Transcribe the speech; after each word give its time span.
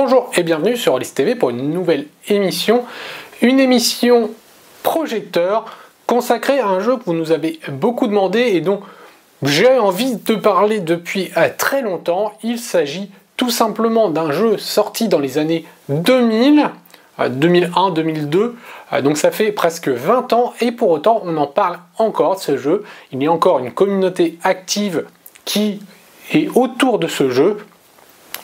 Bonjour 0.00 0.30
et 0.36 0.44
bienvenue 0.44 0.76
sur 0.76 0.94
Alice 0.94 1.12
TV 1.12 1.34
pour 1.34 1.50
une 1.50 1.72
nouvelle 1.72 2.06
émission, 2.28 2.84
une 3.42 3.58
émission 3.58 4.30
projecteur 4.84 5.76
consacrée 6.06 6.60
à 6.60 6.68
un 6.68 6.78
jeu 6.78 6.96
que 6.98 7.02
vous 7.04 7.14
nous 7.14 7.32
avez 7.32 7.58
beaucoup 7.68 8.06
demandé 8.06 8.38
et 8.38 8.60
dont 8.60 8.80
j'ai 9.42 9.76
envie 9.76 10.14
de 10.14 10.36
parler 10.36 10.78
depuis 10.78 11.32
euh, 11.36 11.48
très 11.58 11.82
longtemps. 11.82 12.32
Il 12.44 12.60
s'agit 12.60 13.10
tout 13.36 13.50
simplement 13.50 14.08
d'un 14.08 14.30
jeu 14.30 14.56
sorti 14.56 15.08
dans 15.08 15.18
les 15.18 15.36
années 15.36 15.64
2000, 15.88 16.70
2001, 17.28 17.90
2002, 17.90 18.54
donc 19.02 19.16
ça 19.16 19.32
fait 19.32 19.50
presque 19.50 19.88
20 19.88 20.32
ans 20.32 20.54
et 20.60 20.70
pour 20.70 20.90
autant 20.90 21.22
on 21.24 21.36
en 21.36 21.48
parle 21.48 21.80
encore 21.98 22.36
de 22.36 22.40
ce 22.40 22.56
jeu. 22.56 22.84
Il 23.10 23.20
y 23.20 23.26
a 23.26 23.32
encore 23.32 23.58
une 23.58 23.72
communauté 23.72 24.38
active 24.44 25.06
qui 25.44 25.80
est 26.30 26.48
autour 26.54 27.00
de 27.00 27.08
ce 27.08 27.30
jeu. 27.30 27.56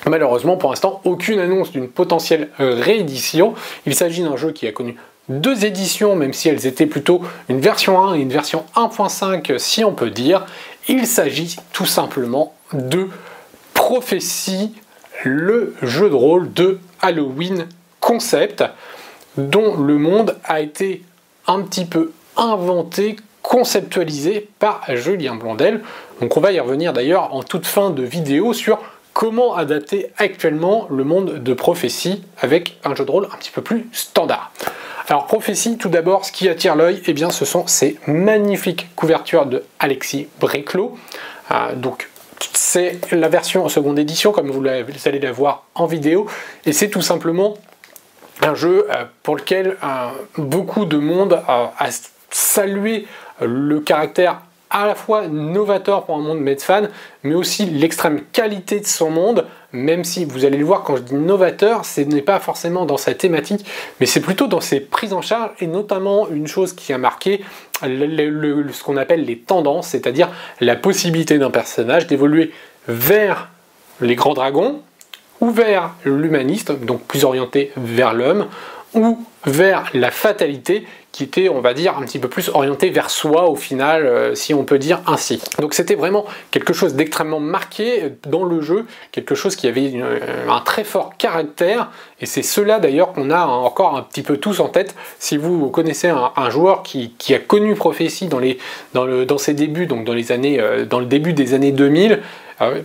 Malheureusement 0.06 0.56
pour 0.56 0.70
l'instant 0.70 1.00
aucune 1.04 1.40
annonce 1.40 1.70
d'une 1.70 1.88
potentielle 1.88 2.50
réédition. 2.58 3.54
Il 3.86 3.94
s'agit 3.94 4.22
d'un 4.22 4.36
jeu 4.36 4.52
qui 4.52 4.66
a 4.66 4.72
connu 4.72 4.96
deux 5.28 5.64
éditions, 5.64 6.16
même 6.16 6.32
si 6.32 6.48
elles 6.48 6.66
étaient 6.66 6.86
plutôt 6.86 7.22
une 7.48 7.60
version 7.60 8.02
1 8.02 8.14
et 8.14 8.20
une 8.20 8.32
version 8.32 8.64
1.5 8.76 9.58
si 9.58 9.84
on 9.84 9.92
peut 9.92 10.10
dire. 10.10 10.46
Il 10.88 11.06
s'agit 11.06 11.56
tout 11.72 11.86
simplement 11.86 12.54
de 12.72 13.08
Prophétie, 13.72 14.72
le 15.24 15.74
jeu 15.82 16.08
de 16.08 16.14
rôle 16.14 16.52
de 16.52 16.78
Halloween 17.00 17.66
Concept, 18.00 18.64
dont 19.36 19.76
le 19.76 19.98
monde 19.98 20.36
a 20.44 20.60
été 20.60 21.02
un 21.46 21.60
petit 21.62 21.84
peu 21.84 22.12
inventé, 22.36 23.16
conceptualisé 23.42 24.48
par 24.58 24.82
Julien 24.94 25.34
Blondel. 25.34 25.82
Donc 26.20 26.36
on 26.36 26.40
va 26.40 26.52
y 26.52 26.60
revenir 26.60 26.92
d'ailleurs 26.92 27.34
en 27.34 27.42
toute 27.42 27.66
fin 27.66 27.90
de 27.90 28.02
vidéo 28.02 28.52
sur 28.52 28.78
comment 29.14 29.54
adapter 29.56 30.10
actuellement 30.18 30.86
le 30.90 31.04
monde 31.04 31.42
de 31.42 31.54
prophétie 31.54 32.22
avec 32.42 32.78
un 32.84 32.94
jeu 32.94 33.06
de 33.06 33.10
rôle 33.10 33.28
un 33.32 33.36
petit 33.38 33.52
peu 33.52 33.62
plus 33.62 33.86
standard. 33.92 34.52
Alors 35.08 35.26
prophétie, 35.26 35.78
tout 35.78 35.88
d'abord, 35.88 36.24
ce 36.24 36.32
qui 36.32 36.48
attire 36.48 36.76
l'œil, 36.76 37.02
eh 37.06 37.12
bien, 37.12 37.30
ce 37.30 37.44
sont 37.44 37.66
ces 37.66 37.98
magnifiques 38.06 38.88
couvertures 38.96 39.46
de 39.46 39.62
Alexis 39.78 40.28
Bréclot. 40.40 40.98
Euh, 41.50 41.74
donc 41.76 42.08
c'est 42.54 42.98
la 43.12 43.28
version 43.28 43.64
en 43.64 43.68
seconde 43.68 43.98
édition, 43.98 44.32
comme 44.32 44.50
vous, 44.50 44.66
allez 44.66 45.18
la 45.20 45.32
voir 45.32 45.64
en 45.74 45.86
vidéo, 45.86 46.26
et 46.66 46.72
c'est 46.72 46.88
tout 46.88 47.02
simplement 47.02 47.54
un 48.42 48.54
jeu 48.54 48.86
euh, 48.90 49.04
pour 49.22 49.36
lequel 49.36 49.76
euh, 49.82 50.08
beaucoup 50.38 50.86
de 50.86 50.96
monde 50.96 51.40
a 51.46 51.72
salué 52.30 53.06
le 53.40 53.78
caractère 53.80 54.40
à 54.74 54.86
la 54.86 54.96
fois 54.96 55.28
novateur 55.28 56.04
pour 56.04 56.16
un 56.16 56.20
monde 56.20 56.40
Medfan, 56.40 56.88
mais 57.22 57.34
aussi 57.34 57.64
l'extrême 57.64 58.22
qualité 58.32 58.80
de 58.80 58.86
son 58.86 59.08
monde, 59.08 59.46
même 59.72 60.02
si 60.02 60.24
vous 60.24 60.44
allez 60.44 60.58
le 60.58 60.64
voir 60.64 60.82
quand 60.82 60.96
je 60.96 61.02
dis 61.02 61.14
novateur, 61.14 61.84
ce 61.84 62.00
n'est 62.00 62.22
pas 62.22 62.40
forcément 62.40 62.84
dans 62.84 62.96
sa 62.96 63.14
thématique, 63.14 63.64
mais 64.00 64.06
c'est 64.06 64.20
plutôt 64.20 64.48
dans 64.48 64.60
ses 64.60 64.80
prises 64.80 65.12
en 65.12 65.22
charge, 65.22 65.52
et 65.60 65.68
notamment 65.68 66.28
une 66.28 66.48
chose 66.48 66.72
qui 66.72 66.92
a 66.92 66.98
marqué 66.98 67.44
ce 67.80 68.82
qu'on 68.82 68.96
appelle 68.96 69.24
les 69.24 69.38
tendances, 69.38 69.88
c'est-à-dire 69.88 70.28
la 70.60 70.74
possibilité 70.74 71.38
d'un 71.38 71.50
personnage 71.50 72.08
d'évoluer 72.08 72.50
vers 72.88 73.50
les 74.00 74.16
grands 74.16 74.34
dragons, 74.34 74.82
ou 75.40 75.50
vers 75.50 75.94
l'humaniste, 76.04 76.72
donc 76.72 77.02
plus 77.02 77.24
orienté 77.24 77.70
vers 77.76 78.12
l'homme, 78.12 78.46
ou 78.94 79.24
vers 79.46 79.84
la 79.94 80.10
fatalité 80.10 80.84
qui 81.14 81.22
était, 81.22 81.48
on 81.48 81.60
va 81.60 81.74
dire, 81.74 81.96
un 81.96 82.02
petit 82.02 82.18
peu 82.18 82.26
plus 82.26 82.48
orienté 82.48 82.90
vers 82.90 83.08
soi 83.08 83.48
au 83.48 83.54
final, 83.54 84.04
euh, 84.04 84.34
si 84.34 84.52
on 84.52 84.64
peut 84.64 84.80
dire 84.80 85.00
ainsi. 85.06 85.40
Donc 85.60 85.72
c'était 85.72 85.94
vraiment 85.94 86.24
quelque 86.50 86.72
chose 86.72 86.94
d'extrêmement 86.94 87.38
marqué 87.38 88.10
dans 88.26 88.42
le 88.42 88.60
jeu, 88.60 88.84
quelque 89.12 89.36
chose 89.36 89.54
qui 89.54 89.68
avait 89.68 89.92
euh, 89.94 90.18
un 90.50 90.60
très 90.60 90.82
fort 90.82 91.16
caractère, 91.16 91.92
et 92.20 92.26
c'est 92.26 92.42
cela 92.42 92.80
d'ailleurs 92.80 93.12
qu'on 93.12 93.30
a 93.30 93.46
encore 93.46 93.96
un 93.96 94.02
petit 94.02 94.22
peu 94.22 94.38
tous 94.38 94.58
en 94.58 94.66
tête. 94.66 94.96
Si 95.20 95.36
vous 95.36 95.70
connaissez 95.70 96.08
un, 96.08 96.50
joueur 96.50 96.82
qui, 96.82 97.14
a 97.32 97.38
connu 97.38 97.76
Prophétie 97.76 98.26
dans, 98.26 99.38
ses 99.38 99.54
débuts, 99.54 99.86
donc 99.86 100.04
dans, 100.04 100.14
les 100.14 100.32
années, 100.32 100.58
euh, 100.58 100.84
dans 100.84 100.98
le 100.98 101.06
début 101.06 101.32
des 101.32 101.54
années 101.54 101.70
2000, 101.70 102.22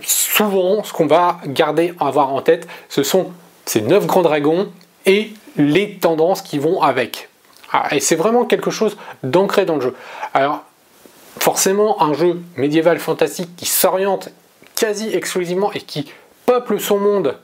souvent 0.04 0.84
ce 0.84 0.92
qu'on 0.92 1.06
va 1.06 1.40
garder, 1.48 1.94
avoir 1.98 2.32
en 2.32 2.42
tête, 2.42 2.68
ce 2.88 3.02
sont 3.02 3.32
ces 3.64 3.80
neuf 3.80 4.06
grands 4.06 4.22
dragons 4.22 4.68
et 5.04 5.32
les 5.56 5.94
tendances 5.94 6.42
qui 6.42 6.58
vont 6.58 6.80
avec. 6.80 7.29
Ah, 7.72 7.88
et 7.94 8.00
c'est 8.00 8.16
vraiment 8.16 8.44
quelque 8.44 8.70
chose 8.70 8.96
d'ancré 9.22 9.64
dans 9.64 9.76
le 9.76 9.80
jeu. 9.80 9.94
Alors, 10.34 10.64
forcément, 11.38 12.02
un 12.02 12.12
jeu 12.12 12.40
médiéval 12.56 12.98
fantastique 12.98 13.54
qui 13.56 13.66
s'oriente 13.66 14.30
quasi 14.74 15.14
exclusivement 15.14 15.72
et 15.72 15.80
qui 15.80 16.10
peuple 16.46 16.80
son 16.80 16.98
monde 16.98 17.36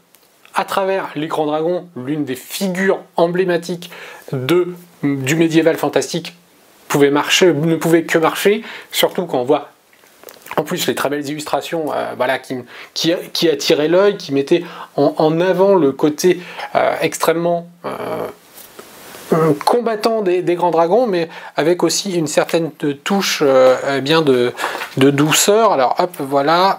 à 0.55 0.65
travers 0.65 1.11
les 1.15 1.27
grands 1.27 1.47
dragons, 1.47 1.87
l'une 1.97 2.25
des 2.25 2.35
figures 2.35 3.01
emblématiques 3.17 3.91
du 4.33 5.37
médiéval 5.37 5.77
fantastique, 5.77 6.35
pouvait 6.89 7.11
marcher, 7.11 7.53
ne 7.53 7.77
pouvait 7.77 8.05
que 8.05 8.19
marcher, 8.19 8.63
surtout 8.91 9.27
quand 9.27 9.41
on 9.41 9.45
voit 9.45 9.71
en 10.57 10.63
plus 10.63 10.87
les 10.87 10.95
très 10.95 11.11
belles 11.11 11.29
illustrations 11.29 11.93
euh, 11.93 12.15
voilà, 12.17 12.39
qui, 12.39 12.57
qui, 12.95 13.49
attiraient 13.49 13.89
l'œil, 13.89 14.17
qui 14.17 14.33
mettaient 14.33 14.65
en, 14.97 15.41
avant 15.41 15.75
le 15.75 15.93
côté 15.93 16.41
euh, 16.75 16.95
extrêmement 17.01 17.69
euh, 17.85 18.27
combattant 19.65 20.23
des, 20.23 20.43
grands 20.55 20.71
dragons, 20.71 21.07
mais 21.07 21.29
avec 21.57 21.83
aussi 21.83 22.17
une 22.17 22.27
certaine 22.27 22.71
touche 22.71 23.43
euh, 23.43 23.77
eh 23.97 24.01
bien 24.01 24.23
de, 24.23 24.53
douceur. 24.97 25.73
Alors 25.73 25.97
hop, 25.99 26.17
voilà. 26.21 26.79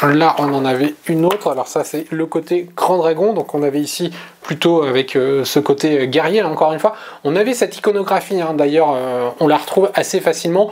Là, 0.00 0.36
on 0.38 0.54
en 0.54 0.64
avait 0.64 0.94
une 1.08 1.24
autre. 1.24 1.50
Alors 1.50 1.66
ça, 1.66 1.82
c'est 1.82 2.06
le 2.12 2.26
côté 2.26 2.68
grand 2.76 2.98
dragon. 2.98 3.32
Donc 3.32 3.54
on 3.54 3.64
avait 3.64 3.80
ici 3.80 4.12
plutôt 4.42 4.82
avec 4.82 5.16
euh, 5.16 5.44
ce 5.44 5.58
côté 5.58 6.06
guerrier. 6.06 6.42
Encore 6.42 6.72
une 6.72 6.78
fois, 6.78 6.94
on 7.24 7.34
avait 7.34 7.54
cette 7.54 7.76
iconographie. 7.76 8.40
Hein. 8.40 8.54
D'ailleurs, 8.54 8.94
euh, 8.94 9.30
on 9.40 9.48
la 9.48 9.56
retrouve 9.56 9.90
assez 9.94 10.20
facilement, 10.20 10.70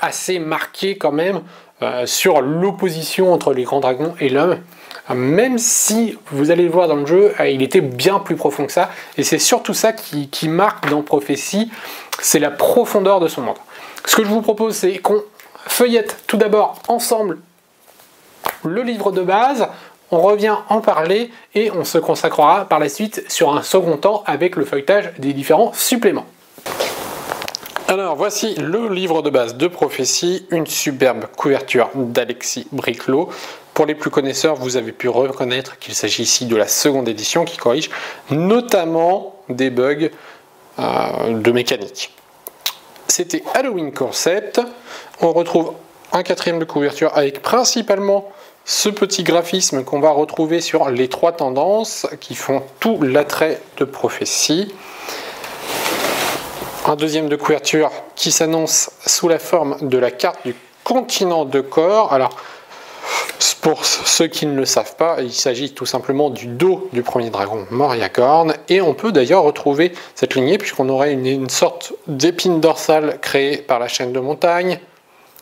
assez 0.00 0.38
marquée 0.38 0.96
quand 0.96 1.12
même 1.12 1.40
sur 2.04 2.42
l'opposition 2.42 3.32
entre 3.32 3.52
les 3.52 3.64
grands 3.64 3.80
dragons 3.80 4.14
et 4.20 4.28
l'homme 4.28 4.58
même 5.14 5.58
si 5.58 6.18
vous 6.30 6.50
allez 6.50 6.64
le 6.64 6.70
voir 6.70 6.88
dans 6.88 6.96
le 6.96 7.06
jeu, 7.06 7.34
euh, 7.40 7.48
il 7.48 7.62
était 7.62 7.80
bien 7.80 8.18
plus 8.18 8.36
profond 8.36 8.66
que 8.66 8.72
ça, 8.72 8.90
et 9.16 9.24
c'est 9.24 9.38
surtout 9.38 9.74
ça 9.74 9.92
qui, 9.92 10.48
marque 10.48 10.88
dans 10.88 11.02
Prophétie, 11.02 11.70
c'est 12.20 12.38
la 12.38 12.50
profondeur 12.50 13.20
de 13.20 13.28
son 13.28 13.42
monde. 13.42 13.58
Ce 14.06 14.16
que 14.16 14.24
je 14.24 14.28
vous 14.28 14.42
propose, 14.42 14.76
c'est 14.76 14.98
qu'on 14.98 15.22
feuillette 15.66 16.16
tout 16.26 16.36
d'abord 16.36 16.82
ensemble 16.88 17.38
le 18.64 18.82
livre 18.82 19.12
de 19.12 19.22
base, 19.22 19.66
on 20.10 20.20
revient 20.20 20.56
en 20.68 20.80
parler 20.80 21.30
et 21.54 21.70
on 21.70 21.84
se 21.84 21.98
consacrera 21.98 22.66
par 22.66 22.78
la 22.78 22.88
suite 22.88 23.24
sur 23.28 23.56
un 23.56 23.62
second 23.62 23.96
temps 23.96 24.22
avec 24.26 24.56
le 24.56 24.64
feuilletage 24.64 25.12
des 25.18 25.32
différents 25.32 25.72
suppléments. 25.72 26.26
Alors 27.92 28.16
voici 28.16 28.54
le 28.54 28.88
livre 28.88 29.20
de 29.20 29.28
base 29.28 29.58
de 29.58 29.66
prophétie, 29.66 30.46
une 30.50 30.66
superbe 30.66 31.26
couverture 31.36 31.90
d'Alexis 31.94 32.66
Briclot. 32.72 33.28
Pour 33.74 33.84
les 33.84 33.94
plus 33.94 34.08
connaisseurs, 34.08 34.54
vous 34.54 34.78
avez 34.78 34.92
pu 34.92 35.10
reconnaître 35.10 35.78
qu'il 35.78 35.92
s'agit 35.92 36.22
ici 36.22 36.46
de 36.46 36.56
la 36.56 36.66
seconde 36.68 37.06
édition 37.06 37.44
qui 37.44 37.58
corrige 37.58 37.90
notamment 38.30 39.36
des 39.50 39.68
bugs 39.68 40.08
euh, 40.78 41.38
de 41.38 41.52
mécanique. 41.52 42.16
C'était 43.08 43.44
Halloween 43.52 43.92
Concept. 43.92 44.62
On 45.20 45.34
retrouve 45.34 45.74
un 46.12 46.22
quatrième 46.22 46.60
de 46.60 46.64
couverture 46.64 47.14
avec 47.14 47.42
principalement 47.42 48.32
ce 48.64 48.88
petit 48.88 49.22
graphisme 49.22 49.84
qu'on 49.84 50.00
va 50.00 50.12
retrouver 50.12 50.62
sur 50.62 50.88
les 50.88 51.08
trois 51.08 51.32
tendances 51.32 52.06
qui 52.20 52.36
font 52.36 52.62
tout 52.80 53.02
l'attrait 53.02 53.60
de 53.76 53.84
prophétie. 53.84 54.72
Un 56.84 56.96
deuxième 56.96 57.28
de 57.28 57.36
couverture 57.36 57.90
qui 58.16 58.32
s'annonce 58.32 58.90
sous 59.06 59.28
la 59.28 59.38
forme 59.38 59.76
de 59.82 59.98
la 59.98 60.10
carte 60.10 60.40
du 60.44 60.54
continent 60.82 61.44
de 61.44 61.60
corps. 61.60 62.12
Alors, 62.12 62.36
pour 63.60 63.84
ceux 63.84 64.26
qui 64.26 64.46
ne 64.46 64.56
le 64.56 64.64
savent 64.64 64.96
pas, 64.96 65.22
il 65.22 65.32
s'agit 65.32 65.72
tout 65.72 65.86
simplement 65.86 66.28
du 66.28 66.48
dos 66.48 66.88
du 66.92 67.02
premier 67.02 67.30
dragon 67.30 67.64
Moriacorn, 67.70 68.54
et 68.68 68.80
on 68.80 68.94
peut 68.94 69.12
d'ailleurs 69.12 69.44
retrouver 69.44 69.92
cette 70.16 70.34
lignée 70.34 70.58
puisqu'on 70.58 70.88
aurait 70.88 71.12
une, 71.12 71.48
sorte 71.48 71.92
d'épine 72.08 72.60
dorsale 72.60 73.20
créée 73.20 73.58
par 73.58 73.78
la 73.78 73.86
chaîne 73.86 74.12
de 74.12 74.18
montagne, 74.18 74.80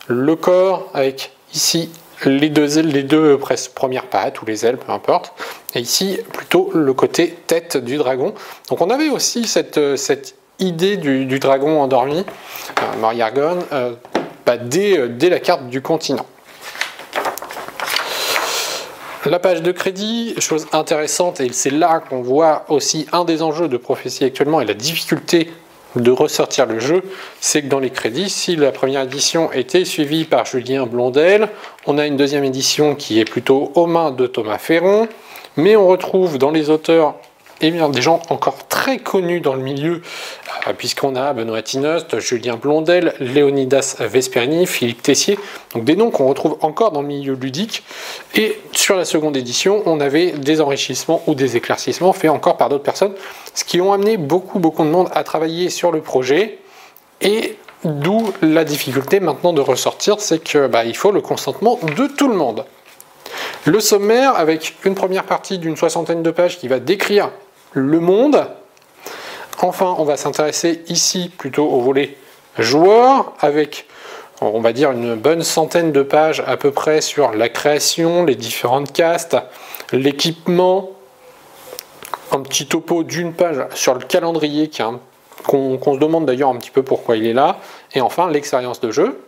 le 0.07 0.37
corps 0.37 0.91
avec 0.93 1.33
ici 1.55 1.89
les 2.27 2.51
deux, 2.51 2.79
ailes, 2.79 2.89
les 2.89 3.03
deux 3.03 3.39
premières 3.75 4.07
pattes 4.07 4.43
ou 4.43 4.45
les 4.45 4.67
ailes, 4.67 4.77
peu 4.77 4.93
importe, 4.93 5.33
et 5.75 5.81
ici 5.81 6.19
plutôt 6.35 6.71
le 6.75 6.93
côté 6.93 7.35
tête 7.47 7.79
du 7.79 7.97
dragon. 7.97 8.35
Donc 8.69 8.83
on 8.83 8.91
avait 8.91 9.09
aussi 9.09 9.47
cette, 9.47 9.81
idée 10.61 10.97
du, 10.97 11.39
dragon 11.39 11.81
endormi, 11.81 12.25
euh, 12.81 13.55
euh 13.73 13.93
bah, 14.47 14.57
dès, 14.57 14.99
euh, 14.99 15.09
dès 15.09 15.29
la 15.29 15.41
carte 15.41 15.69
du 15.69 15.83
continent. 15.83 16.27
La 19.27 19.39
page 19.39 19.61
de 19.61 19.71
crédit, 19.71 20.35
chose 20.39 20.67
intéressante, 20.73 21.41
et 21.41 21.53
c'est 21.53 21.71
là 21.71 22.01
qu'on 22.01 22.23
voit 22.23 22.65
aussi 22.69 23.07
un 23.13 23.25
des 23.25 23.43
enjeux 23.43 23.69
de 23.69 23.77
prophétie 23.77 24.25
actuellement 24.25 24.63
et 24.63 24.65
la 24.65 24.75
difficulté 24.75 25.51
de 25.97 26.11
ressortir 26.11 26.67
le 26.67 26.79
jeu, 26.79 27.03
c'est 27.41 27.63
que 27.63 27.67
dans 27.67 27.81
les 27.81 27.91
crédits, 27.91 28.31
si 28.31 28.57
la 28.57 28.73
première 28.73 29.03
édition 29.03 29.53
était 29.53 29.85
suivie 29.85 30.25
par 30.25 30.47
Julien 30.47 30.87
Blondel, 30.87 31.49
on 31.87 31.99
a 31.99 32.07
une 32.07 32.17
deuxième 32.17 32.45
édition 32.45 32.95
qui 32.95 33.21
est 33.21 33.25
plutôt 33.25 33.73
aux 33.75 33.87
mains 33.87 34.11
de 34.11 34.27
Thomas 34.27 34.59
Ferron, 34.59 35.09
mais 35.57 35.77
on 35.77 35.87
retrouve 35.87 36.39
dans 36.39 36.51
les 36.51 36.71
auteurs 36.71 37.17
eh 37.61 37.71
bien, 37.71 37.89
des 37.89 38.03
gens 38.03 38.23
encore 38.31 38.67
très 38.69 38.99
connus 38.99 39.41
dans 39.41 39.55
le 39.55 39.63
milieu, 39.63 40.03
euh, 40.67 40.73
puisqu'on 40.77 41.15
a 41.15 41.33
Benoît 41.33 41.63
Tinost, 41.63 42.19
Julien 42.19 42.57
Blondel, 42.57 43.15
Léonidas 43.21 43.97
Vesperini, 44.01 44.67
Philippe 44.67 45.03
Tessier, 45.03 45.39
donc 45.75 45.85
des 45.85 45.97
noms 45.97 46.11
qu'on 46.11 46.27
retrouve 46.27 46.57
encore 46.63 46.93
dans 46.93 47.03
le 47.03 47.09
milieu 47.09 47.35
ludique. 47.35 47.83
Et 48.35 48.59
sur 48.73 48.97
la 48.97 49.05
seconde 49.05 49.37
édition, 49.37 49.83
on 49.87 50.01
avait 50.01 50.33
des 50.33 50.61
enrichissements 50.61 51.23
ou 51.27 51.35
des 51.35 51.57
éclaircissements 51.57 52.13
faits 52.13 52.31
encore 52.31 52.57
par 52.57 52.69
d'autres 52.69 52.85
personnes, 52.85 53.15
ce 53.55 53.65
qui 53.65 53.81
ont 53.81 53.93
amené 53.93 54.17
beaucoup, 54.17 54.59
beaucoup 54.59 54.85
de 54.85 54.91
monde 54.91 55.09
à 55.13 55.25
travailler 55.25 55.71
sur 55.71 55.93
le 55.93 56.01
projet. 56.01 56.59
Et 57.21 57.57
d'où 57.85 58.33
la 58.41 58.65
difficulté 58.65 59.21
maintenant 59.21 59.53
de 59.53 59.61
ressortir, 59.61 60.21
c'est 60.21 60.43
qu'il 60.43 60.69
bah, 60.69 60.83
faut 60.95 61.13
le 61.13 61.21
consentement 61.21 61.79
de 61.97 62.07
tout 62.07 62.29
le 62.29 62.35
monde. 62.35 62.65
Le 63.67 63.81
sommaire, 63.81 64.37
avec 64.37 64.75
une 64.85 64.95
première 64.95 65.25
partie 65.25 65.59
d'une 65.59 65.77
soixantaine 65.77 66.23
de 66.23 66.31
pages 66.31 66.59
qui 66.59 66.69
va 66.69 66.79
décrire 66.79 67.31
le 67.73 68.01
monde. 68.01 68.47
Enfin, 69.63 69.95
on 69.99 70.05
va 70.05 70.17
s'intéresser 70.17 70.83
ici 70.89 71.31
plutôt 71.37 71.67
au 71.67 71.81
volet 71.81 72.17
joueur 72.59 73.33
avec 73.41 73.87
on 74.41 74.61
va 74.61 74.73
dire 74.73 74.93
une 74.93 75.17
bonne 75.17 75.43
centaine 75.43 75.93
de 75.93 76.03
pages 76.03 76.43
à 76.47 76.57
peu 76.57 76.71
près 76.71 77.01
sur 77.01 77.33
la 77.33 77.49
création, 77.49 78.25
les 78.25 78.37
différentes 78.37 78.93
castes, 78.93 79.37
l'équipement, 79.93 80.91
un 82.33 82.41
petit 82.41 82.67
topo 82.67 83.03
d'une 83.03 83.35
page 83.35 83.63
sur 83.75 83.95
le 83.95 84.01
calendrier 84.01 84.71
qu'on 85.45 85.79
se 85.95 85.99
demande 85.99 86.27
d'ailleurs 86.27 86.49
un 86.49 86.57
petit 86.57 86.71
peu 86.71 86.83
pourquoi 86.83 87.17
il 87.17 87.27
est 87.27 87.33
là, 87.33 87.59
et 87.95 88.01
enfin 88.01 88.31
l'expérience 88.31 88.81
de 88.81 88.91
jeu. 88.91 89.21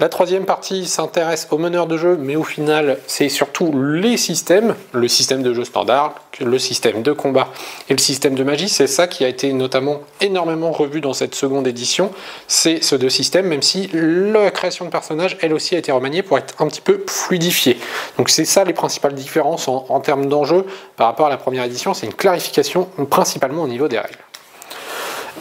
La 0.00 0.08
troisième 0.08 0.44
partie 0.44 0.86
s'intéresse 0.86 1.46
aux 1.52 1.58
meneurs 1.58 1.86
de 1.86 1.96
jeu, 1.96 2.16
mais 2.20 2.34
au 2.34 2.42
final, 2.42 2.98
c'est 3.06 3.28
surtout 3.28 3.72
les 3.78 4.16
systèmes, 4.16 4.74
le 4.90 5.06
système 5.06 5.42
de 5.42 5.54
jeu 5.54 5.64
standard, 5.64 6.16
le 6.40 6.58
système 6.58 7.02
de 7.02 7.12
combat 7.12 7.48
et 7.88 7.92
le 7.92 8.00
système 8.00 8.34
de 8.34 8.42
magie. 8.42 8.68
C'est 8.68 8.88
ça 8.88 9.06
qui 9.06 9.24
a 9.24 9.28
été 9.28 9.52
notamment 9.52 10.00
énormément 10.20 10.72
revu 10.72 11.00
dans 11.00 11.12
cette 11.12 11.36
seconde 11.36 11.68
édition. 11.68 12.10
C'est 12.48 12.82
ce 12.82 12.96
deux 12.96 13.08
systèmes, 13.08 13.46
même 13.46 13.62
si 13.62 13.88
la 13.92 14.50
création 14.50 14.84
de 14.84 14.90
personnages, 14.90 15.38
elle 15.40 15.54
aussi, 15.54 15.76
a 15.76 15.78
été 15.78 15.92
remaniée 15.92 16.24
pour 16.24 16.38
être 16.38 16.60
un 16.60 16.66
petit 16.66 16.80
peu 16.80 17.04
fluidifiée. 17.06 17.78
Donc 18.18 18.30
c'est 18.30 18.44
ça 18.44 18.64
les 18.64 18.72
principales 18.72 19.14
différences 19.14 19.68
en, 19.68 19.86
en 19.88 20.00
termes 20.00 20.26
d'enjeu 20.26 20.66
par 20.96 21.06
rapport 21.06 21.26
à 21.26 21.30
la 21.30 21.36
première 21.36 21.62
édition. 21.64 21.94
C'est 21.94 22.06
une 22.06 22.14
clarification 22.14 22.88
principalement 23.10 23.62
au 23.62 23.68
niveau 23.68 23.86
des 23.86 23.98
règles. 23.98 24.18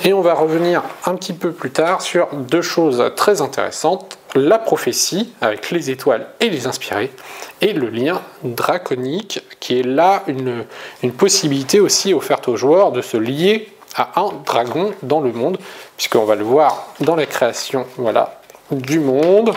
Et 0.02 0.12
on 0.12 0.22
va 0.22 0.34
revenir 0.34 0.84
un 1.06 1.16
petit 1.16 1.34
peu 1.34 1.52
plus 1.52 1.72
tard 1.72 2.02
sur 2.02 2.28
deux 2.34 2.62
choses 2.62 3.12
très 3.16 3.42
intéressantes. 3.42 4.18
La 4.36 4.58
prophétie, 4.58 5.32
avec 5.40 5.70
les 5.70 5.92
étoiles 5.92 6.26
et 6.40 6.50
les 6.50 6.66
inspirés, 6.66 7.12
et 7.62 7.74
le 7.74 7.90
lien 7.90 8.22
draconique, 8.44 9.44
qui 9.60 9.80
est 9.80 9.84
là 9.84 10.24
une, 10.28 10.66
possibilité 11.12 11.80
aussi 11.80 12.14
offerte 12.14 12.48
aux 12.48 12.58
joueurs 12.58 12.92
de 12.92 13.02
se 13.02 13.18
lier 13.18 13.70
à 13.96 14.20
un 14.20 14.32
dragon 14.46 14.92
dans 15.04 15.22
le 15.22 15.32
monde, 15.32 15.60
puisqu'on 15.96 16.26
va 16.26 16.36
le 16.36 16.44
voir 16.44 16.88
dans 17.00 17.16
la 17.16 17.28
création 17.28 17.86
du 18.72 19.00
monde. 19.00 19.54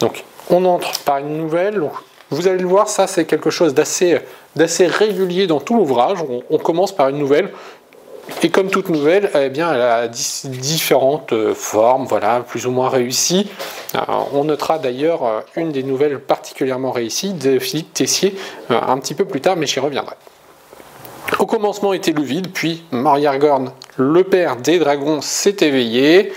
Donc 0.00 0.24
on 0.50 0.64
entre 0.64 0.98
par 1.04 1.18
une 1.18 1.38
nouvelle, 1.38 1.80
vous 2.30 2.48
allez 2.48 2.58
le 2.58 2.66
voir, 2.66 2.88
ça 2.88 3.06
c'est 3.06 3.24
quelque 3.24 3.50
chose 3.50 3.72
d'assez 3.72 4.86
régulier 4.86 5.46
dans 5.46 5.60
tout 5.60 5.76
l'ouvrage. 5.76 6.18
on, 6.50 6.58
commence 6.58 6.94
par 6.94 7.08
une 7.08 7.18
nouvelle, 7.18 7.50
et 8.42 8.50
comme 8.50 8.70
toute 8.70 8.88
nouvelle, 8.88 9.30
eh 9.34 9.50
elle 9.56 9.62
a 9.62 10.08
différentes 10.08 11.32
euh, 11.32 11.54
formes, 11.54 12.06
voilà, 12.06 12.40
plus 12.40 12.66
ou 12.66 12.70
moins 12.70 12.88
réussies. 12.88 13.48
Euh, 13.94 13.98
on 14.32 14.44
notera 14.44 14.78
d'ailleurs 14.78 15.24
euh, 15.24 15.40
une 15.56 15.72
des 15.72 15.82
nouvelles 15.82 16.20
particulièrement 16.20 16.92
réussies 16.92 17.32
de 17.32 17.58
Philippe 17.58 17.92
Tessier 17.94 18.36
un 18.70 18.98
petit 18.98 19.14
peu 19.14 19.24
plus 19.24 19.40
tard, 19.40 19.56
mais 19.56 19.66
j'y 19.66 19.80
reviendrai. 19.80 20.14
Au 21.38 21.46
commencement 21.46 21.92
était 21.92 22.12
le 22.12 22.22
vide, 22.22 22.48
puis 22.52 22.84
Mariargorn, 22.90 23.72
le 23.96 24.24
père 24.24 24.56
des 24.56 24.78
dragons, 24.78 25.20
s'est 25.20 25.56
éveillé. 25.60 26.32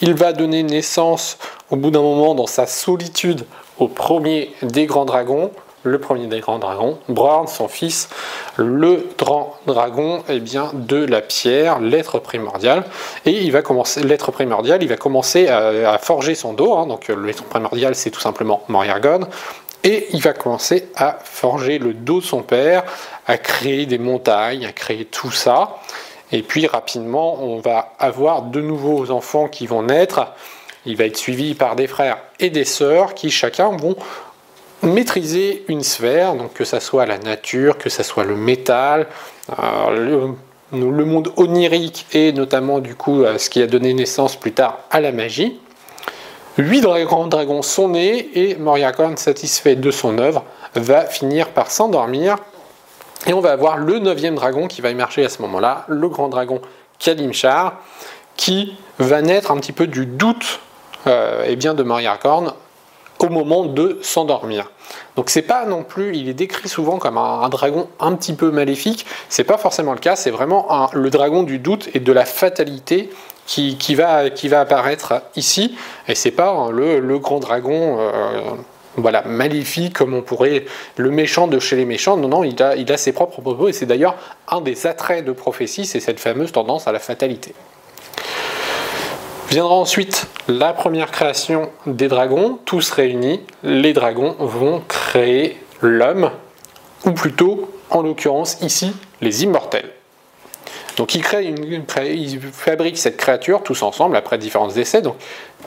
Il 0.00 0.14
va 0.14 0.32
donner 0.32 0.62
naissance, 0.62 1.38
au 1.70 1.76
bout 1.76 1.90
d'un 1.90 2.02
moment, 2.02 2.34
dans 2.34 2.46
sa 2.46 2.66
solitude, 2.66 3.46
au 3.78 3.88
premier 3.88 4.52
des 4.62 4.86
grands 4.86 5.04
dragons, 5.04 5.50
le 5.84 5.98
premier 5.98 6.26
des 6.26 6.40
grands 6.40 6.58
dragons, 6.58 6.98
Brorn, 7.08 7.46
son 7.46 7.68
fils, 7.68 8.08
le 8.56 9.06
grand 9.18 9.56
dragon 9.66 10.24
eh 10.28 10.40
bien, 10.40 10.70
de 10.72 10.96
la 10.96 11.20
pierre, 11.20 11.78
l'être 11.78 12.18
primordial. 12.18 12.84
Et 13.26 13.42
il 13.42 13.52
va 13.52 13.62
commencer, 13.62 14.02
l'être 14.02 14.32
primordial, 14.32 14.82
il 14.82 14.88
va 14.88 14.96
commencer 14.96 15.48
à, 15.48 15.98
forger 15.98 16.34
son 16.34 16.54
dos. 16.54 16.74
Hein. 16.74 16.86
donc 16.86 17.08
l'être 17.08 17.44
primordial, 17.44 17.94
c'est 17.94 18.10
tout 18.10 18.20
simplement 18.20 18.64
Moriargon. 18.68 19.28
Et 19.84 20.06
il 20.12 20.22
va 20.22 20.32
commencer 20.32 20.88
à 20.96 21.18
forger 21.22 21.78
le 21.78 21.92
dos 21.92 22.20
de 22.20 22.24
son 22.24 22.42
père, 22.42 22.84
à 23.26 23.36
créer 23.36 23.84
des 23.84 23.98
montagnes, 23.98 24.64
à 24.64 24.72
créer 24.72 25.04
tout 25.04 25.30
ça. 25.30 25.76
Et 26.32 26.42
puis 26.42 26.66
rapidement, 26.66 27.42
on 27.42 27.58
va 27.60 27.92
avoir 27.98 28.42
de 28.42 28.62
nouveaux 28.62 29.10
enfants 29.10 29.46
qui 29.46 29.66
vont 29.66 29.82
naître. 29.82 30.32
Il 30.86 30.96
va 30.96 31.04
être 31.04 31.18
suivi 31.18 31.54
par 31.54 31.76
des 31.76 31.86
frères 31.86 32.18
et 32.40 32.48
des 32.48 32.64
sœurs 32.64 33.12
qui 33.12 33.30
chacun 33.30 33.68
vont 33.76 33.96
maîtriser 34.84 35.64
une 35.68 35.82
sphère, 35.82 36.34
donc 36.34 36.52
que 36.54 36.64
ça 36.64 36.80
soit 36.80 37.06
la 37.06 37.18
nature, 37.18 37.78
que 37.78 37.88
ça 37.88 38.02
soit 38.02 38.24
le 38.24 38.36
métal, 38.36 39.06
euh, 39.58 40.32
le, 40.72 41.04
monde 41.04 41.32
onirique 41.36 42.06
et 42.12 42.32
notamment 42.32 42.80
du 42.80 42.94
coup 42.94 43.22
euh, 43.22 43.38
ce 43.38 43.50
qui 43.50 43.62
a 43.62 43.66
donné 43.66 43.94
naissance 43.94 44.36
plus 44.36 44.52
tard 44.52 44.80
à 44.90 45.00
la 45.00 45.12
magie. 45.12 45.58
Huit 46.56 46.82
grands 46.82 47.26
dragons 47.26 47.62
sont 47.62 47.88
nés 47.88 48.30
et 48.34 48.54
Moriakorn, 48.54 49.16
satisfait 49.16 49.74
de 49.74 49.90
son 49.90 50.18
œuvre, 50.18 50.44
va 50.74 51.04
finir 51.04 51.48
par 51.48 51.70
s'endormir. 51.70 52.36
Et 53.26 53.32
on 53.32 53.40
va 53.40 53.52
avoir 53.52 53.76
le 53.76 53.98
neuvième 53.98 54.36
dragon 54.36 54.68
qui 54.68 54.80
va 54.80 54.90
émerger 54.90 55.24
à 55.24 55.28
ce 55.28 55.42
moment-là, 55.42 55.84
le 55.88 56.08
grand 56.08 56.28
dragon 56.28 56.60
Kalimchar, 57.00 57.80
qui 58.36 58.76
va 58.98 59.20
naître 59.22 59.50
un 59.50 59.56
petit 59.56 59.72
peu 59.72 59.86
du 59.86 60.06
doute 60.06 60.60
euh, 61.06 61.44
eh 61.46 61.56
bien 61.56 61.74
de 61.74 61.82
Moriarkorn 61.82 62.52
au 63.18 63.28
moment 63.28 63.64
de 63.64 63.98
s'endormir. 64.02 64.70
Donc 65.16 65.30
c'est 65.30 65.42
pas 65.42 65.64
non 65.64 65.82
plus, 65.82 66.16
il 66.16 66.28
est 66.28 66.34
décrit 66.34 66.68
souvent 66.68 66.98
comme 66.98 67.18
un, 67.18 67.48
dragon 67.48 67.88
un 68.00 68.14
petit 68.14 68.34
peu 68.34 68.50
maléfique, 68.50 69.06
c'est 69.28 69.44
pas 69.44 69.58
forcément 69.58 69.92
le 69.92 69.98
cas, 69.98 70.16
c'est 70.16 70.30
vraiment 70.30 70.90
le 70.92 71.10
dragon 71.10 71.42
du 71.42 71.58
doute 71.58 71.88
et 71.94 72.00
de 72.00 72.12
la 72.12 72.24
fatalité 72.24 73.10
qui, 73.46 73.94
va, 73.94 74.24
apparaître 74.52 75.22
ici, 75.36 75.76
et 76.08 76.14
c'est 76.14 76.30
pas 76.30 76.70
le, 76.70 77.18
grand 77.18 77.40
dragon 77.40 77.98
euh, 78.00 79.20
maléfique 79.26 79.94
comme 79.94 80.14
on 80.14 80.22
pourrait, 80.22 80.64
le 80.96 81.10
méchant 81.10 81.46
de 81.46 81.58
chez 81.58 81.76
les 81.76 81.84
méchants, 81.84 82.16
non, 82.16 82.28
non, 82.28 82.44
il 82.44 82.60
a, 82.62 82.74
il 82.76 82.90
a 82.90 82.96
ses 82.96 83.12
propres 83.12 83.40
propos, 83.40 83.68
et 83.68 83.72
c'est 83.72 83.86
d'ailleurs 83.86 84.16
un 84.48 84.60
des 84.60 84.86
attraits 84.86 85.24
de 85.24 85.32
prophétie, 85.32 85.84
c'est 85.84 86.00
cette 86.00 86.20
fameuse 86.20 86.52
tendance 86.52 86.88
à 86.88 86.92
la 86.92 86.98
fatalité. 86.98 87.54
Viendra 89.54 89.76
ensuite 89.76 90.26
la 90.48 90.72
première 90.72 91.12
création 91.12 91.70
des 91.86 92.08
dragons, 92.08 92.58
tous 92.64 92.90
réunis, 92.90 93.40
les 93.62 93.92
dragons 93.92 94.34
vont 94.40 94.82
créer 94.88 95.56
l'homme, 95.80 96.32
ou 97.04 97.12
plutôt, 97.12 97.70
en 97.88 98.02
l'occurrence 98.02 98.60
ici, 98.62 98.92
les 99.20 99.44
immortels. 99.44 99.90
Donc 100.96 101.14
ils, 101.14 101.22
créent 101.22 101.46
une, 101.46 101.84
ils 102.02 102.40
fabriquent 102.40 102.98
cette 102.98 103.16
créature 103.16 103.62
tous 103.62 103.84
ensemble 103.84 104.16
après 104.16 104.38
différents 104.38 104.70
essais. 104.70 105.02
Donc, 105.02 105.14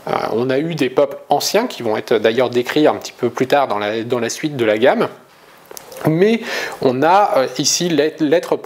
euh, 0.09 0.11
on 0.33 0.49
a 0.49 0.59
eu 0.59 0.75
des 0.75 0.89
peuples 0.89 1.19
anciens 1.29 1.65
qui 1.65 1.81
vont 1.81 1.95
être 1.95 2.15
d'ailleurs 2.15 2.49
décrits 2.49 2.87
un 2.87 2.95
petit 2.95 3.13
peu 3.13 3.29
plus 3.29 3.47
tard 3.47 3.69
dans 3.69 3.79
la, 3.79 4.03
dans 4.03 4.19
la 4.19 4.29
suite 4.29 4.57
de 4.57 4.65
la 4.65 4.77
gamme. 4.77 5.07
Mais 6.05 6.41
on 6.81 7.03
a 7.03 7.37
euh, 7.37 7.47
ici 7.57 7.87
l'être, 7.87 8.57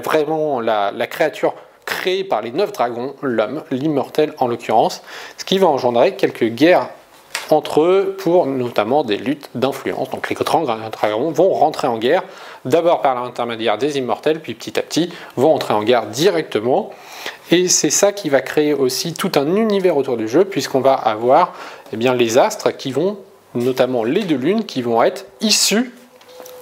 vraiment 0.00 0.60
la, 0.62 0.92
la 0.92 1.06
créature 1.06 1.52
créé 1.92 2.24
par 2.24 2.42
les 2.42 2.50
neuf 2.50 2.72
dragons, 2.72 3.14
l'homme, 3.22 3.62
l'immortel 3.70 4.32
en 4.38 4.48
l'occurrence, 4.48 5.02
ce 5.36 5.44
qui 5.44 5.58
va 5.58 5.66
engendrer 5.66 6.16
quelques 6.16 6.48
guerres 6.48 6.88
entre 7.50 7.82
eux 7.82 8.16
pour 8.18 8.46
notamment 8.46 9.04
des 9.04 9.18
luttes 9.18 9.50
d'influence. 9.54 10.10
Donc 10.10 10.28
les 10.30 10.34
grands 10.34 10.62
dragons 10.62 11.30
vont 11.30 11.52
rentrer 11.52 11.86
en 11.86 11.98
guerre, 11.98 12.22
d'abord 12.64 13.02
par 13.02 13.14
l'intermédiaire 13.14 13.78
des 13.78 13.98
immortels, 13.98 14.40
puis 14.40 14.54
petit 14.54 14.78
à 14.78 14.82
petit 14.82 15.12
vont 15.36 15.54
entrer 15.54 15.74
en 15.74 15.82
guerre 15.82 16.06
directement. 16.06 16.90
Et 17.50 17.68
c'est 17.68 17.90
ça 17.90 18.12
qui 18.12 18.30
va 18.30 18.40
créer 18.40 18.72
aussi 18.72 19.12
tout 19.12 19.32
un 19.34 19.56
univers 19.56 19.96
autour 19.96 20.16
du 20.16 20.28
jeu, 20.28 20.44
puisqu'on 20.44 20.80
va 20.80 20.94
avoir 20.94 21.52
eh 21.92 21.96
bien, 21.96 22.14
les 22.14 22.38
astres 22.38 22.70
qui 22.70 22.90
vont, 22.90 23.18
notamment 23.54 24.04
les 24.04 24.22
deux 24.22 24.36
lunes, 24.36 24.64
qui 24.64 24.80
vont 24.80 25.02
être 25.02 25.26
issus 25.42 25.92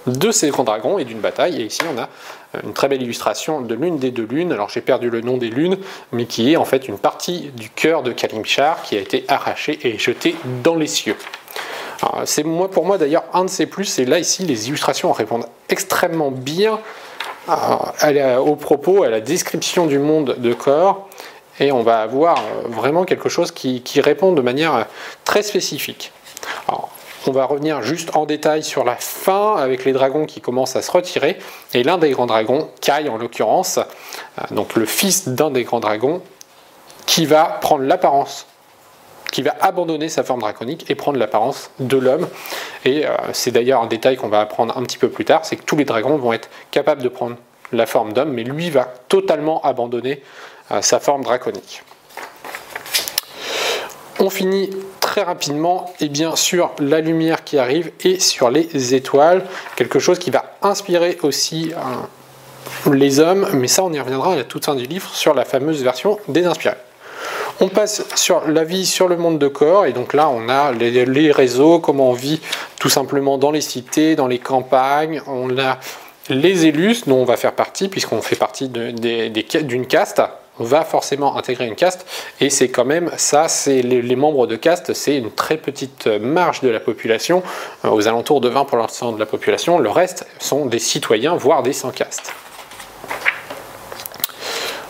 de 0.07 0.33
ces 0.33 0.49
grands 0.49 0.65
dragons 0.65 0.99
et 0.99 1.05
d'une 1.05 1.21
bataille. 1.21 1.61
Et 1.61 1.67
ici, 1.67 1.83
on 1.95 1.99
a 2.01 2.09
une 2.65 2.73
très 2.73 2.89
belle 2.89 3.03
illustration 3.03 3.61
de 3.61 3.75
l'une 3.75 3.99
des 3.99 4.11
deux 4.11 4.27
lunes. 4.27 4.53
Alors 4.53 4.69
j'ai 4.69 4.81
perdu 4.81 5.11
le 5.11 5.21
nom 5.21 5.37
des 5.37 5.51
lunes, 5.51 5.79
mais 6.13 6.27
qui 6.27 6.53
est 6.53 6.57
en 6.57 6.65
fait 6.65 6.89
une 6.89 6.99
partie 6.99 7.51
du 7.57 7.71
cœur 7.71 8.03
de 8.03 8.13
Kalimchar 8.13 8.83
qui 8.83 8.97
a 8.97 9.01
été 9.01 9.25
arrachée 9.29 9.79
et 9.83 9.99
jetée 9.99 10.35
dans 10.63 10.77
les 10.77 10.87
cieux. 10.87 11.17
C'est 12.25 12.45
moi 12.45 12.71
pour 12.71 12.87
moi 12.87 12.99
d'ailleurs 12.99 13.25
un 13.35 13.45
de 13.45 13.51
ces 13.51 13.67
plus, 13.67 13.99
et 13.99 14.05
là 14.05 14.19
ici 14.19 14.45
les 14.45 14.69
illustrations 14.69 15.13
répondent 15.13 15.47
extrêmement 15.69 16.31
bien 16.31 16.79
au 17.49 18.57
propos, 18.57 19.03
à 19.03 19.09
la 19.09 19.21
description 19.21 19.87
du 19.87 19.99
monde 19.99 20.37
de 20.39 20.55
corps, 20.55 21.09
et 21.59 21.73
on 21.73 21.83
va 21.83 22.01
avoir 22.01 22.43
vraiment 22.67 23.05
quelque 23.05 23.29
chose 23.29 23.53
qui, 23.53 23.83
répond 24.01 24.33
de 24.33 24.41
manière 24.41 24.87
très 25.25 25.43
spécifique. 25.43 26.13
On 27.27 27.33
va 27.33 27.45
revenir 27.45 27.83
juste 27.83 28.17
en 28.17 28.25
détail 28.25 28.63
sur 28.63 28.85
la 28.85 28.97
fin 28.97 29.57
avec 29.57 29.85
les 29.85 29.93
dragons 29.93 30.27
qui 30.27 30.41
commencent 30.41 30.77
à 30.77 30.83
se 30.83 30.91
retirer. 30.91 31.39
Et 31.75 31.83
l'un 31.83 31.99
des 31.99 32.11
grands 32.11 32.27
dragons, 32.27 32.69
Kai 32.81 33.09
en 33.09 33.19
l'occurrence, 33.19 33.79
euh, 33.79 34.55
donc 34.55 34.75
le 34.75 34.87
fils 34.87 35.29
d'un 35.29 35.51
des 35.51 35.65
grands 35.65 35.81
dragons, 35.81 36.23
qui 37.07 37.27
va 37.27 37.45
prendre 37.45 37.85
l'apparence, 37.85 38.47
qui 39.33 39.43
va 39.43 39.55
abandonner 39.61 40.09
sa 40.09 40.25
forme 40.25 40.41
draconique 40.41 40.91
et 40.91 40.95
prendre 40.95 41.19
l'apparence 41.19 41.71
de 41.79 41.97
l'homme. 41.97 42.29
Et 42.85 43.07
euh, 43.07 43.11
c'est 43.33 43.51
d'ailleurs 43.51 43.83
un 43.83 43.87
détail 43.87 44.17
qu'on 44.17 44.29
va 44.29 44.41
apprendre 44.41 44.77
un 44.77 44.83
petit 44.83 44.99
peu 44.99 45.11
plus 45.11 45.25
tard, 45.25 45.45
c'est 45.45 45.57
que 45.57 45.65
tous 45.65 45.77
les 45.77 45.85
dragons 45.85 46.17
vont 46.17 46.33
être 46.33 46.49
capables 46.71 47.03
de 47.03 47.09
prendre 47.09 47.37
la 47.73 47.87
forme 47.87 48.13
d'homme, 48.13 48.33
mais 48.33 48.45
lui 48.45 48.71
va 48.71 48.93
totalement 49.09 49.61
abandonner 49.63 50.23
euh, 50.73 50.83
sa 50.83 51.01
forme 51.01 51.23
draconique. 51.23 51.83
On 54.19 54.31
finit 54.31 54.71
très 55.01 55.23
rapidement 55.23 55.93
et 56.01 56.09
bien 56.09 56.37
sur 56.37 56.71
la 56.79 57.01
lumière 57.01 57.43
qui 57.45 57.59
arrive 57.59 57.91
et 58.05 58.21
sur 58.21 58.51
les 58.51 58.95
étoiles, 58.95 59.45
quelque 59.77 59.99
chose 59.99 60.19
qui 60.19 60.31
va 60.31 60.55
inspirer 60.63 61.19
aussi 61.23 61.73
euh, 61.73 62.93
les 62.93 63.19
hommes, 63.19 63.49
mais 63.55 63.69
ça 63.69 63.83
on 63.83 63.93
y 63.93 64.01
reviendra 64.01 64.35
à 64.35 64.37
la 64.37 64.45
toute 64.45 64.65
fin 64.65 64.75
du 64.75 64.87
livre 64.87 65.11
sur 65.13 65.35
la 65.35 65.45
fameuse 65.45 65.83
version 65.83 66.19
des 66.29 66.47
inspirés. 66.47 66.77
On 67.63 67.69
passe 67.69 68.05
sur 68.15 68.49
la 68.49 68.65
vie 68.65 68.87
sur 68.87 69.07
le 69.07 69.17
monde 69.17 69.39
de 69.39 69.49
corps, 69.49 69.85
et 69.85 69.93
donc 69.93 70.15
là 70.15 70.31
on 70.31 70.49
a 70.49 70.73
les, 70.73 71.33
réseaux, 71.33 71.79
comment 71.79 72.11
on 72.11 72.15
vit 72.15 72.41
tout 72.79 72.89
simplement 72.89 73.37
dans 73.37 73.51
les 73.51 73.61
cités, 73.61 74.17
dans 74.17 74.29
les 74.29 74.39
campagnes, 74.39 75.21
on 75.27 75.59
a 75.59 75.79
les 76.31 76.67
élus 76.67 77.03
dont 77.07 77.17
on 77.17 77.25
va 77.25 77.37
faire 77.37 77.53
partie, 77.53 77.89
puisqu'on 77.89 78.23
fait 78.23 78.37
partie 78.37 78.69
d'une 78.69 79.87
caste, 79.87 80.23
va 80.61 80.85
forcément 80.85 81.37
intégrer 81.37 81.67
une 81.67 81.75
caste, 81.75 82.07
et 82.41 82.51
c'est 82.51 82.69
quand 82.69 82.85
même 82.85 83.11
ça, 83.17 83.49
c'est 83.49 83.83
les, 83.83 84.17
membres 84.17 84.47
de 84.47 84.57
caste, 84.57 84.93
c'est 84.93 85.17
une 85.17 85.31
très 85.31 85.57
petite 85.57 86.07
marge 86.07 86.61
de 86.61 86.69
la 86.69 86.81
population, 86.81 87.43
euh, 87.85 87.89
aux 87.89 88.07
alentours 88.07 88.41
de 88.41 88.51
20% 88.51 89.15
de 89.15 89.19
la 89.19 89.27
population, 89.27 89.79
le 89.79 89.91
reste 89.91 90.27
sont 90.39 90.67
des 90.67 90.79
citoyens, 90.79 91.35
voire 91.35 91.63
des 91.63 91.73
sans 91.73 91.91
caste. 91.91 92.33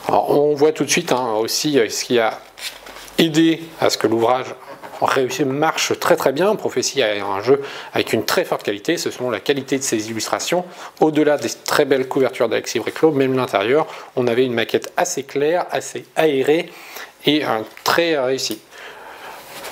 on 0.09 0.55
voit 0.55 0.73
tout 0.73 0.85
de 0.85 0.91
suite 0.91 1.12
hein, 1.12 1.35
aussi 1.41 1.79
euh, 1.79 1.89
ce 1.89 2.05
qui 2.05 2.19
a 2.19 2.39
aidé 3.19 3.62
à 3.81 3.91
ce 3.91 3.99
que 3.99 4.07
l'ouvrage 4.07 4.55
réussi, 5.07 5.45
marche 5.45 5.99
très 5.99 6.16
très 6.16 6.33
bien. 6.33 6.54
Prophétie 6.57 7.02
a 7.02 7.25
un 7.25 7.42
jeu 7.42 7.61
avec 7.92 8.12
une 8.12 8.25
très 8.25 8.45
forte 8.45 8.62
qualité. 8.62 8.97
Ce 8.97 9.11
sont 9.11 9.30
la 9.30 9.40
qualité 9.40 9.78
de 9.78 9.83
ses 9.83 10.11
illustrations. 10.11 10.64
Au-delà 11.00 11.37
des 11.37 11.49
très 11.64 11.85
belles 11.85 12.09
couvertures 12.09 12.49
d'Alexis 12.49 12.78
Briclot, 12.80 13.12
même 13.12 13.37
l'intérieur, 13.37 13.87
on 14.16 14.26
avait 14.26 14.45
une 14.45 14.54
maquette 14.54 14.92
assez 14.97 15.23
claire, 15.23 15.66
assez 15.71 16.04
aérée 16.16 16.71
et 17.26 17.45
un 17.45 17.64
très 17.85 18.19
réussi. 18.19 18.61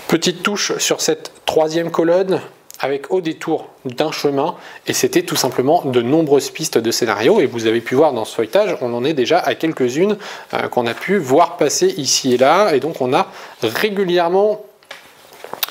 Petite 0.08 0.42
touche 0.42 0.76
sur 0.78 1.00
cette 1.00 1.32
troisième 1.44 1.90
colonne 1.90 2.40
avec 2.80 3.10
au 3.10 3.20
détour 3.20 3.68
d'un 3.84 4.12
chemin, 4.12 4.54
et 4.86 4.92
c'était 4.92 5.22
tout 5.22 5.36
simplement 5.36 5.82
de 5.84 6.00
nombreuses 6.00 6.50
pistes 6.50 6.78
de 6.78 6.90
scénario, 6.90 7.40
et 7.40 7.46
vous 7.46 7.66
avez 7.66 7.80
pu 7.80 7.94
voir 7.94 8.12
dans 8.12 8.24
ce 8.24 8.34
feuilletage, 8.36 8.76
on 8.80 8.94
en 8.94 9.04
est 9.04 9.14
déjà 9.14 9.38
à 9.38 9.54
quelques-unes 9.54 10.16
euh, 10.54 10.68
qu'on 10.68 10.86
a 10.86 10.94
pu 10.94 11.18
voir 11.18 11.56
passer 11.56 11.88
ici 11.96 12.34
et 12.34 12.36
là, 12.36 12.72
et 12.74 12.80
donc 12.80 13.00
on 13.00 13.12
a 13.12 13.26
régulièrement 13.62 14.64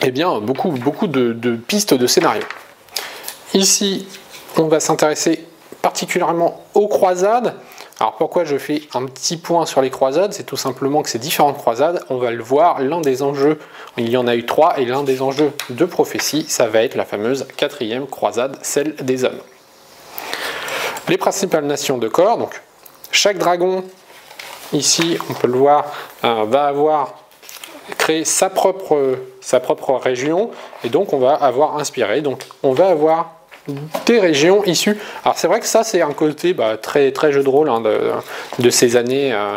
eh 0.02 0.12
bien, 0.12 0.40
beaucoup, 0.40 0.70
beaucoup 0.70 1.08
de, 1.08 1.56
pistes 1.56 1.94
de 1.94 2.08
scénario. 2.08 2.44
Ici, 3.54 4.08
on 4.58 4.68
va 4.68 4.80
s'intéresser 4.80 5.46
particulièrement 5.82 6.64
aux 6.74 6.88
croisades. 6.88 7.56
Alors 8.00 8.16
pourquoi 8.16 8.44
je 8.44 8.58
fais 8.58 8.84
un 8.94 9.06
petit 9.06 9.38
point 9.38 9.66
sur 9.66 9.82
les 9.82 9.90
croisades? 9.90 10.34
C'est 10.34 10.44
tout 10.44 10.58
simplement 10.58 11.02
que 11.02 11.10
ces 11.10 11.18
différentes 11.18 11.58
croisades, 11.58 12.04
on 12.10 12.18
va 12.18 12.30
le 12.30 12.44
voir, 12.44 12.80
l'un 12.80 13.02
des 13.02 13.24
enjeux, 13.24 13.58
il 13.98 14.10
y 14.10 14.18
en 14.18 14.28
a 14.28 14.36
eu 14.36 14.46
trois, 14.46 14.80
et 14.80 14.86
l'un 14.86 15.02
des 15.02 15.24
enjeux 15.24 15.52
de 15.70 15.86
prophétie, 15.86 16.46
ça 16.48 16.68
va 16.68 16.84
être 16.84 16.94
la 16.94 17.06
fameuse 17.06 17.48
quatrième 17.58 18.06
croisade, 18.06 18.58
celle 18.62 18.96
des 18.98 19.24
hommes. 19.24 19.40
Les 21.10 21.18
principales 21.18 21.66
nations 21.66 21.98
de 21.98 22.08
corps, 22.08 22.38
donc 22.38 22.62
chaque 23.12 23.40
dragon, 23.40 23.84
ici 24.74 25.18
on 25.32 25.34
peut 25.34 25.48
le 25.48 25.58
voir, 25.58 25.86
euh, 26.24 26.46
va 26.48 26.66
avoir 26.66 27.16
créé 27.98 28.26
sa 28.26 28.52
propre 28.52 29.18
sa 29.48 29.62
propre 29.62 29.94
région, 29.94 30.52
et 30.84 30.90
donc 30.90 31.14
on 31.14 31.20
va 31.20 31.34
avoir 31.34 31.78
inspiré. 31.78 32.20
Donc 32.20 32.44
on 32.64 32.74
va 32.74 32.90
avoir 32.90 33.36
des 34.06 34.20
régions 34.20 34.62
issues. 34.66 34.98
Alors 35.24 35.38
c'est 35.38 35.48
vrai 35.48 35.62
que 35.62 35.66
ça 35.66 35.86
c'est 35.86 36.02
un 36.02 36.12
côté 36.12 36.54
bah, 36.54 36.76
très, 36.76 37.14
très 37.14 37.32
jeu 37.32 37.44
de 37.44 37.48
rôle 37.48 37.70
hein, 37.70 37.82
de, 38.60 38.70
ces 38.70 38.98
années. 38.98 39.32
Euh, 39.32 39.56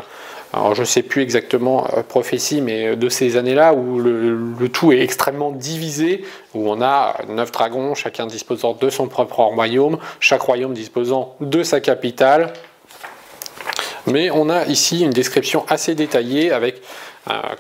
alors 0.53 0.77
je 0.77 0.83
ne 0.83 0.87
sais 0.87 1.03
plus 1.03 1.23
exactement 1.23 1.89
euh, 1.93 2.05
prophétie, 2.05 2.61
mais 2.61 2.95
de 2.95 3.09
ces 3.09 3.37
années-là 3.37 3.75
où 3.75 3.99
le, 3.99 4.55
tout 4.73 4.93
est 4.93 5.01
extrêmement 5.01 5.51
divisé, 5.51 6.25
où 6.55 6.71
on 6.71 6.81
a 6.81 7.17
neuf 7.29 7.51
dragons, 7.51 7.97
chacun 7.97 8.27
disposant 8.27 8.75
de 8.81 8.91
son 8.91 9.09
propre 9.09 9.41
royaume, 9.43 9.99
chaque 10.21 10.43
royaume 10.43 10.73
disposant 10.73 11.35
de 11.41 11.65
sa 11.65 11.81
capitale. 11.81 12.53
Mais 14.07 14.31
on 14.31 14.49
a 14.51 14.67
ici 14.67 15.01
une 15.01 15.11
description 15.11 15.65
assez 15.69 15.97
détaillée 15.97 16.53
avec 16.53 16.77
euh, 16.77 16.79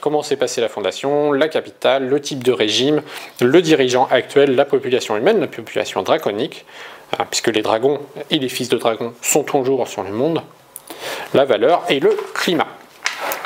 comment 0.00 0.22
s'est 0.22 0.36
passée 0.36 0.60
la 0.60 0.68
fondation, 0.68 1.32
la 1.32 1.48
capitale, 1.48 2.08
le 2.08 2.20
type 2.20 2.42
de 2.42 2.52
régime, 2.52 3.02
le 3.40 3.62
dirigeant 3.62 4.08
actuel, 4.10 4.54
la 4.54 4.64
population 4.64 5.16
humaine, 5.16 5.40
la 5.40 5.46
population 5.46 6.02
draconique, 6.02 6.64
euh, 7.18 7.24
puisque 7.28 7.48
les 7.48 7.62
dragons 7.62 8.00
et 8.30 8.38
les 8.38 8.48
fils 8.48 8.68
de 8.68 8.78
dragons 8.78 9.12
sont 9.22 9.42
toujours 9.42 9.88
sur 9.88 10.02
le 10.02 10.10
monde, 10.10 10.42
la 11.34 11.44
valeur 11.44 11.84
et 11.88 12.00
le 12.00 12.16
climat. 12.34 12.68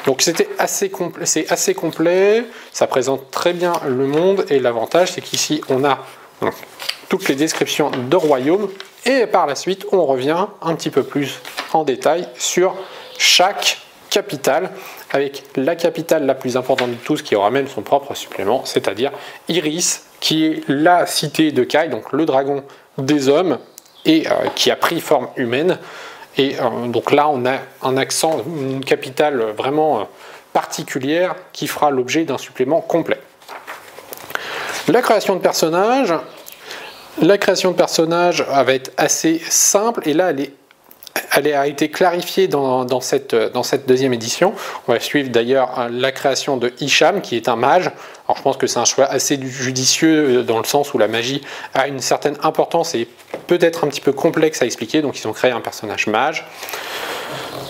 Donc 0.07 0.21
c'était 0.21 0.49
assez 0.59 0.91
complet, 0.91 1.25
c'est 1.25 1.51
assez 1.51 1.75
complet, 1.75 2.45
ça 2.73 2.87
présente 2.87 3.31
très 3.31 3.55
bien 3.55 3.73
le 3.87 4.07
monde 4.07 4.45
et 4.51 4.59
l'avantage 4.59 5.13
c'est 5.13 5.23
qu'ici 5.23 5.63
on 5.71 5.83
a 5.83 6.05
toutes 7.09 7.27
les 7.29 7.35
descriptions 7.35 7.91
de 7.91 8.17
royaumes 8.17 8.69
et 9.07 9.27
par 9.27 9.47
la 9.47 9.55
suite 9.55 9.87
on 9.93 10.05
revient 10.05 10.47
un 10.61 10.75
petit 10.75 10.91
peu 10.91 11.05
plus 11.05 11.41
en 11.73 11.85
détail 11.85 12.29
sur 12.37 12.77
chaque 13.17 13.79
capitale 14.11 14.71
avec 15.15 15.45
la 15.55 15.77
capitale 15.77 16.27
la 16.27 16.35
plus 16.35 16.57
importante 16.57 16.91
de 16.91 16.97
tous 16.97 17.23
qui 17.23 17.37
aura 17.37 17.51
même 17.51 17.69
son 17.69 17.83
propre 17.83 18.15
supplément, 18.15 18.65
c'est-à-dire 18.65 19.13
Iris, 19.49 20.07
qui 20.19 20.45
est 20.45 20.65
la 20.69 21.07
cité 21.07 21.53
de 21.53 21.63
Kai, 21.63 21.89
donc 21.89 22.13
le 22.13 22.27
dragon 22.27 22.65
des 22.99 23.29
hommes, 23.29 23.59
et 24.05 24.27
euh, 24.27 24.49
qui 24.57 24.73
a 24.73 24.77
pris 24.77 25.01
forme 25.01 25.29
humaine. 25.37 25.79
Et 26.37 26.57
euh, 26.61 26.89
donc 26.89 27.13
là, 27.13 27.29
on 27.29 27.47
a 27.47 27.59
un 27.83 27.97
accent, 27.97 28.43
une 28.45 28.85
capitale 28.85 29.41
vraiment 29.57 30.01
euh, 30.01 30.05
particulière 30.53 31.37
qui 31.53 31.69
fera 31.69 31.93
l'objet 31.93 32.25
d'un 32.25 32.39
supplément 32.39 32.81
complet. 32.81 33.21
La 34.89 35.01
création 35.01 35.37
de 35.37 35.41
personnages, 35.41 36.13
la 37.23 37.39
création 37.39 37.71
de 37.71 37.77
personnages 37.77 38.43
va 38.43 38.75
être 38.75 38.91
assez 38.97 39.41
simple 39.49 40.09
et 40.09 40.13
là 40.13 40.31
elle 40.31 40.41
est 40.41 40.53
elle 41.37 41.53
a 41.53 41.67
été 41.67 41.91
clarifiée 41.91 42.49
dans, 42.49 43.01
cette, 43.01 43.35
deuxième 43.87 44.13
édition. 44.13 44.55
On 44.89 44.93
va 44.93 45.01
suivre 45.01 45.31
d'ailleurs 45.31 45.79
hein, 45.79 45.89
la 45.91 46.13
création 46.13 46.57
de 46.57 46.73
Hicham, 46.81 47.21
qui 47.21 47.37
est 47.37 47.49
un 47.49 47.57
mage. 47.57 47.91
Alors 48.27 48.39
je 48.39 48.43
pense 48.43 48.57
que 48.57 48.67
c'est 48.67 48.79
un 48.79 48.85
choix 48.85 49.05
assez 49.07 49.39
judicieux 49.41 50.39
euh, 50.39 50.43
dans 50.43 50.59
le 50.59 50.65
sens 50.65 50.95
où 50.95 50.99
la 50.99 51.09
magie 51.09 51.43
a 51.75 51.89
une 51.89 52.01
certaine 52.01 52.37
importance 52.43 52.95
et 52.95 53.09
peut-être 53.47 53.85
un 53.85 53.89
petit 53.89 54.01
peu 54.01 54.13
complexe 54.13 54.63
à 54.63 54.67
expliquer, 54.67 55.03
donc 55.03 55.19
ils 55.19 55.29
ont 55.29 55.33
créé 55.33 55.51
un 55.51 55.61
personnage 55.61 56.07
mage. 56.07 56.47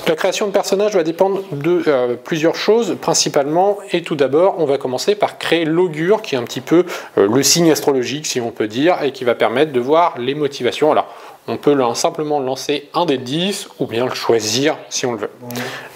La 0.07 0.17
création 0.17 0.47
de 0.47 0.53
personnages 0.53 0.95
va 0.95 1.03
dépendre 1.03 1.41
de 1.53 1.83
euh, 1.87 2.15
plusieurs 2.15 2.57
choses 2.57 2.95
principalement, 3.01 3.79
et 3.91 4.03
tout 4.03 4.17
d'abord, 4.17 4.57
on 4.59 4.67
va 4.67 4.77
commencer 4.77 5.15
par 5.15 5.39
créer 5.39 5.65
l'augure, 5.65 6.21
qui 6.21 6.35
est 6.35 6.39
un 6.39 6.43
petit 6.43 6.61
peu 6.61 6.85
euh, 7.17 7.27
le 7.27 7.43
signe 7.43 7.71
astrologique, 7.71 8.27
si 8.27 8.39
on 8.39 8.51
peut 8.51 8.69
dire, 8.69 9.03
et 9.03 9.13
qui 9.13 9.25
va 9.25 9.35
permettre 9.35 9.73
de 9.73 9.81
voir 9.81 10.19
les 10.19 10.35
motivations. 10.35 10.93
Alors, 10.93 11.07
on 11.47 11.57
peut 11.57 11.77
simplement 11.95 12.41
lancer 12.41 12.89
un 12.95 13.05
des 13.05 13.19
10 13.19 13.69
ou 13.79 13.87
bien 13.87 14.07
le 14.07 14.15
choisir 14.15 14.77
si 14.89 15.07
on 15.07 15.13
le 15.13 15.19
veut. 15.19 15.31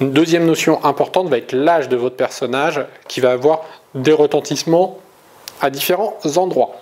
Une 0.00 0.12
deuxième 0.12 0.45
notion 0.45 0.85
importante 0.85 1.28
va 1.28 1.38
être 1.38 1.52
l'âge 1.52 1.88
de 1.88 1.97
votre 1.97 2.17
personnage 2.17 2.85
qui 3.09 3.21
va 3.21 3.33
avoir 3.33 3.62
des 3.95 4.12
retentissements 4.12 4.99
à 5.61 5.71
différents 5.71 6.17
endroits. 6.37 6.73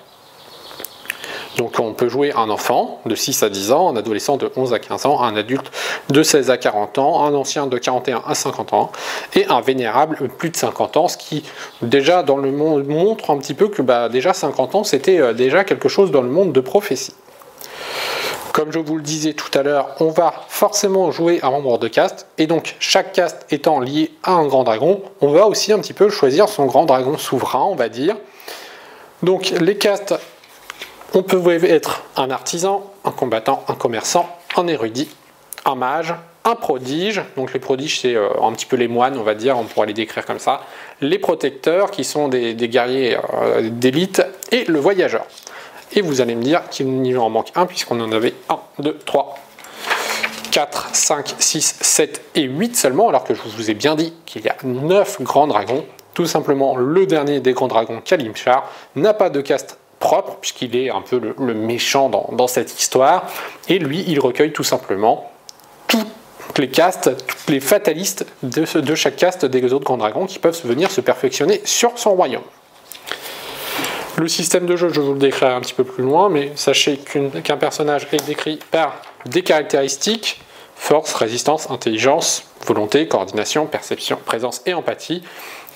Donc 1.57 1.81
on 1.81 1.95
peut 1.95 2.09
jouer 2.09 2.33
un 2.33 2.51
enfant 2.51 3.01
de 3.07 3.15
6 3.15 3.43
à 3.43 3.49
10 3.49 3.73
ans, 3.73 3.89
un 3.89 3.97
adolescent 3.97 4.37
de 4.37 4.51
11 4.57 4.75
à 4.75 4.79
15 4.79 5.07
ans, 5.07 5.23
un 5.23 5.37
adulte 5.37 5.71
de 6.11 6.23
16 6.23 6.51
à 6.51 6.59
40 6.59 6.99
ans, 6.99 7.25
un 7.25 7.35
ancien 7.35 7.67
de 7.67 7.79
41 7.79 8.23
à 8.27 8.35
50 8.35 8.75
ans 8.75 8.93
et 9.35 9.47
un 9.47 9.63
vénérable 9.63 10.19
de 10.21 10.27
plus 10.27 10.51
de 10.51 10.57
50 10.57 10.99
ans, 10.99 11.09
ce 11.09 11.17
qui 11.17 11.45
déjà 11.81 12.23
dans 12.23 12.37
le 12.37 12.51
monde 12.51 12.87
montre 12.87 13.31
un 13.31 13.39
petit 13.39 13.55
peu 13.55 13.69
que 13.69 13.81
bah, 13.81 14.11
déjà 14.11 14.35
50 14.35 14.75
ans 14.75 14.85
c'était 14.85 15.19
euh, 15.19 15.33
déjà 15.33 15.65
quelque 15.65 15.89
chose 15.89 16.11
dans 16.11 16.23
le 16.23 16.29
monde 16.29 16.53
de 16.53 16.61
prophétie. 16.61 17.15
Comme 18.57 18.73
je 18.73 18.79
vous 18.79 18.97
le 18.97 19.03
disais 19.03 19.35
tout 19.35 19.51
à 19.53 19.63
l'heure, 19.63 19.95
on 20.01 20.09
va 20.09 20.33
forcément 20.49 21.11
jouer 21.11 21.41
un 21.43 21.51
membre 21.51 21.79
de 21.79 21.89
caste, 21.89 22.27
et 22.39 22.47
donc 22.47 22.75
chaque 22.79 23.13
caste 23.13 23.45
étant 23.51 23.81
lié 23.81 24.13
à 24.23 24.33
un 24.33 24.47
grand 24.47 24.65
dragon, 24.65 25.03
on 25.21 25.29
va 25.29 25.47
aussi 25.47 25.75
un 25.75 25.79
petit 25.79 25.93
peu 25.93 26.09
choisir 26.09 26.49
son 26.49 26.65
grand 26.65 26.87
dragon 26.87 27.19
souverain, 27.19 27.65
on 27.65 27.75
va 27.75 27.91
dire. 27.91 28.17
Donc 29.23 29.53
les 29.61 29.77
castes, 29.77 30.15
on 31.13 31.23
peut 31.23 31.43
être 31.67 32.05
un 32.17 32.31
artisan, 32.31 32.91
un 33.05 33.11
combattant, 33.11 33.63
un 33.69 33.75
commerçant, 33.75 34.27
un 34.57 34.67
érudit, 34.69 35.11
un 35.67 35.75
mage, 35.75 36.15
un 36.47 36.55
prodige, 36.55 37.21
donc 37.37 37.53
les 37.53 37.61
prodiges 37.61 38.01
c'est 38.01 38.15
euh, 38.15 38.31
un 38.41 38.53
petit 38.53 38.65
peu 38.65 38.77
les 38.77 38.89
moines 38.89 39.19
on 39.19 39.23
va 39.23 39.35
dire, 39.35 39.59
on 39.59 39.65
pourrait 39.65 39.89
les 39.89 39.93
décrire 39.93 40.25
comme 40.25 40.39
ça, 40.39 40.63
les 41.03 41.19
protecteurs 41.19 41.91
qui 41.91 42.05
sont 42.05 42.29
des, 42.29 42.55
guerriers 42.55 43.19
euh, 43.35 43.69
d'élite 43.71 44.23
et 44.51 44.65
le 44.65 44.79
voyageur. 44.79 45.27
Et 45.97 46.03
vous 46.03 46.21
allez 46.21 46.35
me 46.35 46.43
dire 46.43 46.63
qu'il 46.71 47.19
en 47.19 47.31
manque 47.31 47.51
un 47.57 47.67
puisqu'on 47.67 47.99
en 48.01 48.13
avait 48.13 48.35
1, 48.49 48.59
2, 48.79 48.99
3, 49.05 49.39
4, 50.53 50.95
5, 50.95 51.35
6, 51.39 51.77
7 51.81 52.23
et 52.35 52.43
8 52.43 52.77
seulement, 52.77 53.09
alors 53.09 53.25
que 53.25 53.35
je 53.35 53.41
vous 53.43 53.71
ai 53.71 53.75
bien 53.75 53.97
dit 53.97 54.13
qu'il 54.27 54.45
y 54.45 54.49
a 54.49 54.57
9 54.63 55.23
grands 55.23 55.47
dragons. 55.47 55.85
Tout 56.15 56.27
simplement, 56.27 56.77
le 56.77 57.07
dernier 57.07 57.41
des 57.41 57.53
grands 57.53 57.69
dragons, 57.69 58.01
Kalimchar, 58.05 58.71
n'a 58.95 59.15
pas 59.15 59.31
de 59.31 59.41
caste 59.41 59.79
propre, 59.99 60.37
puisqu'il 60.41 60.77
est 60.77 60.91
un 60.91 61.01
peu 61.01 61.21
le, 61.39 61.55
méchant 61.55 62.09
dans, 62.09 62.47
cette 62.47 62.79
histoire, 62.79 63.27
et 63.69 63.79
lui, 63.79 64.05
il 64.07 64.21
recueille 64.21 64.53
tout 64.53 64.65
simplement 64.65 65.31
toutes 65.89 66.59
les 66.59 66.69
castes, 66.69 67.11
tous 67.27 67.53
les 67.53 67.61
fatalistes 67.61 68.27
de 68.43 68.95
chaque 68.95 69.17
caste 69.17 69.45
des 69.45 69.73
autres 69.73 69.85
grands 69.85 69.97
dragons 69.97 70.27
qui 70.27 70.39
peuvent 70.39 70.59
venir 70.65 70.91
se 70.91 71.01
perfectionner 71.01 71.61
sur 71.65 71.99
son 71.99 72.15
royaume. 72.15 72.43
Le 74.19 74.29
système 74.29 74.65
de 74.65 74.77
jeu, 74.77 74.89
je 74.91 75.01
vous 75.01 75.13
le 75.13 75.19
décrirai 75.19 75.53
un 75.53 75.61
petit 75.61 75.75
peu 75.75 75.85
plus 75.85 76.03
loin, 76.03 76.31
mais 76.31 76.53
sachez 76.55 76.97
qu'un 76.97 77.57
personnage 77.59 78.07
est 78.13 78.27
décrit 78.27 78.59
par 78.71 78.95
des 79.27 79.43
caractéristiques 79.43 80.41
force, 80.75 81.13
résistance, 81.15 81.71
intelligence, 81.71 82.45
volonté, 82.67 83.09
coordination, 83.09 83.67
perception, 83.67 84.19
présence 84.25 84.63
et 84.65 84.73
empathie. 84.73 85.23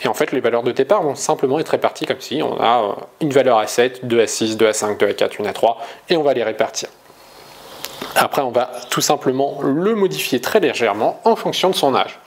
Et 0.02 0.08
en 0.08 0.14
fait, 0.14 0.32
les 0.32 0.40
valeurs 0.40 0.62
de 0.62 0.72
départ 0.72 1.02
vont 1.02 1.14
simplement 1.14 1.58
être 1.58 1.70
réparties 1.70 2.06
comme 2.06 2.20
si 2.20 2.42
on 2.42 2.58
a 2.58 2.82
euh, 2.82 2.92
une 3.20 3.30
valeur 3.30 3.58
à 3.58 3.66
7, 3.66 4.06
2 4.06 4.20
à 4.20 4.26
6, 4.26 4.56
2 4.56 4.68
à 4.68 4.72
5, 4.72 4.98
2 4.98 5.06
à 5.06 5.12
4, 5.12 5.42
1 5.42 5.44
à 5.44 5.52
3, 5.52 5.78
et 6.08 6.16
on 6.16 6.22
va 6.22 6.32
les 6.32 6.44
répartir. 6.44 6.88
Après, 8.14 8.40
on 8.40 8.50
va 8.50 8.70
tout 8.88 9.02
simplement 9.02 9.58
le 9.62 9.94
modifier 9.94 10.40
très 10.40 10.60
légèrement 10.60 11.20
en 11.24 11.36
fonction 11.36 11.68
de 11.68 11.74
son 11.74 11.94
âge. 11.94 12.18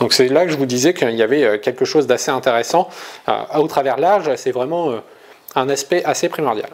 Donc 0.00 0.12
c'est 0.12 0.28
là 0.28 0.44
que 0.44 0.50
je 0.50 0.56
vous 0.56 0.66
disais 0.66 0.94
qu'il 0.94 1.14
y 1.14 1.22
avait 1.22 1.44
euh, 1.44 1.58
quelque 1.58 1.84
chose 1.84 2.08
d'assez 2.08 2.32
intéressant. 2.32 2.88
Euh, 3.28 3.42
au 3.56 3.68
travers 3.68 3.98
l'âge, 3.98 4.28
c'est 4.34 4.50
vraiment 4.50 4.94
un 5.54 5.68
aspect 5.68 6.04
assez 6.04 6.28
primordial. 6.28 6.70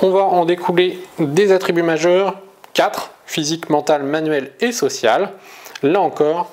On 0.00 0.10
va 0.10 0.22
en 0.22 0.44
découler 0.44 0.98
des 1.18 1.52
attributs 1.52 1.82
majeurs, 1.82 2.38
4, 2.74 3.10
physique, 3.26 3.70
mental, 3.70 4.02
manuel 4.02 4.52
et 4.60 4.72
social. 4.72 5.30
Là 5.82 6.00
encore, 6.00 6.50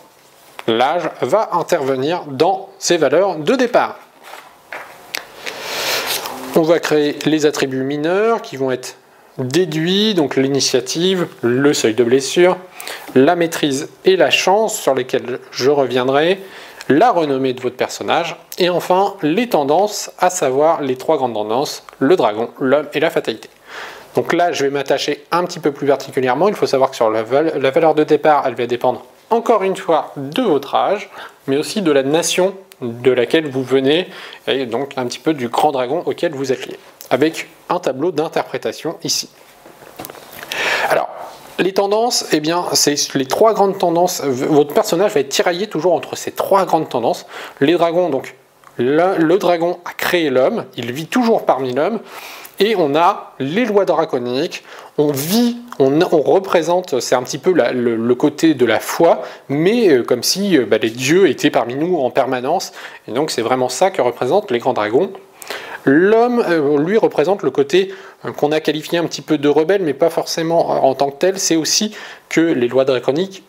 l'âge 0.68 1.10
va 1.22 1.50
intervenir 1.53 2.24
dans 2.27 2.70
ces 2.79 2.98
valeurs 2.98 3.38
de 3.38 3.56
départ. 3.56 4.00
On 6.56 6.62
va 6.62 6.79
créer 6.79 7.18
les 7.25 7.46
attributs 7.46 7.84
mineurs 7.84 8.41
qui 8.41 8.58
vont 8.58 8.72
être 8.72 8.96
déduits, 9.38 10.13
donc 10.13 10.36
l'initiative, 10.36 11.27
le 11.41 11.74
seuil 11.74 11.94
de 11.94 12.03
blessure, 12.03 12.58
la 13.15 13.36
maîtrise 13.36 13.89
et 14.06 14.18
la 14.18 14.29
chance 14.29 14.79
sur 14.79 14.94
lesquels 14.94 15.39
je 15.51 15.70
reviendrai, 15.70 16.41
la 16.89 17.12
renommée 17.12 17.53
de 17.53 17.62
votre 17.62 17.77
personnage, 17.77 18.36
et 18.58 18.69
enfin 18.69 19.15
les 19.22 19.48
tendances, 19.48 20.12
à 20.17 20.29
savoir 20.29 20.81
les 20.81 20.98
trois 20.98 21.17
grandes 21.17 21.36
tendances, 21.36 21.84
le 22.00 22.15
dragon, 22.15 22.50
l'homme 22.60 22.88
et 22.93 23.00
la 23.00 23.10
fatalité. 23.10 23.50
Donc 24.15 24.34
là, 24.34 24.51
je 24.51 24.65
vais 24.65 24.72
m'attacher 24.72 25.24
un 25.31 25.46
petit 25.46 25.60
peu 25.60 25.72
plus 25.72 25.88
particulièrement. 25.88 26.48
Il 26.50 26.55
faut 26.55 26.65
savoir 26.65 26.89
que 26.89 26.96
sur 26.96 27.12
la, 27.12 27.24
valeur 27.24 27.93
de 27.93 28.03
départ, 28.03 28.43
elle 28.48 28.55
va 28.55 28.65
dépendre 28.65 29.05
encore 29.29 29.63
une 29.63 29.77
fois 29.77 30.12
de 30.17 30.41
votre 30.41 30.74
âge, 30.74 31.10
mais 31.48 31.58
aussi 31.58 31.84
de 31.84 31.91
la 31.91 32.01
nation 32.01 32.55
de 32.81 33.12
laquelle 33.12 33.48
vous 33.48 33.63
venez, 33.63 34.08
et 34.48 34.65
donc 34.65 34.93
un 34.98 35.05
petit 35.05 35.19
peu 35.19 35.34
du 35.34 35.50
grand 35.50 35.72
dragon 35.72 36.01
auquel 36.05 36.31
vous 36.34 36.51
êtes 36.51 36.65
lié, 36.65 36.79
avec 37.12 37.48
un 37.69 37.79
tableau 37.79 38.12
d'interprétation 38.12 38.98
ici. 39.03 39.29
Alors, 40.89 41.10
les 41.60 41.74
tendances, 41.74 42.25
eh 42.32 42.39
bien, 42.39 42.66
c'est 42.74 43.13
les 43.13 43.25
trois 43.25 43.54
grandes 43.54 43.78
tendances. 43.78 44.22
Votre 44.24 44.74
personnage 44.74 45.13
va 45.13 45.20
être 45.20 45.30
tiraillé 45.30 45.68
toujours 45.68 45.94
entre 45.94 46.16
ces 46.16 46.32
trois 46.32 46.66
grandes 46.66 46.89
tendances. 46.89 47.25
Les 47.60 47.74
dragons, 47.74 48.10
donc, 48.10 48.36
le 48.78 49.38
dragon 49.38 49.80
a 49.86 49.94
créé 49.94 50.29
l'homme, 50.29 50.66
il 50.77 50.92
vit 50.92 51.07
toujours 51.07 51.46
parmi 51.46 51.74
l'homme 51.74 52.00
et 52.60 52.75
on 52.77 52.96
a 52.96 53.33
les 53.40 53.66
lois 53.66 53.86
draconiques, 53.86 54.64
on 54.98 55.12
vit, 55.12 55.57
on, 55.79 55.98
représente, 56.00 57.00
c'est 57.00 57.16
un 57.16 57.24
petit 57.24 57.38
peu 57.38 57.53
le, 57.53 58.16
côté 58.16 58.53
de 58.53 58.66
la 58.66 58.79
foi, 58.79 59.22
mais 59.48 59.90
euh, 59.90 60.03
comme 60.03 60.24
si 60.24 60.57
euh, 60.57 60.66
bah, 60.66 60.77
les 60.77 60.90
dieux 60.90 61.29
étaient 61.29 61.51
parmi 61.51 61.75
nous 61.75 61.98
en 61.98 62.10
permanence, 62.10 62.74
et 63.07 63.12
donc 63.12 63.31
c'est 63.31 63.42
vraiment 63.42 63.70
ça 63.70 63.92
que 63.92 64.01
représentent 64.01 64.51
les 64.51 64.60
grands 64.60 64.74
dragons. 64.74 65.12
L'homme, 65.85 66.44
euh, 66.48 66.77
lui, 66.77 66.98
représente 66.98 67.44
le 67.44 67.51
côté 67.51 67.94
qu'on 68.37 68.51
a 68.51 68.59
qualifié 68.59 68.98
un 68.98 69.05
petit 69.05 69.22
peu 69.22 69.37
de 69.37 69.48
rebelle, 69.48 69.81
mais 69.81 69.94
pas 69.94 70.09
forcément 70.09 70.85
en 70.85 70.94
tant 70.96 71.09
que 71.09 71.18
tel, 71.18 71.39
c'est 71.39 71.55
aussi 71.55 71.96
que 72.27 72.42
les 72.42 72.68
lois 72.68 72.85
draconiques 72.85 73.44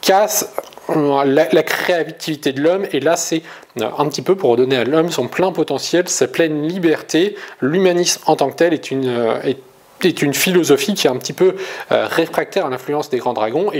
cassent 0.00 0.52
la, 0.88 1.62
créativité 1.62 2.52
de 2.52 2.60
l'homme, 2.60 2.86
et 2.92 3.00
là 3.00 3.16
c'est 3.16 3.42
euh, 3.80 3.88
un 3.96 4.06
petit 4.08 4.22
peu 4.22 4.36
pour 4.36 4.50
redonner 4.50 4.76
à 4.76 4.84
l'homme 4.84 5.10
son 5.10 5.28
plein 5.28 5.52
potentiel, 5.52 6.08
sa 6.08 6.28
pleine 6.28 6.66
liberté. 6.66 7.36
L'humanisme 7.60 8.22
en 8.26 8.36
tant 8.36 8.50
que 8.50 8.56
tel 8.56 8.74
est 8.74 8.90
une, 8.90 9.08
euh, 9.08 10.32
philosophie 10.32 10.92
qui 10.94 11.06
est 11.06 11.10
un 11.10 11.16
petit 11.16 11.32
peu 11.32 11.54
euh, 11.90 12.06
réfractaire 12.06 12.66
à 12.66 12.70
l'influence 12.70 13.08
des 13.08 13.18
grands 13.18 13.32
dragons 13.32 13.72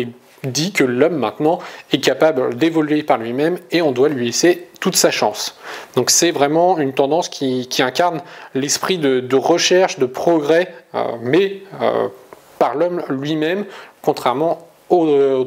dit 0.46 0.72
que 0.72 0.85
l'homme 0.85 1.16
maintenant 1.16 1.59
est 1.92 1.98
capable 1.98 2.57
d'évoluer 2.57 3.02
par 3.02 3.18
lui-même 3.18 3.59
et 3.70 3.83
on 3.83 3.92
doit 3.92 4.09
lui 4.09 4.26
laisser 4.26 4.68
toute 4.80 4.96
sa 4.96 5.11
chance. 5.11 5.59
Donc 5.96 6.11
c'est 6.11 6.30
vraiment 6.30 6.78
une 6.78 6.92
tendance 6.92 7.28
qui, 7.28 7.68
incarne 7.78 8.20
l'esprit 8.54 8.98
de, 8.98 9.37
recherche, 9.37 9.98
de 9.98 10.07
progrès, 10.07 10.74
mais 11.22 11.62
par 12.59 12.74
l'homme 12.74 13.02
lui-même, 13.09 13.64
contrairement 14.02 14.68
au, 14.90 15.44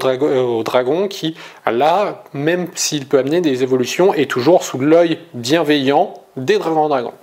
dragon, 0.63 1.07
qui, 1.07 1.35
là, 1.65 2.23
même 2.33 2.67
s'il 2.75 3.05
peut 3.05 3.19
amener 3.19 3.41
des 3.41 3.63
évolutions, 3.63 4.13
est 4.13 4.29
toujours 4.29 4.63
sous 4.63 4.79
l'œil 4.79 5.19
bienveillant 5.33 6.13
des 6.35 6.57
dragons 6.57 6.89
dragons. 6.89 7.13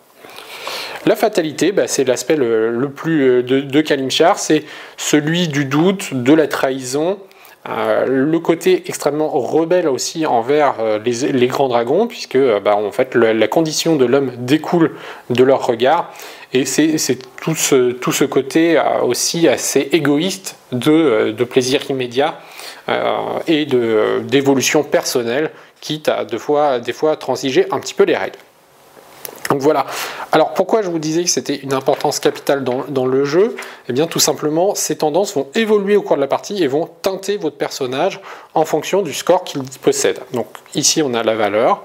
La 1.06 1.16
fatalité, 1.16 1.72
bah, 1.72 1.86
c'est 1.86 2.04
l'aspect 2.04 2.36
le, 2.36 2.88
plus 2.88 3.28
euh, 3.28 3.42
de, 3.42 3.60
de 3.60 3.80
Kalimchar, 3.82 4.38
c'est 4.38 4.64
celui 4.96 5.48
du 5.48 5.66
doute, 5.66 6.14
de 6.14 6.32
la 6.32 6.48
trahison, 6.48 7.18
euh, 7.68 8.04
le 8.06 8.38
côté 8.40 8.84
extrêmement 8.86 9.28
rebelle 9.28 9.88
aussi 9.88 10.26
envers 10.26 10.74
euh, 10.80 10.98
les, 10.98 11.46
grands 11.46 11.68
dragons, 11.68 12.06
puisque 12.06 12.38
bah, 12.62 12.76
en 12.76 12.92
fait 12.92 13.14
la 13.14 13.48
condition 13.48 13.96
de 13.96 14.04
l'homme 14.04 14.32
découle 14.38 14.96
de 15.30 15.42
leur 15.42 15.66
regard, 15.66 16.12
et 16.52 16.66
c'est 16.66 17.18
tout 17.40 17.54
ce, 17.54 17.92
tout 17.92 18.12
ce 18.12 18.24
côté 18.24 18.80
aussi 19.02 19.48
assez 19.48 19.88
égoïste 19.92 20.56
de, 20.70 21.34
de 21.36 21.44
plaisir 21.44 21.80
immédiat 21.90 22.38
et 23.48 23.66
d'évolution 23.66 24.84
personnelle, 24.84 25.50
quitte 25.80 26.08
à 26.08 26.24
deux 26.24 26.38
fois, 26.38 26.78
des 26.78 26.92
fois 26.92 27.16
transiger 27.16 27.66
un 27.72 27.80
petit 27.80 27.94
peu 27.94 28.04
les 28.04 28.16
règles. 28.16 28.38
Donc 29.50 29.60
voilà. 29.60 29.86
Alors 30.32 30.54
pourquoi 30.54 30.82
je 30.82 30.88
vous 30.88 30.98
disais 30.98 31.22
que 31.22 31.30
c'était 31.30 31.56
une 31.56 31.74
importance 31.74 32.18
capitale 32.18 32.64
dans, 32.64 33.06
le 33.06 33.24
jeu? 33.24 33.56
Eh 33.88 33.92
bien 33.92 34.06
tout 34.06 34.18
simplement, 34.18 34.74
ces 34.74 34.96
tendances 34.96 35.34
vont 35.34 35.48
évoluer 35.54 35.96
au 35.96 36.02
cours 36.02 36.16
de 36.16 36.20
la 36.20 36.26
partie 36.26 36.62
et 36.62 36.66
vont 36.66 36.88
teinter 37.02 37.36
votre 37.36 37.56
personnage 37.56 38.20
en 38.54 38.64
fonction 38.64 39.02
du 39.02 39.12
score 39.12 39.44
qu'il 39.44 39.62
possède. 39.82 40.20
Donc 40.32 40.46
ici 40.74 41.02
on 41.02 41.14
a 41.14 41.22
la 41.22 41.34
valeur. 41.34 41.82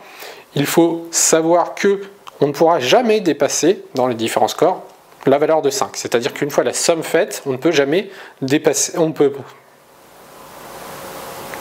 Il 0.56 0.66
faut 0.66 1.08
savoir 1.12 1.76
que 1.76 2.02
on 2.42 2.48
ne 2.48 2.54
pourra 2.54 2.80
jamais 2.80 3.20
dépasser 3.20 3.84
dans 3.96 4.08
les 4.08 4.16
différents 4.16 4.48
scores 4.48 4.82
la 5.26 5.38
valeur 5.38 5.62
de 5.62 5.70
5. 5.70 5.96
C'est-à-dire 5.96 6.34
qu'une 6.34 6.50
fois 6.50 6.64
la 6.64 6.74
somme 6.74 7.04
faite, 7.04 7.44
on 7.46 7.52
ne 7.52 7.58
peut 7.58 7.72
jamais 7.72 8.10
dépasser. 8.42 8.98
On 8.98 9.12
peut, 9.12 9.34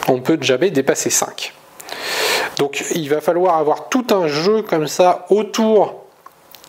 on 0.07 0.21
peut 0.21 0.37
jamais 0.41 0.71
dépasser 0.71 1.09
5. 1.09 1.53
Donc 2.57 2.83
il 2.95 3.09
va 3.09 3.21
falloir 3.21 3.57
avoir 3.57 3.89
tout 3.89 4.07
un 4.11 4.27
jeu 4.27 4.61
comme 4.61 4.87
ça 4.87 5.25
autour 5.29 5.99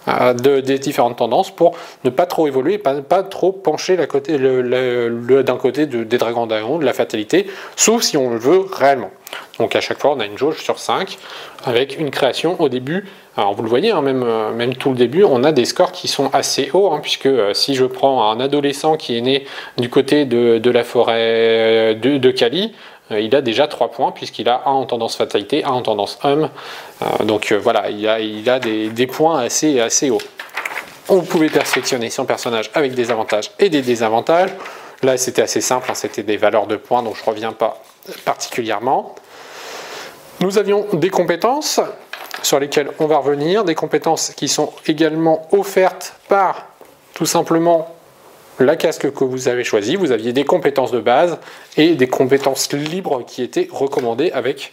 euh, 0.08 0.32
des 0.32 0.78
différentes 0.78 1.18
tendances 1.18 1.54
pour 1.54 1.76
ne 2.04 2.10
pas 2.10 2.24
trop 2.24 2.46
évoluer, 2.46 2.78
pas, 2.78 3.02
pas 3.02 3.22
trop 3.22 3.52
pencher 3.52 3.98
d'un 3.98 4.06
côté, 4.06 4.38
des 4.38 6.18
dragons 6.18 6.46
d'Aéron, 6.46 6.78
de 6.78 6.86
la 6.86 6.94
fatalité, 6.94 7.46
sauf 7.76 8.00
si 8.00 8.16
on 8.16 8.30
le 8.30 8.38
veut 8.38 8.64
réellement. 8.72 9.10
Donc 9.58 9.76
à 9.76 9.82
chaque 9.82 9.98
fois, 9.98 10.14
on 10.16 10.20
a 10.20 10.24
une 10.24 10.38
jauge 10.38 10.62
sur 10.62 10.78
5 10.78 11.18
avec 11.66 11.98
une 11.98 12.10
création 12.10 12.58
au 12.62 12.70
début. 12.70 13.06
Alors 13.36 13.54
vous 13.54 13.62
le 13.62 13.68
voyez, 13.68 13.90
hein, 13.90 14.00
même, 14.00 14.22
euh, 14.22 14.54
même 14.54 14.74
tout 14.74 14.88
le 14.88 14.96
début, 14.96 15.22
on 15.22 15.44
a 15.44 15.52
des 15.52 15.66
scores 15.66 15.92
qui 15.92 16.08
sont 16.08 16.30
assez 16.32 16.70
hauts, 16.72 16.92
hein, 16.92 17.00
puisque 17.02 17.26
euh, 17.26 17.52
si 17.52 17.74
je 17.74 17.84
prends 17.84 18.30
un 18.30 18.40
adolescent 18.40 18.96
qui 18.96 19.18
est 19.18 19.20
né 19.20 19.44
du 19.76 19.90
côté 19.90 20.24
de, 20.24 20.70
la 20.70 20.82
forêt 20.82 21.94
de, 21.94 22.16
de 22.16 22.30
Cali, 22.30 22.72
il 23.18 23.34
a 23.34 23.42
déjà 23.42 23.66
3 23.66 23.90
points 23.90 24.12
puisqu'il 24.12 24.48
a 24.48 24.62
1 24.66 24.70
en 24.70 24.84
tendance 24.86 25.16
fatalité, 25.16 25.64
1 25.64 25.68
en 25.68 25.82
tendance 25.82 26.18
homme. 26.22 26.50
Euh, 27.02 27.24
donc 27.24 27.52
euh, 27.52 27.56
voilà, 27.56 27.90
il 27.90 28.06
a, 28.08 28.20
il 28.20 28.48
a 28.48 28.58
des, 28.58 29.06
points 29.06 29.40
assez, 29.40 29.80
assez 29.80 30.10
hauts. 30.10 30.20
On 31.08 31.22
pouvait 31.22 31.48
perfectionner 31.48 32.10
son 32.10 32.24
personnage 32.24 32.70
avec 32.74 32.94
des 32.94 33.10
avantages 33.10 33.50
et 33.58 33.68
des 33.68 33.82
désavantages. 33.82 34.50
Là, 35.02 35.16
c'était 35.16 35.42
assez 35.42 35.60
simple, 35.60 35.90
hein, 35.90 35.94
c'était 35.94 36.22
des 36.22 36.36
valeurs 36.36 36.66
de 36.66 36.76
points, 36.76 37.02
donc 37.02 37.16
je 37.16 37.22
ne 37.22 37.26
reviens 37.26 37.52
pas 37.52 37.82
particulièrement. 38.24 39.14
Nous 40.40 40.58
avions 40.58 40.86
des 40.92 41.10
compétences 41.10 41.80
sur 42.42 42.60
lesquelles 42.60 42.90
on 42.98 43.06
va 43.06 43.18
revenir, 43.18 43.64
des 43.64 43.74
compétences 43.74 44.32
qui 44.36 44.48
sont 44.48 44.72
également 44.86 45.48
offertes 45.52 46.14
par 46.28 46.66
tout 47.14 47.26
simplement 47.26 47.94
la 48.60 48.76
casque 48.76 49.10
que 49.12 49.24
vous 49.24 49.48
avez 49.48 49.64
choisi, 49.64 49.96
vous 49.96 50.12
aviez 50.12 50.32
des 50.32 50.44
compétences 50.44 50.90
de 50.90 51.00
base 51.00 51.38
et 51.76 51.94
des 51.94 52.08
compétences 52.08 52.72
libres 52.72 53.24
qui 53.26 53.42
étaient 53.42 53.68
recommandées 53.70 54.30
avec 54.32 54.72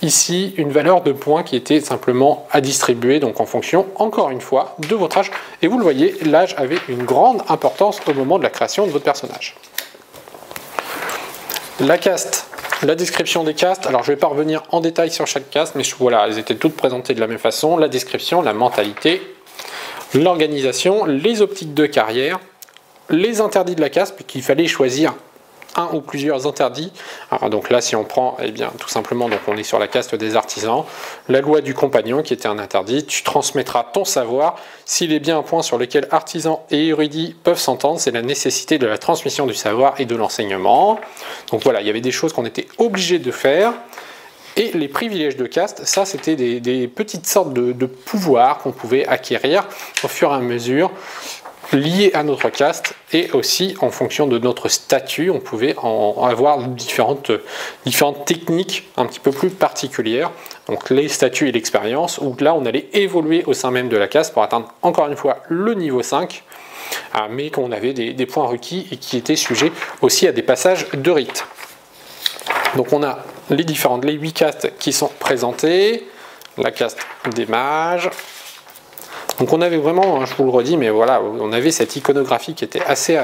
ici 0.00 0.52
une 0.56 0.72
valeur 0.72 1.02
de 1.02 1.12
points 1.12 1.44
qui 1.44 1.54
était 1.54 1.80
simplement 1.80 2.48
à 2.50 2.60
distribuer, 2.60 3.20
donc 3.20 3.40
en 3.40 3.46
fonction, 3.46 3.86
encore 3.96 4.30
une 4.30 4.40
fois, 4.40 4.76
de 4.78 4.94
votre 4.96 5.18
âge. 5.18 5.30
Et 5.62 5.68
vous 5.68 5.78
le 5.78 5.84
voyez, 5.84 6.16
l'âge 6.24 6.54
avait 6.58 6.78
une 6.88 7.04
grande 7.04 7.42
importance 7.48 8.00
au 8.08 8.14
moment 8.14 8.38
de 8.38 8.42
la 8.42 8.50
création 8.50 8.86
de 8.86 8.90
votre 8.90 9.04
personnage. 9.04 9.54
La 11.80 11.98
caste, 11.98 12.46
la 12.82 12.94
description 12.94 13.44
des 13.44 13.54
castes. 13.54 13.86
Alors 13.86 14.02
je 14.02 14.10
ne 14.10 14.16
vais 14.16 14.20
pas 14.20 14.26
revenir 14.26 14.62
en 14.70 14.80
détail 14.80 15.10
sur 15.10 15.26
chaque 15.26 15.50
caste, 15.50 15.74
mais 15.76 15.84
voilà, 15.98 16.26
elles 16.26 16.38
étaient 16.38 16.56
toutes 16.56 16.76
présentées 16.76 17.14
de 17.14 17.20
la 17.20 17.26
même 17.26 17.38
façon. 17.38 17.76
La 17.76 17.88
description, 17.88 18.42
la 18.42 18.54
mentalité, 18.54 19.22
l'organisation, 20.14 21.04
les 21.04 21.42
optiques 21.42 21.74
de 21.74 21.86
carrière, 21.86 22.40
les 23.12 23.40
interdits 23.40 23.74
de 23.74 23.80
la 23.80 23.90
caste, 23.90 24.26
qu'il 24.26 24.42
fallait 24.42 24.66
choisir 24.66 25.14
un 25.76 25.88
ou 25.92 26.00
plusieurs 26.00 26.46
interdits. 26.46 26.92
donc 27.50 27.70
là, 27.70 27.80
si 27.80 27.96
on 27.96 28.04
prend, 28.04 28.36
eh 28.42 28.50
bien, 28.50 28.70
tout 28.78 28.88
simplement, 28.88 29.28
donc 29.28 29.40
on 29.46 29.56
est 29.56 29.62
sur 29.62 29.78
la 29.78 29.88
caste 29.88 30.14
des 30.14 30.36
artisans, 30.36 30.84
la 31.28 31.40
loi 31.40 31.60
du 31.60 31.74
compagnon 31.74 32.22
qui 32.22 32.34
était 32.34 32.48
un 32.48 32.58
interdit, 32.58 33.04
tu 33.04 33.22
transmettras 33.22 33.84
ton 33.84 34.04
savoir. 34.04 34.56
S'il 34.84 35.12
est 35.12 35.20
bien 35.20 35.38
un 35.38 35.42
point 35.42 35.62
sur 35.62 35.78
lequel 35.78 36.08
artisans 36.10 36.58
et 36.70 36.88
érudits 36.88 37.34
peuvent 37.42 37.58
s'entendre, 37.58 38.00
c'est 38.00 38.10
la 38.10 38.22
nécessité 38.22 38.78
de 38.78 38.86
la 38.86 38.98
transmission 38.98 39.46
du 39.46 39.54
savoir 39.54 39.94
et 39.98 40.04
de 40.04 40.16
l'enseignement. 40.16 41.00
Donc 41.50 41.62
voilà, 41.62 41.80
il 41.80 41.86
y 41.86 41.90
avait 41.90 42.00
des 42.00 42.12
choses 42.12 42.32
qu'on 42.32 42.44
était 42.44 42.66
obligé 42.78 43.18
de 43.18 43.30
faire. 43.30 43.72
Et 44.56 44.70
les 44.72 44.88
privilèges 44.88 45.36
de 45.36 45.46
caste, 45.46 45.86
ça 45.86 46.04
c'était 46.04 46.36
des, 46.36 46.88
petites 46.88 47.26
sortes 47.26 47.54
de, 47.54 47.72
de 47.72 47.86
pouvoirs 47.86 48.58
qu'on 48.58 48.72
pouvait 48.72 49.06
acquérir 49.06 49.66
au 50.04 50.08
fur 50.08 50.30
et 50.30 50.34
à 50.34 50.40
mesure 50.40 50.90
lié 51.72 52.10
à 52.14 52.22
notre 52.22 52.48
caste 52.50 52.94
et 53.12 53.30
aussi 53.32 53.74
en 53.80 53.90
fonction 53.90 54.26
de 54.26 54.38
notre 54.38 54.68
statut, 54.68 55.30
on 55.30 55.40
pouvait 55.40 55.74
en 55.78 56.24
avoir 56.24 56.58
différentes, 56.68 57.30
techniques 58.26 58.88
un 58.96 59.06
petit 59.06 59.20
peu 59.20 59.30
plus 59.30 59.50
particulières. 59.50 60.30
Donc 60.68 60.90
les 60.90 61.08
statuts 61.08 61.48
et 61.48 61.52
l'expérience, 61.52 62.18
où 62.18 62.36
là 62.40 62.54
on 62.54 62.64
allait 62.66 62.88
évoluer 62.92 63.44
au 63.46 63.54
sein 63.54 63.70
même 63.70 63.88
de 63.88 63.96
la 63.96 64.08
caste 64.08 64.32
pour 64.32 64.42
atteindre 64.42 64.68
encore 64.82 65.08
une 65.08 65.16
fois 65.16 65.38
le 65.48 65.74
niveau 65.74 66.02
5, 66.02 66.44
ah, 67.14 67.28
mais 67.30 67.50
qu'on 67.50 67.72
avait 67.72 67.92
des, 67.92 68.12
des 68.12 68.26
points 68.26 68.46
requis 68.46 68.86
et 68.92 68.96
qui 68.96 69.16
étaient 69.16 69.36
sujets 69.36 69.72
aussi 70.00 70.26
à 70.26 70.32
des 70.32 70.42
passages 70.42 70.88
de 70.92 71.10
rite. 71.10 71.44
Donc 72.76 72.92
on 72.92 73.02
a 73.02 73.18
les 73.50 73.64
différentes, 73.64 74.04
les 74.04 74.14
8 74.14 74.32
castes 74.32 74.72
qui 74.78 74.92
sont 74.92 75.10
présentées, 75.18 76.06
la 76.58 76.70
caste 76.70 76.98
des 77.34 77.46
mages, 77.46 78.10
donc 79.38 79.52
on 79.52 79.60
avait 79.60 79.78
vraiment, 79.78 80.20
hein, 80.20 80.24
je 80.26 80.34
vous 80.34 80.44
le 80.44 80.50
redis, 80.50 80.76
mais 80.76 80.90
voilà, 80.90 81.20
on 81.22 81.52
avait 81.52 81.70
cette 81.70 81.96
iconographie 81.96 82.54
qui 82.54 82.64
était 82.64 82.82
assez, 82.82 83.18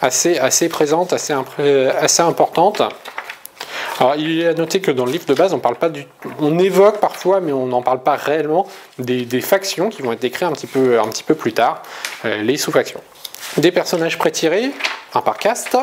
assez, 0.00 0.38
assez 0.38 0.68
présente, 0.68 1.12
assez, 1.12 1.32
importante. 2.22 2.82
Alors 3.98 4.16
il 4.16 4.40
est 4.40 4.46
à 4.46 4.54
noter 4.54 4.80
que 4.80 4.90
dans 4.90 5.04
le 5.04 5.12
livre 5.12 5.26
de 5.26 5.34
base, 5.34 5.52
on 5.52 5.58
parle 5.58 5.76
pas 5.76 5.90
du, 5.90 6.06
on 6.38 6.58
évoque 6.58 6.98
parfois, 7.00 7.40
mais 7.40 7.52
on 7.52 7.66
n'en 7.66 7.82
parle 7.82 8.02
pas 8.02 8.16
réellement 8.16 8.66
des, 8.98 9.40
factions 9.42 9.90
qui 9.90 10.00
vont 10.00 10.12
être 10.12 10.20
décrites 10.20 10.48
un 10.48 10.52
petit 10.52 10.66
peu, 10.66 10.98
un 10.98 11.08
petit 11.08 11.22
peu 11.22 11.34
plus 11.34 11.52
tard, 11.52 11.82
euh, 12.24 12.42
les 12.42 12.56
sous-factions. 12.56 13.00
Des 13.58 13.72
personnages 13.72 14.16
prétirés, 14.16 14.70
un 15.14 15.20
par 15.20 15.36
caste. 15.36 15.76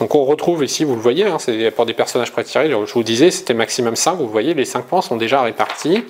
Donc 0.00 0.14
on 0.14 0.24
retrouve 0.24 0.64
ici, 0.64 0.84
vous 0.84 0.96
le 0.96 1.00
voyez, 1.00 1.24
hein, 1.24 1.38
c'est 1.38 1.70
pour 1.70 1.86
des 1.86 1.94
personnages 1.94 2.32
prétirés. 2.32 2.68
Je 2.68 2.92
vous 2.92 3.02
disais, 3.02 3.30
c'était 3.30 3.54
maximum 3.54 3.96
5. 3.96 4.16
Vous 4.16 4.28
voyez, 4.28 4.52
les 4.52 4.64
5 4.64 4.84
points 4.84 5.00
sont 5.00 5.16
déjà 5.16 5.42
répartis 5.42 6.04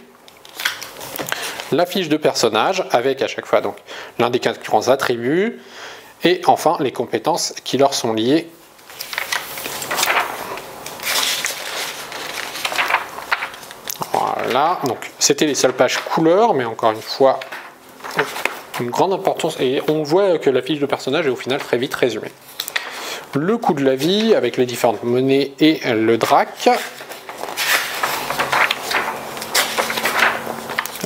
la 1.73 1.87
fiche 1.87 2.09
de 2.09 2.17
personnage 2.17 2.85
avec 2.91 3.23
à 3.23 3.29
chaque 3.29 3.47
fois 3.47 3.61
l'un 4.19 4.31
des 4.31 4.39
quatre 4.39 4.63
grands 4.63 4.89
attributs 4.89 5.61
et 6.25 6.41
enfin 6.47 6.77
les 6.81 6.93
compétences 6.93 7.55
qui 7.65 7.79
leur 7.79 7.95
sont 7.95 8.13
liées. 8.13 8.49
Voilà, 14.13 14.79
donc 14.87 15.11
c'était 15.19 15.47
les 15.47 15.55
seules 15.55 15.73
pages 15.73 15.99
couleurs, 15.99 16.55
mais 16.55 16.65
encore 16.65 16.93
une 16.93 17.01
fois, 17.01 17.41
une 18.81 18.91
grande 18.91 19.13
importance. 19.13 19.57
Et 19.61 19.81
on 19.89 20.03
voit 20.03 20.39
que 20.39 20.51
la 20.51 20.63
fiche 20.63 20.79
de 20.79 20.87
personnage 20.87 21.27
est 21.27 21.31
au 21.31 21.37
final 21.37 21.59
très 21.59 21.79
vite 21.79 21.95
résumée. 21.95 22.31
Le 23.35 23.57
coût 23.57 23.73
de 23.73 23.83
la 23.83 23.95
vie 23.95 24.35
avec 24.35 24.59
les 24.59 24.67
différentes 24.67 25.03
monnaies 25.05 25.53
et 25.59 25.81
le 25.95 26.19
drac. 26.19 26.69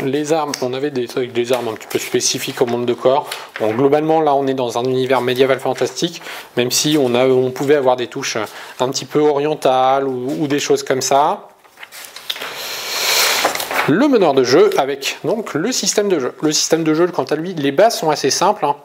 Les 0.07 0.33
armes, 0.33 0.53
on 0.63 0.73
avait 0.73 0.91
des, 0.91 1.07
des 1.07 1.53
armes 1.53 1.69
un 1.69 1.75
petit 1.75 1.87
peu 1.89 1.99
spécifiques 1.99 2.61
au 2.63 2.67
monde 2.67 2.87
de 2.87 2.95
corps. 2.95 3.29
Bon, 3.61 3.75
globalement, 3.75 4.21
là, 4.21 4.35
on 4.35 4.47
est 4.47 4.55
dans 4.55 4.79
un 4.79 4.85
univers 4.85 5.21
médiéval 5.21 5.61
fantastique, 5.61 6.23
même 6.57 6.71
si 6.71 6.97
on, 6.99 7.51
pouvait 7.51 7.77
avoir 7.77 7.97
des 7.97 8.07
touches 8.07 8.39
un 8.81 8.89
petit 8.89 9.05
peu 9.05 9.21
orientales 9.21 10.07
ou, 10.07 10.47
des 10.47 10.59
choses 10.59 10.83
comme 10.83 11.03
ça. 11.03 11.49
Le 13.89 14.09
meneur 14.09 14.35
de 14.35 14.43
jeu 14.43 14.71
avec 14.79 15.19
donc 15.25 15.55
le 15.55 15.71
système 15.71 16.09
de 16.09 16.19
jeu. 16.19 16.35
Le 16.43 16.53
système 16.53 16.83
de 16.83 16.93
jeu, 16.93 17.07
quant 17.09 17.25
à 17.25 17.37
lui, 17.37 17.55
les 17.55 17.71
bases 17.71 17.99
sont 17.99 18.11
assez 18.11 18.31
simples. 18.31 18.65
Hein. 18.65 18.77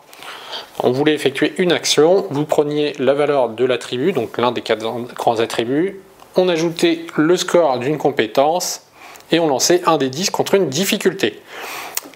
On 0.79 0.91
voulait 0.91 1.13
effectuer 1.13 1.53
une 1.57 1.71
action, 1.71 2.27
vous 2.29 2.45
preniez 2.45 2.93
la 2.99 3.13
valeur 3.13 3.49
de 3.49 3.65
l'attribut, 3.65 4.13
donc 4.13 4.37
l'un 4.37 4.51
des 4.51 4.61
quatre 4.61 4.83
grands 5.15 5.39
attributs, 5.39 5.99
on 6.35 6.47
ajoutait 6.47 7.05
le 7.17 7.35
score 7.35 7.79
d'une 7.79 7.97
compétence, 7.97 8.83
et 9.31 9.39
on 9.39 9.47
lançait 9.47 9.81
un 9.85 9.97
des 9.97 10.09
10 10.09 10.29
contre 10.29 10.55
une 10.55 10.69
difficulté. 10.69 11.39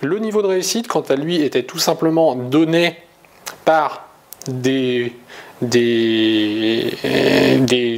Le 0.01 0.19
niveau 0.19 0.41
de 0.41 0.47
réussite, 0.47 0.87
quant 0.87 1.01
à 1.01 1.15
lui, 1.15 1.41
était 1.41 1.63
tout 1.63 1.79
simplement 1.79 2.35
donné 2.35 2.97
par 3.63 4.07
des, 4.47 5.13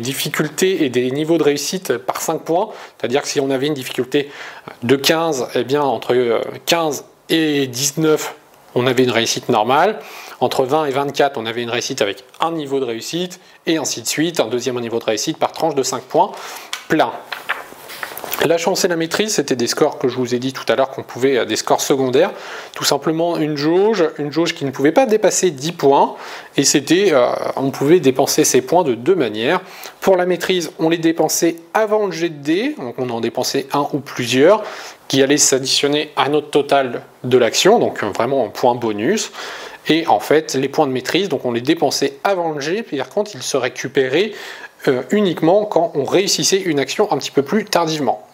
difficultés 0.02 0.86
et 0.86 0.90
des 0.90 1.12
niveaux 1.12 1.38
de 1.38 1.44
réussite 1.44 1.98
par 1.98 2.22
5 2.22 2.44
points. 2.44 2.70
C'est-à-dire 2.98 3.22
que 3.22 3.28
si 3.28 3.40
on 3.40 3.50
avait 3.50 3.68
une 3.68 3.74
difficulté 3.74 4.30
de 4.84 4.96
15, 4.96 5.50
eh 5.56 5.64
bien 5.64 5.82
entre 5.82 6.42
15 6.66 7.06
et 7.30 7.68
19, 7.68 8.36
on 8.76 8.86
avait 8.86 9.04
une 9.04 9.12
réussite 9.12 9.50
normale. 9.50 10.00
Entre 10.40 10.66
20 10.66 10.86
et 10.86 10.92
24, 10.92 11.38
on 11.38 11.46
avait 11.48 11.64
une 11.64 11.72
réussite 11.72 12.02
avec 12.02 12.24
un 12.40 12.52
niveau 12.52 12.80
de 12.80 12.86
réussite, 12.86 13.40
et 13.66 13.78
ainsi 13.78 14.04
de 14.04 14.08
suite, 14.08 14.40
un 14.40 14.48
deuxième 14.48 14.80
niveau 14.80 15.00
de 15.00 15.06
réussite 15.06 15.38
par 15.38 15.52
tranche 15.52 15.74
de 15.74 15.84
5 15.84 16.04
points 16.04 16.32
plein. 16.88 17.12
La 18.46 18.60
chance 18.60 18.86
et 18.86 18.88
la 18.88 18.96
maîtrise, 18.96 19.34
c'était 19.34 19.56
des 19.56 19.66
scores 19.66 19.98
que 19.98 20.08
je 20.08 20.16
vous 20.16 20.36
ai 20.36 20.40
dit 20.40 20.54
tout 20.54 20.64
à 20.72 20.76
l'heure 20.76 20.92
qu'on 20.92 21.02
pouvait, 21.02 21.38
euh, 21.38 21.46
des 21.46 21.56
scores 21.56 21.82
secondaires, 21.82 22.32
tout 22.76 22.84
simplement 22.84 23.36
une 23.38 23.58
jauge, 23.58 24.08
une 24.20 24.32
jauge 24.32 24.54
qui 24.54 24.64
ne 24.64 24.70
pouvait 24.70 24.92
pas 24.92 25.08
dépasser 25.08 25.50
10 25.50 25.72
points, 25.72 26.16
et 26.56 26.64
c'était, 26.64 27.10
euh, 27.14 27.30
on 27.56 27.72
pouvait 27.72 28.00
dépenser 28.00 28.44
ces 28.44 28.62
points 28.62 28.84
de 28.84 28.94
deux 28.94 29.16
manières. 29.16 29.62
Pour 30.02 30.18
la 30.18 30.28
maîtrise, 30.28 30.72
on 30.78 30.90
les 30.90 31.00
dépensait 31.00 31.56
avant 31.74 32.06
le 32.06 32.12
jet 32.12 32.30
de 32.30 32.36
dés, 32.36 32.76
donc 32.78 32.96
on 33.00 33.10
en 33.10 33.22
dépensait 33.22 33.66
un 33.74 33.88
ou 33.92 34.00
plusieurs, 34.00 34.64
qui 35.08 35.24
allaient 35.24 35.38
s'additionner 35.38 36.12
à 36.16 36.30
notre 36.30 36.52
total 36.52 37.02
de 37.24 37.38
l'action, 37.40 37.80
donc 37.80 38.04
euh, 38.04 38.10
vraiment 38.12 38.46
un 38.46 38.50
point 38.50 38.76
bonus. 38.76 39.32
Et 39.88 40.06
en 40.06 40.20
fait, 40.20 40.54
les 40.54 40.70
points 40.70 40.86
de 40.86 40.92
maîtrise, 40.92 41.28
donc 41.28 41.44
on 41.44 41.52
les 41.52 41.62
dépensait 41.62 42.14
avant 42.24 42.52
le 42.52 42.62
jet, 42.62 42.84
puis 42.84 42.98
par 42.98 43.10
contre, 43.10 43.32
ils 43.34 43.42
se 43.42 43.58
récupéraient 43.58 44.34
uniquement 45.12 45.66
quand 45.66 45.92
on 45.96 46.04
réussissait 46.06 46.62
une 46.62 46.80
action 46.80 47.12
un 47.12 47.18
petit 47.18 47.32
peu 47.32 47.42
plus 47.42 47.66
tardivement. 47.66 48.27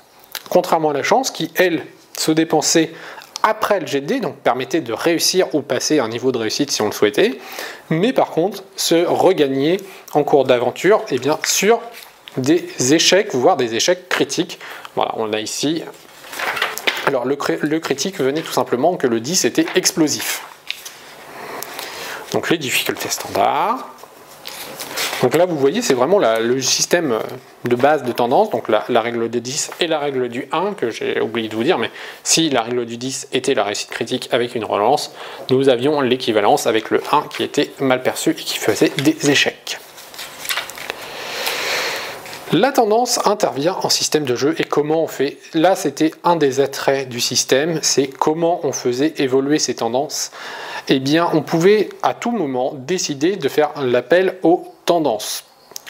Contrairement 0.54 0.92
à 0.92 0.94
la 0.94 1.02
chance 1.02 1.32
qui, 1.32 1.52
elle, 1.56 1.84
se 2.16 2.32
dépensait 2.32 2.92
après 3.42 3.80
le 3.80 3.88
jet 3.88 4.02
donc 4.02 4.36
permettait 4.38 4.82
de 4.82 4.94
réussir 4.94 5.48
ou 5.56 5.64
passer 5.64 5.98
un 5.98 6.08
niveau 6.08 6.32
de 6.32 6.38
réussite 6.38 6.70
si 6.70 6.84
on 6.84 6.86
le 6.86 6.92
souhaitait, 6.92 7.40
mais 7.90 8.14
par 8.14 8.30
contre 8.30 8.64
se 8.76 9.04
regagner 9.04 9.80
en 10.14 10.24
cours 10.24 10.46
d'aventure 10.46 11.00
et 11.10 11.16
eh 11.16 11.18
bien, 11.18 11.40
sur 11.44 11.82
des 12.38 12.94
échecs, 12.94 13.34
voire 13.34 13.58
des 13.58 13.74
échecs 13.74 14.08
critiques. 14.10 14.60
Voilà, 14.96 15.16
on 15.18 15.34
a 15.34 15.40
ici. 15.40 15.84
Alors 17.08 17.26
le, 17.26 17.36
le 17.62 17.80
critique 17.80 18.20
venait 18.20 18.42
tout 18.42 18.54
simplement 18.54 18.96
que 18.96 19.08
le 19.08 19.20
10 19.20 19.46
était 19.46 19.66
explosif. 19.74 20.44
Donc 22.32 22.52
les 22.52 22.60
difficultés 22.60 23.10
standards. 23.10 23.93
Donc 25.24 25.36
là, 25.36 25.46
vous 25.46 25.58
voyez, 25.58 25.82
c'est 25.82 25.94
vraiment 25.94 26.20
le 26.20 26.62
système 26.62 27.18
de 27.64 27.76
base 27.78 28.04
de 28.04 28.12
tendance, 28.12 28.50
donc 28.50 28.68
la, 28.68 29.02
règle 29.02 29.30
de 29.30 29.40
10 29.40 29.72
et 29.80 29.88
la 29.88 29.98
règle 29.98 30.28
du 30.28 30.50
1, 30.52 30.74
que 30.74 30.90
j'ai 30.90 31.22
oublié 31.22 31.48
de 31.48 31.56
vous 31.56 31.64
dire, 31.64 31.78
mais 31.78 31.90
si 32.26 32.50
la 32.50 32.62
règle 32.62 32.86
du 32.86 32.98
10 32.98 33.30
était 33.32 33.54
la 33.54 33.64
réussite 33.64 33.90
critique 33.90 34.28
avec 34.34 34.54
une 34.54 34.66
relance, 34.66 35.16
nous 35.50 35.70
avions 35.70 36.02
l'équivalence 36.02 36.68
avec 36.68 36.90
le 36.90 37.02
1 37.10 37.28
qui 37.30 37.42
était 37.42 37.72
mal 37.80 38.04
perçu 38.04 38.32
et 38.32 38.36
qui 38.36 38.58
faisait 38.58 38.92
des 39.02 39.32
échecs. 39.32 39.80
La 42.52 42.74
tendance 42.74 43.26
intervient 43.26 43.78
en 43.82 43.90
système 43.90 44.26
de 44.26 44.36
jeu 44.36 44.56
et 44.60 44.66
comment 44.66 45.04
on 45.04 45.08
fait? 45.08 45.38
Là, 45.54 45.78
c'était 45.78 46.12
un 46.26 46.36
des 46.36 46.60
attraits 46.60 47.08
du 47.08 47.22
système, 47.22 47.80
c'est 47.82 48.08
comment 48.08 48.60
on 48.64 48.74
faisait 48.74 49.14
évoluer 49.20 49.58
ces 49.58 49.76
tendances. 49.76 50.32
Eh 50.90 51.00
bien, 51.00 51.30
on 51.34 51.42
pouvait 51.42 51.88
à 52.04 52.14
tout 52.14 52.32
moment 52.32 52.74
décider 52.76 53.38
de 53.38 53.48
faire 53.48 53.72
l'appel 53.82 54.38
aux 54.44 54.73
tendance. 54.86 55.46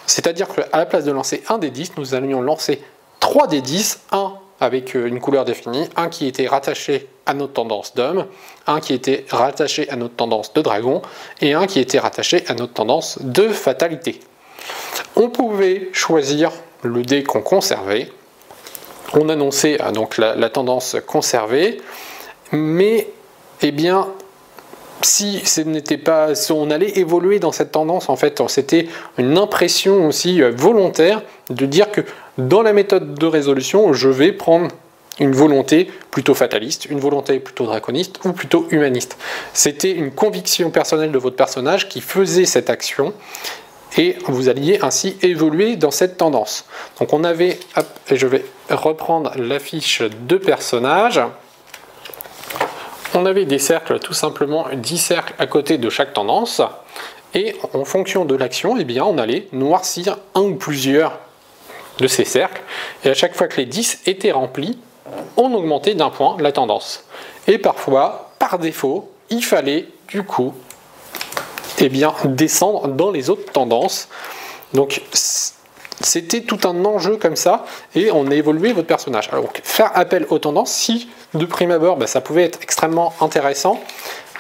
C'est-à-dire 0.06 0.48
qu'à 0.48 0.78
la 0.78 0.86
place 0.86 1.06
de 1.06 1.12
lancer 1.12 1.44
un 1.50 1.58
des 1.58 1.70
10, 1.70 1.94
nous 1.98 2.16
allions 2.16 2.42
lancer 2.42 2.82
3 3.20 3.48
des 3.48 3.62
10, 3.62 4.02
un 4.12 4.34
avec 4.60 4.96
euh, 4.96 5.08
une 5.08 5.20
couleur 5.20 5.46
définie, 5.46 5.90
un 5.96 6.10
qui 6.10 6.28
était 6.28 6.48
rattaché 6.48 7.08
à 7.26 7.34
notre 7.34 7.54
tendance 7.54 7.96
d'homme, 7.96 8.28
un 8.68 8.80
qui 8.80 8.94
était 8.94 9.26
rattaché 9.30 9.90
à 9.90 9.96
notre 9.96 10.16
tendance 10.16 10.54
de 10.54 10.62
dragon, 10.62 11.02
et 11.42 11.54
un 11.54 11.68
qui 11.68 11.80
était 11.80 12.00
rattaché 12.00 12.44
à 12.48 12.54
notre 12.54 12.74
tendance 12.74 13.20
de 13.22 13.50
fatalité. 13.50 14.20
On 15.16 15.30
pouvait 15.30 15.90
choisir 15.94 16.52
le 16.82 17.04
dé 17.04 17.24
qu'on 17.24 17.42
conservait, 17.42 18.10
on 19.14 19.30
annonçait 19.30 19.78
donc 19.94 20.18
la, 20.18 20.50
tendance 20.50 20.98
conservée, 21.06 21.80
mais 22.52 23.08
eh 23.62 23.72
bien 23.72 24.08
si 25.02 25.42
ce 25.46 25.62
n'était 25.62 25.98
pas, 25.98 26.36
si 26.36 26.52
on 26.52 26.70
allait 26.70 26.98
évoluer 27.00 27.40
dans 27.40 27.52
cette 27.52 27.72
tendance, 27.72 28.10
en 28.10 28.16
fait, 28.16 28.42
c'était 28.48 28.88
une 29.18 29.38
impression 29.38 30.08
aussi 30.08 30.42
volontaire 30.42 31.22
de 31.50 31.66
dire 31.66 31.92
que 31.92 32.02
dans 32.38 32.62
la 32.62 32.74
méthode 32.74 33.16
de 33.16 33.26
résolution, 33.26 33.94
je 33.94 34.10
vais 34.10 34.32
prendre 34.32 34.70
une 35.20 35.34
volonté 35.34 35.92
plutôt 36.12 36.34
fataliste, 36.34 36.86
une 36.86 37.00
volonté 37.00 37.40
plutôt 37.40 37.66
draconiste 37.66 38.20
ou 38.26 38.34
plutôt 38.34 38.68
humaniste. 38.72 39.18
C'était 39.54 39.92
une 39.92 40.12
conviction 40.12 40.72
personnelle 40.72 41.12
de 41.12 41.18
votre 41.18 41.36
personnage 41.36 41.90
qui 41.90 42.02
faisait 42.02 42.46
cette 42.46 42.70
action 42.70 43.14
et 43.98 44.18
vous 44.26 44.50
alliez 44.50 44.80
ainsi 44.82 45.18
évoluer 45.22 45.76
dans 45.76 45.92
cette 45.92 46.18
tendance. 46.18 46.66
Donc 47.00 47.14
on 47.14 47.24
avait, 47.24 47.60
et 48.10 48.16
je 48.16 48.26
vais 48.26 48.44
reprendre 48.70 49.34
l'affiche 49.38 50.02
de 50.02 50.38
personnage. 50.38 51.22
On 53.16 53.26
avait 53.26 53.46
des 53.46 53.60
cercles, 53.60 54.00
tout 54.00 54.14
simplement 54.14 54.66
10 54.74 54.98
cercles 54.98 55.34
à 55.38 55.46
côté 55.46 55.78
de 55.78 55.90
chaque 55.90 56.14
tendance. 56.14 56.62
Et 57.36 57.56
en 57.74 57.86
fonction 57.86 58.26
de 58.26 58.36
l'action, 58.36 58.76
eh 58.78 58.84
bien, 58.84 59.04
on 59.04 59.18
allait 59.18 59.48
noircir 59.52 60.18
un 60.36 60.42
ou 60.42 60.56
plusieurs 60.56 61.20
de 62.00 62.08
ces 62.08 62.26
cercles. 62.26 62.62
Et 63.04 63.10
à 63.10 63.14
chaque 63.14 63.36
fois 63.36 63.48
que 63.48 63.58
les 63.58 63.66
10 63.66 64.02
étaient 64.08 64.32
remplis, 64.32 64.80
on 65.38 65.54
augmentait 65.54 65.96
d'un 65.96 66.10
point 66.10 66.38
la 66.40 66.52
tendance. 66.52 67.06
Et 67.48 67.58
parfois, 67.58 68.32
par 68.40 68.58
défaut, 68.58 69.12
il 69.30 69.44
fallait 69.44 69.88
du 70.08 70.24
coup 70.24 70.54
eh 71.80 71.90
bien, 71.90 72.14
descendre 72.26 72.88
dans 72.88 73.12
les 73.12 73.30
autres 73.30 73.52
tendances. 73.52 74.10
Donc 74.74 75.02
c'était 76.06 76.42
tout 76.42 76.60
un 76.66 76.86
enjeu 76.86 77.18
comme 77.18 77.36
ça 77.36 77.66
et 77.96 78.12
on 78.12 78.30
a 78.30 78.36
évolué 78.36 78.74
votre 78.74 78.88
personnage. 78.88 79.30
Alors 79.32 79.50
faire 79.64 79.92
appel 79.96 80.26
aux 80.30 80.40
tendances, 80.40 80.72
si 80.72 81.10
de 81.34 81.46
prime 81.46 81.72
abord 81.72 81.98
bah, 81.98 82.08
ça 82.08 82.22
pouvait 82.22 82.44
être 82.44 82.60
extrêmement 82.62 83.14
intéressant, 83.22 83.80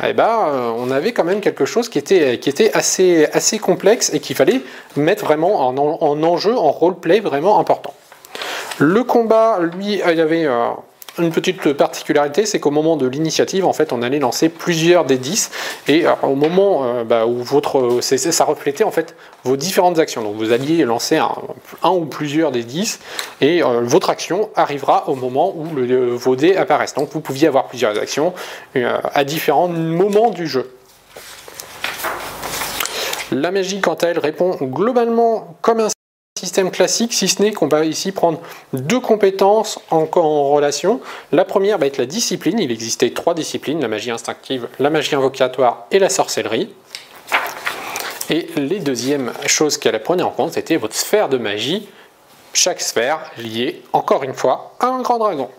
eh 0.06 0.14
ben, 0.14 0.48
euh, 0.48 0.72
on 0.76 0.92
avait 0.92 1.12
quand 1.14 1.24
même 1.24 1.42
quelque 1.42 1.66
chose 1.66 1.90
qui 1.90 2.00
était, 2.00 2.72
assez, 2.74 3.60
complexe 3.60 4.12
et 4.14 4.20
qu'il 4.20 4.36
fallait 4.36 4.62
mettre 4.96 5.26
vraiment 5.26 5.68
en, 5.68 5.78
en 5.78 6.24
enjeu, 6.24 6.58
en 6.58 6.72
roleplay 6.72 7.20
vraiment 7.20 7.60
important. 7.60 7.94
Le 8.80 9.04
combat, 9.04 9.60
lui, 9.60 10.02
il 10.06 10.18
y 10.18 10.22
avait 10.22 10.46
euh, 10.46 10.70
une 11.20 11.32
petite 11.32 11.74
particularité, 11.74 12.46
c'est 12.46 12.60
qu'au 12.60 12.72
moment 12.72 12.98
de 12.98 13.08
l'initiative, 13.08 13.66
en 13.66 13.74
fait, 13.74 13.94
on 13.94 14.02
allait 14.02 14.20
lancer 14.20 14.50
plusieurs 14.50 15.06
des 15.06 15.18
10, 15.18 15.52
et 15.88 16.06
euh, 16.06 16.12
au 16.24 16.36
moment 16.36 16.86
euh, 16.86 17.04
bah, 17.04 17.26
où 17.26 17.44
votre, 17.44 18.00
ça 18.02 18.46
reflétait 18.46 18.84
en 18.84 18.92
fait 18.92 19.16
vos 19.44 19.58
différentes 19.58 20.00
actions. 20.00 20.24
Donc 20.24 20.36
vous 20.36 20.52
alliez 20.52 20.84
lancer 20.84 21.18
un, 21.18 21.90
ou 21.90 22.06
plusieurs 22.06 22.52
des 22.52 22.64
10, 22.64 23.00
et 23.42 23.62
votre 23.62 24.10
action 24.10 24.50
arrivera 24.56 25.10
au 25.10 25.16
moment 25.16 25.54
où 25.56 25.66
vos 26.16 26.36
dés 26.36 26.56
apparaissent. 26.56 26.94
Donc 26.94 27.10
vous 27.12 27.22
pouviez 27.22 27.48
avoir 27.48 27.68
plusieurs 27.68 27.98
actions 28.00 28.34
à 28.76 29.24
différents 29.24 29.68
moments 29.68 30.30
du 30.30 30.48
jeu. 30.48 30.72
La 33.32 33.52
magie, 33.52 33.82
quant 33.82 33.96
à 33.96 34.08
elle, 34.08 34.20
répond 34.20 34.56
globalement 34.62 35.58
comme 35.62 35.80
un 35.80 35.90
classique, 36.72 37.14
si 37.14 37.28
ce 37.28 37.42
n'est 37.42 37.52
qu'on 37.52 37.68
va 37.68 37.86
ici 37.86 38.12
prendre 38.12 38.40
deux 38.74 39.00
compétences 39.00 39.80
en, 39.92 40.08
en, 40.16 40.50
relation. 40.50 41.00
La 41.32 41.46
première 41.46 41.78
va 41.78 41.86
être 41.86 41.98
la 41.98 42.06
discipline. 42.06 42.60
Il 42.60 42.72
existait 42.72 43.12
trois 43.12 43.34
disciplines, 43.34 43.82
la 43.82 43.88
magie 43.88 44.12
instinctive, 44.12 44.68
la 44.80 44.90
magie 44.90 45.16
invocatoire 45.16 45.86
et 45.92 46.00
la 46.00 46.10
sorcellerie. 46.10 46.70
Et 48.30 48.48
les 48.56 48.80
deuxièmes 48.80 49.32
choses 49.48 49.78
qu'elle 49.78 50.02
prenait 50.02 50.24
en 50.24 50.32
compte, 50.32 50.54
c'était 50.54 50.78
votre 50.78 50.96
sphère 50.96 51.30
de 51.30 51.38
magie, 51.38 51.88
chaque 52.54 52.82
sphère 52.82 53.20
liée, 53.38 53.82
encore 53.92 54.24
une 54.24 54.34
fois, 54.34 54.76
à 54.80 54.88
un 54.88 55.02
grand 55.02 55.18
dragon 55.18 55.50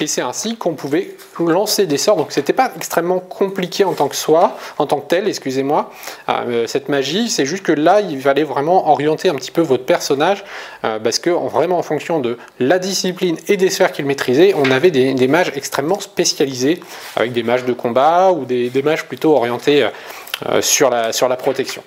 et 0.00 0.06
c'est 0.06 0.22
ainsi 0.22 0.56
qu'on 0.56 0.74
pouvait 0.74 1.10
lancer 1.38 1.86
des 1.86 1.98
sorts. 1.98 2.16
Donc 2.16 2.32
c'était 2.32 2.52
pas 2.52 2.70
extrêmement 2.76 3.20
compliqué 3.20 3.84
en 3.84 3.92
tant 3.92 4.08
que 4.08 4.16
soi, 4.16 4.56
en 4.78 4.86
tant 4.86 5.00
que 5.00 5.08
tel, 5.08 5.28
excusez-moi, 5.28 5.90
euh, 6.28 6.66
cette 6.66 6.88
magie. 6.88 7.28
C'est 7.28 7.46
juste 7.46 7.62
que 7.62 7.72
là, 7.72 8.00
il 8.00 8.20
fallait 8.20 8.44
vraiment 8.44 8.90
orienter 8.90 9.28
un 9.28 9.34
petit 9.34 9.50
peu 9.50 9.60
votre 9.60 9.84
personnage, 9.84 10.44
euh, 10.84 10.98
parce 10.98 11.18
que 11.18 11.30
vraiment 11.30 11.78
en 11.78 11.82
fonction 11.82 12.20
de 12.20 12.38
la 12.58 12.78
discipline 12.78 13.36
et 13.48 13.56
des 13.56 13.70
sphères 13.70 13.92
qu'il 13.92 14.06
maîtrisait, 14.06 14.54
on 14.54 14.70
avait 14.70 14.90
des, 14.90 15.28
mages 15.28 15.52
extrêmement 15.54 16.00
spécialisés, 16.00 16.80
avec 17.16 17.32
des 17.32 17.42
mages 17.42 17.64
de 17.64 17.72
combat 17.72 18.32
ou 18.32 18.44
des, 18.44 18.82
mages 18.82 19.04
plutôt 19.04 19.36
orientés 19.36 19.88
euh, 20.48 20.62
sur, 20.62 20.90
la, 20.90 21.12
sur 21.12 21.28
la 21.28 21.36
protection. 21.36 21.82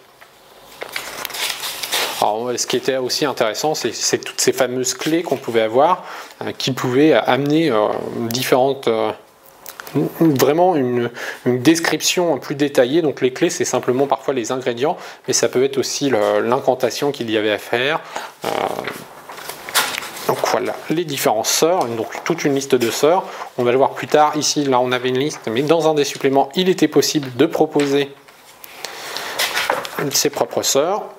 Alors, 2.24 2.52
ce 2.56 2.66
qui 2.66 2.78
était 2.78 2.96
aussi 2.96 3.26
intéressant, 3.26 3.76
c'est 3.76 4.18
toutes 4.20 4.40
ces 4.40 4.54
fameuses 4.54 4.94
clés 4.94 5.24
qu'on 5.24 5.36
pouvait 5.36 5.62
avoir, 5.62 6.06
euh, 6.42 6.54
qui 6.58 6.72
pouvaient 6.72 7.12
amener 7.12 7.70
euh, 7.70 7.90
différentes 8.30 8.88
euh, 8.88 9.12
vraiment 10.22 10.78
une, 10.78 11.10
description 11.46 12.38
plus 12.38 12.56
détaillée. 12.56 13.02
Donc 13.02 13.20
les 13.20 13.34
clés, 13.34 13.50
c'est 13.50 13.66
simplement 13.66 14.08
parfois 14.08 14.34
les 14.34 14.54
ingrédients, 14.54 14.96
mais 15.28 15.34
ça 15.34 15.50
peut 15.50 15.66
être 15.66 15.78
aussi 15.78 16.14
l'incantation 16.44 17.12
qu'il 17.12 17.30
y 17.30 17.36
avait 17.36 17.52
à 17.52 17.58
faire. 17.58 18.00
donc 20.28 20.38
voilà, 20.50 20.74
les 20.90 21.04
différents 21.04 21.44
sorts, 21.44 21.86
donc 21.88 22.08
toute 22.24 22.46
une 22.46 22.56
liste 22.56 22.74
de 22.74 22.90
sorts. 22.90 23.30
On 23.58 23.64
va 23.64 23.72
le 23.72 23.78
voir 23.78 23.92
plus 23.92 24.08
tard. 24.08 24.38
Ici, 24.38 24.64
là, 24.64 24.80
on 24.80 24.94
avait 24.94 25.10
une 25.10 25.20
liste, 25.20 25.42
mais 25.52 25.62
dans 25.62 25.90
un 25.90 25.94
des 25.94 26.06
suppléments, 26.06 26.50
il 26.56 26.70
était 26.70 26.88
possible 26.88 27.36
de 27.36 27.46
proposer 27.46 28.10
ses 30.12 30.30
propres 30.30 30.64
sorts. 30.64 31.13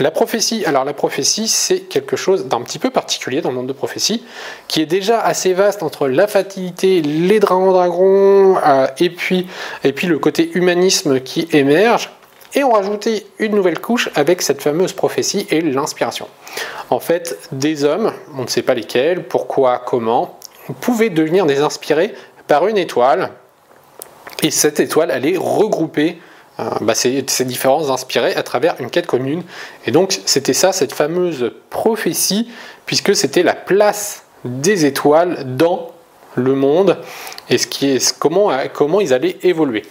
La 0.00 0.10
prophétie, 0.10 0.64
alors 0.64 0.86
la 0.86 0.94
prophétie, 0.94 1.46
c'est 1.46 1.80
quelque 1.80 2.16
chose 2.16 2.46
d'un 2.46 2.62
petit 2.62 2.78
peu 2.78 2.88
particulier 2.88 3.42
dans 3.42 3.50
le 3.50 3.56
monde 3.56 3.66
de 3.66 3.74
prophétie, 3.74 4.24
qui 4.66 4.80
est 4.80 4.86
déjà 4.86 5.20
assez 5.20 5.52
vaste 5.52 5.82
entre 5.82 6.08
la 6.08 6.26
fatalité, 6.26 7.02
les 7.02 7.38
dragons 7.38 8.56
euh, 8.56 8.86
et, 8.98 9.10
puis, 9.10 9.46
et 9.84 9.92
puis 9.92 10.06
le 10.06 10.18
côté 10.18 10.50
humanisme 10.54 11.20
qui 11.20 11.48
émerge. 11.52 12.10
Et 12.54 12.64
on 12.64 12.72
rajoutait 12.72 13.26
une 13.38 13.54
nouvelle 13.54 13.78
couche 13.78 14.08
avec 14.14 14.40
cette 14.40 14.62
fameuse 14.62 14.94
prophétie 14.94 15.46
et 15.50 15.60
l'inspiration. 15.60 16.28
En 16.88 16.98
fait, 16.98 17.38
des 17.52 17.84
hommes, 17.84 18.12
on 18.34 18.42
ne 18.42 18.48
sait 18.48 18.62
pas 18.62 18.74
lesquels, 18.74 19.24
pourquoi, 19.24 19.82
comment, 19.84 20.38
pouvaient 20.80 21.10
devenir 21.10 21.44
des 21.44 21.60
inspirés 21.60 22.14
par 22.48 22.66
une 22.66 22.78
étoile, 22.78 23.32
et 24.42 24.50
cette 24.50 24.80
étoile 24.80 25.10
allait 25.10 25.36
regrouper 25.36 26.18
bah, 26.80 26.94
ces, 26.94 27.22
différences 27.44 27.90
inspirées 27.90 28.34
à 28.34 28.42
travers 28.42 28.76
une 28.80 28.90
quête 28.90 29.06
commune. 29.06 29.42
Et 29.86 29.90
donc 29.90 30.20
c'était 30.26 30.52
ça, 30.52 30.72
cette 30.72 30.92
fameuse 30.92 31.52
prophétie, 31.70 32.50
puisque 32.86 33.14
c'était 33.14 33.42
la 33.42 33.54
place 33.54 34.24
des 34.44 34.86
étoiles 34.86 35.56
dans 35.56 35.90
le 36.34 36.54
monde 36.54 36.98
et 37.48 37.58
ce 37.58 37.66
qui 37.66 37.90
est, 37.90 38.18
comment, 38.18 38.50
comment 38.72 39.00
ils 39.00 39.12
allaient 39.12 39.36
évoluer. 39.42 39.82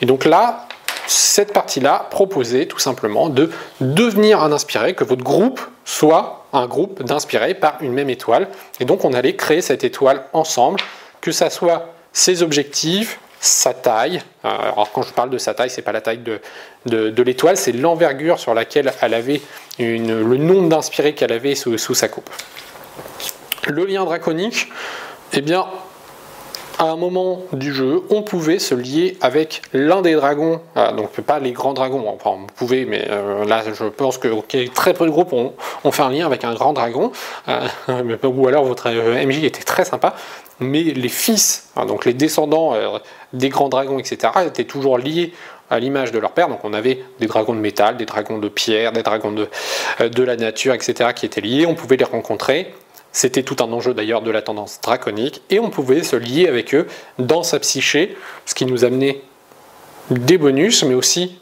Et 0.00 0.06
donc 0.06 0.24
là, 0.24 0.66
cette 1.06 1.52
partie-là 1.52 2.06
proposait 2.10 2.66
tout 2.66 2.78
simplement 2.78 3.28
de 3.28 3.50
devenir 3.80 4.42
un 4.42 4.52
inspiré, 4.52 4.94
que 4.94 5.04
votre 5.04 5.24
groupe 5.24 5.60
soit 5.84 6.46
un 6.52 6.66
groupe 6.66 7.02
d'inspirés 7.02 7.54
par 7.54 7.78
une 7.80 7.92
même 7.92 8.10
étoile. 8.10 8.48
Et 8.78 8.84
donc 8.84 9.04
on 9.04 9.12
allait 9.12 9.34
créer 9.34 9.60
cette 9.60 9.84
étoile 9.84 10.24
ensemble, 10.32 10.80
que 11.20 11.32
ça 11.32 11.50
soit 11.50 11.92
ses 12.12 12.42
objectifs, 12.42 13.18
sa 13.40 13.72
taille. 13.72 14.22
Euh, 14.44 14.48
alors 14.48 14.92
quand 14.92 15.02
je 15.02 15.12
parle 15.12 15.30
de 15.30 15.38
sa 15.38 15.54
taille, 15.54 15.70
c'est 15.70 15.82
pas 15.82 15.92
la 15.92 16.02
taille 16.02 16.18
de, 16.18 16.40
de, 16.86 17.22
l'étoile, 17.22 17.56
c'est 17.56 17.72
l'envergure 17.72 18.38
sur 18.38 18.54
laquelle 18.54 18.92
elle 19.00 19.14
avait 19.14 19.40
une, 19.78 20.22
le 20.22 20.36
nombre 20.36 20.68
d'inspirés 20.68 21.14
qu'elle 21.14 21.32
avait 21.32 21.54
sous, 21.54 21.76
sous, 21.78 21.94
sa 21.94 22.08
coupe. 22.08 22.30
Le 23.66 23.84
lien 23.86 24.04
draconique, 24.04 24.68
eh 25.32 25.40
bien, 25.40 25.66
à 26.78 26.84
un 26.84 26.96
moment 26.96 27.42
du 27.52 27.72
jeu, 27.74 28.02
on 28.10 28.22
pouvait 28.22 28.58
se 28.58 28.74
lier 28.74 29.16
avec 29.20 29.62
l'un 29.72 30.02
des 30.02 30.14
dragons, 30.14 30.60
euh, 30.76 30.92
donc 30.92 31.10
pas 31.20 31.38
les 31.38 31.52
grands 31.52 31.74
dragons, 31.74 32.06
enfin 32.08 32.38
on 32.42 32.46
pouvait, 32.46 32.84
mais 32.86 33.06
euh, 33.10 33.44
là 33.44 33.62
je 33.72 33.84
pense 33.84 34.18
que 34.18 34.28
très 34.68 34.94
peu 34.94 35.04
de 35.04 35.10
groupes 35.10 35.32
ont, 35.32 35.52
fait 35.90 36.02
un 36.02 36.10
lien 36.10 36.26
avec 36.26 36.44
un 36.44 36.54
grand 36.54 36.72
dragon, 36.72 37.12
ou 37.88 38.48
alors 38.48 38.64
votre 38.64 38.90
MJ 38.90 39.44
était 39.44 39.62
très 39.62 39.84
sympa, 39.84 40.14
mais 40.60 40.82
les 40.82 41.08
fils, 41.08 41.70
hein, 41.76 41.86
donc 41.86 42.04
les 42.04 42.14
descendants 42.14 42.74
euh, 42.74 42.98
des 43.32 43.48
grands 43.48 43.68
dragons, 43.68 43.98
etc., 43.98 44.32
étaient 44.46 44.64
toujours 44.64 44.98
liés 44.98 45.32
à 45.70 45.78
l'image 45.78 46.12
de 46.12 46.18
leur 46.18 46.32
père. 46.32 46.48
Donc 46.48 46.64
on 46.64 46.72
avait 46.72 47.02
des 47.18 47.26
dragons 47.26 47.54
de 47.54 47.60
métal, 47.60 47.96
des 47.96 48.06
dragons 48.06 48.38
de 48.38 48.48
pierre, 48.48 48.92
des 48.92 49.02
dragons 49.02 49.32
de, 49.32 49.48
euh, 50.00 50.08
de 50.08 50.22
la 50.22 50.36
nature, 50.36 50.74
etc., 50.74 51.10
qui 51.14 51.26
étaient 51.26 51.40
liés. 51.40 51.66
On 51.66 51.74
pouvait 51.74 51.96
les 51.96 52.04
rencontrer. 52.04 52.74
C'était 53.12 53.42
tout 53.42 53.56
un 53.60 53.72
enjeu 53.72 53.94
d'ailleurs 53.94 54.22
de 54.22 54.30
la 54.30 54.42
tendance 54.42 54.80
draconique. 54.80 55.42
Et 55.50 55.58
on 55.58 55.70
pouvait 55.70 56.02
se 56.02 56.16
lier 56.16 56.46
avec 56.46 56.74
eux 56.74 56.86
dans 57.18 57.42
sa 57.42 57.58
psyché, 57.58 58.16
ce 58.46 58.54
qui 58.54 58.66
nous 58.66 58.84
amenait 58.84 59.22
des 60.10 60.38
bonus, 60.38 60.84
mais 60.84 60.94
aussi 60.94 61.38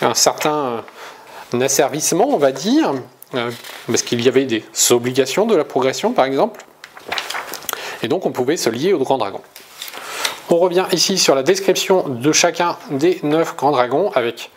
un 0.00 0.14
certain 0.14 0.84
asservissement, 1.60 2.28
on 2.28 2.38
va 2.38 2.52
dire, 2.52 2.94
euh, 3.34 3.50
parce 3.86 4.02
qu'il 4.02 4.22
y 4.22 4.28
avait 4.28 4.46
des 4.46 4.64
obligations 4.90 5.46
de 5.46 5.54
la 5.54 5.64
progression, 5.64 6.12
par 6.12 6.24
exemple. 6.24 6.64
Et 8.02 8.08
donc 8.08 8.26
on 8.26 8.30
pouvait 8.30 8.56
se 8.56 8.70
lier 8.70 8.92
aux 8.92 8.98
grands 8.98 9.18
dragons. 9.18 9.42
On 10.48 10.56
revient 10.56 10.86
ici 10.92 11.16
sur 11.16 11.34
la 11.34 11.42
description 11.42 12.08
de 12.08 12.32
chacun 12.32 12.76
des 12.90 13.20
9 13.22 13.56
grands 13.56 13.70
dragons 13.70 14.10
avec 14.14 14.50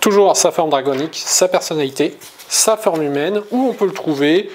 toujours 0.00 0.36
sa 0.36 0.52
forme 0.52 0.70
dragonique, 0.70 1.20
sa 1.24 1.48
personnalité, 1.48 2.16
sa 2.48 2.76
forme 2.76 3.02
humaine, 3.02 3.42
où 3.50 3.68
on 3.68 3.72
peut 3.72 3.86
le 3.86 3.92
trouver, 3.92 4.50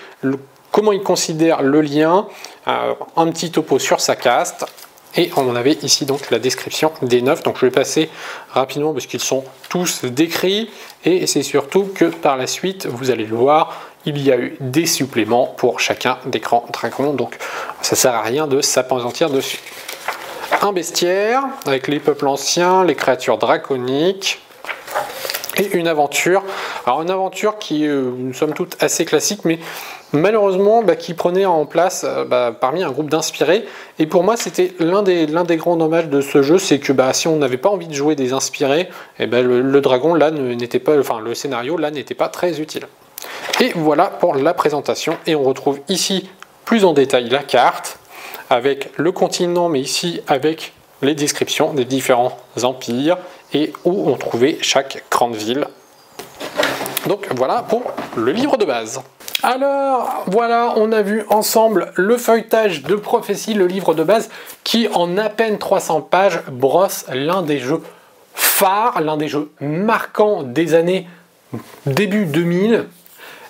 comment 0.72 0.94
il 0.94 1.04
considère 1.04 1.62
le 1.62 1.82
lien, 1.82 2.28
un 2.66 3.28
petit 3.32 3.52
topo 3.52 3.80
sur 3.80 4.00
sa 4.00 4.16
caste, 4.16 4.66
et 5.18 5.30
on 5.36 5.56
avait 5.56 5.74
ici 5.82 6.06
donc 6.06 6.32
la 6.32 6.40
description 6.40 6.94
des 7.02 7.22
neuf. 7.22 7.44
Donc 7.44 7.58
je 7.60 7.66
vais 7.66 7.72
passer 7.72 8.10
rapidement 8.52 8.94
parce 8.94 9.08
qu'ils 9.08 9.20
sont 9.20 9.44
tous 9.70 10.06
décrits. 10.06 10.70
Et 11.04 11.28
c'est 11.28 11.44
surtout 11.44 11.90
que 11.94 12.06
par 12.06 12.38
la 12.38 12.48
suite, 12.48 12.86
vous 12.86 13.12
allez 13.12 13.26
le 13.26 13.36
voir, 13.36 13.91
il 14.06 14.22
y 14.22 14.32
a 14.32 14.38
eu 14.38 14.58
des 14.60 14.86
suppléments 14.86 15.48
pour 15.58 15.80
chacun 15.80 16.18
des 16.26 16.40
grands. 16.40 16.66
Donc 17.14 17.38
ça 17.82 17.96
sert 17.96 18.14
à 18.14 18.22
rien 18.22 18.48
de 18.48 18.62
s'apesantir 18.62 19.30
dessus. 19.30 19.60
Un 20.62 20.74
bestiaire 20.74 21.44
avec 21.66 21.88
les 21.88 22.00
peuples 22.00 22.28
anciens, 22.28 22.84
les 22.84 22.96
créatures 22.96 23.38
draconiques, 23.38 24.40
et 25.58 25.78
une 25.78 25.88
aventure. 25.88 26.44
Alors 26.86 27.02
une 27.02 27.10
aventure 27.10 27.58
qui 27.58 27.88
euh, 27.88 28.34
somme 28.34 28.54
toute 28.54 28.82
assez 28.82 29.06
classique, 29.06 29.42
mais 29.44 29.60
malheureusement 30.14 30.84
bah, 30.84 30.96
qui 30.96 31.14
prenait 31.14 31.46
en 31.46 31.66
place 31.66 32.06
euh, 32.08 32.26
bah, 32.26 32.56
parmi 32.60 32.84
un 32.84 32.92
groupe 32.92 33.10
d'inspirés. 33.10 33.66
Et 34.00 34.06
pour 34.06 34.24
moi, 34.24 34.38
c'était 34.38 34.74
l'un 34.80 35.04
des, 35.04 35.58
grands 35.58 35.76
dommages 35.76 36.08
de 36.08 36.22
ce 36.22 36.42
jeu, 36.42 36.58
c'est 36.58 36.80
que 36.80 36.94
bah, 36.94 37.14
si 37.14 37.28
on 37.28 37.38
n'avait 37.38 37.58
pas 37.58 37.70
envie 37.70 37.88
de 37.88 37.94
jouer 37.94 38.16
des 38.16 38.34
inspirés, 38.34 38.90
eh 39.20 39.28
ben, 39.28 39.46
le, 39.46 39.82
dragon 39.82 40.14
là 40.14 40.32
n'était 40.32 40.80
pas, 40.80 40.98
enfin 41.00 41.20
le 41.20 41.36
scénario 41.36 41.78
là 41.78 41.92
n'était 41.92 42.16
pas 42.16 42.30
très 42.30 42.60
utile. 42.60 42.88
Et 43.60 43.72
voilà 43.76 44.08
pour 44.08 44.36
la 44.36 44.54
présentation. 44.54 45.18
Et 45.28 45.36
on 45.36 45.44
retrouve 45.44 45.80
ici 45.90 46.30
plus 46.66 46.86
en 46.86 46.94
détail 46.94 47.30
la 47.30 47.44
carte 47.44 48.00
avec 48.50 48.92
le 48.98 49.12
continent, 49.12 49.70
mais 49.70 49.80
ici 49.80 50.22
avec 50.28 50.74
les 51.02 51.16
descriptions 51.16 51.74
des 51.74 51.86
différents 51.86 52.38
empires 52.64 53.18
et 53.54 53.74
où 53.86 54.10
on 54.10 54.16
trouvait 54.16 54.58
chaque 54.62 55.04
grande 55.10 55.36
ville. 55.36 55.66
Donc 57.08 57.28
voilà 57.36 57.64
pour 57.64 57.84
le 58.16 58.32
livre 58.32 58.58
de 58.58 58.66
base. 58.66 59.02
Alors 59.44 60.24
voilà, 60.28 60.74
on 60.78 60.92
a 60.92 61.02
vu 61.02 61.24
ensemble 61.30 61.92
le 61.96 62.18
feuilletage 62.18 62.84
de 62.84 62.96
prophétie, 62.96 63.56
le 63.56 63.66
livre 63.66 63.96
de 63.96 64.04
base, 64.04 64.30
qui 64.64 64.88
en 64.94 65.18
à 65.18 65.30
peine 65.30 65.58
300 65.58 66.02
pages 66.02 66.42
brosse 66.52 67.06
l'un 67.12 67.42
des 67.42 67.58
jeux 67.58 67.82
phares, 68.36 69.02
l'un 69.02 69.18
des 69.18 69.28
jeux 69.28 69.52
marquants 69.60 70.44
des 70.44 70.76
années 70.76 71.08
début 71.88 72.26
2000, 72.26 72.86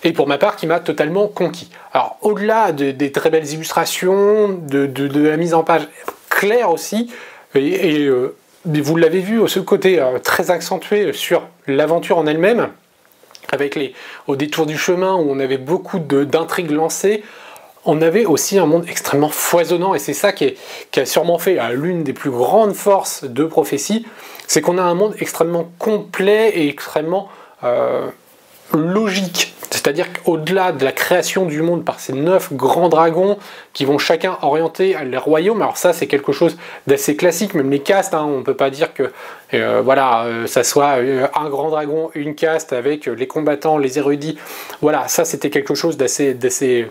et 0.03 0.13
pour 0.13 0.27
ma 0.27 0.37
part 0.37 0.55
qui 0.55 0.67
m'a 0.67 0.79
totalement 0.79 1.27
conquis. 1.27 1.69
Alors 1.93 2.17
au-delà 2.21 2.71
des 2.71 3.11
très 3.11 3.29
belles 3.29 3.47
illustrations, 3.47 4.49
de, 4.49 5.29
la 5.29 5.37
mise 5.37 5.53
en 5.53 5.63
page 5.63 5.87
claire 6.29 6.71
aussi, 6.71 7.11
et, 7.55 8.05
euh, 8.05 8.35
vous 8.65 8.95
l'avez 8.95 9.19
vu, 9.19 9.47
ce 9.47 9.59
côté 9.59 9.99
euh, 9.99 10.19
très 10.19 10.51
accentué 10.51 11.13
sur 11.13 11.43
l'aventure 11.67 12.17
en 12.17 12.25
elle-même, 12.25 12.69
avec 13.51 13.75
les, 13.75 13.93
au 14.27 14.35
détour 14.35 14.65
du 14.65 14.77
chemin 14.77 15.15
où 15.15 15.29
on 15.29 15.39
avait 15.39 15.57
beaucoup 15.57 15.99
d'intrigues 15.99 16.71
lancées, 16.71 17.23
on 17.83 18.01
avait 18.01 18.25
aussi 18.25 18.59
un 18.59 18.67
monde 18.67 18.85
extrêmement 18.87 19.29
foisonnant, 19.29 19.95
et 19.95 19.99
c'est 19.99 20.13
ça 20.13 20.31
qui, 20.31 20.55
a 20.95 21.05
sûrement 21.05 21.39
fait 21.39 21.59
euh, 21.59 21.69
l'une 21.73 22.03
des 22.03 22.13
plus 22.13 22.29
grandes 22.29 22.73
forces 22.73 23.23
de 23.23 23.43
prophétie, 23.43 24.05
c'est 24.47 24.61
qu'on 24.61 24.77
a 24.77 24.83
un 24.83 24.93
monde 24.93 25.15
extrêmement 25.19 25.69
complet 25.79 26.49
et 26.55 26.67
extrêmement 26.67 27.29
logique. 28.73 29.53
C'est-à-dire 29.71 30.07
qu'au-delà 30.11 30.73
de 30.73 30.83
la 30.83 30.91
création 30.91 31.45
du 31.45 31.61
monde 31.61 31.85
par 31.85 32.01
ces 32.01 32.11
neuf 32.11 32.51
grands 32.51 32.89
dragons 32.89 33.37
qui 33.71 33.85
vont 33.85 33.97
chacun 33.97 34.37
orienter 34.41 34.97
les 35.05 35.17
royaumes, 35.17 35.61
alors 35.61 35.77
ça 35.77 35.93
c'est 35.93 36.07
quelque 36.07 36.33
chose 36.33 36.57
d'assez 36.87 37.15
classique, 37.15 37.53
même 37.53 37.71
les 37.71 37.79
castes, 37.79 38.13
hein, 38.13 38.25
on 38.27 38.39
ne 38.39 38.43
peut 38.43 38.55
pas 38.55 38.69
dire 38.69 38.93
que 38.93 39.11
euh, 39.53 39.81
voilà, 39.81 40.25
euh, 40.25 40.45
ça 40.45 40.65
soit 40.65 40.97
euh, 40.97 41.25
un 41.33 41.49
grand 41.49 41.69
dragon, 41.69 42.11
une 42.15 42.35
caste 42.35 42.73
avec 42.73 43.05
les 43.05 43.27
combattants, 43.27 43.77
les 43.77 43.97
érudits. 43.97 44.37
Voilà, 44.81 45.07
ça 45.07 45.23
c'était 45.23 45.49
quelque 45.49 45.73
chose 45.73 45.95
d'assez 45.95 46.89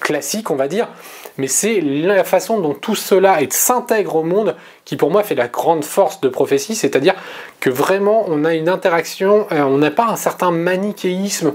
classique, 0.00 0.50
on 0.50 0.56
va 0.56 0.68
dire 0.68 0.88
mais 1.36 1.48
c'est 1.48 1.80
la 1.80 2.22
façon 2.22 2.60
dont 2.60 2.74
tout 2.74 2.94
cela 2.94 3.38
s'intègre 3.50 4.14
au 4.14 4.22
monde 4.22 4.54
qui 4.84 4.96
pour 4.96 5.10
moi 5.10 5.24
fait 5.24 5.34
la 5.34 5.48
grande 5.48 5.84
force 5.84 6.20
de 6.20 6.28
prophétie, 6.28 6.76
c'est-à-dire 6.76 7.14
que 7.58 7.70
vraiment 7.70 8.24
on 8.28 8.44
a 8.44 8.54
une 8.54 8.68
interaction, 8.68 9.48
on 9.50 9.78
n'a 9.78 9.90
pas 9.90 10.06
un 10.06 10.14
certain 10.14 10.52
manichéisme 10.52 11.52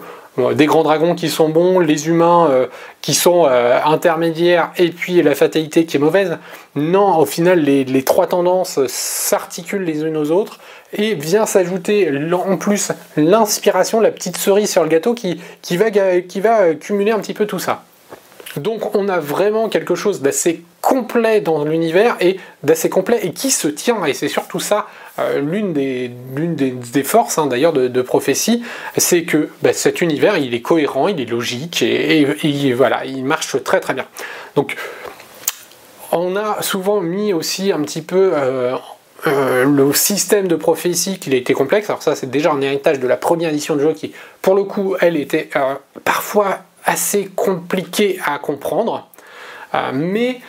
des 0.54 0.66
grands 0.66 0.84
dragons 0.84 1.16
qui 1.16 1.30
sont 1.30 1.50
bons, 1.50 1.80
les 1.80 2.08
humains 2.08 2.48
euh, 2.50 2.68
qui 3.02 3.14
sont 3.14 3.46
euh, 3.46 3.80
intermédiaires 3.86 4.72
et 4.78 4.90
puis 4.90 5.22
la 5.22 5.36
fatalité 5.36 5.86
qui 5.86 5.98
est 5.98 6.00
mauvaise. 6.00 6.38
Non, 6.76 7.18
au 7.18 7.26
final, 7.26 7.60
les, 7.60 8.04
trois 8.04 8.28
tendances 8.28 8.86
s'articulent 8.88 9.84
les 9.84 10.04
unes 10.04 10.18
aux 10.18 10.32
autres 10.32 10.60
et 10.94 11.16
vient 11.16 11.46
s'ajouter 11.46 12.12
en 12.34 12.58
plus 12.58 12.92
l'inspiration, 13.18 14.00
la 14.00 14.12
petite 14.12 14.38
cerise 14.38 14.72
sur 14.72 14.84
le 14.84 14.90
gâteau 14.90 15.14
qui, 15.14 15.40
va, 15.72 15.92
qui 15.92 16.40
va 16.42 16.74
cumuler 16.74 17.12
un 17.12 17.20
petit 17.20 17.34
peu 17.34 17.46
tout 17.46 17.60
ça. 17.60 17.84
Donc 18.58 18.96
on 18.96 19.10
a 19.10 19.20
vraiment 19.20 19.70
quelque 19.70 19.96
chose 19.96 20.22
d'assez 20.22 20.64
complet 20.82 21.42
dans 21.42 21.64
l'univers 21.66 22.16
et 22.20 22.40
d'assez 22.64 22.90
complet 22.90 23.20
et 23.24 23.32
qui 23.32 23.52
se 23.52 23.68
tient. 23.68 24.06
Et 24.06 24.14
c'est 24.14 24.28
surtout 24.28 24.60
ça 24.60 24.88
euh, 25.20 25.40
l'une 25.40 25.74
des, 25.74 26.10
des, 26.10 27.04
forces 27.04 27.38
hein, 27.38 27.48
d'ailleurs 27.48 27.74
de, 27.74 28.02
prophétie, 28.02 28.64
c'est 28.98 29.24
que 29.24 29.50
bah, 29.62 29.74
cet 29.74 30.02
univers 30.02 30.38
il 30.38 30.54
est 30.54 30.62
cohérent, 30.62 31.08
il 31.08 31.20
est 31.20 31.30
logique 31.30 31.82
et, 31.82 32.74
voilà, 32.74 33.06
il 33.06 33.24
marche 33.26 33.62
très 33.64 33.80
très 33.80 33.94
bien. 33.94 34.06
Donc 34.56 34.76
on 36.12 36.36
a 36.36 36.62
souvent 36.62 37.02
mis 37.02 37.34
aussi 37.34 37.72
un 37.72 37.82
petit 37.82 38.02
peu 38.02 38.32
euh, 38.34 38.76
euh, 39.28 39.66
le 39.66 39.94
système 39.94 40.48
de 40.48 40.56
prophétie 40.56 41.20
qu'il 41.20 41.34
a 41.34 41.38
été 41.38 41.54
complexe. 41.54 41.90
Alors 41.90 42.04
ça 42.04 42.16
c'est 42.16 42.30
déjà 42.30 42.52
un 42.52 42.62
héritage 42.62 43.00
de 43.00 43.08
la 43.08 43.18
première 43.18 43.50
édition 43.50 43.76
de 43.76 43.82
jeu 43.82 43.94
qui 43.94 44.14
pour 44.42 44.56
le 44.56 44.64
coup 44.64 44.96
elle 45.00 45.18
était 45.18 45.50
parfois 46.04 46.60
assez 46.86 47.30
compliqué 47.36 48.20
à 48.26 48.40
comprendre. 48.40 49.08
Mais 49.94 50.40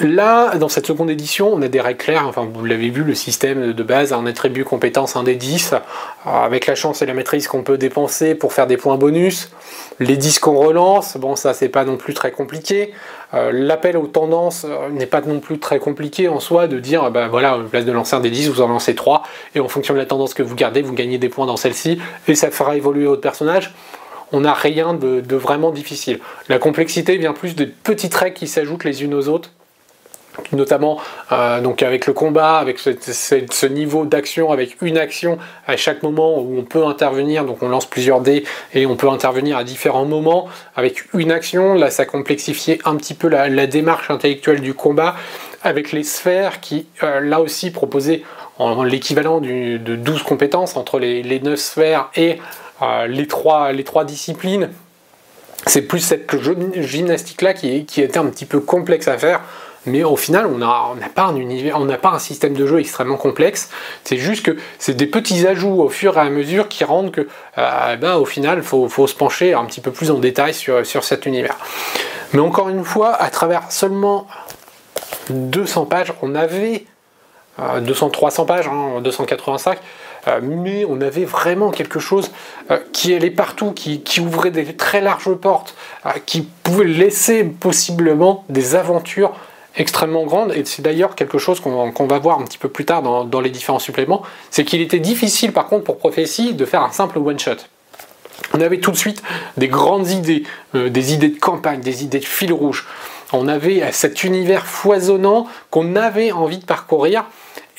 Là, 0.00 0.56
dans 0.56 0.68
cette 0.68 0.86
seconde 0.86 1.10
édition, 1.10 1.52
on 1.52 1.60
a 1.60 1.66
des 1.66 1.80
règles 1.80 1.98
claires. 1.98 2.26
Enfin, 2.28 2.48
vous 2.52 2.64
l'avez 2.64 2.88
vu, 2.88 3.02
le 3.02 3.14
système 3.14 3.72
de 3.72 3.82
base, 3.82 4.12
un 4.12 4.26
attribut 4.26 4.64
compétence, 4.64 5.16
un 5.16 5.24
des 5.24 5.34
10, 5.34 5.72
euh, 5.72 5.78
avec 6.24 6.66
la 6.66 6.76
chance 6.76 7.02
et 7.02 7.06
la 7.06 7.14
maîtrise 7.14 7.48
qu'on 7.48 7.64
peut 7.64 7.78
dépenser 7.78 8.36
pour 8.36 8.52
faire 8.52 8.68
des 8.68 8.76
points 8.76 8.96
bonus. 8.96 9.50
Les 9.98 10.16
10 10.16 10.38
qu'on 10.38 10.56
relance, 10.56 11.16
bon, 11.16 11.34
ça, 11.34 11.52
c'est 11.52 11.68
pas 11.68 11.84
non 11.84 11.96
plus 11.96 12.14
très 12.14 12.30
compliqué. 12.30 12.92
Euh, 13.34 13.50
l'appel 13.52 13.96
aux 13.96 14.06
tendances 14.06 14.66
n'est 14.92 15.06
pas 15.06 15.20
non 15.20 15.40
plus 15.40 15.58
très 15.58 15.80
compliqué 15.80 16.28
en 16.28 16.38
soi 16.38 16.68
de 16.68 16.78
dire, 16.78 17.10
bah 17.10 17.26
voilà, 17.26 17.58
place 17.68 17.84
de 17.84 17.92
lancer 17.92 18.14
un 18.14 18.20
des 18.20 18.30
10, 18.30 18.50
vous 18.50 18.60
en 18.60 18.68
lancez 18.68 18.94
3, 18.94 19.24
et 19.56 19.60
en 19.60 19.68
fonction 19.68 19.94
de 19.94 19.98
la 19.98 20.06
tendance 20.06 20.32
que 20.32 20.44
vous 20.44 20.54
gardez, 20.54 20.80
vous 20.80 20.94
gagnez 20.94 21.18
des 21.18 21.28
points 21.28 21.46
dans 21.46 21.56
celle-ci, 21.56 21.98
et 22.28 22.36
ça 22.36 22.50
fera 22.52 22.76
évoluer 22.76 23.06
votre 23.06 23.22
personnage 23.22 23.74
on 24.32 24.40
n'a 24.40 24.52
rien 24.52 24.94
de, 24.94 25.36
vraiment 25.36 25.70
difficile. 25.70 26.20
La 26.48 26.58
complexité 26.58 27.16
vient 27.16 27.32
plus 27.32 27.56
des 27.56 27.66
petits 27.66 28.10
traits 28.10 28.34
qui 28.34 28.46
s'ajoutent 28.46 28.84
les 28.84 29.02
unes 29.02 29.14
aux 29.14 29.28
autres 29.28 29.52
notamment 30.52 31.00
euh, 31.32 31.60
donc 31.60 31.82
avec 31.82 32.06
le 32.06 32.12
combat, 32.12 32.58
avec 32.58 32.78
ce, 32.78 33.66
niveau 33.66 34.04
d'action, 34.04 34.52
avec 34.52 34.80
une 34.82 34.98
action 34.98 35.38
à 35.66 35.76
chaque 35.76 36.02
moment 36.02 36.38
où 36.38 36.58
on 36.58 36.62
peut 36.62 36.84
intervenir, 36.84 37.44
donc 37.44 37.62
on 37.62 37.68
lance 37.68 37.86
plusieurs 37.86 38.20
dés 38.20 38.44
et 38.74 38.86
on 38.86 38.96
peut 38.96 39.08
intervenir 39.08 39.56
à 39.56 39.64
différents 39.64 40.04
moments. 40.04 40.48
Avec 40.76 41.04
une 41.14 41.32
action, 41.32 41.74
là 41.74 41.90
ça 41.90 42.04
complexifiait 42.04 42.78
un 42.84 42.96
petit 42.96 43.14
peu 43.14 43.28
la, 43.28 43.66
démarche 43.66 44.10
intellectuelle 44.10 44.60
du 44.60 44.74
combat, 44.74 45.14
avec 45.62 45.92
les 45.92 46.04
sphères 46.04 46.60
qui 46.60 46.86
euh, 47.02 47.20
là 47.20 47.40
aussi 47.40 47.70
proposaient 47.70 48.22
l'équivalent 48.84 49.40
de 49.40 49.76
12 49.96 50.24
compétences 50.24 50.76
entre 50.76 50.98
les, 50.98 51.22
les 51.22 51.38
9 51.38 51.58
sphères 51.58 52.10
et 52.16 52.38
euh, 52.82 53.06
les, 53.06 53.26
trois, 53.26 53.72
les 53.72 53.84
trois 53.84 54.04
disciplines, 54.04 54.70
c'est 55.66 55.82
plus 55.82 55.98
cette 55.98 56.30
gymnastique-là 56.80 57.54
qui 57.54 57.76
était 57.76 58.18
un 58.18 58.26
petit 58.26 58.46
peu 58.46 58.60
complexe 58.60 59.08
à 59.08 59.18
faire. 59.18 59.40
Mais 59.88 60.04
au 60.04 60.16
final, 60.16 60.46
on 60.46 60.58
n'a 60.58 61.98
pas 61.98 62.10
un 62.10 62.18
système 62.18 62.54
de 62.54 62.66
jeu 62.66 62.80
extrêmement 62.80 63.16
complexe. 63.16 63.70
C'est 64.04 64.16
juste 64.16 64.44
que 64.44 64.56
c'est 64.78 64.94
des 64.94 65.06
petits 65.06 65.46
ajouts 65.46 65.82
au 65.82 65.88
fur 65.88 66.16
et 66.16 66.20
à 66.20 66.30
mesure 66.30 66.68
qui 66.68 66.84
rendent 66.84 67.10
que, 67.10 67.28
euh, 67.58 67.96
ben, 67.96 68.16
au 68.16 68.24
final, 68.24 68.58
il 68.58 68.64
faut, 68.64 69.06
se 69.06 69.14
pencher 69.14 69.54
un 69.54 69.64
petit 69.64 69.80
peu 69.80 69.90
plus 69.90 70.10
en 70.10 70.18
détail 70.18 70.54
sur, 70.54 70.84
sur 70.84 71.04
cet 71.04 71.26
univers. 71.26 71.56
Mais 72.32 72.40
encore 72.40 72.68
une 72.68 72.84
fois, 72.84 73.14
à 73.14 73.30
travers 73.30 73.72
seulement 73.72 74.26
200 75.30 75.86
pages, 75.86 76.12
on 76.22 76.34
avait 76.34 76.84
200, 77.80 78.10
300 78.10 78.44
pages, 78.44 78.70
285, 79.02 79.76
hein, 79.76 79.80
euh, 80.28 80.40
mais 80.42 80.84
on 80.88 81.00
avait 81.00 81.24
vraiment 81.24 81.70
quelque 81.70 81.98
chose 81.98 82.30
euh, 82.70 82.78
qui 82.92 83.14
allait 83.14 83.30
partout, 83.30 83.72
qui, 83.72 84.20
ouvrait 84.20 84.50
des 84.50 84.76
très 84.76 85.00
larges 85.00 85.34
portes, 85.34 85.74
euh, 86.06 86.10
qui 86.26 86.42
pouvait 86.42 86.84
laisser 86.84 87.44
possiblement 87.44 88.44
des 88.48 88.74
aventures 88.74 89.32
extrêmement 89.76 90.24
grandes, 90.24 90.52
et 90.52 90.64
c'est 90.64 90.82
d'ailleurs 90.82 91.14
quelque 91.14 91.38
chose 91.38 91.60
qu'on 91.60 92.06
va 92.06 92.18
voir 92.18 92.40
un 92.40 92.44
petit 92.44 92.58
peu 92.58 92.68
plus 92.68 92.84
tard 92.84 93.02
dans, 93.02 93.40
les 93.40 93.50
différents 93.50 93.78
suppléments, 93.78 94.22
c'est 94.50 94.64
qu'il 94.64 94.80
était 94.80 94.98
difficile 94.98 95.52
par 95.52 95.66
contre 95.66 95.84
pour 95.84 95.98
Prophétie 95.98 96.54
de 96.54 96.64
faire 96.64 96.82
un 96.82 96.90
simple 96.90 97.18
one-shot. 97.18 97.56
On 98.54 98.60
avait 98.60 98.78
tout 98.78 98.90
de 98.90 98.96
suite 98.96 99.22
des 99.56 99.68
grandes 99.68 100.08
idées, 100.08 100.44
des 100.74 101.12
idées 101.12 101.28
de 101.28 101.38
campagne, 101.38 101.80
des 101.80 102.02
idées 102.02 102.20
de 102.20 102.24
fil 102.24 102.52
rouge. 102.52 102.86
On 103.32 103.46
avait 103.46 103.92
cet 103.92 104.24
univers 104.24 104.66
foisonnant 104.66 105.46
qu'on 105.70 105.96
avait 105.96 106.32
envie 106.32 106.58
de 106.58 106.64
parcourir 106.64 107.24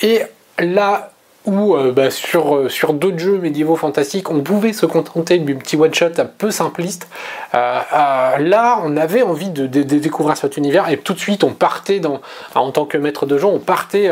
et 0.02 0.22
là, 0.60 1.12
où 1.46 1.76
bah, 1.96 2.12
sur, 2.12 2.70
sur 2.70 2.94
d'autres 2.94 3.18
jeux 3.18 3.38
médiévaux 3.38 3.76
fantastiques, 3.76 4.30
on 4.30 4.42
pouvait 4.42 4.74
se 4.74 4.86
contenter 4.86 5.40
du 5.40 5.56
petit 5.56 5.78
one-shot 5.78 6.12
un 6.18 6.26
peu 6.26 6.52
simpliste. 6.52 7.08
là, 7.54 8.82
on 8.84 8.98
avait 8.98 9.22
envie 9.22 9.50
de, 9.50 9.66
découvrir 9.66 10.38
cet 10.38 10.58
univers 10.58 10.90
et 10.90 10.98
tout 10.98 11.14
de 11.14 11.20
suite, 11.20 11.44
on 11.44 11.52
partait 11.54 12.02
en 12.56 12.72
tant 12.72 12.86
que 12.86 12.98
maître 12.98 13.26
de 13.26 13.38
jeu, 13.38 13.46
on 13.46 13.60
partait 13.60 14.12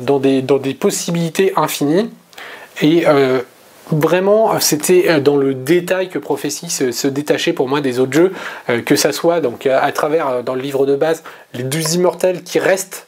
dans, 0.00 0.18
des, 0.18 0.42
dans 0.42 0.58
des 0.58 0.74
possibilités 0.74 1.52
infinies. 1.56 2.10
Et 2.82 3.04
vraiment, 3.92 4.58
c'était 4.60 5.08
euh, 5.08 5.20
dans 5.20 5.36
le 5.36 5.54
détail 5.54 6.08
que 6.08 6.18
Prophétie 6.18 6.70
se, 6.70 7.06
détachait 7.06 7.52
pour 7.52 7.68
moi 7.68 7.80
des 7.80 7.98
autres 7.98 8.12
jeux, 8.12 8.32
euh, 8.68 8.82
que 8.82 8.96
ça 8.96 9.12
soit 9.12 9.40
donc 9.40 9.66
à 9.66 9.90
travers 9.92 10.28
euh, 10.28 10.42
dans 10.42 10.54
le 10.54 10.62
livre 10.62 10.86
de 10.86 10.96
base 10.96 11.22
les 11.54 11.62
deux 11.62 11.94
immortels 11.94 12.42
qui 12.42 12.58
restent, 12.58 13.06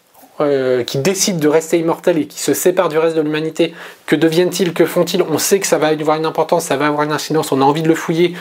qui 0.87 0.99
décident 0.99 1.39
de 1.39 1.49
rester 1.49 1.79
immortels 1.79 2.19
et 2.19 2.27
qui 2.27 2.41
se 2.41 2.55
séparent 2.55 2.89
du 2.89 2.99
reste 2.99 3.17
de 3.17 3.21
l'humanité. 3.21 3.75
Que 4.07 4.17
deviennent-ils 4.17 4.73
Que 4.73 4.85
font-ils? 4.85 5.23
On 5.23 5.39
sait 5.39 5.61
que 5.61 5.67
ça 5.67 5.79
va 5.79 5.89
avoir 5.89 6.17
une 6.17 6.27
importance, 6.27 6.65
ça 6.65 6.77
va 6.77 6.87
avoir 6.87 7.03
une 7.03 7.13
incidence. 7.13 7.53
On 7.53 7.61
a 7.61 7.65
envie 7.65 7.83
de 7.83 7.89
le 7.89 7.95
fouiller. 7.95 8.35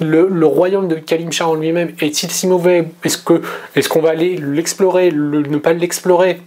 Le, 0.00 0.46
royaume 0.46 0.88
de 0.88 0.96
Kalimchar 0.96 1.50
en 1.50 1.54
lui-même 1.54 1.94
est-il 2.00 2.30
si 2.30 2.46
mauvais? 2.46 2.88
Est-ce 3.04 3.18
qu'on 3.18 3.40
est 3.74 4.00
va 4.00 4.10
aller 4.10 4.36
l'explorer, 4.36 5.10
ne 5.10 5.58
pas 5.58 5.72
l'explorer? 5.72 6.40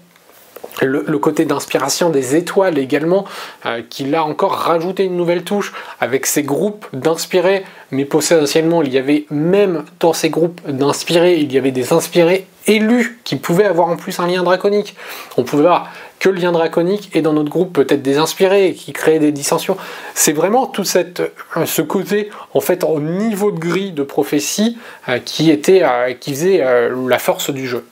Le, 0.82 1.18
côté 1.18 1.44
d'inspiration 1.44 2.10
des 2.10 2.36
étoiles 2.36 2.78
également, 2.78 3.26
euh, 3.66 3.82
qui 3.90 4.16
encore 4.16 4.54
rajouté 4.54 5.04
une 5.04 5.18
nouvelle 5.18 5.44
touche 5.44 5.74
avec 6.00 6.26
ces 6.26 6.44
groupes 6.44 6.86
d'inspirés, 6.94 7.66
mais 7.92 8.06
potentiellement 8.06 8.82
il 8.82 8.94
y 8.94 8.98
avait 8.98 9.26
même 9.30 9.84
dans 10.00 10.14
ces 10.14 10.30
groupes 10.30 10.62
d'inspirés, 10.70 11.38
il 11.40 11.52
y 11.52 11.58
avait 11.58 11.72
des 11.72 11.92
inspirés 11.92 12.46
élus 12.70 13.20
qui 13.24 13.36
pouvaient 13.36 13.66
avoir 13.66 13.90
en 13.90 13.98
plus 13.98 14.20
un 14.20 14.28
lien 14.28 14.44
draconique. 14.44 14.96
On 15.38 15.44
pouvait 15.44 15.64
voir 15.64 15.92
que 16.20 16.30
le 16.30 16.36
lien 16.36 16.52
draconique 16.52 17.10
et 17.16 17.22
dans 17.22 17.34
notre 17.34 17.50
groupe 17.50 17.74
peut-être 17.74 18.02
des 18.02 18.18
inspirés 18.18 18.74
qui 18.74 18.94
créaient 18.94 19.20
des 19.20 19.32
dissensions. 19.32 19.78
C'est 20.14 20.34
vraiment 20.34 20.68
tout 20.68 20.84
cette, 20.84 21.22
euh, 21.58 21.66
ce 21.66 21.82
côté 21.82 22.30
en 22.54 22.62
fait 22.62 22.84
au 22.84 23.00
niveau 23.00 23.52
de 23.52 23.60
grille 23.60 23.92
de 23.92 24.04
prophétie 24.04 24.78
euh, 25.08 25.20
qui 25.20 25.50
était 25.52 25.84
qui 26.20 26.32
faisait 26.32 26.64
la 27.08 27.20
force 27.20 27.50
du 27.52 27.68
jeu. 27.68 27.86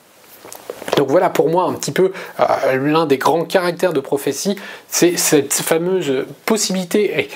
Donc 0.98 1.10
voilà 1.10 1.30
pour 1.30 1.50
moi 1.50 1.66
un 1.66 1.74
petit 1.74 1.92
peu 1.92 2.12
euh, 2.40 2.78
l'un 2.78 3.06
des 3.06 3.18
grands 3.18 3.46
caractères 3.46 3.94
de 3.94 4.00
prophétie, 4.00 4.56
c'est 4.88 5.16
cette 5.18 5.54
fameuse 5.54 6.26
possibilité. 6.46 7.30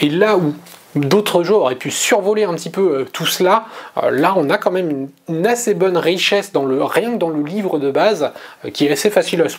Et, 0.00 0.08
là 0.10 0.36
où 0.36 0.54
d'autres 0.96 1.42
jeux 1.42 1.54
auraient 1.54 1.76
pu 1.76 1.90
survoler 1.90 2.44
un 2.44 2.54
petit 2.54 2.70
peu 2.70 3.00
euh, 3.00 3.04
tout 3.12 3.26
cela, 3.26 3.66
euh, 4.02 4.10
là 4.10 4.34
on 4.36 4.50
a 4.50 4.58
quand 4.58 4.70
même 4.70 5.08
une, 5.28 5.46
assez 5.46 5.74
bonne 5.74 5.96
richesse 5.96 6.52
dans 6.52 6.64
le 6.64 6.82
rien 6.82 7.12
que 7.12 7.18
dans 7.18 7.28
le 7.28 7.42
livre 7.42 7.78
de 7.78 7.90
base 7.90 8.32
qui 8.72 8.86
est 8.86 8.90
assez 8.90 9.10
facile 9.10 9.42
à 9.42 9.48
se, 9.48 9.58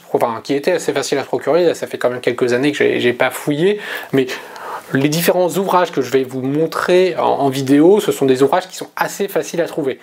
était 0.51 0.71
assez 0.71 0.93
facile 0.93 1.17
à 1.19 1.23
procurer. 1.23 1.73
Ça 1.73 1.87
fait 1.87 1.97
quand 1.97 2.09
même 2.09 2.21
quelques 2.21 2.53
années 2.53 2.71
que 2.71 2.99
j'ai 2.99 3.13
pas 3.13 3.29
fouillé, 3.29 3.79
mais 4.11 4.27
les 4.93 5.09
différents 5.09 5.49
ouvrages 5.49 5.91
que 5.91 6.01
je 6.01 6.09
vais 6.11 6.23
vous 6.23 6.41
montrer 6.41 7.15
en 7.17 7.49
vidéo, 7.49 7.99
ce 7.99 8.11
sont 8.11 8.25
des 8.25 8.41
ouvrages 8.43 8.67
qui 8.67 8.75
sont 8.75 8.89
assez 8.95 9.27
faciles 9.27 9.61
à 9.61 9.65
trouver. 9.65 9.99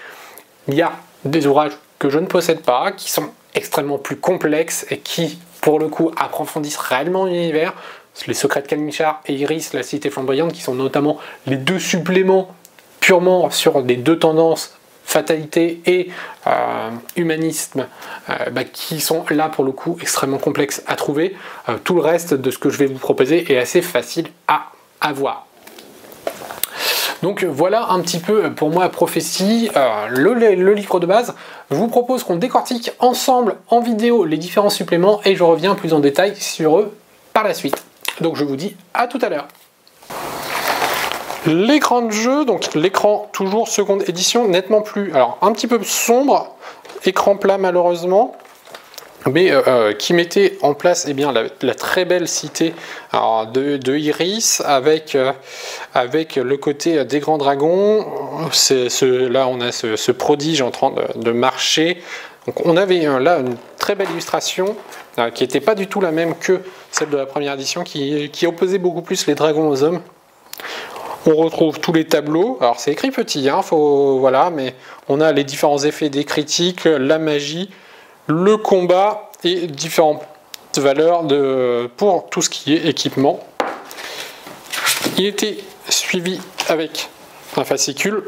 Il 0.69 0.75
y 0.75 0.83
a 0.83 0.93
des 1.25 1.47
ouvrages 1.47 1.73
que 1.99 2.11
je 2.11 2.19
ne 2.19 2.27
possède 2.27 2.61
pas, 2.61 2.93
qui 2.93 3.11
sont 3.11 3.31
extrêmement 3.55 3.99
plus 3.99 4.17
complexes 4.17 4.87
et 4.91 4.99
qui, 4.99 5.39
pour 5.61 5.79
le 5.79 5.89
coup, 5.89 6.11
approfondissent 6.17 6.77
réellement 6.77 7.25
l'univers. 7.25 7.75
Les 8.27 8.35
secrets 8.35 8.63
de 8.63 8.67
Kalmichar 8.67 9.21
et 9.27 9.35
Iris, 9.35 9.73
la 9.73 9.83
cité 9.83 10.11
flamboyante, 10.11 10.53
qui 10.53 10.63
sont 10.63 10.75
notamment 10.75 11.19
les 11.47 11.57
deux 11.57 11.79
suppléments 11.79 12.55
purement 13.01 13.51
sur 13.51 13.81
les 13.81 13.97
deux 13.97 14.19
tendances 14.19 14.77
fatalité 15.05 15.83
et 15.85 16.11
euh, 16.47 16.91
humanisme 17.17 17.87
euh, 18.31 18.51
bah, 18.51 18.65
qui 18.65 19.01
sont 19.01 19.25
là 19.31 19.51
pour 19.51 19.63
le 19.63 19.73
coup 19.73 19.99
extrêmement 20.01 20.39
complexes 20.39 20.83
à 20.87 20.97
trouver. 20.97 21.37
Euh, 21.69 21.77
tout 21.85 21.95
le 21.95 22.01
reste 22.01 22.33
de 22.33 22.51
ce 22.51 22.59
que 22.59 22.71
je 22.71 22.79
vais 22.79 22.87
vous 22.87 22.99
proposer 22.99 23.53
est 23.53 23.59
assez 23.59 23.83
facile 23.83 24.29
à 24.49 24.73
avoir. 25.01 25.47
Donc 27.23 27.43
voilà 27.43 27.91
un 27.91 28.01
petit 28.01 28.19
peu 28.19 28.51
pour 28.53 28.69
moi 28.71 28.89
prophétie, 28.91 29.71
euh, 29.77 30.09
le, 30.09 30.75
livre 30.75 31.01
de 31.01 31.07
base. 31.07 31.35
Je 31.71 31.77
vous 31.77 31.89
propose 31.89 32.23
qu'on 32.23 32.37
décortique 32.37 32.91
ensemble 32.99 33.57
en 33.69 33.81
vidéo 33.81 34.25
les 34.27 34.37
différents 34.37 34.69
suppléments 34.69 35.21
et 35.25 35.35
je 35.35 35.43
reviens 35.43 35.75
plus 35.75 35.95
en 35.95 36.01
détail 36.01 36.37
sur 36.37 36.79
eux 36.79 36.95
par 37.33 37.45
la 37.45 37.55
suite. 37.55 37.83
Donc 38.21 38.37
je 38.37 38.45
vous 38.45 38.57
dis 38.57 38.77
à 38.93 39.07
tout 39.07 39.19
à 39.23 39.29
l'heure. 39.29 39.49
L'écran 41.47 42.03
de 42.03 42.11
jeu, 42.11 42.45
donc 42.45 42.75
l'écran 42.75 43.29
toujours 43.33 43.69
seconde 43.69 44.09
édition, 44.09 44.49
nettement 44.49 44.81
plus, 44.81 45.13
alors 45.13 45.37
un 45.43 45.53
petit 45.53 45.67
peu 45.67 45.83
sombre, 45.83 46.57
écran 47.05 47.37
plat 47.37 47.59
malheureusement, 47.59 48.35
mais 49.31 49.51
euh, 49.51 49.63
euh, 49.67 49.93
qui 49.93 50.13
mettait 50.13 50.59
en 50.63 50.75
place 50.75 51.07
eh 51.09 51.15
bien, 51.15 51.33
la, 51.33 51.75
très 51.75 52.05
belle 52.05 52.29
cité 52.29 52.75
de, 53.13 53.97
Iris 53.97 54.63
avec, 54.65 55.15
euh, 55.15 55.33
avec 55.95 56.37
le 56.37 56.57
côté 56.57 57.05
des 57.05 57.21
grands 57.21 57.39
dragons. 57.39 58.07
Là, 59.01 59.49
on 59.49 59.61
a 59.61 59.73
ce, 59.73 60.13
prodige 60.13 60.63
en 60.63 60.71
train 60.71 60.93
de, 61.15 61.31
marcher. 61.31 62.03
Donc, 62.47 62.67
on 62.67 62.77
avait 62.77 63.07
là 63.21 63.39
une 63.39 63.57
très 63.79 63.95
belle 63.95 64.11
illustration 64.11 64.77
qui 65.35 65.43
n'était 65.43 65.61
pas 65.61 65.75
du 65.75 65.87
tout 65.87 66.01
la 66.01 66.11
même 66.11 66.35
que 66.37 66.61
celle 66.91 67.11
de 67.11 67.17
la 67.17 67.27
première 67.27 67.55
édition, 67.55 67.85
qui, 67.85 68.47
opposait 68.47 68.79
beaucoup 68.79 69.03
plus 69.03 69.27
les 69.27 69.35
dragons 69.35 69.69
aux 69.69 69.83
hommes. 69.83 70.01
On 71.27 71.37
retrouve 71.37 71.81
tous 71.81 71.93
les 71.93 72.05
tableaux. 72.05 72.59
Alors 72.61 72.79
c'est 72.79 72.93
écrit 72.93 73.11
petit, 73.11 73.49
hein, 73.49 73.63
faut, 73.63 74.19
voilà, 74.19 74.51
mais 74.51 74.75
on 75.09 75.21
a 75.21 75.33
les 75.33 75.45
différents 75.45 75.83
effets 75.83 76.11
des 76.11 76.25
critiques, 76.25 76.85
la 76.85 77.19
magie, 77.19 77.71
le 78.27 78.57
combat 78.57 79.31
et 79.43 79.67
différentes 79.67 80.23
valeurs 80.77 81.25
pour 81.97 82.29
tout 82.29 82.43
ce 82.43 82.51
qui 82.51 82.75
est 82.75 82.87
équipement. 82.87 83.41
Il 85.17 85.27
était 85.27 85.59
suivi 85.89 86.41
avec 86.69 87.09
un 87.59 87.65
fascicule 87.65 88.25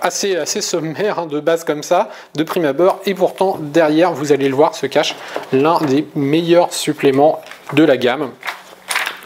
assez, 0.00 0.36
assez 0.36 0.60
sommaire 0.60 1.18
hein, 1.18 1.26
de 1.26 1.40
base 1.40 1.64
comme 1.64 1.82
ça, 1.82 2.10
de 2.34 2.42
prime 2.42 2.64
abord, 2.64 3.00
et 3.06 3.14
pourtant 3.14 3.58
derrière, 3.60 4.12
vous 4.12 4.32
allez 4.32 4.48
le 4.48 4.54
voir, 4.54 4.74
se 4.74 4.86
cache 4.86 5.14
l'un 5.52 5.80
des 5.80 6.06
meilleurs 6.14 6.72
suppléments 6.72 7.40
de 7.74 7.84
la 7.84 7.96
gamme. 7.96 8.30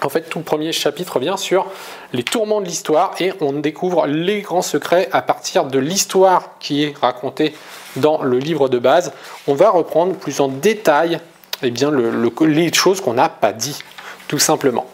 En 0.02 0.08
fait, 0.08 0.22
tout 0.22 0.38
le 0.38 0.44
premier 0.44 0.72
chapitre 0.72 1.18
vient 1.18 1.36
sur 1.36 1.66
les 2.12 2.22
tourments 2.22 2.60
de 2.60 2.66
l'histoire 2.66 3.14
et 3.18 3.32
on 3.40 3.52
découvre 3.52 4.06
les 4.06 4.42
grands 4.42 4.62
secrets 4.62 5.08
à 5.12 5.22
partir 5.22 5.64
de 5.64 5.78
l'histoire 5.78 6.58
qui 6.60 6.84
est 6.84 6.94
racontée 7.00 7.54
dans 7.96 8.22
le 8.22 8.38
livre 8.38 8.68
de 8.68 8.78
base. 8.78 9.12
On 9.46 9.54
va 9.54 9.70
reprendre 9.70 10.14
plus 10.14 10.40
en 10.40 10.48
détail 10.48 11.18
eh 11.62 11.70
bien, 11.70 11.90
les 11.90 12.72
choses 12.72 13.00
qu'on 13.00 13.14
n'a 13.14 13.30
pas 13.30 13.52
dit, 13.52 13.78
tout 14.28 14.38
simplement. 14.38 14.86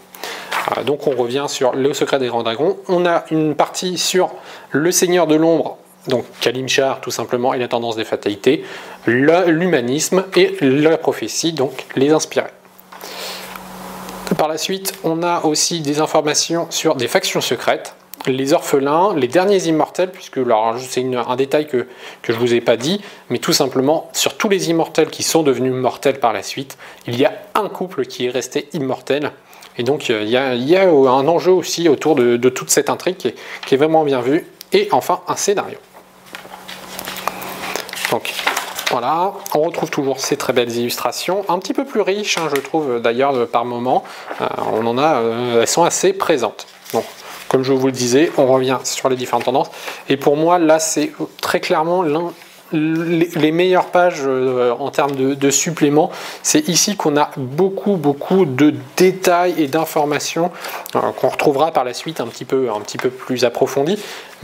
Euh, 0.76 0.84
donc 0.84 1.06
on 1.06 1.16
revient 1.16 1.46
sur 1.48 1.72
le 1.72 1.92
secret 1.94 2.18
des 2.18 2.28
grands 2.28 2.42
dragons. 2.42 2.78
On 2.88 3.06
a 3.06 3.24
une 3.30 3.54
partie 3.54 3.98
sur 3.98 4.30
le 4.70 4.92
seigneur 4.92 5.26
de 5.26 5.34
l'ombre, 5.34 5.78
donc 6.08 6.24
Kalimchar 6.40 7.00
tout 7.00 7.10
simplement, 7.10 7.54
et 7.54 7.58
la 7.58 7.68
tendance 7.68 7.96
des 7.96 8.04
fatalités, 8.04 8.64
l'humanisme 9.06 10.24
et 10.36 10.56
la 10.60 10.96
prophétie, 10.96 11.52
donc 11.52 11.86
les 11.96 12.10
inspirés. 12.10 12.50
Par 14.38 14.48
la 14.48 14.58
suite, 14.58 14.94
on 15.04 15.22
a 15.22 15.44
aussi 15.44 15.80
des 15.80 16.00
informations 16.00 16.66
sur 16.70 16.96
des 16.96 17.06
factions 17.06 17.40
secrètes, 17.40 17.94
les 18.26 18.52
orphelins, 18.52 19.14
les 19.14 19.28
derniers 19.28 19.66
immortels, 19.66 20.10
puisque 20.10 20.40
c'est 20.78 21.04
un 21.04 21.36
détail 21.36 21.66
que, 21.66 21.86
je 22.22 22.32
ne 22.32 22.36
vous 22.38 22.54
ai 22.54 22.60
pas 22.60 22.76
dit, 22.76 23.00
mais 23.30 23.38
tout 23.38 23.52
simplement, 23.52 24.08
sur 24.12 24.36
tous 24.36 24.48
les 24.48 24.70
immortels 24.70 25.10
qui 25.10 25.22
sont 25.22 25.42
devenus 25.42 25.72
mortels 25.72 26.20
par 26.20 26.32
la 26.32 26.42
suite, 26.42 26.78
il 27.06 27.18
y 27.18 27.24
a 27.24 27.32
un 27.54 27.68
couple 27.68 28.06
qui 28.06 28.26
est 28.26 28.30
resté 28.30 28.68
immortel. 28.72 29.32
Et 29.78 29.82
donc, 29.82 30.08
il 30.08 30.28
y 30.28 30.36
a, 30.36 30.50
un 30.50 31.28
enjeu 31.28 31.52
aussi 31.52 31.88
autour 31.88 32.14
de, 32.14 32.48
toute 32.48 32.70
cette 32.70 32.90
intrigue 32.90 33.16
qui 33.16 33.28
est, 33.74 33.76
vraiment 33.76 34.04
bien 34.04 34.20
vu. 34.20 34.46
Et 34.72 34.88
enfin, 34.92 35.20
un 35.28 35.36
scénario. 35.36 35.78
Donc, 38.10 38.32
voilà, 38.90 39.32
on 39.54 39.62
retrouve 39.62 39.90
toujours 39.90 40.20
ces 40.20 40.36
très 40.36 40.52
belles 40.52 40.74
illustrations, 40.76 41.46
un 41.48 41.58
petit 41.58 41.72
peu 41.72 41.86
plus 41.86 42.02
riches, 42.02 42.36
hein, 42.36 42.48
je 42.54 42.60
trouve 42.60 43.00
d'ailleurs 43.00 43.48
par 43.48 43.64
moment. 43.64 44.04
Euh, 44.42 44.46
on 44.70 44.86
en 44.86 44.98
a, 44.98 45.14
euh, 45.14 45.62
elles 45.62 45.68
sont 45.68 45.84
assez 45.84 46.12
présentes. 46.12 46.66
Donc, 46.92 47.04
comme 47.48 47.62
je 47.62 47.72
vous 47.72 47.86
le 47.86 47.92
disais, 47.92 48.30
on 48.36 48.46
revient 48.46 48.78
sur 48.84 49.08
les 49.08 49.16
différentes 49.16 49.44
tendances. 49.44 49.70
Et 50.10 50.18
pour 50.18 50.36
moi, 50.36 50.58
là, 50.58 50.78
c'est 50.78 51.12
très 51.40 51.60
clairement 51.60 52.02
l'un 52.02 52.32
les 52.72 53.52
meilleures 53.52 53.86
pages 53.86 54.22
euh, 54.24 54.72
en 54.78 54.90
termes 54.90 55.14
de, 55.14 55.50
suppléments, 55.50 56.10
c'est 56.42 56.68
ici 56.68 56.96
qu'on 56.96 57.16
a 57.16 57.30
beaucoup 57.36 57.96
beaucoup 57.96 58.46
de 58.46 58.74
détails 58.96 59.54
et 59.58 59.66
d'informations 59.66 60.50
euh, 60.94 61.00
qu'on 61.20 61.28
retrouvera 61.28 61.72
par 61.72 61.84
la 61.84 61.94
suite 61.94 62.20
un 62.20 62.26
petit 62.26 62.44
peu, 62.44 62.68
plus 63.10 63.44
approfondies. 63.44 63.98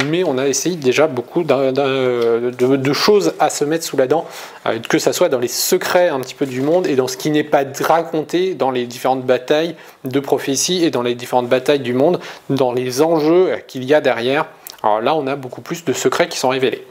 Mais 0.06 0.22
on 0.22 0.38
a 0.38 0.46
essayé 0.46 0.76
déjà 0.76 1.08
beaucoup 1.08 1.42
de, 1.42 2.92
choses 2.92 3.34
à 3.40 3.50
se 3.50 3.64
mettre 3.64 3.84
sous 3.84 3.96
la 3.96 4.06
dent, 4.06 4.26
euh, 4.66 4.78
que 4.88 4.98
ce 4.98 5.12
soit 5.12 5.28
dans 5.28 5.40
les 5.40 5.48
secrets 5.48 6.08
un 6.08 6.20
petit 6.20 6.34
peu 6.34 6.46
du 6.46 6.60
monde 6.60 6.86
et 6.86 6.94
dans 6.94 7.08
ce 7.08 7.16
qui 7.16 7.30
n'est 7.30 7.44
pas 7.44 7.64
raconté 7.80 8.54
dans 8.54 8.70
les 8.70 8.86
différentes 8.86 9.24
batailles 9.24 9.74
de 10.04 10.20
prophétie 10.20 10.84
et 10.84 10.90
dans 10.90 11.02
les 11.02 11.14
différentes 11.14 11.48
batailles 11.48 11.80
du 11.80 11.94
monde, 11.94 12.20
dans 12.50 12.72
les 12.72 13.02
enjeux 13.02 13.50
qu'il 13.66 13.84
y 13.84 13.94
a 13.94 14.00
derrière 14.00 14.46
Alors 14.82 15.00
là, 15.00 15.14
on 15.14 15.26
a 15.26 15.36
beaucoup 15.36 15.60
plus 15.60 15.84
de 15.84 15.92
secrets 15.92 16.28
qui 16.28 16.38
sont 16.38 16.50
révélés. 16.50 16.86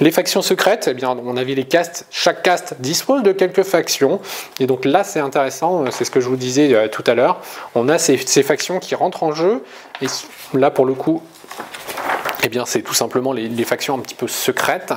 Les 0.00 0.10
factions 0.10 0.42
secrètes, 0.42 0.88
eh 0.90 0.94
bien, 0.94 1.10
on 1.10 1.36
avait 1.36 1.54
les 1.54 1.64
castes. 1.64 2.06
Chaque 2.10 2.42
caste 2.42 2.76
dispose 2.78 3.22
de 3.22 3.32
quelques 3.32 3.62
factions. 3.62 4.20
Et 4.60 4.66
donc 4.66 4.84
là, 4.84 5.02
c'est 5.02 5.20
intéressant. 5.20 5.90
C'est 5.90 6.04
ce 6.04 6.10
que 6.10 6.20
je 6.20 6.28
vous 6.28 6.36
disais 6.36 6.72
euh, 6.74 6.88
tout 6.88 7.04
à 7.06 7.14
l'heure. 7.14 7.40
On 7.74 7.88
a 7.88 7.98
ces, 7.98 8.16
factions 8.16 8.78
qui 8.78 8.94
rentrent 8.94 9.22
en 9.22 9.32
jeu. 9.32 9.64
Et 10.00 10.06
là, 10.54 10.70
pour 10.70 10.86
le 10.86 10.94
coup, 10.94 11.22
eh 12.44 12.48
bien, 12.48 12.64
c'est 12.66 12.82
tout 12.82 12.94
simplement 12.94 13.32
les 13.32 13.64
factions 13.64 13.94
un 13.94 14.00
petit 14.00 14.14
peu 14.14 14.28
secrètes. 14.28 14.92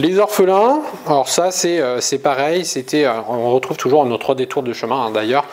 Les 0.00 0.18
orphelins, 0.18 0.80
alors 1.06 1.28
ça 1.28 1.52
c'est 1.52 1.78
euh, 1.78 2.00
pareil, 2.20 2.64
c'était, 2.64 3.04
euh, 3.04 3.12
on 3.28 3.50
retrouve 3.50 3.76
toujours 3.76 4.04
notre 4.04 4.34
détour 4.34 4.64
de 4.64 4.72
chemin 4.72 5.06
hein, 5.06 5.10
d'ailleurs. 5.12 5.44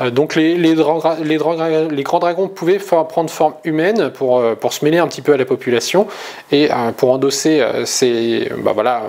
Euh, 0.00 0.10
donc 0.10 0.36
les, 0.36 0.74
grands 0.74 2.18
dragons 2.18 2.48
pouvaient 2.48 2.78
prendre 2.78 3.28
forme 3.28 3.52
humaine 3.62 4.08
pour, 4.08 4.42
se 4.70 4.84
mêler 4.86 4.96
un 4.96 5.06
petit 5.06 5.20
peu 5.20 5.34
à 5.34 5.36
la 5.36 5.44
population 5.44 6.06
et 6.50 6.70
pour 6.96 7.10
endosser 7.10 7.62
ces, 7.84 8.50
bah 8.58 8.72
voilà, 8.72 9.02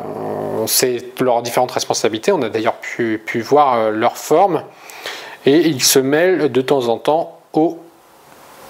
leurs 1.21 1.41
différentes 1.41 1.71
responsabilités. 1.71 2.33
On 2.33 2.41
a 2.41 2.49
d'ailleurs 2.49 2.75
pu, 2.75 3.21
voir 3.41 3.91
leur 3.91 4.17
forme 4.17 4.63
et 5.45 5.59
ils 5.59 5.83
se 5.83 5.99
mêlent 5.99 6.51
de 6.51 6.61
temps 6.61 6.89
en 6.89 6.97
temps 6.97 7.39
aux, 7.53 7.77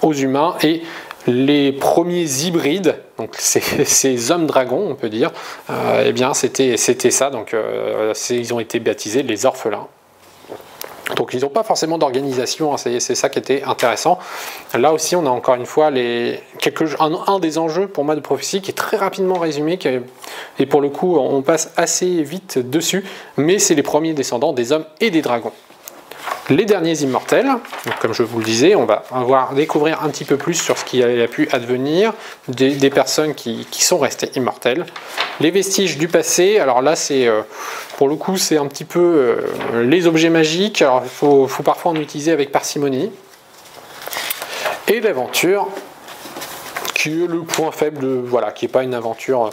aux 0.04 0.14
humains 0.14 0.56
et 0.62 0.84
les 1.28 1.72
premiers 1.72 2.26
hybrides, 2.44 2.96
donc 3.18 3.36
ces, 3.38 4.32
hommes 4.32 4.48
dragons, 4.48 4.90
on 4.90 4.96
peut 4.96 5.10
dire, 5.10 5.32
euh, 5.70 6.04
eh 6.06 6.14
bien 6.14 6.34
c'était 6.34 6.78
ça. 6.78 7.30
Donc 7.30 7.54
euh, 7.54 8.14
ils 8.30 8.54
ont 8.54 8.60
été 8.60 8.80
baptisés 8.80 9.24
les 9.24 9.46
orphelins. 9.46 9.88
Donc 11.16 11.34
ils 11.34 11.42
n'ont 11.42 11.50
pas 11.50 11.64
forcément 11.64 11.98
d'organisation, 11.98 12.74
hein, 12.74 12.78
c'est 12.78 13.16
ça 13.16 13.28
qui 13.28 13.38
était 13.38 13.64
intéressant. 13.64 14.18
Là 14.74 14.94
aussi, 14.94 15.16
on 15.18 15.26
a 15.26 15.30
encore 15.30 15.56
une 15.56 15.66
fois 15.66 15.88
un, 15.88 17.40
des 17.40 17.58
enjeux 17.58 17.88
pour 17.88 18.06
moi 18.06 18.16
de 18.16 18.22
prophétie 18.22 18.62
qui 18.62 18.72
est 18.72 18.76
très 18.76 18.96
rapidement 18.96 19.38
résumé, 19.38 19.78
et 20.58 20.66
pour 20.66 20.80
le 20.80 20.90
coup 20.90 21.18
on 21.18 21.42
passe 21.42 21.74
assez 21.76 22.24
vite 22.24 22.60
dessus, 22.60 23.04
mais 23.36 23.60
c'est 23.60 23.76
les 23.76 23.84
premiers 23.84 24.14
descendants 24.14 24.54
des 24.54 24.72
hommes 24.72 24.86
et 25.02 25.10
des 25.10 25.22
dragons 25.22 25.52
les 26.50 26.66
derniers 26.66 27.02
immortels. 27.02 27.50
comme 28.00 28.14
je 28.14 28.24
vous 28.24 28.40
le 28.40 28.46
disais, 28.46 28.76
on 28.76 28.86
va 28.86 29.04
avoir 29.12 29.54
découvrir 29.54 30.04
un 30.04 30.10
petit 30.10 30.26
peu 30.26 30.38
plus 30.38 30.56
sur 30.56 30.78
ce 30.78 30.86
qui 30.86 31.04
a 31.04 31.28
pu 31.28 31.48
advenir 31.52 32.14
des, 32.48 32.90
personnes 32.90 33.36
qui, 33.36 33.66
sont 33.72 34.00
restées 34.00 34.32
immortelles. 34.36 34.86
Les 35.40 35.52
vestiges 35.52 35.98
du 35.98 36.08
passé, 36.08 36.60
alors 36.60 36.82
là, 36.82 36.96
c'est 36.96 37.28
euh, 37.28 37.42
pour 37.98 38.10
le 38.10 38.16
coup, 38.16 38.38
c'est 38.38 38.58
un 38.58 38.68
petit 38.68 38.86
peu 38.86 39.00
euh, 39.00 39.84
les 39.84 40.08
objets 40.08 40.30
magiques. 40.30 40.82
Alors, 40.82 41.02
il 41.04 41.10
faut, 41.10 41.48
parfois 41.64 41.92
en 41.92 41.96
utiliser 41.96 42.32
avec 42.32 42.52
parcimonie. 42.52 43.12
Et 44.88 45.00
l'aventure, 45.00 45.68
qui 46.96 47.24
est 47.24 47.28
le 47.28 47.42
point 47.42 47.72
faible, 47.72 48.06
voilà, 48.26 48.52
qui 48.52 48.66
n'est 48.66 48.72
pas 48.72 48.84
une 48.84 48.94
aventure 48.94 49.52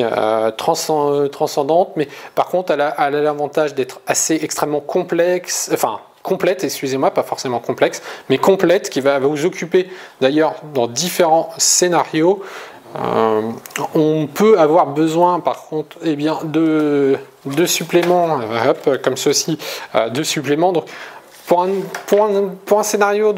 euh, 0.00 0.50
transcendante, 0.50 1.92
mais 1.96 2.08
par 2.34 2.46
contre, 2.46 2.72
elle 2.72 2.80
a 2.80 3.10
l'avantage 3.10 3.74
d'être 3.74 4.00
assez 4.06 4.38
extrêmement 4.42 4.80
complexe, 4.80 5.70
enfin 5.72 6.00
complète, 6.24 6.64
excusez-moi, 6.64 7.12
pas 7.12 7.22
forcément 7.22 7.60
complexe, 7.60 8.02
mais 8.28 8.38
complète, 8.38 8.90
qui 8.90 9.00
va 9.00 9.20
vous 9.20 9.44
occuper 9.44 9.88
d'ailleurs 10.20 10.54
dans 10.72 10.88
différents 10.88 11.50
scénarios. 11.58 12.42
Euh, 12.96 13.42
on 13.94 14.26
peut 14.26 14.58
avoir 14.58 14.86
besoin 14.86 15.40
par 15.40 15.66
contre 15.66 15.96
eh 16.02 16.16
bien, 16.16 16.38
de, 16.44 17.16
de 17.44 17.66
suppléments, 17.66 18.40
comme 19.02 19.16
ceci, 19.16 19.58
euh, 19.94 20.08
de 20.08 20.22
suppléments. 20.22 20.72
Donc, 20.72 20.86
pour 21.46 21.62
un, 21.62 21.68
pour 22.06 22.30
pour 22.64 22.78
un 22.78 22.82
scénario 22.82 23.34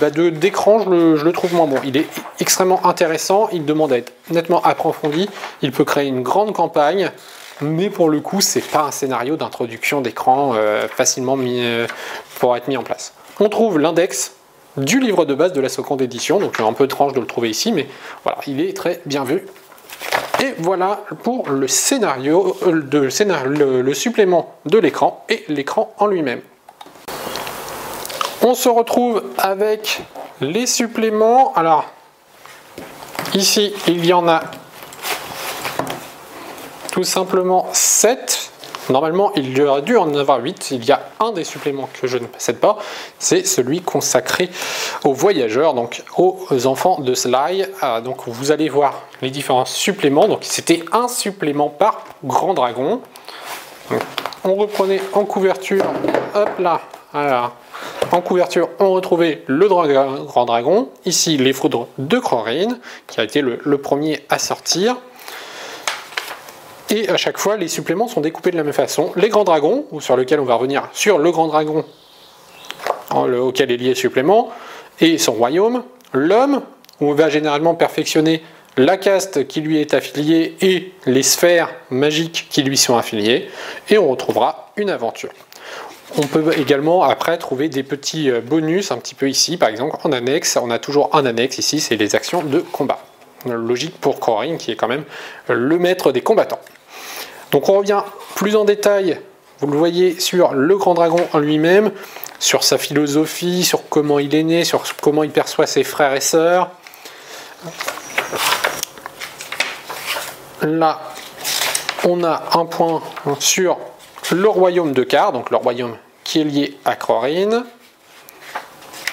bah, 0.00 0.10
d'écran, 0.10 0.80
de, 0.80 1.14
je, 1.14 1.16
je, 1.16 1.24
le, 1.24 1.32
trouve 1.32 1.54
moins 1.54 1.68
bon. 1.68 1.76
Il 1.84 1.96
est 1.96 2.06
extrêmement 2.40 2.84
intéressant, 2.84 3.48
il 3.52 3.64
demande 3.64 3.92
à 3.92 3.98
être 3.98 4.12
nettement 4.30 4.60
approfondi, 4.62 5.28
il 5.62 5.70
peut 5.70 5.84
créer 5.84 6.08
une 6.08 6.22
grande 6.22 6.52
campagne, 6.52 7.12
mais 7.60 7.90
pour 7.90 8.08
le 8.08 8.20
coup, 8.20 8.40
c'est 8.40 8.60
pas 8.60 8.82
un 8.82 8.90
scénario 8.90 9.36
d'introduction 9.36 10.00
d'écran 10.00 10.52
euh, 10.54 10.88
facilement 10.88 11.36
mis, 11.36 11.60
euh, 11.62 11.86
pour 12.38 12.56
être 12.56 12.68
mis 12.68 12.76
en 12.76 12.82
place. 12.82 13.12
On 13.40 13.48
trouve 13.48 13.78
l'index 13.78 14.34
du 14.76 14.98
livre 14.98 15.24
de 15.24 15.34
base 15.34 15.52
de 15.52 15.60
la 15.60 15.68
seconde 15.68 16.02
édition, 16.02 16.38
donc 16.38 16.58
un 16.60 16.72
peu 16.72 16.84
étrange 16.84 17.12
de 17.12 17.20
le 17.20 17.26
trouver 17.26 17.50
ici, 17.50 17.72
mais 17.72 17.86
voilà, 18.24 18.38
il 18.46 18.60
est 18.60 18.76
très 18.76 19.00
bien 19.06 19.24
vu. 19.24 19.44
Et 20.42 20.54
voilà 20.58 21.04
pour 21.22 21.48
le 21.48 21.68
scénario, 21.68 22.56
euh, 22.66 22.82
de, 22.82 22.98
le 22.98 23.94
supplément 23.94 24.54
de 24.66 24.78
l'écran 24.78 25.24
et 25.28 25.44
l'écran 25.48 25.94
en 25.98 26.06
lui-même. 26.06 26.40
On 28.42 28.54
se 28.54 28.68
retrouve 28.68 29.22
avec 29.38 30.02
les 30.40 30.66
suppléments. 30.66 31.54
Alors, 31.54 31.86
ici, 33.32 33.72
il 33.86 34.04
y 34.04 34.12
en 34.12 34.28
a 34.28 34.42
tout 36.94 37.02
simplement 37.02 37.66
7. 37.72 38.50
Normalement, 38.88 39.32
il 39.34 39.58
y 39.58 39.60
aurait 39.62 39.82
dû 39.82 39.96
en 39.96 40.14
avoir 40.14 40.40
8. 40.40 40.70
Il 40.70 40.84
y 40.84 40.92
a 40.92 41.02
un 41.18 41.32
des 41.32 41.42
suppléments 41.42 41.88
que 42.00 42.06
je 42.06 42.18
ne 42.18 42.26
possède 42.26 42.58
pas, 42.58 42.78
c'est 43.18 43.44
celui 43.44 43.80
consacré 43.80 44.48
aux 45.02 45.12
voyageurs, 45.12 45.74
donc 45.74 46.04
aux 46.16 46.66
enfants 46.66 47.00
de 47.00 47.12
Sly. 47.14 47.66
Ah, 47.80 48.00
donc 48.00 48.28
vous 48.28 48.52
allez 48.52 48.68
voir 48.68 49.08
les 49.22 49.32
différents 49.32 49.64
suppléments. 49.64 50.28
Donc 50.28 50.42
c'était 50.42 50.84
un 50.92 51.08
supplément 51.08 51.68
par 51.68 52.04
grand 52.22 52.54
dragon. 52.54 53.00
on 54.44 54.54
reprenait 54.54 55.00
en 55.14 55.24
couverture, 55.24 55.86
hop 56.36 56.50
là, 56.60 56.80
En 58.12 58.20
couverture, 58.20 58.68
on 58.78 58.92
retrouvait 58.92 59.42
le 59.48 59.66
grand 59.66 60.44
dragon. 60.44 60.90
Ici, 61.06 61.38
les 61.38 61.54
foudres 61.54 61.88
de 61.98 62.20
Crorine, 62.20 62.78
qui 63.08 63.18
a 63.18 63.24
été 63.24 63.40
le 63.42 63.78
premier 63.78 64.24
à 64.28 64.38
sortir. 64.38 64.94
Et 66.90 67.08
à 67.08 67.16
chaque 67.16 67.38
fois, 67.38 67.56
les 67.56 67.68
suppléments 67.68 68.08
sont 68.08 68.20
découpés 68.20 68.50
de 68.50 68.56
la 68.56 68.62
même 68.62 68.72
façon. 68.72 69.12
Les 69.16 69.28
grands 69.28 69.44
dragons, 69.44 69.86
sur 70.00 70.16
lequel 70.16 70.40
on 70.40 70.44
va 70.44 70.54
revenir 70.54 70.88
sur 70.92 71.18
le 71.18 71.30
grand 71.30 71.48
dragon 71.48 71.84
auquel 73.10 73.70
est 73.70 73.76
lié 73.76 73.90
le 73.90 73.94
supplément, 73.94 74.50
et 75.00 75.18
son 75.18 75.32
royaume. 75.32 75.84
L'homme, 76.12 76.62
où 77.00 77.10
on 77.10 77.14
va 77.14 77.28
généralement 77.28 77.74
perfectionner 77.74 78.42
la 78.76 78.96
caste 78.96 79.46
qui 79.46 79.60
lui 79.60 79.80
est 79.80 79.94
affiliée 79.94 80.56
et 80.60 80.92
les 81.06 81.22
sphères 81.22 81.70
magiques 81.90 82.48
qui 82.50 82.62
lui 82.62 82.76
sont 82.76 82.96
affiliées. 82.96 83.48
Et 83.88 83.98
on 83.98 84.08
retrouvera 84.10 84.72
une 84.76 84.90
aventure. 84.90 85.30
On 86.16 86.26
peut 86.26 86.52
également 86.56 87.02
après 87.02 87.38
trouver 87.38 87.68
des 87.68 87.82
petits 87.82 88.30
euh, 88.30 88.40
bonus 88.40 88.92
un 88.92 88.98
petit 88.98 89.16
peu 89.16 89.28
ici, 89.28 89.56
par 89.56 89.68
exemple 89.68 89.96
en 90.04 90.12
annexe. 90.12 90.56
On 90.60 90.70
a 90.70 90.78
toujours 90.78 91.14
un 91.14 91.26
annexe 91.26 91.58
ici, 91.58 91.80
c'est 91.80 91.96
les 91.96 92.14
actions 92.14 92.42
de 92.42 92.60
combat. 92.60 93.00
Logique 93.46 94.00
pour 94.00 94.20
Corin 94.20 94.56
qui 94.56 94.70
est 94.70 94.76
quand 94.76 94.88
même 94.88 95.04
le 95.48 95.78
maître 95.78 96.12
des 96.12 96.22
combattants. 96.22 96.60
Donc 97.54 97.68
on 97.68 97.78
revient 97.78 98.02
plus 98.34 98.56
en 98.56 98.64
détail, 98.64 99.20
vous 99.60 99.68
le 99.68 99.78
voyez, 99.78 100.18
sur 100.18 100.54
le 100.54 100.76
grand 100.76 100.94
dragon 100.94 101.24
en 101.32 101.38
lui-même, 101.38 101.92
sur 102.40 102.64
sa 102.64 102.78
philosophie, 102.78 103.62
sur 103.62 103.88
comment 103.88 104.18
il 104.18 104.34
est 104.34 104.42
né, 104.42 104.64
sur 104.64 104.82
comment 105.00 105.22
il 105.22 105.30
perçoit 105.30 105.68
ses 105.68 105.84
frères 105.84 106.14
et 106.14 106.20
sœurs. 106.20 106.70
Là, 110.62 111.00
on 112.02 112.24
a 112.24 112.42
un 112.54 112.64
point 112.64 113.00
sur 113.38 113.78
le 114.32 114.48
royaume 114.48 114.92
de 114.92 115.04
Car, 115.04 115.30
donc 115.30 115.50
le 115.50 115.56
royaume 115.56 115.96
qui 116.24 116.40
est 116.40 116.44
lié 116.44 116.76
à 116.84 116.96
Crorine. 116.96 117.62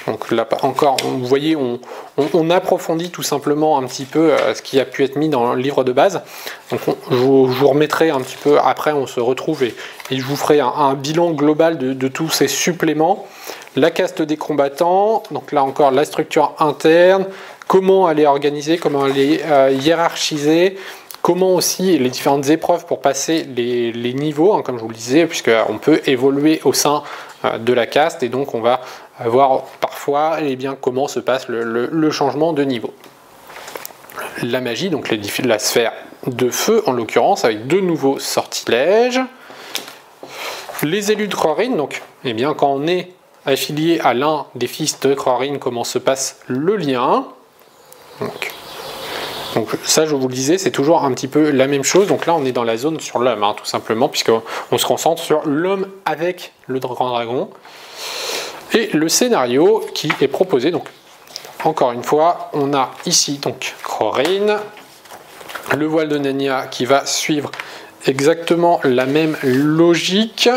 Donc 0.08 0.32
là 0.32 0.47
encore, 0.64 0.97
vous 1.04 1.26
voyez, 1.26 1.56
on, 1.56 2.49
approfondit 2.49 3.12
tout 3.12 3.24
simplement 3.24 3.78
un 3.78 3.84
petit 3.84 4.06
peu 4.06 4.32
euh, 4.32 4.54
ce 4.54 4.62
qui 4.62 4.80
a 4.80 4.86
pu 4.86 5.04
être 5.04 5.16
mis 5.16 5.30
dans 5.30 5.54
le 5.54 5.62
livre 5.62 5.84
de 5.84 5.91
base. 5.91 6.22
Donc 6.72 6.82
je, 7.10 7.16
vous, 7.16 7.68
remettrai 7.68 8.10
un 8.10 8.20
petit 8.20 8.38
peu 8.41 8.60
après, 8.60 8.91
on 8.91 9.08
se 9.08 9.20
retrouve 9.20 9.64
et, 9.64 9.74
je 10.10 10.24
vous 10.24 10.36
ferai 10.36 10.60
un, 10.60 10.93
bilan 10.95 11.32
global 11.32 11.78
de, 11.78 12.08
tous 12.08 12.30
ces 12.30 12.47
suppléments. 12.47 13.28
La 13.76 13.91
caste 13.91 14.22
des 14.22 14.36
combattants, 14.38 15.24
donc 15.32 15.52
là 15.54 15.64
encore 15.64 15.91
la 15.91 16.04
structure 16.04 16.54
interne, 16.60 17.26
comment 17.68 18.10
elle 18.10 18.20
est 18.20 18.26
organisée, 18.26 18.78
comment 18.78 19.08
elle 19.08 19.18
est 19.18 19.41
euh, 19.45 19.72
comment 21.22 21.54
aussi 21.56 21.97
les 21.97 22.10
différentes 22.10 22.49
épreuves 22.49 22.86
pour 22.86 22.99
passer 22.99 23.43
les, 23.43 24.14
niveaux, 24.14 24.54
hein, 24.54 24.62
comme 24.64 24.78
je 24.78 24.82
vous 24.82 24.89
le 24.89 24.95
disais, 24.95 25.26
puisqu'on 25.26 25.78
peut 25.78 26.02
évoluer 26.06 26.62
au 26.66 26.74
sein 26.74 27.04
euh, 27.45 27.58
de 27.58 27.74
la 27.74 27.86
caste 27.88 28.24
et 28.24 28.30
donc 28.30 28.54
on 28.54 28.62
va 28.62 28.82
voir 29.28 29.63
parfois 29.80 30.38
eh 30.41 30.55
bien, 30.55 30.76
comment 30.80 31.07
se 31.07 31.19
passe 31.19 31.47
le, 31.47 32.11
changement 32.11 32.53
de 32.53 32.63
niveau. 32.63 32.93
La 34.41 34.61
magie, 34.61 34.89
donc 34.89 35.09
les, 35.09 35.19
la 35.43 35.59
sphère 35.59 35.93
de 36.28 36.49
feu 36.49 36.84
en 36.86 36.91
l'occurrence, 36.91 37.45
avec 37.45 37.67
deux 37.67 37.82
nouveaux 37.82 38.19
sortilèges. 38.19 39.22
Les 40.84 41.11
élus 41.11 41.28
de 41.28 41.36
Crorine, 41.36 41.78
donc 41.78 42.01
eh 42.24 42.34
bien, 42.34 42.53
quand 42.53 42.72
on 42.72 42.88
est 42.88 43.11
affilié 43.45 43.99
à 43.99 44.13
l'un 44.13 44.45
des 44.55 44.67
fils 44.67 44.99
de 44.99 45.13
Crorine, 45.13 45.59
comment 45.59 45.84
se 45.84 45.99
passe 45.99 46.39
le 46.47 46.76
lien? 46.76 47.26
Donc, 49.55 49.78
ça, 49.84 50.05
je 50.05 50.15
vous 50.15 50.28
le 50.28 50.34
disais, 50.34 50.57
c'est 50.57 50.72
toujours 50.72 51.03
un 51.03 51.11
petit 51.13 51.28
peu 51.28 51.51
la 51.51 51.67
même 51.67 51.84
chose. 51.84 52.07
Donc 52.07 52.26
là, 52.26 52.34
on 52.34 52.45
est 52.45 52.51
dans 52.51 52.63
la 52.63 52.78
zone 52.78 52.99
sur 52.99 53.19
l'homme, 53.19 53.43
hein, 53.43 53.53
tout 53.55 53.65
simplement, 53.65 54.07
puisqu'on 54.07 54.41
se 54.78 54.86
concentre 54.86 55.22
sur 55.22 55.45
l'homme 55.45 55.88
avec 56.05 56.53
le 56.67 56.80
grand 56.80 57.09
dragon 57.09 57.49
et 58.74 58.89
le 58.93 59.09
scénario 59.09 59.84
qui 59.93 60.11
est 60.22 60.28
proposé 60.28 60.72
donc 60.72 60.88
encore 61.63 61.91
une 61.91 62.03
fois, 62.03 62.49
on 62.53 62.74
a 62.74 62.91
ici 63.05 63.38
donc 63.38 63.76
Corinne, 63.84 64.57
le 65.78 65.86
voile 65.86 66.09
de 66.09 66.17
Nania 66.17 66.65
qui 66.65 66.86
va 66.86 67.05
suivre 67.05 67.51
exactement 68.07 68.80
la 68.84 69.05
même 69.05 69.38
logique. 69.43 70.49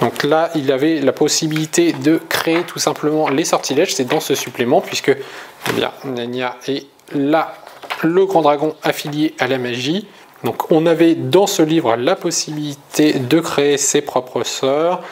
Donc 0.00 0.22
là, 0.22 0.50
il 0.54 0.70
avait 0.70 1.00
la 1.00 1.12
possibilité 1.12 1.92
de 1.92 2.20
créer 2.28 2.62
tout 2.62 2.78
simplement 2.78 3.28
les 3.28 3.44
sortilèges. 3.44 3.94
C'est 3.94 4.04
dans 4.04 4.20
ce 4.20 4.36
supplément, 4.36 4.80
puisque 4.80 5.08
eh 5.08 5.72
bien, 5.72 5.90
Nania 6.04 6.56
est 6.68 6.86
là, 7.12 7.56
le 8.02 8.24
grand 8.24 8.42
dragon 8.42 8.76
affilié 8.84 9.34
à 9.40 9.48
la 9.48 9.58
magie. 9.58 10.06
Donc 10.44 10.70
on 10.70 10.86
avait 10.86 11.16
dans 11.16 11.48
ce 11.48 11.62
livre 11.62 11.96
la 11.96 12.14
possibilité 12.14 13.14
de 13.14 13.40
créer 13.40 13.78
ses 13.78 14.00
propres 14.00 14.44
sœurs. 14.44 15.02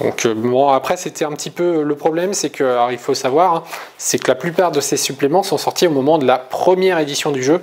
Donc 0.00 0.26
euh, 0.26 0.34
bon, 0.34 0.68
après 0.68 0.96
c'était 0.96 1.24
un 1.24 1.32
petit 1.32 1.50
peu 1.50 1.82
le 1.82 1.94
problème, 1.94 2.34
c'est 2.34 2.50
que 2.50 2.92
il 2.92 2.98
faut 2.98 3.14
savoir, 3.14 3.54
hein, 3.54 3.62
que 3.98 4.28
la 4.28 4.34
plupart 4.34 4.72
de 4.72 4.80
ces 4.80 4.96
suppléments 4.96 5.42
sont 5.42 5.58
sortis 5.58 5.86
au 5.86 5.90
moment 5.90 6.18
de 6.18 6.26
la 6.26 6.38
première 6.38 6.98
édition 6.98 7.30
du 7.30 7.42
jeu 7.42 7.60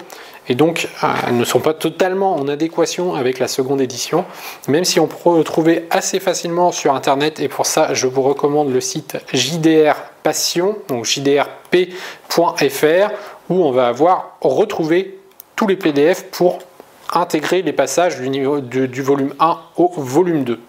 et 0.50 0.56
donc 0.56 0.88
euh, 1.04 1.32
ne 1.32 1.46
sont 1.46 1.60
pas 1.60 1.74
totalement 1.74 2.36
en 2.36 2.48
adéquation 2.48 3.16
avec 3.16 3.40
la 3.40 3.48
seconde 3.48 3.82
édition, 3.82 4.26
même 4.68 4.84
si 4.84 5.00
on 5.00 5.08
peut 5.08 5.44
trouver 5.44 5.88
assez 5.90 6.20
facilement 6.20 6.72
sur 6.72 6.94
internet 6.96 7.40
et 7.40 7.48
pour 7.48 7.66
ça 7.66 7.94
je 7.94 8.08
vous 8.08 8.22
recommande 8.22 8.72
le 8.74 8.82
site 8.82 9.18
JDR 9.34 9.96
Passion, 10.24 10.78
donc 10.88 11.06
jdrp.fr 11.06 11.54
où 13.50 13.64
on 13.64 13.72
va 13.72 13.88
avoir 13.88 14.38
retrouvé 14.42 15.20
tous 15.56 15.68
les 15.68 15.76
PDF 15.76 16.24
pour 16.32 16.60
intégrer 17.14 17.62
les 17.62 17.74
passages 17.74 18.20
du 18.20 19.02
volume 19.02 19.34
1 19.40 19.60
au 19.78 19.92
volume 19.98 20.44
2. 20.44 20.60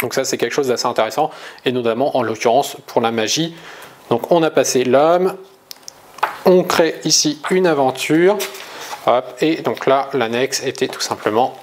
Donc 0.00 0.14
ça 0.14 0.24
c'est 0.24 0.38
quelque 0.38 0.52
chose 0.52 0.68
d'assez 0.68 0.86
intéressant 0.86 1.30
et 1.64 1.72
notamment 1.72 2.16
en 2.16 2.22
l'occurrence 2.22 2.76
pour 2.86 3.00
la 3.00 3.10
magie. 3.10 3.54
Donc 4.08 4.30
on 4.32 4.42
a 4.42 4.50
passé 4.50 4.84
l'homme, 4.84 5.36
on 6.44 6.62
crée 6.62 6.96
ici 7.04 7.40
une 7.50 7.66
aventure 7.66 8.38
et 9.40 9.56
donc 9.56 9.86
là 9.86 10.08
l'annexe 10.12 10.64
était 10.64 10.88
tout 10.88 11.00
simplement 11.00 11.54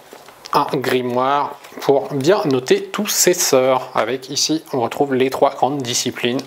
un 0.54 0.68
grimoire 0.74 1.56
pour 1.82 2.14
bien 2.14 2.42
noter 2.46 2.84
tous 2.84 3.08
ses 3.08 3.34
sorts. 3.34 3.92
Avec 3.96 4.30
ici 4.30 4.64
on 4.74 4.82
retrouve 4.82 5.14
les 5.14 5.30
trois 5.30 5.52
grandes 5.52 5.82
disciplines. 5.82 6.42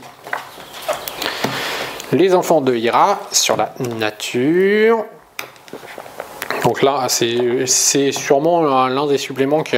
Les 2.12 2.34
enfants 2.34 2.60
de 2.60 2.74
Hira 2.74 3.20
sur 3.30 3.56
la 3.56 3.72
nature. 3.78 5.04
Donc 6.64 6.82
là 6.82 7.06
c'est 7.08 8.12
sûrement 8.12 8.88
l'un 8.88 9.06
des 9.06 9.18
suppléments 9.18 9.62
qui 9.62 9.76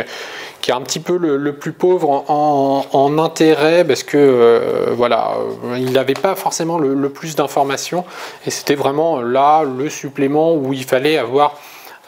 qui 0.63 0.71
est 0.71 0.75
un 0.75 0.81
petit 0.81 1.01
peu 1.01 1.19
le, 1.19 1.53
plus 1.53 1.73
pauvre 1.73 2.25
en, 2.31 3.19
intérêt 3.19 3.85
parce 3.85 4.05
que 4.05 4.17
euh, 4.17 4.87
voilà, 4.93 5.35
euh, 5.65 5.77
il 5.77 5.93
n'avait 5.93 6.15
pas 6.15 6.35
forcément 6.37 6.79
le, 6.79 7.09
plus 7.11 7.35
d'informations 7.35 8.05
et 8.47 8.51
c'était 8.51 8.77
vraiment 8.77 9.21
là 9.21 9.65
le 9.65 9.91
supplément 9.91 10.55
où 10.55 10.73
il 10.73 10.85
fallait 10.85 11.19
avoir 11.19 11.57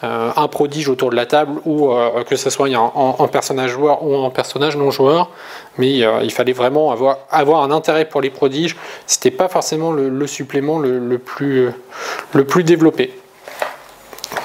euh, 0.03 0.31
un 0.35 0.47
prodige 0.47 0.89
autour 0.89 1.09
de 1.09 1.15
la 1.15 1.25
table 1.25 1.59
ou 1.65 1.91
que 2.27 2.37
ce 2.37 2.49
soit 2.49 2.69
en, 2.73 3.27
personnage 3.27 3.71
joueur 3.71 4.03
ou 4.03 4.15
en 4.15 4.29
personnage 4.29 4.77
non 4.77 4.89
joueur, 4.89 5.29
mais 5.77 5.99
il 6.23 6.31
fallait 6.31 6.53
vraiment 6.53 6.91
avoir, 6.91 7.61
un 7.61 7.71
intérêt 7.71 8.05
pour 8.05 8.21
les 8.21 8.29
prodiges. 8.29 8.77
C'était 9.05 9.31
pas 9.31 9.49
forcément 9.49 9.91
le, 9.91 10.27
supplément 10.27 10.79
le 10.79 11.17
plus 11.19 12.63
développé. 12.63 13.13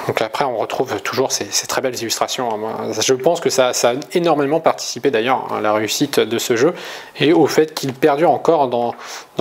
Donc 0.07 0.21
après, 0.21 0.45
on 0.45 0.57
retrouve 0.57 1.01
toujours 1.01 1.31
ces, 1.31 1.45
très 1.67 1.81
belles 1.81 1.99
illustrations. 1.99 2.49
Je 2.99 3.13
pense 3.13 3.39
que 3.39 3.49
ça, 3.49 3.69
a 3.69 3.93
énormément 4.13 4.59
participé 4.59 5.11
d'ailleurs 5.11 5.53
à 5.53 5.61
la 5.61 5.73
réussite 5.73 6.19
de 6.19 6.37
ce 6.37 6.55
jeu 6.55 6.73
et 7.19 7.33
au 7.33 7.47
fait 7.47 7.73
qu'il 7.73 7.93
perdure 7.93 8.31
encore 8.31 8.67
dans, 8.67 8.95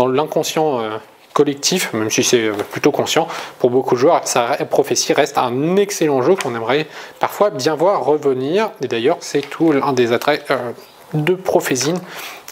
l'inconscient 0.07 0.81
euh, 0.81 0.99
collectif, 1.33 1.93
même 1.93 2.11
si 2.11 2.23
c'est 2.23 2.51
plutôt 2.71 2.91
conscient 2.91 3.29
pour 3.59 3.71
beaucoup 3.71 3.95
de 3.95 4.01
joueurs. 4.01 4.27
Sa 4.27 4.57
prophétie 4.67 5.13
reste 5.13 5.39
un 5.39 5.77
excellent 5.77 6.23
jeu 6.23 6.35
qu'on 6.37 6.55
aimerait 6.55 6.87
parfois 7.19 7.51
bien 7.51 7.75
voir 7.75 8.05
revenir. 8.05 8.71
Et 8.83 8.89
d'ailleurs, 8.89 9.19
c'est 9.21 9.43
tout 9.43 9.73
l'un 9.73 9.93
des 9.93 10.13
attraits 10.13 10.45
euh, 10.51 10.73
de 11.15 11.35
Prophésine 11.35 11.99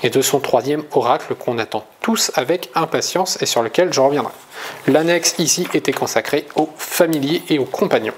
et 0.02 0.10
de 0.10 0.22
son 0.22 0.40
troisième 0.40 0.84
oracle 0.92 1.34
qu'on 1.34 1.58
attend 1.58 1.84
tous 2.00 2.30
avec 2.34 2.70
impatience 2.74 3.40
et 3.42 3.46
sur 3.46 3.62
lequel 3.62 3.92
je 3.92 4.00
reviendrai. 4.00 4.32
L'annexe 4.86 5.34
ici 5.38 5.66
était 5.74 5.92
consacrée 5.92 6.46
aux 6.56 6.68
familiers 6.76 7.42
et 7.48 7.58
aux 7.58 7.64
compagnons. 7.64 8.14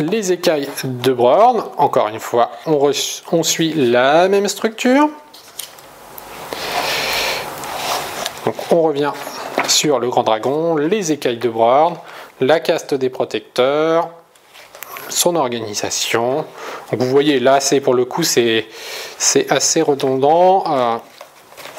Les 0.00 0.32
écailles 0.32 0.68
de 0.82 1.12
Brorn, 1.12 1.64
encore 1.76 2.08
une 2.08 2.18
fois, 2.18 2.50
on, 2.66 3.42
suit 3.44 3.74
la 3.74 4.28
même 4.28 4.48
structure. 4.48 5.08
Donc 8.44 8.56
on 8.72 8.82
revient 8.82 9.12
sur 9.68 10.00
le 10.00 10.08
grand 10.08 10.24
dragon, 10.24 10.76
les 10.76 11.12
écailles 11.12 11.38
de 11.38 11.48
Brorn, 11.48 11.96
la 12.40 12.58
caste 12.58 12.94
des 12.94 13.08
protecteurs, 13.08 14.10
son 15.14 15.36
organisation. 15.36 16.44
vous 16.92 17.06
voyez 17.06 17.40
là, 17.40 17.60
c'est 17.60 17.80
pour 17.80 17.94
le 17.94 18.04
coup, 18.04 18.22
c'est 18.22 18.66
assez 19.50 19.82
redondant. 19.82 20.64
Euh, 20.66 20.96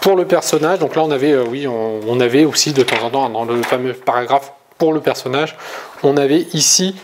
pour 0.02 0.16
le 0.16 0.26
personnage, 0.26 0.78
donc 0.78 0.96
là 0.96 1.04
on 1.04 1.10
avait, 1.10 1.32
euh, 1.32 1.46
oui, 1.50 1.66
on, 1.68 2.20
avait 2.20 2.46
aussi 2.46 2.74
de 2.74 2.84
temps 2.84 3.04
en 3.04 3.10
temps 3.10 3.30
dans 3.30 3.44
le 3.44 3.64
fameux 3.64 3.94
paragraphe 3.94 4.54
pour 4.78 4.94
le 4.94 5.00
personnage, 5.00 5.56
on 6.04 6.16
avait 6.16 6.42
ici 6.54 6.96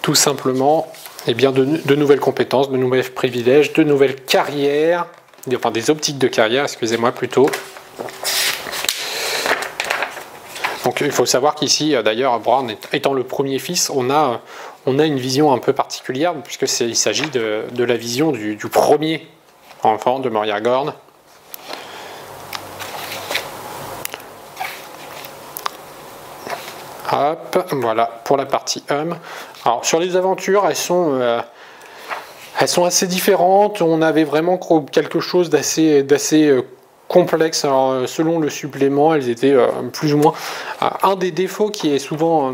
tout 0.00 0.14
simplement 0.14 0.90
eh 1.26 1.34
bien, 1.34 1.52
de, 1.52 1.94
nouvelles 1.94 2.20
compétences, 2.20 2.70
de 2.70 2.78
nouveaux 2.78 3.02
privilèges, 3.14 3.74
de 3.74 3.82
nouvelles 3.82 4.14
carrières, 4.14 5.04
enfin 5.54 5.70
des 5.70 5.90
optiques 5.90 6.16
de 6.16 6.28
carrière, 6.28 6.64
excusez-moi 6.64 7.12
plutôt. 7.12 7.50
Donc 10.84 11.00
il 11.00 11.10
faut 11.10 11.26
savoir 11.26 11.54
qu'ici, 11.54 11.94
euh, 11.94 12.02
d'ailleurs, 12.02 12.38
Brown 12.40 12.74
étant 12.92 13.12
le 13.12 13.24
premier 13.24 13.58
fils, 13.58 13.90
on 13.90 14.10
a 14.10 14.40
on 14.86 14.98
a 14.98 15.04
une 15.04 15.18
vision 15.18 15.52
un 15.52 15.58
peu 15.58 15.74
particulière, 15.74 16.34
puisqu'il 16.42 16.96
s'agit 16.96 17.28
de, 17.28 17.84
la 17.84 17.96
vision 17.96 18.32
du, 18.32 18.56
premier 18.72 19.28
enfant 19.82 20.18
de 20.18 20.30
Moria 20.30 20.62
Gorn. 20.62 20.94
Hop, 27.12 27.68
voilà 27.72 28.06
pour 28.24 28.38
la 28.38 28.46
partie 28.46 28.82
homme. 28.90 29.16
Alors 29.64 29.84
sur 29.84 30.00
les 30.00 30.16
aventures, 30.16 30.66
elles 30.66 30.76
sont, 30.76 31.14
euh, 31.20 31.40
elles 32.58 32.68
sont 32.68 32.84
assez 32.84 33.06
différentes. 33.06 33.82
On 33.82 34.00
avait 34.00 34.24
vraiment 34.24 34.58
quelque 34.90 35.20
chose 35.20 35.50
d'assez, 35.50 36.02
d'assez 36.02 36.62
euh, 37.08 37.12
complexe. 37.12 37.64
Alors, 37.64 38.08
selon 38.08 38.38
le 38.38 38.50
supplément, 38.50 39.14
elles 39.14 39.28
étaient 39.28 39.52
euh, 39.52 39.66
plus 39.92 40.14
ou 40.14 40.18
moins. 40.18 40.34
un 41.02 41.16
des 41.16 41.30
défauts 41.30 41.70
qui 41.70 41.94
est 41.94 41.98
souvent 41.98 42.52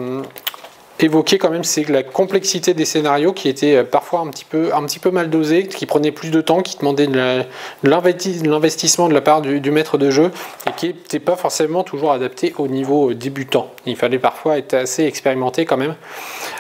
évoqué 1.00 1.38
quand 1.38 1.50
même, 1.50 1.64
c'est 1.64 1.88
la 1.88 2.02
complexité 2.02 2.74
des 2.74 2.84
scénarios 2.84 3.32
qui 3.32 3.48
était 3.48 3.76
euh, 3.76 3.84
parfois 3.84 4.20
un 4.20 4.30
petit 4.30 4.44
peu, 4.44 5.10
mal 5.10 5.30
dosée, 5.30 5.66
qui 5.66 5.86
prenait 5.86 6.12
plus 6.12 6.30
de 6.30 6.40
temps, 6.40 6.62
qui 6.62 6.78
demandait 6.78 7.06
de 7.06 7.44
l'investissement 7.82 9.08
de 9.08 9.14
la 9.14 9.20
part 9.20 9.42
du, 9.42 9.70
maître 9.70 9.98
de 9.98 10.10
jeu 10.10 10.30
et 10.68 10.72
qui 10.76 10.88
n'était 10.88 11.18
pas 11.18 11.36
forcément 11.36 11.82
toujours 11.82 12.12
adapté 12.12 12.54
au 12.58 12.68
niveau 12.68 13.10
euh, 13.10 13.14
débutant. 13.14 13.70
Il 13.86 13.96
fallait 13.96 14.18
parfois 14.18 14.58
être 14.58 14.74
assez 14.74 15.04
expérimenté 15.04 15.64
quand 15.64 15.76
même. 15.76 15.96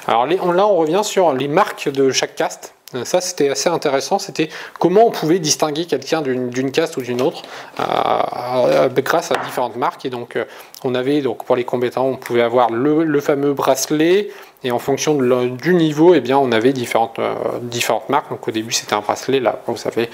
Alors 0.06 0.26
là, 0.26 0.66
on 0.66 0.76
revient 0.76 1.02
sur 1.02 1.32
les 1.32 1.48
marques 1.48 1.88
de 1.88 2.10
chaque 2.10 2.34
cast. 2.34 2.73
Euh, 2.94 3.04
ça, 3.04 3.20
c'était 3.20 3.50
assez 3.50 3.68
intéressant. 3.68 4.18
C'était 4.18 4.48
comment 4.78 5.06
on 5.06 5.10
pouvait 5.10 5.38
distinguer 5.38 5.86
quelqu'un 5.86 6.22
d'une 6.22 6.70
caste 6.72 6.96
ou 6.96 7.02
d'une 7.02 7.20
autre 7.20 7.42
euh, 7.80 7.84
euh, 7.84 8.88
grâce 8.88 9.30
à 9.30 9.36
différentes 9.44 9.76
marques. 9.76 10.04
Et 10.04 10.10
donc, 10.10 10.38
on 10.84 10.94
avait 10.94 11.20
donc 11.20 11.44
pour 11.44 11.56
les 11.56 11.64
compétents, 11.64 12.06
on 12.06 12.16
pouvait 12.16 12.42
avoir 12.42 12.70
le, 12.70 13.20
fameux 13.20 13.52
bracelet. 13.52 14.30
Et 14.62 14.70
en 14.70 14.78
fonction 14.78 15.14
du 15.14 15.74
niveau, 15.74 16.14
eh 16.14 16.20
bien, 16.20 16.38
on 16.38 16.50
avait 16.50 16.72
différentes, 16.72 17.20
différentes 17.62 18.08
marques. 18.08 18.30
Donc, 18.30 18.46
au 18.48 18.50
début, 18.50 18.72
c'était 18.72 18.94
un 18.94 19.00
bracelet. 19.00 19.40
Là, 19.40 19.60
vous 19.66 19.76
savez, 19.76 20.08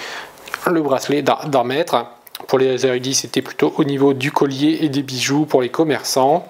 le 0.70 0.82
bracelet 0.82 1.22
d'un 1.22 1.64
mètre. 1.64 2.06
Pour 2.48 2.58
les 2.58 2.86
érudits, 2.86 3.14
c'était 3.14 3.42
plutôt 3.42 3.72
au 3.76 3.84
niveau 3.84 4.12
du 4.12 4.32
collier 4.32 4.78
et 4.80 4.88
des 4.88 5.02
bijoux 5.02 5.44
pour 5.44 5.62
les 5.62 5.68
commerçants 5.68 6.48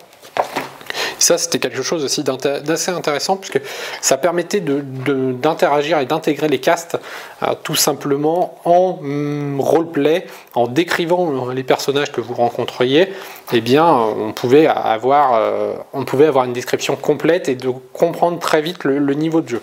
ça, 1.21 1.39
c'était 1.39 1.59
quelque 1.59 1.83
chose 1.83 2.03
aussi 2.05 2.25
d'assez 2.25 2.91
intéressant 2.91 3.37
puisque 3.37 3.61
ça 4.01 4.17
permettait 4.17 4.61
d'interagir 4.61 5.99
et 5.99 6.07
d'intégrer 6.07 6.49
les 6.49 6.59
castes 6.59 6.99
euh, 7.43 7.55
tout 7.63 7.75
simplement 7.75 8.59
en 8.65 8.99
mm, 9.01 9.61
roleplay, 9.61 10.27
en 10.55 10.67
décrivant 10.67 11.51
les 11.51 11.63
personnages 11.63 12.11
que 12.11 12.21
vous 12.21 12.35
rencontriez. 12.35 13.13
Eh 13.53 13.61
bien, 13.61 13.87
on 13.87 14.33
pouvait 14.33 14.67
avoir, 14.67 15.35
euh, 15.35 15.75
on 15.93 16.05
pouvait 16.05 16.27
avoir 16.27 16.45
une 16.45 16.53
description 16.53 16.97
complète 16.97 17.49
et 17.49 17.55
de 17.55 17.69
comprendre 17.93 18.39
très 18.39 18.63
vite 18.63 18.85
le, 18.85 19.15
niveau 19.15 19.43
de 19.43 19.49
jeu. 19.49 19.63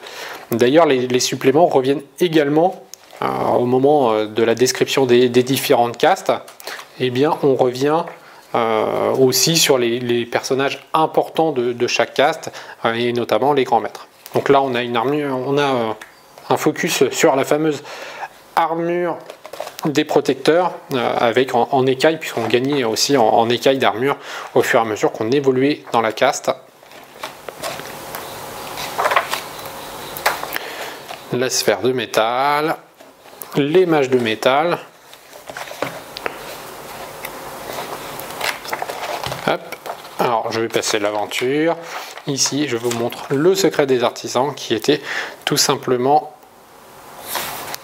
D'ailleurs, 0.52 0.86
les, 0.86 1.20
suppléments 1.20 1.66
reviennent 1.66 2.04
également 2.20 2.84
euh, 3.24 3.26
au 3.58 3.66
moment 3.66 4.26
de 4.26 4.44
la 4.44 4.54
description 4.54 5.06
des, 5.06 5.30
des 5.30 5.44
différentes 5.44 5.98
castes. 5.98 6.32
Eh 7.00 7.10
bien, 7.10 7.38
on 7.42 7.56
revient 7.56 8.04
euh, 8.56 9.12
aussi 9.12 9.58
sur 9.58 9.78
les, 9.78 10.26
personnages 10.26 10.80
importants 10.94 11.52
de, 11.52 11.88
chaque 11.88 12.14
caste 12.14 12.50
euh, 12.86 12.94
et 12.94 13.12
notamment 13.12 13.52
les 13.52 13.66
grands 13.66 13.82
maîtres. 13.82 14.08
Donc 14.34 14.48
là 14.48 14.62
on 14.62 14.74
a 14.74 14.84
une 14.84 14.96
armure, 14.96 15.38
on 15.46 15.58
a 15.58 15.64
euh, 15.64 15.92
un 16.50 16.56
focus 16.56 17.10
sur 17.12 17.36
la 17.36 17.44
fameuse 17.44 17.84
armure 18.56 19.18
des 19.86 20.06
protecteurs 20.06 20.72
avec 21.20 21.54
en, 21.54 21.86
écaille, 21.86 22.20
puisqu'on 22.20 22.48
gagnait 22.48 22.84
aussi 22.84 23.18
en, 23.18 23.28
en 23.28 23.50
écaille 23.50 23.78
d'armure 23.78 24.18
au 24.56 24.62
fur 24.62 24.80
et 24.80 24.84
à 24.84 24.86
mesure 24.86 25.12
qu'on 25.12 25.30
évoluait 25.30 25.84
dans 25.92 26.02
la 26.02 26.14
caste. 26.14 26.50
La 31.34 31.50
sphère 31.50 31.82
de 31.82 31.92
métal, 31.92 32.78
les 33.56 33.86
mâches 33.86 34.10
de 34.10 34.20
métal. 34.20 34.80
Alors 40.20 40.52
je 40.52 40.62
vais 40.62 40.68
passer 40.68 41.00
l'aventure. 41.00 41.78
Ici, 42.26 42.68
je 42.68 42.76
vous 42.76 42.92
montre 42.98 43.34
le 43.34 43.56
secret 43.56 43.86
des 43.86 44.04
artisans 44.04 44.54
qui 44.54 44.74
était 44.74 45.02
tout 45.46 45.58
simplement 45.58 46.34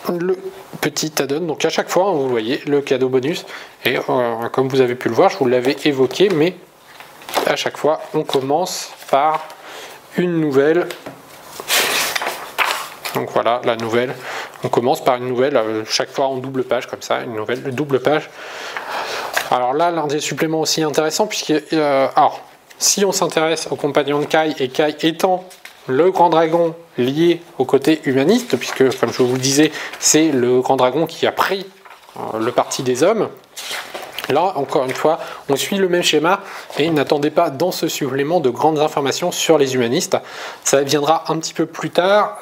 le 0.09 0.38
petit 0.82 1.14
add-on. 1.22 1.41
Donc 1.41 1.64
à 1.64 1.70
chaque 1.70 1.89
fois, 1.89 2.11
vous 2.11 2.28
voyez 2.28 2.61
le 2.66 2.82
cadeau 2.82 3.07
bonus. 3.07 3.45
Et 3.86 3.97
euh, 3.97 4.49
comme 4.51 4.68
vous 4.68 4.82
avez 4.82 4.95
pu 4.95 5.09
le 5.09 5.16
voir, 5.16 5.30
je 5.30 5.38
vous 5.38 5.47
l'avais 5.47 5.78
évoqué, 5.86 6.30
mais 6.30 6.55
à 7.45 7.55
chaque 7.55 7.78
fois, 7.78 8.01
on 8.14 8.24
commence 8.24 8.91
par 9.09 9.47
une 10.18 10.41
nouvelle. 10.41 10.89
Donc 13.16 13.30
voilà, 13.32 13.61
la 13.64 13.76
nouvelle. 13.76 14.14
On 14.64 14.70
commence 14.70 15.03
par 15.03 15.16
une 15.16 15.28
nouvelle, 15.28 15.55
euh, 15.55 15.84
chaque 15.86 16.09
fois 16.09 16.26
en 16.26 16.38
double 16.38 16.64
page, 16.64 16.88
comme 16.88 17.01
ça, 17.01 17.22
une 17.22 17.36
nouvelle 17.36 17.74
double 17.74 18.01
page. 18.01 18.30
Alors 19.52 19.74
là, 19.74 19.92
l'un 19.92 20.08
des 20.08 20.20
suppléments 20.20 20.62
aussi 20.62 20.84
intéressants, 20.84 21.28
puisque. 21.28 21.54
Euh, 21.74 22.08
alors, 22.16 22.42
si 22.80 23.06
on 23.06 23.12
s'intéresse 23.12 23.68
au 23.72 23.76
compagnon 23.76 24.20
de 24.20 24.26
Kai, 24.26 24.54
et 24.60 24.70
Kai 24.70 24.96
étant 25.04 25.46
le 25.88 26.12
grand 26.12 26.30
dragon 26.30 26.76
lié 26.98 27.42
au 27.58 27.66
côté 27.66 28.02
humaniste, 28.06 28.58
puisque, 28.58 28.98
comme 29.00 29.12
je 29.12 29.24
vous 29.24 29.34
le 29.34 29.40
disais, 29.40 29.72
c'est 30.00 30.32
le 30.32 30.62
grand 30.62 30.76
dragon 30.76 31.06
qui 31.06 31.28
a 31.28 31.32
pris 31.32 31.66
euh, 32.18 32.40
le 32.40 32.52
parti 32.52 32.84
des 32.84 33.04
hommes. 33.04 33.30
Là, 34.30 34.54
encore 34.56 34.86
une 34.86 34.94
fois, 34.94 35.20
on 35.50 35.56
suit 35.56 35.76
le 35.76 35.90
même 35.90 36.04
schéma 36.04 36.40
et 36.78 36.90
n'attendez 36.90 37.30
pas 37.30 37.50
dans 37.50 37.72
ce 37.72 37.90
supplément 37.90 38.40
de 38.40 38.50
grandes 38.50 38.80
informations 38.80 39.32
sur 39.32 39.58
les 39.58 39.76
humanistes. 39.76 40.18
Ça 40.64 40.82
viendra 40.82 41.26
un 41.32 41.38
petit 41.40 41.54
peu 41.54 41.66
plus 41.66 41.90
tard 41.90 42.38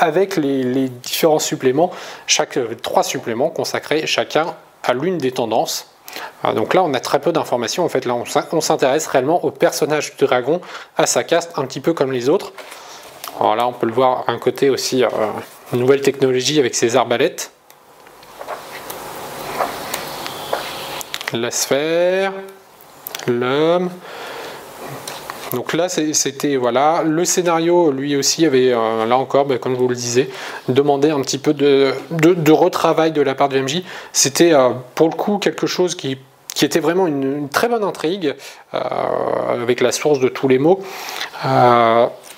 avec 0.00 0.36
les, 0.36 0.88
différents 0.88 1.38
suppléments, 1.38 1.90
chaque 2.26 2.58
euh, 2.58 2.74
trois 2.82 3.02
suppléments 3.02 3.48
consacrés 3.48 4.06
chacun 4.06 4.54
à 4.82 4.92
l'une 4.92 5.16
des 5.16 5.32
tendances. 5.32 5.93
Ah, 6.42 6.52
donc 6.52 6.74
là, 6.74 6.82
on 6.82 6.92
a 6.94 7.00
très 7.00 7.20
peu 7.20 7.32
d'informations. 7.32 7.84
En 7.84 7.88
fait, 7.88 8.04
là, 8.04 8.14
on 8.52 8.60
s'intéresse 8.60 9.06
réellement 9.06 9.44
au 9.44 9.50
personnage 9.50 10.16
du 10.16 10.24
dragon, 10.24 10.60
à 10.96 11.06
sa 11.06 11.24
caste, 11.24 11.52
un 11.56 11.64
petit 11.64 11.80
peu 11.80 11.92
comme 11.92 12.12
les 12.12 12.28
autres. 12.28 12.52
Alors 13.40 13.56
là, 13.56 13.66
on 13.66 13.72
peut 13.72 13.86
le 13.86 13.92
voir 13.92 14.24
un 14.28 14.38
côté 14.38 14.70
aussi, 14.70 15.04
euh, 15.04 15.08
nouvelle 15.72 16.02
technologie 16.02 16.60
avec 16.60 16.74
ses 16.74 16.96
arbalètes. 16.96 17.50
La 21.32 21.50
sphère, 21.50 22.32
l'homme. 23.26 23.90
Donc 25.54 25.72
là, 25.72 25.88
c'était 25.88 26.56
voilà, 26.56 27.02
le 27.04 27.24
scénario, 27.24 27.90
lui 27.90 28.16
aussi 28.16 28.44
avait, 28.44 28.72
euh, 28.72 29.06
là 29.06 29.16
encore, 29.16 29.46
ben, 29.46 29.58
comme 29.58 29.74
vous 29.74 29.88
le 29.88 29.94
disais, 29.94 30.28
demandé 30.68 31.10
un 31.10 31.20
petit 31.20 31.38
peu 31.38 31.54
de, 31.54 31.94
retravail 32.50 33.12
de 33.12 33.22
la 33.22 33.34
part 33.34 33.48
de 33.48 33.60
MJ. 33.60 33.82
C'était 34.12 34.52
euh, 34.52 34.70
pour 34.94 35.08
le 35.08 35.14
coup 35.14 35.38
quelque 35.38 35.66
chose 35.66 35.94
qui, 35.94 36.18
était 36.62 36.80
vraiment 36.80 37.06
une, 37.06 37.48
très 37.48 37.68
bonne 37.68 37.84
intrigue, 37.84 38.34
euh, 38.74 38.78
avec 39.62 39.80
la 39.80 39.92
source 39.92 40.18
de 40.20 40.28
tous 40.28 40.48
les 40.48 40.58
mots. 40.58 40.80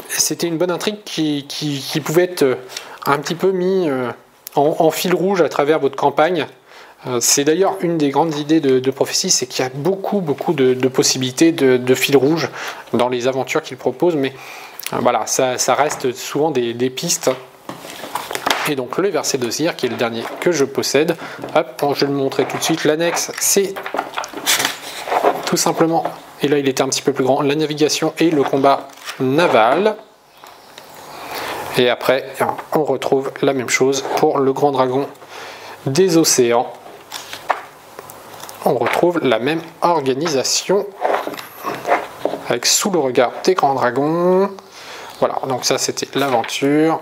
c'était 0.09 0.47
une 0.47 0.59
bonne 0.59 0.71
intrigue 0.71 1.03
qui, 1.05 2.01
pouvait 2.05 2.25
être 2.25 2.59
un 3.07 3.19
petit 3.19 3.35
peu 3.35 3.53
mis 3.53 3.89
en 4.55 4.91
fil 4.91 5.15
rouge 5.15 5.43
à 5.43 5.49
travers 5.49 5.79
votre 5.79 5.97
campagne. 5.97 6.47
Euh, 7.07 7.19
c'est 7.21 7.45
d'ailleurs 7.45 7.77
une 7.81 7.99
des 7.99 8.11
grandes 8.11 8.37
idées 8.37 8.61
de, 8.61 8.91
prophétie, 8.91 9.31
c'est 9.31 9.47
qu'il 9.47 9.65
y 9.65 9.67
a 9.67 9.71
beaucoup, 9.73 10.21
beaucoup 10.21 10.53
de, 10.53 10.75
possibilités 10.89 11.53
de, 11.53 11.95
fil 11.95 12.17
rouge 12.17 12.49
dans 12.93 13.09
les 13.09 13.29
aventures 13.29 13.63
qu'il 13.63 13.77
propose, 13.77 14.17
mais 14.17 14.33
euh, 14.93 14.97
voilà, 15.01 15.27
ça, 15.27 15.57
reste 15.75 16.13
souvent 16.15 16.51
des, 16.51 16.91
pistes. 16.91 17.31
Et 18.69 18.75
donc 18.75 18.99
le 18.99 19.09
verset 19.09 19.39
de 19.39 19.49
Zir, 19.49 19.77
qui 19.77 19.87
est 19.87 19.89
le 19.89 19.97
dernier 19.97 20.25
que 20.41 20.51
je 20.51 20.65
possède, 20.65 21.17
hop, 21.55 21.95
je 21.95 22.05
vais 22.05 22.11
le 22.11 22.19
montrer 22.19 22.47
tout 22.47 22.59
de 22.59 22.63
suite. 22.63 22.85
L'annexe, 22.85 23.31
c'est 23.39 23.75
tout 25.45 25.57
simplement, 25.57 26.03
et 26.43 26.49
là 26.49 26.59
il 26.59 26.69
était 26.69 26.83
un 26.83 26.89
petit 26.89 27.03
peu 27.03 27.13
plus 27.13 27.23
grand, 27.23 27.43
la 27.43 27.55
navigation 27.55 28.13
et 28.19 28.31
le 28.31 28.43
combat 28.43 28.89
naval. 29.21 29.95
Et 31.79 31.91
après, 31.91 32.25
on 32.73 32.83
retrouve 32.85 33.31
la 33.43 33.53
même 33.53 33.69
chose 33.69 34.03
pour 34.17 34.39
le 34.39 34.53
grand 34.53 34.73
dragon 34.73 35.07
des 35.85 36.17
océans 36.17 36.73
on 38.67 38.75
retrouve 38.75 39.21
la 39.23 39.39
même 39.39 39.61
organisation 39.81 40.87
avec 42.49 42.67
sous 42.67 42.91
le 42.91 42.99
regard 42.99 43.33
des 43.45 43.55
grands 43.55 43.75
dragons. 43.75 44.51
Voilà, 45.21 45.41
donc 45.49 45.65
ça 45.65 45.79
c'était 45.79 46.07
l'aventure, 46.19 47.01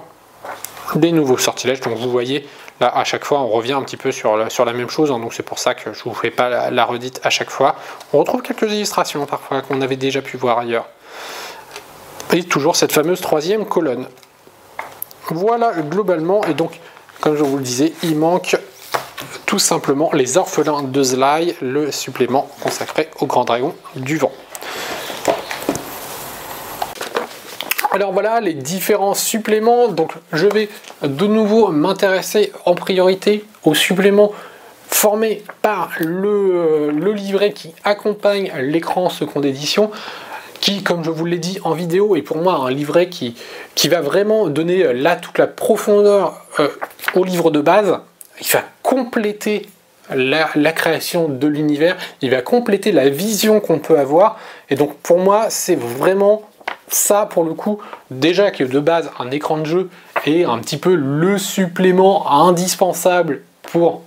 des 0.94 1.10
nouveaux 1.10 1.38
sortilèges. 1.38 1.80
Donc 1.80 1.96
vous 1.96 2.10
voyez, 2.10 2.46
là 2.80 2.92
à 2.94 3.04
chaque 3.04 3.24
fois 3.24 3.40
on 3.40 3.48
revient 3.48 3.72
un 3.72 3.82
petit 3.82 3.96
peu 3.96 4.12
sur 4.12 4.36
la, 4.36 4.72
même 4.72 4.90
chose, 4.90 5.10
hein. 5.10 5.18
donc 5.18 5.32
c'est 5.32 5.42
pour 5.42 5.58
ça 5.58 5.74
que 5.74 5.92
je 5.92 6.04
vous 6.04 6.14
fais 6.14 6.30
pas 6.30 6.70
la, 6.70 6.84
redite 6.84 7.20
à 7.24 7.30
chaque 7.30 7.50
fois. 7.50 7.76
On 8.12 8.18
retrouve 8.18 8.42
quelques 8.42 8.70
illustrations 8.70 9.24
parfois 9.26 9.62
qu'on 9.62 9.80
avait 9.80 9.96
déjà 9.96 10.20
pu 10.20 10.36
voir 10.36 10.58
ailleurs. 10.58 10.86
Et 12.32 12.42
toujours 12.42 12.76
cette 12.76 12.92
fameuse 12.92 13.20
troisième 13.20 13.64
colonne. 13.64 14.06
Voilà 15.30 15.72
globalement, 15.72 16.44
et 16.44 16.52
donc 16.52 16.78
comme 17.20 17.36
je 17.36 17.42
vous 17.42 17.56
le 17.56 17.62
disais, 17.62 17.94
il 18.02 18.16
manque 18.16 18.56
tout 19.46 19.58
simplement 19.58 20.10
Les 20.12 20.36
Orphelins 20.36 20.82
de 20.82 21.02
Zlai, 21.02 21.56
le 21.60 21.90
supplément 21.90 22.48
consacré 22.60 23.08
au 23.20 23.26
grand 23.26 23.44
dragon 23.44 23.74
du 23.96 24.16
vent. 24.16 24.32
Alors 27.94 28.12
voilà 28.12 28.40
les 28.40 28.54
différents 28.54 29.14
suppléments. 29.14 29.86
Donc 29.86 30.14
je 30.32 30.48
vais 30.48 30.68
de 31.02 31.26
nouveau 31.28 31.68
m'intéresser 31.68 32.52
en 32.64 32.74
priorité 32.74 33.44
aux 33.62 33.74
suppléments 33.74 34.32
formés 34.88 35.44
par 35.62 35.90
le, 36.00 36.90
livret 36.90 37.52
qui 37.52 37.72
accompagne 37.84 38.52
l'écran 38.60 39.10
seconde 39.10 39.44
édition 39.44 39.92
qui, 40.60 40.82
comme 40.82 41.04
je 41.04 41.10
vous 41.10 41.24
l'ai 41.24 41.38
dit 41.38 41.58
en 41.62 41.72
vidéo, 41.72 42.16
est 42.16 42.22
pour 42.22 42.38
moi 42.38 42.54
un 42.54 42.70
livret 42.70 43.08
qui, 43.08 43.36
va 43.88 44.00
vraiment 44.00 44.48
donner 44.48 44.92
là 44.92 45.14
toute 45.14 45.38
la 45.38 45.46
profondeur 45.46 46.40
euh, 46.58 46.68
au 47.14 47.22
livre 47.22 47.50
de 47.50 47.60
base 47.60 47.98
compléter 48.94 49.66
la, 50.14 50.72
création 50.72 51.28
de 51.28 51.46
l'univers, 51.46 51.96
il 52.20 52.30
va 52.30 52.42
compléter 52.42 52.92
la 52.92 53.08
vision 53.08 53.60
qu'on 53.60 53.78
peut 53.80 53.98
avoir. 53.98 54.38
Et 54.70 54.76
donc 54.76 54.94
pour 54.98 55.18
moi, 55.18 55.46
c'est 55.48 55.74
vraiment 55.74 56.42
ça 56.88 57.26
pour 57.26 57.44
le 57.44 57.54
coup, 57.54 57.78
déjà 58.10 58.50
que 58.50 58.62
de 58.62 58.78
base 58.78 59.10
un 59.18 59.30
écran 59.30 59.58
de 59.58 59.64
jeu 59.64 59.90
est 60.26 60.44
un 60.44 60.58
petit 60.58 60.76
peu 60.76 60.94
le 60.94 61.38
supplément 61.38 62.30
indispensable 62.30 63.42
pour 63.62 64.02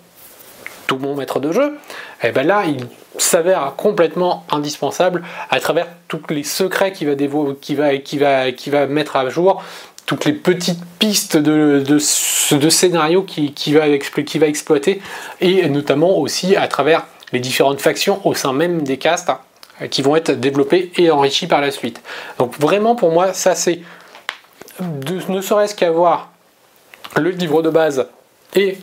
tout 0.86 0.96
bon 0.96 1.16
maître 1.16 1.40
de 1.40 1.52
jeu, 1.52 1.78
et 2.24 2.28
eh 2.28 2.32
bien 2.32 2.44
là 2.44 2.64
il 2.66 2.88
s'avère 3.18 3.74
complètement 3.76 4.46
indispensable 4.52 5.24
à 5.50 5.60
travers 5.60 5.88
tous 6.08 6.22
les 6.30 6.44
secrets 6.44 6.94
qu'il 6.94 7.10
va, 7.10 7.16
qui 7.60 7.76
va, 7.76 7.98
qui 7.98 8.18
va, 8.18 8.52
va 8.52 8.88
mettre 8.88 9.18
à 9.18 9.28
jour, 9.30 9.62
toutes 10.08 10.24
les 10.26 10.34
petites 10.34 10.84
pistes 11.00 11.38
de, 11.38 11.84
de, 11.86 12.70
scénario 12.70 13.24
qui, 13.24 13.52
va 13.74 13.98
qui, 13.98 14.40
va 14.40 14.48
exploiter, 14.48 15.02
et 15.42 15.70
notamment 15.70 16.18
aussi 16.18 16.56
à 16.56 16.68
travers 16.68 17.06
les 17.34 17.40
différentes 17.40 17.82
factions 17.82 18.26
au 18.26 18.34
sein 18.34 18.54
même 18.54 18.84
des 18.84 18.98
castes 18.98 19.30
hein, 19.30 19.88
qui 19.90 20.02
vont 20.02 20.16
être 20.16 20.32
développées 20.32 20.92
et 20.96 21.12
enrichies 21.12 21.48
par 21.48 21.60
la 21.60 21.72
suite. 21.72 22.02
Donc 22.40 22.58
vraiment 22.58 22.96
pour 22.96 23.12
moi, 23.12 23.34
ça 23.34 23.54
c'est 23.54 23.82
ne 24.80 25.42
serait-ce 25.42 25.76
qu'avoir 25.76 26.32
le 27.18 27.30
livre 27.32 27.62
de 27.62 27.70
base 27.70 28.08
et 28.56 28.78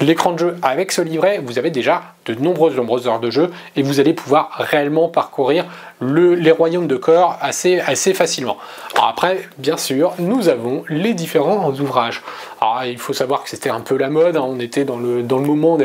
l'écran 0.00 0.32
de 0.32 0.38
jeu 0.38 0.56
avec 0.62 0.92
ce 0.92 1.00
livret, 1.00 1.40
vous 1.44 1.58
avez 1.58 1.70
déjà 1.70 2.02
de 2.26 2.34
nombreuses, 2.34 2.76
nombreuses 2.76 3.06
heures 3.06 3.20
de 3.20 3.30
jeu 3.30 3.50
et 3.76 3.82
vous 3.82 4.00
allez 4.00 4.12
pouvoir 4.14 4.50
réellement 4.58 5.08
parcourir 5.08 5.66
les 6.00 6.50
royaumes 6.50 6.86
de 6.86 6.96
corps 6.96 7.38
assez, 7.40 7.80
assez 7.80 8.14
facilement. 8.14 8.56
après, 9.00 9.48
bien 9.58 9.76
sûr, 9.76 10.14
nous 10.18 10.48
avons 10.48 10.84
les 10.88 11.14
différents 11.14 11.70
ouvrages. 11.72 12.22
Il 12.86 12.98
faut 12.98 13.12
savoir 13.12 13.44
que 13.44 13.50
c'était 13.50 13.70
un 13.70 13.80
peu 13.80 13.96
la 13.96 14.08
mode, 14.08 14.36
hein. 14.36 14.44
on 14.46 14.58
était 14.58 14.84
dans 14.84 14.96
le, 14.96 15.22
dans 15.22 15.38
moment 15.38 15.78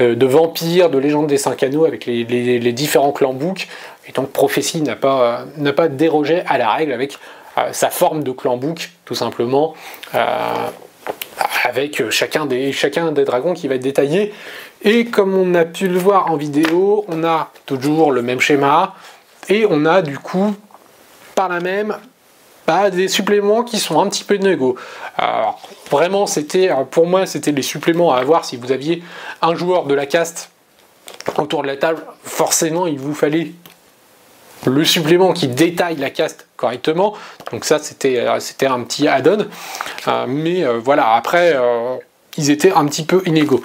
euh, 0.00 0.14
de 0.14 0.26
vampires, 0.26 0.90
de 0.90 0.98
légendes 0.98 1.26
des 1.26 1.38
cinq 1.38 1.62
anneaux 1.62 1.86
avec 1.86 2.06
les, 2.06 2.72
différents 2.72 3.12
clans 3.12 3.32
book. 3.32 3.68
Et 4.08 4.12
donc, 4.12 4.30
Prophétie 4.30 4.82
n'a 4.82 4.96
pas, 4.96 5.44
n'a 5.56 5.72
pas 5.72 5.88
dérogé 5.88 6.42
à 6.46 6.58
la 6.58 6.70
règle 6.70 6.92
avec 6.92 7.18
euh, 7.58 7.72
sa 7.72 7.90
forme 7.90 8.22
de 8.22 8.30
clan 8.32 8.56
book, 8.56 8.90
tout 9.04 9.14
simplement. 9.14 9.74
Euh, 11.38 11.42
avec 11.64 12.10
chacun 12.10 12.46
des, 12.46 12.72
chacun 12.72 13.12
des 13.12 13.24
dragons 13.24 13.54
qui 13.54 13.68
va 13.68 13.74
être 13.74 13.82
détaillé. 13.82 14.32
Et 14.82 15.06
comme 15.06 15.34
on 15.34 15.54
a 15.54 15.64
pu 15.64 15.88
le 15.88 15.98
voir 15.98 16.30
en 16.30 16.36
vidéo, 16.36 17.04
on 17.08 17.24
a 17.24 17.50
toujours 17.66 18.12
le 18.12 18.22
même 18.22 18.40
schéma. 18.40 18.94
Et 19.48 19.66
on 19.68 19.84
a 19.84 20.02
du 20.02 20.18
coup, 20.18 20.54
par 21.34 21.48
la 21.48 21.60
même, 21.60 21.96
bah, 22.66 22.90
des 22.90 23.08
suppléments 23.08 23.62
qui 23.62 23.78
sont 23.78 24.00
un 24.00 24.08
petit 24.08 24.24
peu 24.24 24.36
négo. 24.36 24.76
Alors, 25.16 25.60
vraiment, 25.90 26.26
c'était, 26.26 26.70
pour 26.90 27.06
moi, 27.06 27.26
c'était 27.26 27.52
les 27.52 27.62
suppléments 27.62 28.12
à 28.12 28.18
avoir 28.18 28.44
si 28.44 28.56
vous 28.56 28.72
aviez 28.72 29.02
un 29.42 29.54
joueur 29.54 29.84
de 29.84 29.94
la 29.94 30.06
caste 30.06 30.50
autour 31.38 31.62
de 31.62 31.68
la 31.68 31.76
table. 31.76 32.02
Forcément, 32.24 32.86
il 32.86 32.98
vous 32.98 33.14
fallait 33.14 33.52
le 34.64 34.84
supplément 34.84 35.32
qui 35.32 35.48
détaille 35.48 35.96
la 35.96 36.10
caste 36.10 36.46
correctement. 36.56 37.14
Donc 37.52 37.64
ça, 37.64 37.78
c'était, 37.78 38.24
c'était 38.40 38.66
un 38.66 38.80
petit 38.80 39.08
add-on. 39.08 39.46
Euh, 40.08 40.26
mais 40.28 40.64
euh, 40.64 40.78
voilà, 40.82 41.14
après, 41.14 41.52
euh, 41.54 41.96
ils 42.36 42.50
étaient 42.50 42.72
un 42.72 42.86
petit 42.86 43.04
peu 43.04 43.22
inégaux. 43.26 43.62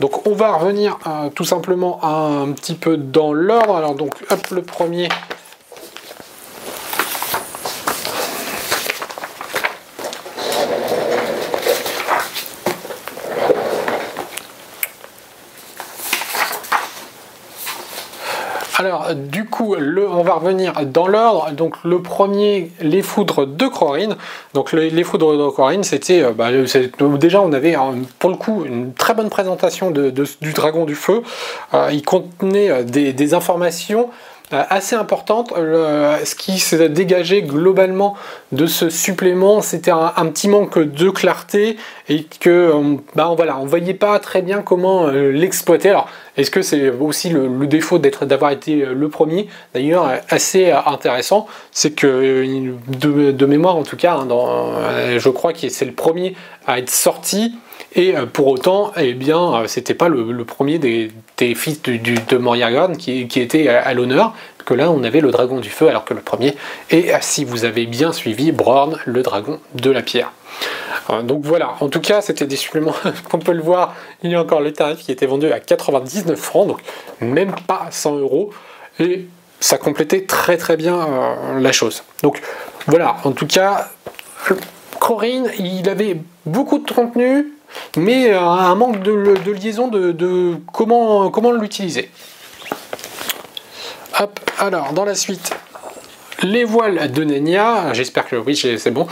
Donc 0.00 0.26
on 0.26 0.34
va 0.34 0.52
revenir 0.52 0.98
tout 1.34 1.44
simplement 1.44 2.00
un 2.02 2.52
petit 2.52 2.74
peu 2.74 2.96
dans 2.96 3.32
l'ordre. 3.32 3.76
Alors 3.76 3.94
donc, 3.94 4.14
le 4.50 4.62
premier, 4.62 5.08
Alors, 18.84 19.14
du 19.14 19.46
coup, 19.46 19.74
on 19.74 20.22
va 20.22 20.34
revenir 20.34 20.84
dans 20.84 21.08
l'ordre. 21.08 21.52
Donc, 21.52 21.76
le 21.84 22.02
premier, 22.02 22.70
les 22.82 23.00
foudres 23.00 23.46
de 23.46 23.66
Crorine. 23.66 24.16
Donc, 24.52 24.72
les, 24.72 25.04
foudres 25.04 25.32
de 25.32 25.50
Crorine, 25.50 25.84
c'était. 25.84 26.22
Euh, 26.22 26.32
bah, 26.32 26.50
déjà, 27.16 27.40
on 27.40 27.52
avait 27.54 27.76
pour 28.18 28.28
le 28.28 28.36
coup 28.36 28.64
une 28.66 28.92
très 28.92 29.14
bonne 29.14 29.30
présentation 29.30 29.90
du 29.90 30.52
dragon 30.52 30.84
du 30.84 30.94
feu. 30.94 31.22
Euh, 31.72 31.88
il 31.92 32.02
contenait 32.02 32.70
euh, 32.70 32.82
des 32.82 33.32
informations 33.32 34.10
euh, 34.10 34.33
assez 34.50 34.94
importante. 34.94 35.52
ce 35.56 36.34
qui 36.34 36.58
s'est 36.58 36.88
dégagé 36.88 37.42
globalement 37.42 38.16
de 38.52 38.66
ce 38.66 38.90
supplément, 38.90 39.62
c'était 39.62 39.90
un, 39.90 40.26
petit 40.26 40.48
manque 40.48 40.78
de 40.78 41.10
clarté 41.10 41.76
et 42.08 42.24
que 42.24 42.50
euh, 42.50 42.96
bah, 43.14 43.32
voilà, 43.36 43.58
on 43.58 43.66
voyait 43.66 43.94
pas 43.94 44.18
très 44.18 44.42
bien 44.42 44.62
comment 44.62 45.06
euh, 45.06 45.30
l'exploiter. 45.30 45.90
Alors, 45.90 46.08
est-ce 46.36 46.50
que 46.50 46.62
c'est 46.62 46.90
aussi 46.90 47.30
le, 47.30 47.48
défaut 47.66 47.98
d'avoir 47.98 48.50
été 48.50 48.84
le 48.84 49.08
premier? 49.08 49.48
D'ailleurs, 49.72 50.10
assez 50.28 50.70
intéressant, 50.70 51.46
c'est 51.70 51.92
que 51.92 52.54
de, 52.88 53.46
mémoire 53.46 53.76
en 53.76 53.84
tout 53.84 53.96
cas, 53.96 54.14
hein, 54.16 55.18
je 55.18 55.28
crois 55.28 55.52
que 55.52 55.68
c'est 55.68 55.84
le 55.84 55.92
premier 55.92 56.34
à 56.66 56.78
être 56.78 56.90
sorti 56.90 57.54
et 57.96 58.14
pour 58.32 58.48
autant, 58.48 58.92
eh 58.96 59.14
bien, 59.14 59.62
c'était 59.66 59.94
pas 59.94 60.08
le, 60.08 60.44
premier 60.44 60.78
des, 60.78 61.10
fils 61.54 61.80
de 61.82 62.36
Moriargon 62.36 62.94
qui, 62.94 63.28
qui 63.28 63.40
était 63.40 63.68
à 63.68 63.94
l'honneur, 63.94 64.34
que 64.64 64.74
là 64.74 64.90
on 64.90 65.02
avait 65.04 65.20
le 65.20 65.30
dragon 65.30 65.60
du 65.60 65.68
feu 65.68 65.88
alors 65.88 66.04
que 66.04 66.14
le 66.14 66.20
premier 66.20 66.54
et 66.90 67.10
si 67.20 67.44
vous 67.44 67.64
avez 67.64 67.86
bien 67.86 68.12
suivi 68.12 68.52
Brorn 68.52 68.98
le 69.04 69.22
dragon 69.22 69.60
de 69.74 69.90
la 69.90 70.02
pierre. 70.02 70.32
Euh, 71.10 71.22
donc 71.22 71.44
voilà, 71.44 71.74
en 71.80 71.88
tout 71.88 72.00
cas 72.00 72.20
c'était 72.20 72.46
des 72.46 72.56
suppléments, 72.56 72.94
qu'on 73.30 73.38
peut 73.38 73.52
le 73.52 73.62
voir, 73.62 73.94
il 74.22 74.30
y 74.30 74.34
a 74.34 74.40
encore 74.40 74.60
le 74.60 74.72
tarif 74.72 74.98
qui 74.98 75.12
était 75.12 75.26
vendu 75.26 75.50
à 75.52 75.60
99 75.60 76.38
francs, 76.38 76.66
donc 76.66 76.80
même 77.20 77.54
pas 77.66 77.88
100 77.90 78.16
euros, 78.16 78.50
et 79.00 79.26
ça 79.60 79.78
complétait 79.78 80.24
très 80.24 80.56
très 80.56 80.76
bien 80.76 80.96
euh, 80.96 81.60
la 81.60 81.72
chose. 81.72 82.04
Donc 82.22 82.40
voilà, 82.86 83.16
en 83.24 83.32
tout 83.32 83.46
cas, 83.46 83.90
Corinne, 85.00 85.50
il 85.58 85.88
avait 85.88 86.16
beaucoup 86.46 86.78
de 86.78 86.90
contenu, 86.90 87.52
mais 87.96 88.30
euh, 88.30 88.40
un 88.40 88.74
manque 88.74 89.00
de, 89.00 89.50
liaison 89.50 89.88
de, 89.88 90.56
comment, 90.72 91.30
comment 91.30 91.52
l'utiliser. 91.52 92.10
Hop, 94.20 94.38
alors 94.58 94.92
dans 94.92 95.04
la 95.04 95.14
suite, 95.14 95.54
les 96.42 96.64
voiles 96.64 97.10
de 97.10 97.24
Nenia, 97.24 97.92
j'espère 97.92 98.26
que 98.26 98.36
oui, 98.36 98.56
c'est 98.56 98.90
bon. 98.90 99.06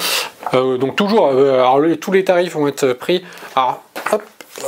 Euh, 0.54 0.76
donc 0.76 0.96
toujours, 0.96 1.28
euh, 1.28 1.54
alors, 1.54 1.80
tous 2.00 2.12
les 2.12 2.24
tarifs 2.24 2.54
vont 2.54 2.68
être 2.68 2.92
pris. 2.92 3.24
Alors, 3.56 3.82
hop, 4.12 4.22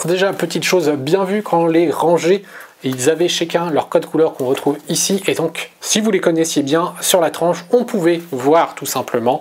déjà 0.04 0.32
petite 0.32 0.64
chose 0.64 0.88
bien 0.90 1.24
vue 1.24 1.42
quand 1.42 1.66
les 1.66 1.90
rangés, 1.90 2.44
ils 2.82 3.10
avaient 3.10 3.28
chacun 3.28 3.70
leur 3.70 3.88
code 3.88 4.06
couleur 4.06 4.34
qu'on 4.34 4.46
retrouve 4.46 4.78
ici. 4.88 5.22
Et 5.26 5.34
donc, 5.34 5.72
si 5.80 6.00
vous 6.00 6.10
les 6.10 6.20
connaissiez 6.20 6.62
bien, 6.62 6.94
sur 7.00 7.20
la 7.20 7.30
tranche, 7.30 7.64
on 7.70 7.84
pouvait 7.84 8.20
voir 8.30 8.74
tout 8.74 8.86
simplement. 8.86 9.40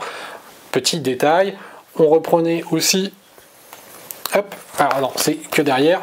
Petit 0.72 1.00
détail, 1.00 1.56
on 1.98 2.08
reprenait 2.08 2.64
aussi, 2.72 3.14
hop, 4.36 4.56
alors 4.80 5.02
non, 5.02 5.12
c'est 5.16 5.36
que 5.36 5.62
derrière, 5.62 6.02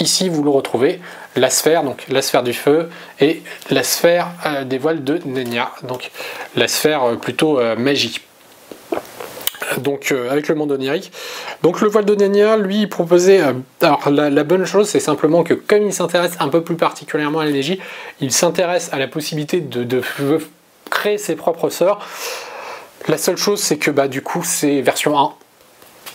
ici 0.00 0.28
vous 0.28 0.42
le 0.42 0.50
retrouvez, 0.50 1.00
la 1.36 1.50
sphère, 1.50 1.82
donc 1.82 2.04
la 2.08 2.22
sphère 2.22 2.42
du 2.42 2.52
feu, 2.52 2.88
et 3.20 3.42
la 3.70 3.82
sphère 3.82 4.28
euh, 4.46 4.64
des 4.64 4.78
voiles 4.78 5.04
de 5.04 5.20
Nenya, 5.24 5.70
donc 5.82 6.10
la 6.56 6.68
sphère 6.68 7.04
euh, 7.04 7.16
plutôt 7.16 7.58
euh, 7.58 7.76
magique. 7.76 8.22
Donc 9.78 10.12
avec 10.30 10.48
le 10.48 10.54
monde 10.54 10.70
onirique. 10.72 11.12
Donc 11.62 11.80
le 11.80 11.88
voile 11.88 12.04
de 12.04 12.14
Nenya, 12.14 12.58
lui, 12.58 12.86
proposait. 12.86 13.40
alors 13.80 14.10
la, 14.10 14.44
bonne 14.44 14.66
chose, 14.66 14.86
c'est 14.86 15.00
simplement 15.00 15.44
que 15.44 15.54
comme 15.54 15.84
il 15.84 15.94
s'intéresse 15.94 16.32
un 16.40 16.48
peu 16.48 16.62
plus 16.62 16.76
particulièrement 16.76 17.38
à 17.38 17.46
l'énergie, 17.46 17.80
il 18.20 18.32
s'intéresse 18.32 18.90
à 18.92 18.98
la 18.98 19.08
possibilité 19.08 19.60
de, 19.60 19.82
de, 19.82 20.02
créer 20.90 21.16
ses 21.16 21.36
propres 21.36 21.70
sorts. 21.70 22.06
La 23.08 23.16
seule 23.16 23.38
chose, 23.38 23.60
c'est 23.60 23.78
que 23.78 23.90
bah, 23.90 24.08
du 24.08 24.20
coup, 24.20 24.42
c'est 24.44 24.82
version 24.82 25.18
1 25.18 25.32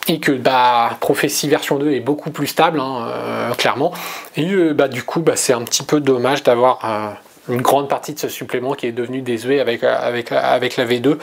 et 0.08 0.20
que 0.20 0.32
bah, 0.32 0.96
Prophétie 1.00 1.48
version 1.48 1.78
2 1.78 1.92
est 1.92 2.00
beaucoup 2.00 2.30
plus 2.30 2.46
stable, 2.46 2.80
hein, 2.80 3.06
euh, 3.08 3.54
clairement. 3.54 3.92
Et 4.36 4.50
euh, 4.50 4.72
bah, 4.72 4.88
du 4.88 5.02
coup, 5.02 5.20
bah, 5.20 5.36
c'est 5.36 5.52
un 5.52 5.62
petit 5.62 5.82
peu 5.82 6.00
dommage 6.00 6.42
d'avoir 6.42 6.80
euh, 6.84 7.54
une 7.54 7.60
grande 7.60 7.88
partie 7.88 8.14
de 8.14 8.18
ce 8.18 8.28
supplément 8.28 8.72
qui 8.72 8.86
est 8.86 8.92
devenu 8.92 9.20
désuet 9.20 9.60
avec, 9.60 9.84
avec, 9.84 10.32
avec 10.32 10.76
la 10.76 10.86
V2. 10.86 11.16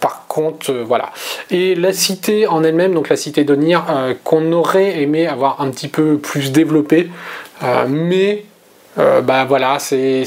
par 0.00 0.26
contre, 0.28 0.72
voilà. 0.72 1.10
Et 1.50 1.74
la 1.74 1.92
cité 1.92 2.46
en 2.46 2.62
elle-même, 2.62 2.94
donc 2.94 3.08
la 3.08 3.16
cité 3.16 3.44
d'Onir, 3.44 3.84
qu'on 4.24 4.52
aurait 4.52 5.00
aimé 5.00 5.26
avoir 5.26 5.60
un 5.60 5.70
petit 5.70 5.88
peu 5.88 6.18
plus 6.18 6.50
développée, 6.50 7.10
mais 7.86 8.44
bah 8.96 9.44
voilà, 9.44 9.78
c'est 9.78 10.24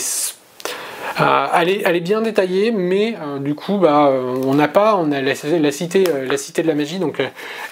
euh, 1.19 1.47
elle, 1.53 1.95
est, 1.95 1.99
bien 2.01 2.21
détaillée, 2.21 2.71
mais 2.71 3.15
euh, 3.21 3.39
du 3.39 3.55
coup, 3.55 3.77
bah, 3.77 4.07
euh, 4.07 4.41
on 4.45 4.53
n'a 4.53 4.67
pas, 4.67 5.01
la, 5.03 5.71
cité, 5.71 6.03
de 6.03 6.67
la 6.67 6.75
magie, 6.75 6.99
donc 6.99 7.21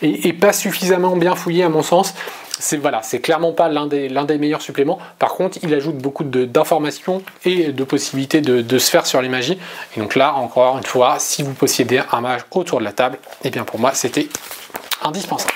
et, 0.02 0.34
pas 0.34 0.54
suffisamment 0.54 1.16
bien 1.16 1.36
fouillée 1.36 1.64
à 1.64 1.70
mon 1.70 1.84
sens. 1.84 2.14
C'est 2.62 2.76
voilà, 2.76 3.02
clairement 3.24 3.54
pas 3.54 3.70
l'un 3.70 3.88
des, 3.88 4.10
l'un 4.10 4.26
des 4.26 4.38
meilleurs 4.38 4.62
suppléments. 4.62 5.00
Par 5.18 5.36
contre, 5.36 5.60
il 5.64 5.74
ajoute 5.74 5.98
beaucoup 5.98 6.26
d'informations 6.26 7.22
et 7.46 7.72
de 7.72 7.84
possibilités 7.86 8.42
de, 8.42 8.78
se 8.78 8.90
faire 8.90 9.06
sur 9.06 9.22
les 9.22 9.30
magies. 9.30 9.58
Et 9.96 10.00
donc 10.02 10.16
là, 10.16 10.34
encore 10.34 10.78
une 10.78 10.84
fois, 10.84 11.16
si 11.20 11.42
vous 11.42 11.54
possédez 11.54 12.02
un 12.12 12.20
mage 12.20 12.42
autour 12.52 12.80
de 12.80 12.84
la 12.84 12.92
table, 12.92 13.18
et 13.44 13.48
eh 13.48 13.50
bien 13.50 13.64
pour 13.64 13.80
moi, 13.80 13.94
c'était 13.94 14.28
indispensable. 15.02 15.54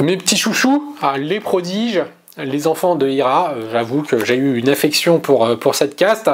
Mes 0.00 0.16
petits 0.16 0.36
chouchous, 0.36 0.96
ah, 1.02 1.16
les 1.16 1.40
prodiges, 1.40 2.02
les 2.36 2.66
enfants 2.66 2.94
de 2.94 3.08
Hira, 3.08 3.52
euh, 3.52 3.70
j'avoue 3.72 4.02
que 4.02 4.24
j'ai 4.24 4.36
eu 4.36 4.56
une 4.56 4.68
affection 4.68 5.18
pour, 5.18 5.46
euh, 5.46 5.56
cette 5.72 5.96
caste, 5.96 6.30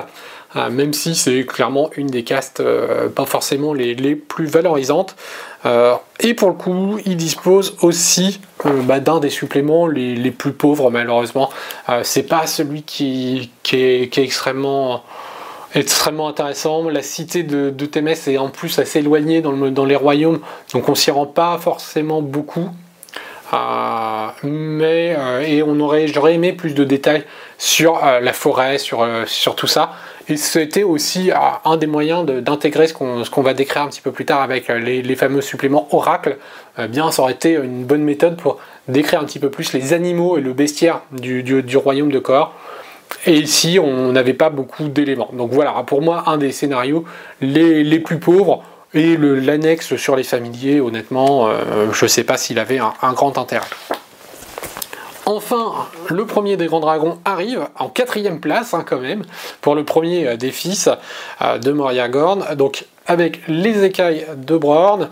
euh, 0.55 0.71
même 0.71 0.93
si 0.93 1.15
c'est 1.15 1.45
clairement 1.45 1.91
une 1.97 2.07
des 2.07 2.25
castes 2.25 2.63
pas 3.15 3.27
forcément 3.27 3.75
les, 3.75 4.17
plus 4.17 4.47
valorisantes. 4.47 5.17
et 6.21 6.35
pour 6.35 6.49
le 6.49 6.55
coup, 6.55 6.99
il 7.05 7.17
dispose 7.17 7.77
aussi 7.83 8.41
bah, 8.85 9.01
d'un 9.01 9.19
des 9.19 9.31
suppléments 9.31 9.87
les, 9.87 10.31
plus 10.31 10.53
pauvres, 10.53 10.91
malheureusement. 10.91 11.51
c'est 12.03 12.23
pas 12.23 12.47
celui 12.47 12.83
qui, 12.83 13.51
est, 13.73 14.19
extrêmement 14.19 15.03
extrêmement 15.75 16.29
intéressant. 16.29 16.89
La 16.89 17.03
cité 17.03 17.43
de, 17.43 17.69
de 17.71 18.09
est 18.09 18.39
en 18.39 18.49
plus 18.49 18.79
assez 18.79 19.01
éloignée 19.01 19.43
dans, 19.43 19.53
dans 19.53 19.85
les 19.85 19.97
royaumes, 19.97 20.39
donc 20.73 20.89
on 20.89 20.95
s'y 20.95 21.11
rend 21.11 21.27
pas 21.27 21.59
forcément 21.59 22.23
beaucoup. 22.23 22.71
Euh, 23.53 24.27
mais 24.43 25.15
euh, 25.17 25.41
et 25.41 25.63
on 25.63 25.79
aurait, 25.81 26.09
j'aurais 26.09 26.35
aimé 26.35 26.53
plus 26.53 26.75
de 26.75 26.85
détails 26.85 27.25
sur 27.59 28.05
euh, 28.05 28.21
la 28.21 28.33
forêt, 28.33 28.79
sur, 28.79 29.07
sur 29.27 29.55
tout 29.55 29.67
ça. 29.67 29.93
Et 30.29 30.37
c'était 30.37 30.83
aussi 30.83 31.31
un 31.65 31.77
des 31.77 31.87
moyens 31.87 32.27
d'intégrer 32.27 32.89
ce 32.89 32.95
qu'on 32.95 33.43
va 33.43 33.55
décrire 33.55 33.83
un 33.83 33.89
petit 33.89 34.01
peu 34.01 34.11
plus 34.11 34.25
tard 34.25 34.43
avec 34.43 34.67
les, 34.67 35.15
fameux 35.15 35.41
suppléments 35.41 35.87
Oracle. 35.93 36.39
bien, 36.89 37.13
ça 37.13 37.23
aurait 37.23 37.35
été 37.35 37.53
une 37.53 37.85
bonne 37.85 38.03
méthode 38.03 38.37
pour 38.37 38.59
décrire 38.89 39.21
un 39.21 39.25
petit 39.25 39.39
peu 39.39 39.51
plus 39.51 39.73
les 39.73 39.93
animaux 39.93 40.37
et 40.37 40.41
le 40.41 40.53
bestiaire 40.53 41.03
du, 41.13 41.45
du, 41.45 41.77
royaume 41.77 42.11
de 42.11 42.19
Kor. 42.19 42.55
Et 43.25 43.35
ici, 43.35 43.79
on 43.81 44.11
n'avait 44.11 44.35
pas 44.35 44.51
beaucoup 44.51 44.89
d'éléments. 44.89 45.31
Donc 45.33 45.53
voilà, 45.53 45.71
pour 45.87 46.03
moi, 46.03 46.25
un 46.27 46.39
des 46.39 46.51
scénarios 46.51 47.05
les, 47.41 47.85
les 47.85 48.01
plus 48.01 48.19
pauvres. 48.19 48.65
Et 48.95 49.17
l'annexe 49.17 49.97
sur 49.97 50.17
les 50.17 50.23
familiers, 50.23 50.81
honnêtement, 50.81 51.49
euh, 51.49 51.93
je 51.93 52.05
ne 52.05 52.09
sais 52.09 52.25
pas 52.25 52.37
s'il 52.37 52.59
avait 52.59 52.79
un, 52.79 53.13
grand 53.13 53.37
intérêt. 53.37 53.67
Enfin, 55.27 55.73
le 56.09 56.25
premier 56.25 56.57
des 56.57 56.67
grands 56.67 56.81
dragons 56.81 57.19
arrive 57.25 57.67
en 57.79 57.89
quatrième 57.89 58.39
place 58.39 58.75
hein, 58.75 58.85
quand 58.87 59.01
même 59.01 59.25
pour 59.61 59.75
le 59.75 59.85
premier 59.85 60.29
euh, 60.29 60.37
des 60.37 60.53
fils 60.53 60.89
euh, 61.43 61.59
de 61.59 61.73
Moria 61.73 62.09
Gorn, 62.09 62.55
donc 62.55 62.87
avec 63.07 63.41
les 63.49 63.83
écailles 63.83 64.25
de 64.37 64.57
Brorn. 64.57 65.11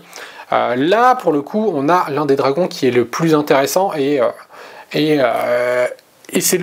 là, 0.51 1.15
pour 1.15 1.33
le 1.33 1.41
coup, 1.41 1.71
on 1.73 1.89
a 1.89 2.09
l'un 2.09 2.25
des 2.25 2.37
dragons 2.37 2.67
qui 2.67 2.87
est 2.87 2.91
le 2.91 3.05
plus 3.05 3.35
intéressant 3.35 3.93
et, 3.93 4.19
c'est 6.39 6.59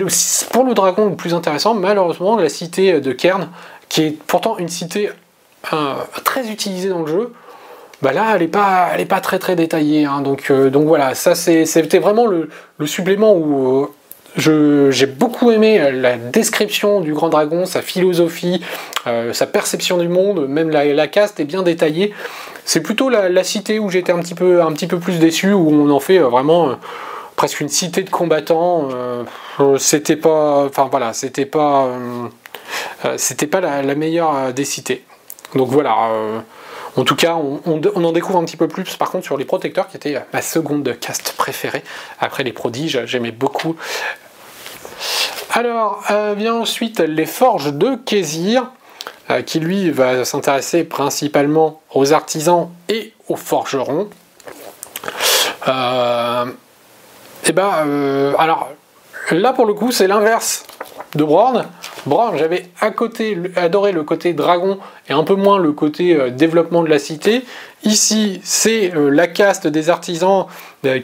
pour 0.51 0.63
le 0.63 0.73
dragon 0.73 1.09
le 1.09 1.15
plus 1.15 1.33
intéressant, 1.33 1.73
malheureusement, 1.73 2.37
la 2.37 2.49
cité 2.49 2.99
de 2.99 3.11
Kern, 3.11 3.49
qui 3.87 4.03
est 4.03 4.17
pourtant 4.25 4.57
une 4.57 4.69
cité 4.69 5.09
très 6.23 6.49
utilisée 6.49 6.89
dans 6.89 7.01
le 7.01 7.07
jeu, 7.07 7.33
bah 8.01 8.11
là, 8.11 8.31
elle 8.33 8.41
n'est 8.41 8.47
pas, 8.47 8.89
elle 8.97 9.07
pas 9.07 9.21
très 9.21 9.39
très 9.39 9.55
détaillée. 9.55 10.05
Hein. 10.05 10.21
donc, 10.21 10.51
donc 10.51 10.87
voilà, 10.87 11.15
ça 11.15 11.35
c'était 11.35 11.99
vraiment 11.99 12.25
le, 12.25 12.49
supplément 12.85 13.35
où 13.35 13.89
j'ai 14.35 15.05
beaucoup 15.05 15.51
aimé 15.51 15.91
la 15.91 16.17
description 16.17 16.99
du 16.99 17.13
grand 17.13 17.29
dragon, 17.29 17.65
sa 17.65 17.81
philosophie, 17.81 18.61
sa 19.31 19.47
perception 19.47 19.97
du 19.97 20.09
monde, 20.09 20.47
même 20.47 20.69
la, 20.69 21.07
caste 21.07 21.39
est 21.39 21.45
bien 21.45 21.63
détaillée. 21.63 22.13
C'est 22.65 22.81
plutôt 22.81 23.09
la, 23.09 23.43
cité 23.43 23.79
où 23.79 23.89
j'étais 23.89 24.11
un 24.11 24.19
petit 24.19 24.35
peu 24.35 24.61
un 24.61 24.71
petit 24.73 24.87
peu 24.87 24.99
plus 24.99 25.19
déçu, 25.19 25.53
où 25.53 25.69
on 25.69 25.89
en 25.89 25.99
fait 26.01 26.19
vraiment 26.19 26.75
presque 27.35 27.61
une 27.61 27.69
cité 27.69 28.03
de 28.03 28.09
combattants. 28.09 28.89
Euh, 28.91 29.23
c'était 29.77 30.15
pas, 30.15 30.65
enfin 30.65 30.87
voilà, 30.89 31.13
c'était 31.13 31.45
pas, 31.45 31.85
euh, 31.85 32.27
euh, 33.05 33.13
c'était 33.17 33.47
pas 33.47 33.61
la, 33.61 33.95
meilleure 33.95 34.53
des 34.53 34.65
cités. 34.65 35.03
Donc 35.55 35.69
voilà. 35.69 35.95
en 36.95 37.03
tout 37.03 37.15
cas, 37.15 37.35
on, 37.35 38.03
en 38.03 38.11
découvre 38.11 38.39
un 38.39 38.45
petit 38.45 38.57
peu 38.57 38.67
plus 38.67 38.95
par 38.95 39.11
contre 39.11 39.25
sur 39.25 39.37
les 39.37 39.45
protecteurs 39.45 39.87
qui 39.87 39.97
était 39.97 40.17
ma 40.33 40.41
seconde 40.41 40.97
caste 40.99 41.33
préférée 41.33 41.83
après 42.19 42.43
les 42.43 42.53
prodiges. 42.53 43.01
J'aimais 43.05 43.31
beaucoup. 43.31 43.75
Alors 45.51 46.03
vient 46.35 46.55
ensuite 46.55 46.99
les 46.99 47.25
forges 47.25 47.73
de 47.73 47.95
Kézir 47.95 48.71
qui 49.45 49.59
lui 49.59 49.91
va 49.91 50.25
s'intéresser 50.25 50.83
principalement 50.83 51.81
aux 51.93 52.13
artisans 52.13 52.69
et 52.89 53.13
aux 53.27 53.35
forgerons. 53.35 54.09
Et 57.45 57.49
eh 57.49 57.51
ben, 57.51 57.73
euh, 57.85 58.33
alors 58.37 58.69
là 59.31 59.51
pour 59.51 59.65
le 59.65 59.73
coup, 59.73 59.91
c'est 59.91 60.07
l'inverse 60.07 60.65
de 61.15 61.23
Brown. 61.23 61.65
J'avais 62.35 62.65
à 62.81 62.91
côté 62.91 63.37
adoré 63.55 63.91
le 63.91 64.03
côté 64.03 64.33
dragon 64.33 64.79
et 65.09 65.13
un 65.13 65.23
peu 65.23 65.35
moins 65.35 65.59
le 65.59 65.71
côté 65.71 66.15
euh, 66.15 66.29
développement 66.29 66.83
de 66.83 66.89
la 66.89 66.99
cité. 66.99 67.43
Ici, 67.83 68.39
c'est 68.43 68.95
euh, 68.95 69.09
la 69.09 69.27
caste 69.27 69.67
des 69.67 69.89
artisans 69.89 70.45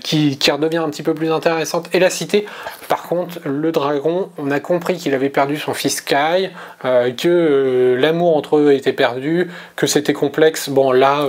qui, 0.02 0.38
qui, 0.38 0.52
redevient 0.52 0.78
un 0.78 0.90
petit 0.90 1.04
peu 1.04 1.14
plus 1.14 1.32
intéressante 1.32 1.88
et 1.94 2.00
la 2.00 2.10
cité. 2.10 2.46
Par 2.90 3.04
contre, 3.04 3.40
le 3.46 3.72
dragon, 3.72 4.30
on 4.38 4.52
a 4.52 4.60
compris 4.60 4.98
qu'il 4.98 5.14
avait 5.14 5.30
perdu 5.30 5.58
son 5.58 5.74
fils 5.74 6.02
Kai, 6.02 6.52
que 6.84 7.98
l'amour 7.98 8.36
entre 8.36 8.58
eux 8.58 8.74
était 8.74 8.92
perdu, 8.92 9.50
que 9.78 9.88
c'était 9.88 10.12
complexe. 10.12 10.68
Bon, 10.68 10.92
là 10.92 11.26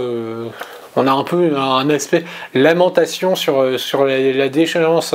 on 0.96 1.06
a 1.06 1.12
un 1.12 1.24
peu 1.24 1.56
un 1.56 1.88
aspect 1.90 2.24
lamentation 2.54 3.36
sur, 3.36 3.60
euh, 3.60 3.76
la, 4.34 4.48
déchéance 4.48 5.14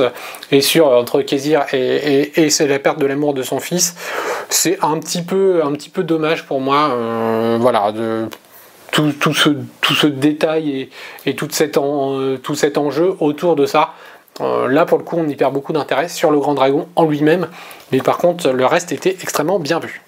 et 0.50 0.60
sur 0.60 0.88
entre 0.88 1.22
Kézir 1.22 1.64
et, 1.72 2.50
c'est 2.50 2.66
la 2.66 2.78
perte 2.78 2.98
de 2.98 3.06
l'amour 3.06 3.34
de 3.34 3.42
son 3.42 3.60
fils. 3.60 3.94
C'est 4.48 4.78
un 4.82 4.98
petit 4.98 5.22
peu 5.22 5.62
un 5.64 5.72
petit 5.72 5.90
peu 5.90 6.02
dommage 6.02 6.46
pour 6.46 6.60
moi. 6.60 6.90
Euh, 6.90 7.58
voilà, 7.60 7.92
de, 7.92 8.28
tout, 8.92 9.34
ce, 9.34 10.06
détail 10.06 10.88
et, 11.26 11.36
tout, 11.36 11.48
cet 11.50 11.76
enjeu 11.76 13.16
autour 13.20 13.56
de 13.56 13.66
ça. 13.66 13.92
Euh, 14.40 14.68
là, 14.68 14.84
pour 14.84 14.98
le 14.98 15.04
coup, 15.04 15.16
on 15.18 15.28
y 15.28 15.34
perd 15.34 15.52
beaucoup 15.52 15.72
d'intérêt 15.72 16.08
sur 16.08 16.30
le 16.30 16.38
Grand 16.38 16.54
Dragon 16.54 16.88
en 16.96 17.06
lui-même, 17.06 17.48
mais 17.90 17.98
par 17.98 18.18
contre, 18.18 18.50
le 18.50 18.66
reste 18.66 18.92
était 18.92 19.16
extrêmement 19.22 19.58
bien 19.58 19.78
vu. 19.78 20.02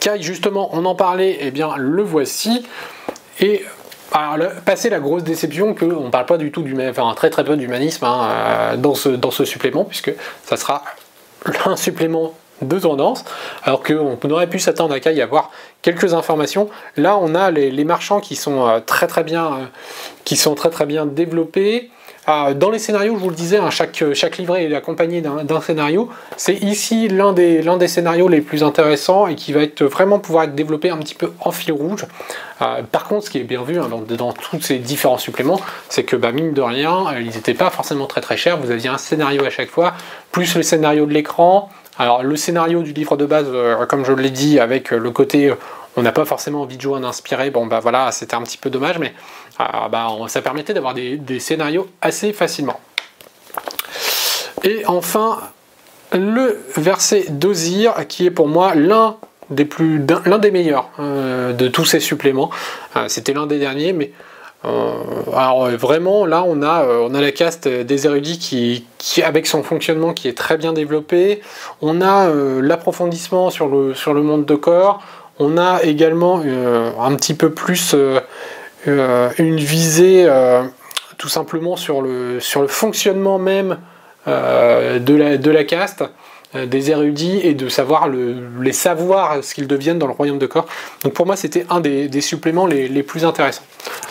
Kai, 0.00 0.20
justement, 0.20 0.70
on 0.72 0.84
en 0.84 0.94
parlait, 0.94 1.32
et 1.32 1.46
eh 1.46 1.50
bien, 1.50 1.74
le 1.76 2.02
voici. 2.02 2.64
Et 3.40 3.64
passer 4.64 4.90
la 4.90 5.00
grosse 5.00 5.24
déception 5.24 5.74
qu'on 5.74 6.04
ne 6.04 6.10
parle 6.10 6.26
pas 6.26 6.38
du 6.38 6.50
tout 6.50 6.62
du 6.62 6.74
enfin 6.88 7.12
très 7.14 7.30
très 7.30 7.44
peu 7.44 7.56
d'humanisme 7.56 8.04
hein, 8.04 8.28
euh, 8.30 8.76
dans, 8.76 8.94
ce, 8.94 9.44
supplément, 9.44 9.84
puisque 9.84 10.12
ça 10.44 10.56
sera 10.56 10.82
un 11.66 11.76
supplément 11.76 12.34
de 12.62 12.78
tendance, 12.78 13.24
alors 13.64 13.82
qu'on 13.82 14.30
aurait 14.30 14.46
pu 14.46 14.58
s'attendre 14.58 14.94
à 14.94 15.10
y 15.10 15.20
avoir 15.20 15.50
quelques 15.82 16.14
informations. 16.14 16.70
Là, 16.96 17.18
on 17.18 17.34
a 17.34 17.50
les, 17.50 17.84
marchands 17.84 18.20
qui 18.20 18.34
sont 18.34 18.66
euh, 18.66 18.80
très 18.80 19.06
très 19.06 19.24
bien, 19.24 19.46
euh, 19.46 19.64
qui 20.24 20.36
sont 20.36 20.54
très 20.54 20.70
très 20.70 20.86
bien 20.86 21.04
développés. 21.04 21.90
Ah, 22.28 22.54
dans 22.54 22.70
les 22.70 22.80
scénarios, 22.80 23.14
je 23.14 23.20
vous 23.20 23.30
le 23.30 23.36
disais, 23.36 23.58
hein, 23.58 23.70
chaque, 23.70 24.02
chaque 24.14 24.38
livret 24.38 24.64
est 24.64 24.74
accompagné 24.74 25.20
d'un 25.20 25.60
scénario. 25.60 26.10
C'est 26.36 26.56
ici 26.56 27.06
l'un 27.06 27.32
des, 27.32 27.62
des 27.62 27.88
scénarios 27.88 28.26
les 28.26 28.40
plus 28.40 28.64
intéressants 28.64 29.28
et 29.28 29.36
qui 29.36 29.52
va 29.52 29.60
être 29.60 29.84
vraiment 29.84 30.18
pouvoir 30.18 30.44
être 30.44 30.56
développé 30.56 30.90
un 30.90 30.96
petit 30.96 31.14
peu 31.14 31.32
en 31.38 31.52
fil 31.52 31.72
rouge. 31.72 32.04
Euh, 32.62 32.82
par 32.90 33.04
contre, 33.04 33.26
ce 33.26 33.30
qui 33.30 33.38
est 33.38 33.44
bien 33.44 33.62
vu 33.62 33.78
hein, 33.78 33.88
dans, 34.08 34.32
tous 34.32 34.60
ces 34.60 34.78
différents 34.78 35.18
suppléments, 35.18 35.60
c'est 35.88 36.02
que 36.02 36.16
bah, 36.16 36.32
mine 36.32 36.52
de 36.52 36.62
rien, 36.62 37.06
euh, 37.12 37.20
ils 37.20 37.30
n'étaient 37.30 37.54
pas 37.54 37.70
forcément 37.70 38.06
très 38.06 38.20
très 38.20 38.36
chers. 38.36 38.58
Vous 38.58 38.72
aviez 38.72 38.88
un 38.88 38.98
scénario 38.98 39.44
à 39.44 39.50
chaque 39.50 39.70
fois, 39.70 39.94
plus 40.32 40.56
le 40.56 40.64
scénario 40.64 41.06
de 41.06 41.12
l'écran. 41.12 41.70
Alors 41.96 42.24
le 42.24 42.34
scénario 42.34 42.82
du 42.82 42.92
livre 42.92 43.16
de 43.16 43.24
base, 43.24 43.46
euh, 43.48 43.86
comme 43.86 44.04
je 44.04 44.12
l'ai 44.12 44.30
dit, 44.30 44.58
avec 44.58 44.90
le 44.90 45.10
côté 45.12 45.52
on 45.96 46.02
n'a 46.02 46.12
pas 46.12 46.24
forcément 46.24 46.62
envie 46.62 46.76
de 46.76 46.82
jouer 46.82 46.98
un 46.98 47.04
inspiré, 47.04 47.50
bon 47.50 47.66
bah 47.66 47.80
voilà, 47.80 48.12
c'était 48.12 48.34
un 48.34 48.42
petit 48.42 48.58
peu 48.58 48.70
dommage, 48.70 48.98
mais 48.98 49.14
ah, 49.58 49.88
bah, 49.90 50.08
ça 50.28 50.42
permettait 50.42 50.74
d'avoir 50.74 50.94
des, 50.94 51.40
scénarios 51.40 51.88
assez 52.02 52.32
facilement. 52.32 52.78
Et 54.62 54.84
enfin, 54.86 55.38
le 56.12 56.58
verset 56.76 57.26
d'Ozir, 57.30 58.06
qui 58.08 58.26
est 58.26 58.30
pour 58.30 58.48
moi 58.48 58.74
l'un 58.74 59.16
des 59.50 59.64
plus 59.64 60.04
l'un 60.24 60.38
des 60.38 60.50
meilleurs 60.50 60.90
euh, 60.98 61.52
de 61.52 61.68
tous 61.68 61.84
ces 61.84 62.00
suppléments. 62.00 62.50
Euh, 62.96 63.06
c'était 63.08 63.32
l'un 63.32 63.46
des 63.46 63.58
derniers, 63.58 63.92
mais 63.92 64.10
euh, 64.64 64.92
alors 65.34 65.68
vraiment 65.70 66.26
là 66.26 66.42
on 66.44 66.62
a 66.62 66.84
on 66.84 67.14
a 67.14 67.20
la 67.20 67.30
caste 67.30 67.68
des 67.68 68.06
érudits 68.06 68.38
qui, 68.38 68.86
qui, 68.98 69.22
avec 69.22 69.46
son 69.46 69.62
fonctionnement 69.62 70.12
qui 70.12 70.26
est 70.28 70.36
très 70.36 70.56
bien 70.56 70.72
développé. 70.72 71.40
On 71.80 72.00
a 72.00 72.28
l'approfondissement 72.60 73.50
sur 73.50 73.68
le 73.68 73.94
sur 73.94 74.14
le 74.14 74.22
monde 74.22 74.44
de 74.44 74.54
corps. 74.56 75.02
On 75.38 75.58
a 75.58 75.82
également 75.82 76.42
un 76.98 77.14
petit 77.16 77.34
peu 77.34 77.50
plus 77.50 77.94
euh, 78.88 79.30
une 79.38 79.56
visée 79.56 80.26
euh, 80.28 80.62
tout 81.18 81.28
simplement 81.28 81.76
sur 81.76 82.02
le, 82.02 82.38
sur 82.40 82.62
le 82.62 82.68
fonctionnement 82.68 83.38
même 83.38 83.78
euh, 84.28 85.00
de, 85.00 85.14
la, 85.14 85.36
de 85.38 85.50
la 85.50 85.64
caste 85.64 86.04
des 86.54 86.90
érudits 86.90 87.40
et 87.42 87.52
de 87.52 87.68
savoir 87.68 88.08
les 88.08 88.72
savoirs, 88.72 89.44
ce 89.44 89.54
qu'ils 89.54 89.66
deviennent 89.66 89.98
dans 89.98 90.06
le 90.06 90.14
royaume 90.14 90.38
de 90.38 90.46
corps. 90.46 90.64
Donc 91.02 91.12
pour 91.12 91.26
moi, 91.26 91.36
c'était 91.36 91.66
un 91.68 91.80
des, 91.80 92.20
suppléments 92.22 92.66
les, 92.66 93.02
plus 93.02 93.26
intéressants. 93.26 93.64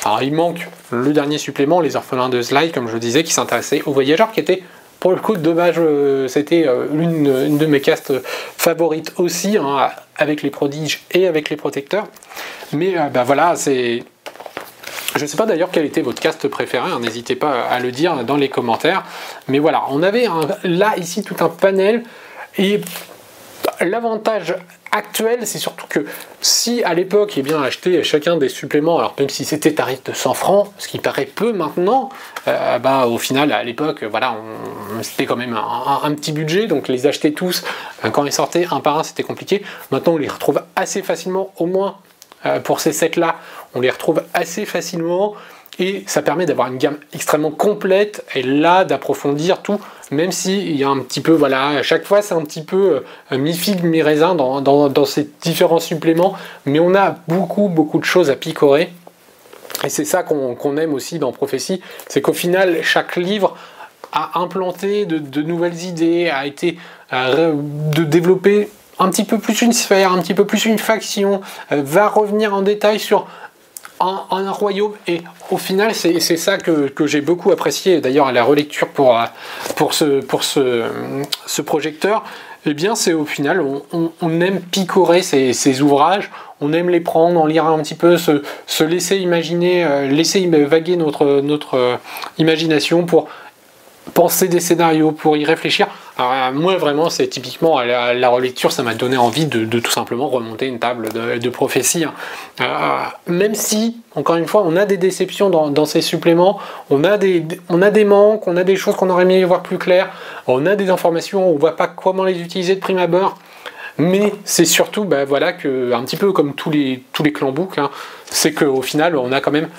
Alors 0.04 0.22
il 0.22 0.32
manque 0.32 0.68
le 0.92 1.12
dernier 1.12 1.40
supplément, 1.40 1.80
les 1.80 1.96
orphelins 1.96 2.30
de 2.30 2.42
Sly, 2.44 2.72
comme 2.72 2.88
je 2.88 2.98
disais, 2.98 3.24
qui 3.24 3.34
s'intéressait 3.34 3.82
aux 3.88 3.94
voyageurs, 3.94 4.32
qui 4.32 4.42
était 4.42 4.62
pour 5.06 5.14
le 5.14 5.22
coup 5.22 5.38
dommage, 5.38 5.80
c'était 6.28 6.68
une, 6.92 7.60
de 7.60 7.66
mes 7.68 7.80
castes 7.80 8.12
favorites 8.26 9.14
aussi, 9.18 9.56
hein, 9.56 9.92
avec 10.18 10.42
les 10.42 10.50
prodiges 10.50 11.04
et 11.12 11.28
avec 11.28 11.52
les 11.52 11.56
protecteurs. 11.58 12.08
Mais 12.74 12.96
ben 13.14 13.24
voilà, 13.24 13.56
c'est 13.56 14.04
je 15.16 15.22
ne 15.22 15.28
sais 15.28 15.38
pas 15.38 15.46
d'ailleurs 15.46 15.70
quel 15.72 15.86
était 15.86 16.02
votre 16.02 16.20
cast 16.20 16.48
préféré, 16.48 16.90
hein, 16.90 17.00
n'hésitez 17.00 17.36
pas 17.36 17.66
à 17.66 17.80
le 17.80 17.92
dire 17.92 18.24
dans 18.24 18.36
les 18.36 18.50
commentaires. 18.50 19.04
Mais 19.48 19.60
voilà, 19.60 19.84
on 19.92 20.02
avait 20.02 20.26
là 20.64 20.96
ici 20.98 21.24
tout 21.24 21.36
un 21.40 21.50
panel 21.50 22.02
et 22.58 22.82
l'avantage 23.82 24.56
actuel, 24.96 25.46
c'est 25.46 25.60
surtout 25.60 25.86
que 25.88 26.06
si 26.42 26.84
à 26.84 26.94
l'époque, 26.94 27.34
eh 27.38 27.42
bien, 27.42 27.62
acheter 27.62 28.02
chacun 28.04 28.38
des 28.38 28.50
suppléments, 28.50 28.98
alors 28.98 29.14
même 29.20 29.30
si 29.30 29.44
c'était 29.44 29.74
tarif 29.74 30.04
de 30.06 30.14
100 30.14 30.34
francs, 30.34 30.72
ce 30.78 30.88
qui 30.88 31.00
paraît 31.00 31.26
peu 31.26 31.52
maintenant, 31.52 32.10
euh, 32.48 32.80
bah, 32.80 33.06
au 33.08 33.18
final, 33.18 33.52
à 33.52 33.64
l'époque, 33.64 34.04
voilà, 34.04 34.38
c'était 35.02 35.26
quand 35.26 35.36
même 35.36 35.56
un, 35.56 36.12
petit 36.16 36.32
budget, 36.32 36.68
donc 36.68 36.88
les 36.88 37.08
acheter 37.08 37.34
tous, 37.34 37.64
euh, 38.06 38.10
quand 38.10 38.26
ils 38.26 38.32
sortaient 38.32 38.68
un 38.72 38.80
par 38.80 39.00
un, 39.00 39.04
c'était 39.04 39.24
compliqué. 39.24 39.64
Maintenant, 39.92 40.14
on 40.14 40.18
les 40.18 40.30
retrouve 40.30 40.62
assez 40.76 41.02
facilement, 41.02 41.52
au 41.58 41.66
moins 41.66 41.98
euh, 42.46 42.60
pour 42.60 42.80
ces 42.80 42.94
sets-là, 42.94 43.36
on 43.74 43.82
les 43.82 43.90
retrouve 43.90 44.24
assez 44.34 44.66
facilement 44.66 45.34
et 45.80 46.04
ça 46.08 46.22
permet 46.22 46.46
d'avoir 46.46 46.68
une 46.68 46.78
gamme 46.78 46.98
extrêmement 47.14 47.52
complète 47.52 48.26
et 48.34 48.44
là 48.44 48.86
d'approfondir 48.86 49.62
tout, 49.62 49.80
même 50.12 50.32
si 50.32 50.60
il 50.60 50.76
y 50.78 50.84
a 50.84 50.90
un 50.90 51.00
petit 51.00 51.22
peu, 51.22 51.34
voilà, 51.34 51.68
à 51.68 51.84
chaque 51.84 52.06
fois 52.06 52.22
c'est 52.22 52.34
un 52.34 52.44
petit 52.44 52.64
peu 52.64 53.04
euh, 53.32 53.38
mi-figue, 53.38 53.84
mi-raisin 53.84 54.36
dans, 54.36 55.06
ces 55.06 55.30
différents 55.42 55.80
suppléments, 55.80 56.36
mais 56.66 56.80
on 56.80 56.96
a 56.96 57.18
beaucoup, 57.28 57.68
beaucoup 57.68 58.00
de 58.00 58.06
choses 58.06 58.30
à 58.30 58.36
picorer. 58.36 58.92
Et 59.84 59.90
c'est 59.90 60.06
ça 60.06 60.24
qu'on 60.24 60.78
aime 60.78 60.94
aussi 60.94 61.20
dans 61.20 61.32
Prophétie, 61.32 61.82
c'est 62.08 62.22
qu'au 62.22 62.34
final, 62.34 62.82
chaque 62.82 63.18
livre 63.18 63.58
a 64.14 64.40
implanté 64.40 65.06
de, 65.06 65.42
nouvelles 65.42 65.84
idées, 65.84 66.30
a 66.30 66.46
été 66.46 66.78
de 67.12 68.04
développer 68.04 68.70
un 69.00 69.10
petit 69.10 69.24
peu 69.24 69.40
plus 69.40 69.62
une 69.62 69.74
sphère, 69.74 70.12
un 70.12 70.22
petit 70.22 70.34
peu 70.34 70.46
plus 70.46 70.66
une 70.66 70.80
faction, 70.80 71.42
euh, 71.72 71.82
va 71.84 72.08
revenir 72.08 72.54
en 72.54 72.62
détail 72.62 73.00
sur 73.00 73.28
un, 74.00 74.52
royaume. 74.52 74.94
Et 75.08 75.22
au 75.52 75.58
final, 75.58 75.94
c'est 75.94 76.20
ça 76.20 76.58
que, 76.58 76.92
j'ai 77.06 77.22
beaucoup 77.22 77.52
apprécié, 77.52 78.02
d'ailleurs 78.02 78.28
à 78.28 78.32
la 78.32 78.44
relecture 78.44 78.90
pour, 78.90 79.18
euh, 79.18 79.26
pour, 79.76 79.94
ce, 79.94 80.22
pour 80.22 80.44
ce, 80.44 80.84
ce 81.46 81.62
projecteur. 81.62 82.24
Eh 82.68 82.74
bien, 82.74 82.96
c'est 82.96 83.14
au 83.14 83.26
final, 83.26 83.64
on, 83.94 84.42
aime 84.42 84.60
picorer 84.60 85.22
ces, 85.22 85.82
ouvrages, 85.82 86.32
on 86.62 86.74
aime 86.74 86.90
les 86.90 87.00
prendre, 87.00 87.40
en 87.40 87.46
lire 87.46 87.66
un 87.66 87.78
petit 87.80 87.94
peu, 87.94 88.18
se, 88.18 88.42
se 88.66 88.84
laisser 88.84 89.18
imaginer, 89.18 89.84
euh, 89.84 90.08
laisser 90.08 90.48
vaguer 90.48 90.96
notre, 90.96 91.42
notre 91.42 92.00
imagination 92.40 93.06
pour 93.06 93.28
penser 94.14 94.48
des 94.48 94.60
scénarios, 94.60 95.12
pour 95.12 95.36
y 95.38 95.46
réfléchir. 95.46 95.88
Alors, 96.18 96.54
moi, 96.54 96.78
vraiment, 96.78 97.10
c'est 97.10 97.28
typiquement 97.28 97.82
la, 97.82 98.30
relecture, 98.30 98.72
ça 98.72 98.84
m'a 98.84 98.94
donné 98.94 99.18
envie 99.18 99.46
de, 99.46 99.80
tout 99.80 99.92
simplement 99.92 100.30
remonter 100.30 100.68
une 100.68 100.80
table 100.80 101.10
de, 101.12 101.50
prophétie. 101.50 102.04
Hein. 102.04 102.14
Euh, 102.62 102.98
même 103.28 103.56
si, 103.56 103.98
encore 104.16 104.36
une 104.36 104.48
fois, 104.48 104.64
on 104.66 104.76
a 104.76 104.86
des 104.86 104.98
déceptions 104.98 105.50
dans, 105.50 105.86
ces 105.86 106.02
suppléments, 106.02 106.60
on 106.90 107.04
a, 107.04 107.18
des, 107.18 107.44
manques, 108.06 108.48
on 108.48 108.58
a 108.58 108.64
des 108.64 108.76
choses 108.76 108.96
qu'on 108.96 109.10
aurait 109.10 109.24
aimé 109.24 109.44
voir 109.44 109.64
plus 109.64 109.78
claires, 109.78 110.10
on 110.48 110.66
a 110.66 110.76
des 110.76 110.90
informations, 110.90 111.50
on 111.50 111.54
ne 111.54 111.60
voit 111.60 111.76
pas 111.76 111.88
comment 111.88 112.24
les 112.24 112.40
utiliser 112.40 112.76
de 112.76 112.80
prime 112.80 113.00
abord. 113.00 113.38
Mais 113.98 114.34
c'est 114.44 114.66
surtout, 114.66 115.06
bah, 115.06 115.24
voilà, 115.26 115.54
que, 115.54 115.94
un 115.94 116.04
petit 116.04 116.18
peu 116.18 116.32
comme 116.34 116.54
tous 116.54 116.70
les, 116.70 117.04
tous 117.14 117.24
les 117.24 117.32
clans 117.32 117.52
book, 117.52 117.78
hein, 117.78 117.90
c'est 118.26 118.54
qu'au 118.54 118.82
final, 118.82 119.16
on 119.16 119.32
a 119.32 119.40
quand 119.40 119.52
même 119.52 119.70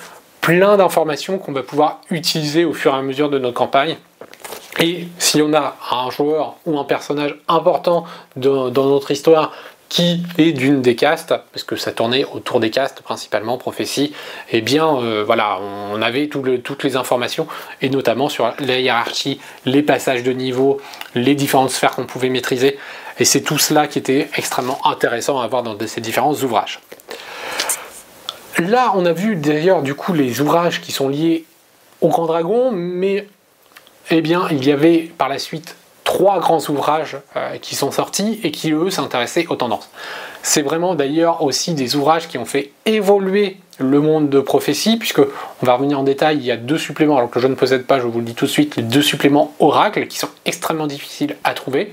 plein 0.40 0.76
d'informations 0.76 1.38
qu'on 1.38 1.52
va 1.52 1.62
pouvoir 1.62 2.00
utiliser 2.10 2.64
au 2.64 2.72
fur 2.72 2.94
et 2.94 2.98
à 2.98 3.02
mesure 3.02 3.28
de 3.28 3.38
notre 3.38 3.56
campagne. 3.56 3.96
Et 4.78 5.08
si 5.18 5.40
on 5.40 5.54
a 5.54 5.76
un 5.90 6.10
joueur 6.10 6.56
ou 6.66 6.78
un 6.78 6.84
personnage 6.84 7.34
important 7.48 8.04
dans 8.36 8.70
notre 8.70 9.10
histoire 9.10 9.52
qui 9.88 10.22
est 10.38 10.52
d'une 10.52 10.82
des 10.82 10.96
castes, 10.96 11.34
parce 11.52 11.62
que 11.62 11.76
ça 11.76 11.92
tournait 11.92 12.24
autour 12.24 12.60
des 12.60 12.70
castes 12.70 13.02
principalement, 13.02 13.56
prophétie, 13.56 14.12
eh 14.50 14.60
bien 14.60 14.96
euh, 14.96 15.22
voilà, 15.24 15.58
on 15.60 16.02
avait 16.02 16.28
toutes 16.28 16.82
les 16.82 16.96
informations, 16.96 17.46
et 17.82 17.88
notamment 17.88 18.28
sur 18.28 18.52
la 18.58 18.80
hiérarchie, 18.80 19.40
les 19.64 19.82
passages 19.82 20.22
de 20.24 20.32
niveau, 20.32 20.80
les 21.14 21.34
différentes 21.34 21.70
sphères 21.70 21.92
qu'on 21.92 22.04
pouvait 22.04 22.30
maîtriser, 22.30 22.78
et 23.18 23.24
c'est 23.24 23.42
tout 23.42 23.58
cela 23.58 23.86
qui 23.86 23.98
était 23.98 24.28
extrêmement 24.36 24.84
intéressant 24.86 25.38
à 25.40 25.46
voir 25.46 25.62
dans 25.62 25.76
ces 25.86 26.00
différents 26.00 26.34
ouvrages. 26.34 26.80
Là, 28.58 28.92
on 28.94 29.06
a 29.06 29.12
vu 29.12 29.36
d'ailleurs 29.36 29.82
du 29.82 29.94
coup 29.94 30.14
les 30.14 30.40
ouvrages 30.40 30.80
qui 30.80 30.90
sont 30.90 31.08
liés 31.08 31.44
au 32.00 32.08
Grand 32.08 32.26
Dragon, 32.26 32.72
mais 32.72 33.26
eh 34.10 34.20
bien, 34.20 34.46
il 34.50 34.64
y 34.64 34.72
avait 34.72 35.10
par 35.18 35.28
la 35.28 35.38
suite 35.38 35.76
trois 36.04 36.38
grands 36.38 36.60
ouvrages 36.68 37.16
euh, 37.36 37.58
qui 37.58 37.74
sont 37.74 37.90
sortis 37.90 38.40
et 38.44 38.52
qui 38.52 38.70
eux 38.70 38.90
s'intéressaient 38.90 39.46
aux 39.48 39.56
tendances. 39.56 39.90
C'est 40.42 40.62
vraiment 40.62 40.94
d'ailleurs 40.94 41.42
aussi 41.42 41.74
des 41.74 41.96
ouvrages 41.96 42.28
qui 42.28 42.38
ont 42.38 42.44
fait 42.44 42.70
évoluer 42.84 43.56
le 43.78 44.00
monde 44.00 44.30
de 44.30 44.40
prophétie, 44.40 44.96
puisque 44.96 45.18
on 45.18 45.66
va 45.66 45.74
revenir 45.74 45.98
en 45.98 46.04
détail, 46.04 46.36
il 46.38 46.44
y 46.44 46.52
a 46.52 46.56
deux 46.56 46.78
suppléments, 46.78 47.16
alors 47.16 47.28
que 47.28 47.40
je 47.40 47.48
ne 47.48 47.54
possède 47.54 47.84
pas, 47.84 47.98
je 47.98 48.06
vous 48.06 48.20
le 48.20 48.24
dis 48.24 48.34
tout 48.34 48.46
de 48.46 48.50
suite, 48.50 48.76
les 48.76 48.82
deux 48.82 49.02
suppléments 49.02 49.52
Oracle 49.58 50.06
qui 50.06 50.18
sont 50.18 50.30
extrêmement 50.44 50.86
difficiles 50.86 51.36
à 51.44 51.52
trouver. 51.52 51.92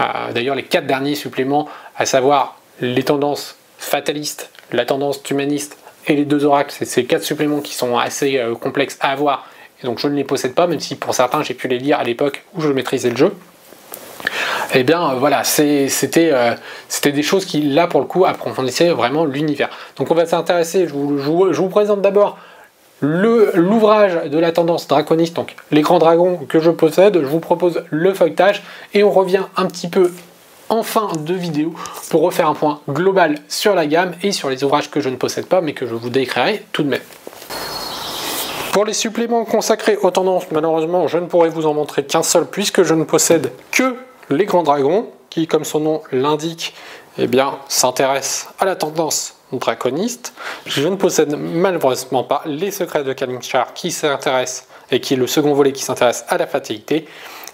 Euh, 0.00 0.04
d'ailleurs, 0.32 0.54
les 0.54 0.62
quatre 0.62 0.86
derniers 0.86 1.14
suppléments, 1.14 1.68
à 1.96 2.06
savoir 2.06 2.60
les 2.80 3.02
tendances 3.02 3.56
fatalistes, 3.78 4.50
la 4.70 4.84
tendance 4.84 5.20
humaniste 5.30 5.78
et 6.06 6.14
les 6.14 6.24
deux 6.24 6.44
oracles, 6.44 6.74
c'est 6.76 6.84
ces 6.84 7.04
quatre 7.06 7.24
suppléments 7.24 7.60
qui 7.60 7.74
sont 7.74 7.96
assez 7.96 8.38
euh, 8.38 8.54
complexes 8.54 8.98
à 9.00 9.10
avoir, 9.10 9.46
donc 9.84 9.98
je 9.98 10.08
ne 10.08 10.14
les 10.14 10.24
possède 10.24 10.54
pas, 10.54 10.66
même 10.66 10.80
si 10.80 10.96
pour 10.96 11.14
certains 11.14 11.42
j'ai 11.42 11.54
pu 11.54 11.68
les 11.68 11.78
lire 11.78 11.98
à 11.98 12.04
l'époque 12.04 12.42
où 12.54 12.60
je 12.60 12.68
maîtrisais 12.68 13.10
le 13.10 13.16
jeu. 13.16 13.32
Et 14.74 14.80
eh 14.80 14.82
bien 14.82 15.10
euh, 15.10 15.14
voilà, 15.14 15.42
euh, 15.60 15.88
c'était 16.88 17.12
des 17.12 17.22
choses 17.22 17.44
qui 17.44 17.60
là 17.60 17.86
pour 17.86 18.00
le 18.00 18.06
coup 18.06 18.24
approfondissaient 18.24 18.88
vraiment 18.90 19.24
l'univers. 19.24 19.68
Donc 19.96 20.10
on 20.10 20.14
va 20.14 20.26
s'intéresser, 20.26 20.88
je 20.88 20.94
vous, 20.94 21.68
présente 21.68 22.00
d'abord 22.00 22.38
l'ouvrage 23.00 24.30
de 24.30 24.38
la 24.38 24.50
tendance 24.50 24.88
draconiste, 24.88 25.36
donc 25.36 25.54
les 25.70 25.82
grands 25.82 25.98
dragons 25.98 26.38
que 26.48 26.58
je 26.58 26.70
possède, 26.70 27.20
je 27.20 27.26
vous 27.26 27.40
propose 27.40 27.84
le 27.90 28.14
feuilletage 28.14 28.62
et 28.94 29.04
on 29.04 29.10
revient 29.10 29.42
un 29.56 29.66
petit 29.66 29.88
peu 29.88 30.10
en 30.70 30.82
fin 30.82 31.08
de 31.14 31.34
vidéo 31.34 31.74
pour 32.08 32.22
refaire 32.22 32.48
un 32.48 32.54
point 32.54 32.80
global 32.88 33.36
sur 33.48 33.74
la 33.74 33.86
gamme 33.86 34.14
et 34.22 34.32
sur 34.32 34.48
les 34.48 34.64
ouvrages 34.64 34.90
que 34.90 35.00
je 35.00 35.10
ne 35.10 35.16
possède 35.16 35.46
pas 35.46 35.60
mais 35.60 35.74
que 35.74 35.86
je 35.86 35.94
vous 35.94 36.08
décrirai 36.08 36.64
tout 36.72 36.82
de 36.82 36.88
même. 36.88 37.02
Pour 38.74 38.84
les 38.84 38.92
suppléments 38.92 39.44
consacrés 39.44 39.96
aux 39.98 40.10
tendances, 40.10 40.50
malheureusement, 40.50 41.06
je 41.06 41.18
ne 41.18 41.26
pourrai 41.26 41.48
vous 41.48 41.64
en 41.64 41.74
montrer 41.74 42.04
qu'un 42.04 42.24
seul 42.24 42.44
puisque 42.44 42.82
je 42.82 42.92
ne 42.92 43.04
possède 43.04 43.52
que 43.70 43.94
les 44.30 44.46
grands 44.46 44.64
dragons 44.64 45.10
qui, 45.30 45.46
comme 45.46 45.62
son 45.62 45.78
nom 45.78 46.02
l'indique, 46.10 46.74
eh 47.16 47.28
bien, 47.28 47.56
s'intéressent 47.68 48.48
à 48.58 48.64
la 48.64 48.74
tendance 48.74 49.36
draconiste. 49.52 50.32
Je 50.66 50.88
ne 50.88 50.96
possède 50.96 51.36
malheureusement 51.38 52.24
pas 52.24 52.42
les 52.46 52.72
secrets 52.72 53.04
de 53.04 53.12
Kalinchar 53.12 53.74
qui 53.74 53.92
s'intéressent 53.92 54.66
et 54.90 54.98
qui 54.98 55.14
est 55.14 55.18
le 55.18 55.28
second 55.28 55.54
volet 55.54 55.70
qui 55.70 55.84
s'intéresse 55.84 56.24
à 56.26 56.36
la 56.36 56.48
fatalité. 56.48 57.06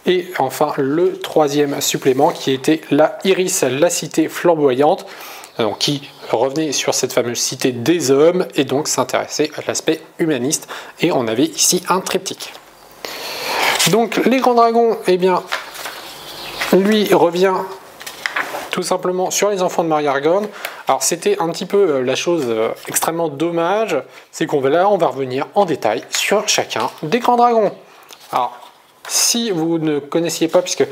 Et 0.06 0.26
enfin, 0.38 0.72
le 0.78 1.18
troisième 1.18 1.82
supplément 1.82 2.30
qui 2.30 2.50
était 2.50 2.80
la 2.90 3.18
Iris, 3.24 3.62
la 3.64 3.90
cité 3.90 4.30
flamboyante, 4.30 5.04
qui 5.78 6.08
revenait 6.30 6.72
sur 6.72 6.94
cette 6.94 7.12
fameuse 7.12 7.38
cité 7.38 7.72
des 7.72 8.10
hommes 8.10 8.46
et 8.54 8.64
donc 8.64 8.88
s'intéressait 8.88 9.50
à 9.56 9.60
l'aspect 9.66 10.00
humaniste. 10.18 10.68
Et 11.00 11.12
on 11.12 11.28
avait 11.28 11.44
ici 11.44 11.82
un 11.88 12.00
triptyque. 12.00 12.52
Donc 13.90 14.16
les 14.24 14.38
grands 14.38 14.54
dragons, 14.54 14.98
eh 15.06 15.16
bien, 15.16 15.42
lui 16.72 17.12
revient 17.12 17.54
tout 18.70 18.82
simplement 18.82 19.30
sur 19.30 19.50
les 19.50 19.62
enfants 19.62 19.82
de 19.82 19.88
Marie 19.88 20.06
Argonne. 20.06 20.48
Alors 20.86 21.02
c'était 21.02 21.36
un 21.40 21.48
petit 21.48 21.66
peu 21.66 21.96
euh, 21.96 22.02
la 22.02 22.14
chose 22.14 22.44
euh, 22.48 22.70
extrêmement 22.88 23.28
dommage, 23.28 23.96
c'est 24.30 24.46
qu'on 24.46 24.60
va 24.60 24.70
là, 24.70 24.88
on 24.88 24.96
va 24.96 25.08
revenir 25.08 25.46
en 25.54 25.64
détail 25.64 26.04
sur 26.10 26.48
chacun 26.48 26.90
des 27.02 27.18
grands 27.18 27.36
dragons. 27.36 27.72
Si 29.10 29.50
vous 29.50 29.78
ne 29.78 29.98
connaissiez 29.98 30.46
pas, 30.46 30.62
puisque 30.62 30.86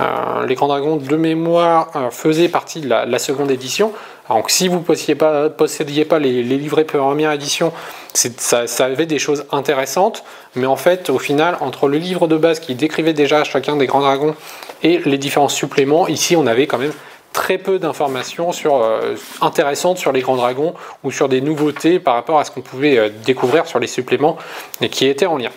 euh, 0.00 0.46
les 0.46 0.54
Grands 0.54 0.68
Dragons 0.68 0.96
de 0.96 1.16
mémoire 1.16 1.90
euh, 1.96 2.10
faisaient 2.10 2.48
partie 2.48 2.80
de 2.80 2.88
la, 2.88 3.18
seconde 3.18 3.50
édition, 3.50 3.92
donc 4.28 4.50
si 4.50 4.68
vous 4.68 4.76
ne 4.76 4.82
possédiez 4.82 5.16
pas, 5.16 5.50
pas 5.50 6.18
les, 6.20 6.42
livrets 6.44 6.84
première 6.84 7.32
édition, 7.32 7.72
ça, 8.14 8.66
avait 8.78 9.06
des 9.06 9.18
choses 9.18 9.46
intéressantes, 9.50 10.22
mais 10.54 10.66
en 10.66 10.76
fait, 10.76 11.10
au 11.10 11.18
final, 11.18 11.58
entre 11.60 11.88
le 11.88 11.98
livre 11.98 12.28
de 12.28 12.36
base 12.36 12.60
qui 12.60 12.76
décrivait 12.76 13.14
déjà 13.14 13.42
chacun 13.42 13.74
des 13.74 13.86
Grands 13.86 14.00
Dragons 14.00 14.36
et 14.84 14.98
les 14.98 15.18
différents 15.18 15.48
suppléments, 15.48 16.06
ici 16.06 16.36
on 16.36 16.46
avait 16.46 16.68
quand 16.68 16.78
même 16.78 16.94
très 17.32 17.58
peu 17.58 17.80
d'informations 17.80 18.52
euh, 18.62 19.16
intéressantes 19.40 19.98
sur 19.98 20.12
les 20.12 20.20
grands 20.20 20.36
dragons 20.36 20.72
ou 21.02 21.10
sur 21.10 21.28
des 21.28 21.40
nouveautés 21.40 21.98
par 21.98 22.14
rapport 22.14 22.38
à 22.38 22.44
ce 22.44 22.50
qu'on 22.50 22.62
pouvait 22.62 23.10
découvrir 23.10 23.66
sur 23.66 23.78
les 23.78 23.86
suppléments 23.88 24.38
et 24.80 24.88
qui 24.88 25.06
étaient 25.06 25.26
en 25.26 25.36
lien 25.36 25.50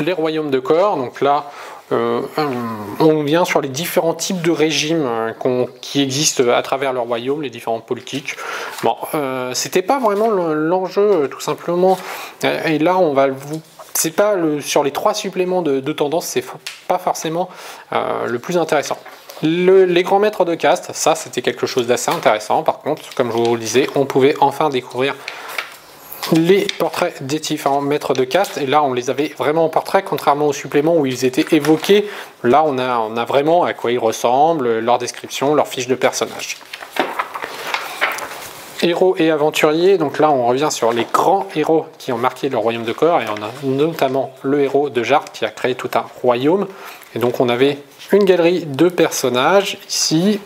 les 0.00 0.12
royaumes 0.12 0.50
de 0.50 0.58
corps. 0.58 0.96
Donc 0.96 1.20
là, 1.20 1.50
euh, 1.92 2.22
on 3.00 3.22
vient 3.22 3.44
sur 3.44 3.60
les 3.60 3.68
différents 3.68 4.14
types 4.14 4.40
de 4.40 4.50
régimes 4.50 5.04
euh, 5.04 5.66
qui 5.80 6.00
existent 6.00 6.48
à 6.48 6.62
travers 6.62 6.92
le 6.92 7.00
royaume, 7.00 7.42
les 7.42 7.50
différentes 7.50 7.86
politiques. 7.86 8.36
Bon, 8.82 8.96
euh, 9.14 9.52
c'était 9.54 9.82
pas 9.82 9.98
vraiment 9.98 10.30
l'enjeu, 10.30 11.28
tout 11.30 11.40
simplement. 11.40 11.98
Et 12.42 12.78
là, 12.78 12.96
on 12.96 13.12
va 13.12 13.28
vous 13.28 13.60
c'est 13.94 14.12
pas 14.12 14.36
sur 14.62 14.82
les 14.82 14.90
trois 14.90 15.12
suppléments 15.12 15.60
de, 15.60 15.92
tendance, 15.92 16.24
c'est 16.24 16.44
pas 16.88 16.96
forcément 16.96 17.50
le 17.92 18.38
plus 18.38 18.56
intéressant. 18.56 18.96
les 19.42 20.02
grands 20.02 20.18
maîtres 20.18 20.46
de 20.46 20.54
caste, 20.54 20.92
ça 20.94 21.14
c'était 21.14 21.42
quelque 21.42 21.66
chose 21.66 21.86
d'assez 21.86 22.10
intéressant. 22.10 22.62
Par 22.62 22.78
contre, 22.78 23.14
comme 23.14 23.30
je 23.30 23.36
vous 23.36 23.54
le 23.54 23.60
disais, 23.60 23.90
on 23.94 24.06
pouvait 24.06 24.34
enfin 24.40 24.70
découvrir 24.70 25.14
les 26.32 26.66
portraits 26.78 27.22
des 27.22 27.38
différents 27.38 27.80
maîtres 27.80 28.14
de 28.14 28.24
caste. 28.24 28.58
Et 28.58 28.66
là, 28.66 28.82
on 28.82 28.92
les 28.92 29.10
avait 29.10 29.32
vraiment 29.38 29.64
en 29.64 29.68
portrait, 29.68 30.02
contrairement 30.02 30.46
aux 30.46 30.52
suppléments 30.52 30.96
où 30.96 31.06
ils 31.06 31.24
étaient 31.24 31.56
évoqués. 31.56 32.08
Là, 32.42 32.64
on 32.66 32.78
a, 32.78 33.24
vraiment 33.24 33.64
à 33.64 33.72
quoi 33.74 33.92
ils 33.92 33.98
ressemblent, 33.98 34.78
leur 34.78 34.98
description, 34.98 35.54
leur 35.54 35.68
fiche 35.68 35.88
de 35.88 35.94
personnage. 35.94 36.58
Héros 38.84 39.14
et 39.16 39.30
aventuriers, 39.30 39.96
donc 39.96 40.18
là 40.18 40.32
on 40.32 40.44
revient 40.44 40.66
sur 40.72 40.92
les 40.92 41.06
grands 41.12 41.46
héros 41.54 41.86
qui 41.98 42.10
ont 42.10 42.18
marqué 42.18 42.48
le 42.48 42.58
royaume 42.58 42.82
de 42.82 42.90
corps, 42.90 43.20
et 43.20 43.26
on 43.28 43.40
a 43.40 43.48
notamment 43.62 44.34
le 44.42 44.60
héros 44.60 44.90
de 44.90 45.04
Jard 45.04 45.26
qui 45.32 45.44
a 45.44 45.50
créé 45.50 45.76
tout 45.76 45.90
un 45.94 46.04
royaume. 46.20 46.66
Et 47.14 47.20
donc 47.20 47.38
on 47.38 47.48
avait 47.48 47.78
une 48.10 48.24
galerie 48.24 48.66
de 48.66 48.88
personnages 48.88 49.78
ici, 49.88 50.40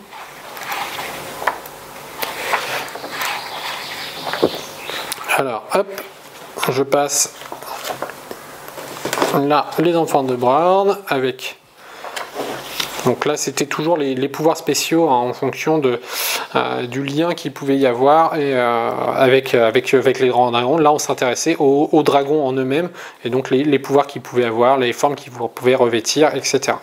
Alors, 5.39 5.65
hop, 5.75 5.85
je 6.71 6.81
passe 6.81 7.35
là 9.35 9.67
les 9.77 9.95
enfants 9.95 10.23
de 10.23 10.35
Brown 10.35 10.97
avec. 11.07 11.59
Donc 13.05 13.23
là, 13.23 13.37
c'était 13.37 13.67
toujours 13.67 13.97
les, 13.97 14.29
pouvoirs 14.29 14.57
spéciaux 14.57 15.07
hein, 15.07 15.13
en 15.13 15.33
fonction 15.33 15.79
euh, 16.55 16.87
du 16.87 17.03
lien 17.03 17.35
qu'il 17.35 17.53
pouvait 17.53 17.77
y 17.77 17.85
avoir 17.85 18.35
et, 18.35 18.55
euh, 18.55 18.89
avec, 19.13 19.53
avec, 19.53 19.91
les 19.91 20.29
grands 20.29 20.49
dragons. 20.49 20.79
Là, 20.79 20.91
on 20.91 20.97
s'intéressait 20.97 21.55
aux, 21.59 22.01
dragons 22.01 22.43
en 22.43 22.53
eux-mêmes 22.53 22.89
et 23.23 23.29
donc 23.29 23.51
les 23.51 23.77
pouvoirs 23.77 24.07
qu'ils 24.07 24.23
pouvaient 24.23 24.45
avoir, 24.45 24.79
les 24.79 24.91
formes 24.91 25.13
qu'ils 25.13 25.31
pouvaient 25.31 25.75
revêtir, 25.75 26.33
etc. 26.33 26.77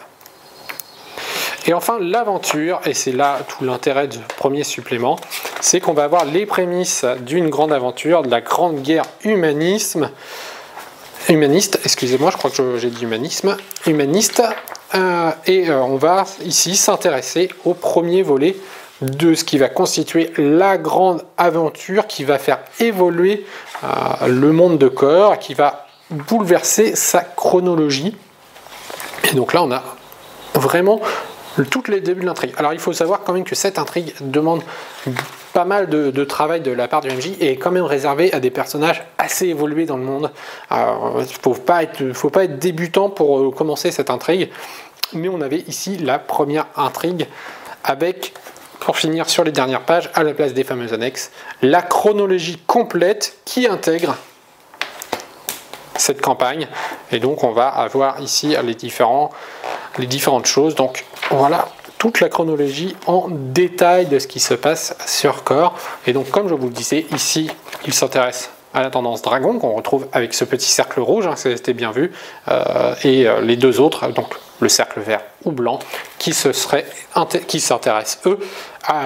Et 1.67 1.73
enfin, 1.73 1.99
l'aventure, 1.99 2.81
et 2.85 2.93
c'est 2.93 3.13
là 3.13 3.39
tout 3.49 3.65
l'intérêt 3.65 4.07
du 4.07 4.19
premier 4.37 4.65
supplément, 4.65 5.19
c'est 5.63 5.81
qu'on 5.81 5.95
va 5.95 6.05
avoir 6.05 6.27
les 6.27 6.45
prémices 6.45 7.07
d'une 7.21 7.49
grande 7.49 7.73
aventure, 7.73 8.23
de 8.23 8.31
la 8.31 8.43
grande 8.43 8.83
guerre 8.83 9.07
humanisme, 9.25 10.11
humaniste, 11.31 11.81
excusez-moi, 11.85 12.31
je 12.31 12.37
crois 12.37 12.51
que 12.51 12.77
j'ai 12.77 12.91
dit 12.91 13.05
humanisme, 13.05 13.57
humaniste, 13.87 14.43
euh, 14.95 15.31
et 15.47 15.71
euh, 15.71 15.83
on 15.83 15.97
va 15.97 16.25
ici 16.45 16.77
s'intéresser 16.77 17.49
au 17.65 17.73
premier 17.73 18.23
volet 18.23 18.57
de 19.01 19.35
ce 19.35 19.43
qui 19.43 19.57
va 19.57 19.69
constituer 19.69 20.33
la 20.37 20.77
grande 20.77 21.25
aventure 21.39 22.07
qui 22.07 22.25
va 22.25 22.39
faire 22.39 22.59
évoluer 22.79 23.47
euh, 23.85 24.27
le 24.27 24.53
monde 24.53 24.77
de 24.77 24.89
corps, 24.89 25.39
qui 25.39 25.55
va 25.55 25.87
bouleverser 26.11 26.95
sa 26.95 27.23
chronologie. 27.23 28.15
Et 29.31 29.35
donc 29.35 29.55
là, 29.55 29.63
on 29.63 29.73
a 29.73 29.83
vraiment 30.55 31.01
tous 31.63 31.89
les 31.89 32.01
débuts 32.01 32.23
de 32.23 32.27
l'intrigue. 32.27 32.53
Alors 32.57 32.73
il 32.73 32.79
faut 32.79 32.93
savoir 32.93 33.21
quand 33.25 33.33
même 33.33 33.45
que 33.45 33.55
cette 33.55 33.79
intrigue 33.79 34.13
demande 34.21 34.63
pas 35.53 35.65
mal 35.65 35.89
de, 35.89 36.25
travail 36.25 36.61
de 36.61 36.73
la 36.73 36.89
part 36.89 37.01
du 37.01 37.09
MJ 37.09 37.29
et 37.41 37.53
est 37.53 37.57
quand 37.57 37.71
même 37.71 37.85
réservée 37.85 38.33
à 38.35 38.41
des 38.41 38.51
personnages 38.51 39.05
assez 39.19 39.47
évolués 39.47 39.87
dans 39.87 39.97
le 39.97 40.03
monde. 40.03 40.31
Il 40.71 40.77
ne 40.77 41.25
faut 41.25 41.55
pas, 41.55 41.85
être, 41.85 42.13
faut 42.13 42.31
pas 42.31 42.45
être 42.45 42.59
débutant 42.59 43.09
pour 43.09 43.39
euh, 43.39 43.51
commencer 43.53 43.93
cette 43.93 44.11
intrigue. 44.11 44.51
Mais 45.13 45.29
on 45.29 45.41
avait 45.41 45.61
ici 45.69 45.97
la 45.97 46.19
première 46.19 46.67
intrigue 46.77 47.29
avec, 47.85 48.35
pour 48.81 48.97
finir 48.97 49.31
sur 49.31 49.45
les 49.45 49.53
dernières 49.53 49.83
pages, 49.83 50.11
à 50.15 50.25
la 50.25 50.35
place 50.35 50.55
des 50.55 50.65
fameuses 50.65 50.93
annexes, 50.93 51.31
la 51.63 51.83
chronologie 51.83 52.59
complète 52.67 53.39
qui 53.45 53.69
intègre 53.69 54.17
cette 55.97 56.21
campagne. 56.21 56.69
Et 57.13 57.19
donc 57.19 57.45
on 57.45 57.53
va 57.53 57.69
avoir 57.69 58.21
ici 58.21 58.57
les, 58.63 58.75
différents, 58.75 59.31
les 59.99 60.07
différentes 60.07 60.47
choses. 60.47 60.75
Donc 60.75 61.05
voilà 61.31 61.69
toute 61.99 62.21
la 62.21 62.29
chronologie 62.29 62.95
en 63.07 63.29
détail 63.31 64.07
de 64.07 64.19
ce 64.19 64.27
qui 64.27 64.41
se 64.41 64.55
passe 64.55 64.97
sur 65.07 65.43
Core. 65.43 65.75
Et 66.07 66.13
donc 66.13 66.31
comme 66.31 66.49
je 66.49 66.55
vous 66.55 66.67
le 66.67 66.73
disais, 66.73 67.07
ici 67.13 67.51
il 67.87 67.95
s'intéresse 67.95 68.51
à 68.75 68.83
la 68.83 68.91
tendance 68.91 69.23
dragon 69.23 69.59
qu'on 69.59 69.73
retrouve 69.73 70.09
avec 70.13 70.35
ce 70.35 70.45
petit 70.45 70.69
cercle 70.69 71.01
rouge, 71.01 71.27
hein, 71.27 71.37
c'était 71.37 71.73
bien 71.73 71.93
vu, 71.93 72.13
euh, 72.49 72.95
et 73.05 73.27
euh, 73.27 73.41
les 73.41 73.57
deux 73.57 73.81
autres, 73.81 74.09
donc 74.09 74.35
le 74.61 74.69
cercle 74.69 75.01
vert 75.01 75.23
ou 75.45 75.53
blanc, 75.53 75.79
qui 76.19 76.33
s'intéressent 76.33 78.19
eux 78.27 78.39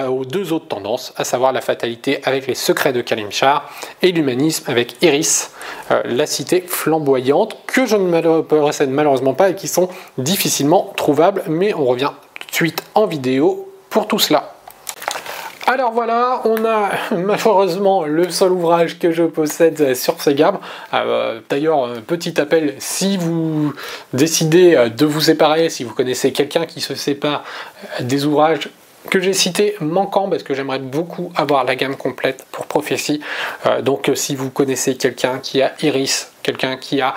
aux 0.09 0.25
deux 0.25 0.51
autres 0.51 0.67
tendances, 0.67 1.13
à 1.15 1.23
savoir 1.23 1.53
la 1.53 1.61
fatalité 1.61 2.19
avec 2.23 2.47
les 2.47 2.55
secrets 2.55 2.93
de 2.93 3.01
Kalimchar 3.01 3.69
et 4.01 4.11
l'humanisme 4.11 4.69
avec 4.69 5.01
Iris, 5.01 5.51
euh, 5.91 6.01
la 6.05 6.25
cité 6.25 6.61
flamboyante, 6.61 7.57
que 7.67 7.85
je 7.85 7.95
ne 7.95 8.41
possède 8.41 8.89
malheureusement 8.89 9.33
pas 9.33 9.49
et 9.49 9.55
qui 9.55 9.67
sont 9.67 9.89
difficilement 10.17 10.93
trouvables, 10.97 11.43
mais 11.47 11.73
on 11.73 11.85
revient 11.85 12.11
tout 12.39 12.47
de 12.47 12.55
suite 12.55 12.83
en 12.95 13.05
vidéo 13.05 13.71
pour 13.89 14.07
tout 14.07 14.19
cela. 14.19 14.53
Alors 15.67 15.91
voilà, 15.91 16.41
on 16.45 16.65
a 16.65 16.89
malheureusement 17.15 18.05
le 18.05 18.29
seul 18.29 18.51
ouvrage 18.51 18.97
que 18.97 19.11
je 19.11 19.23
possède 19.23 19.95
sur 19.95 20.21
Sega. 20.21 20.59
Euh, 20.93 21.39
d'ailleurs, 21.49 21.89
petit 22.07 22.39
appel, 22.41 22.75
si 22.79 23.17
vous 23.17 23.73
décidez 24.13 24.89
de 24.95 25.05
vous 25.05 25.21
séparer, 25.21 25.69
si 25.69 25.83
vous 25.83 25.93
connaissez 25.93 26.31
quelqu'un 26.31 26.65
qui 26.65 26.81
se 26.81 26.95
sépare 26.95 27.43
des 27.99 28.25
ouvrages 28.25 28.69
que 29.09 29.19
j'ai 29.19 29.33
cités 29.33 29.75
manquants 29.79 30.29
parce 30.29 30.43
que 30.43 30.53
j'aimerais 30.53 30.79
beaucoup 30.79 31.31
avoir 31.35 31.63
la 31.63 31.75
gamme 31.75 31.95
complète 31.95 32.45
pour 32.51 32.65
prophétie. 32.65 33.21
Euh, 33.65 33.81
donc 33.81 34.11
si 34.13 34.35
vous 34.35 34.49
connaissez 34.49 34.95
quelqu'un 34.95 35.39
qui 35.39 35.61
a 35.61 35.73
Iris, 35.81 36.31
quelqu'un 36.43 36.77
qui 36.77 37.01
a 37.01 37.15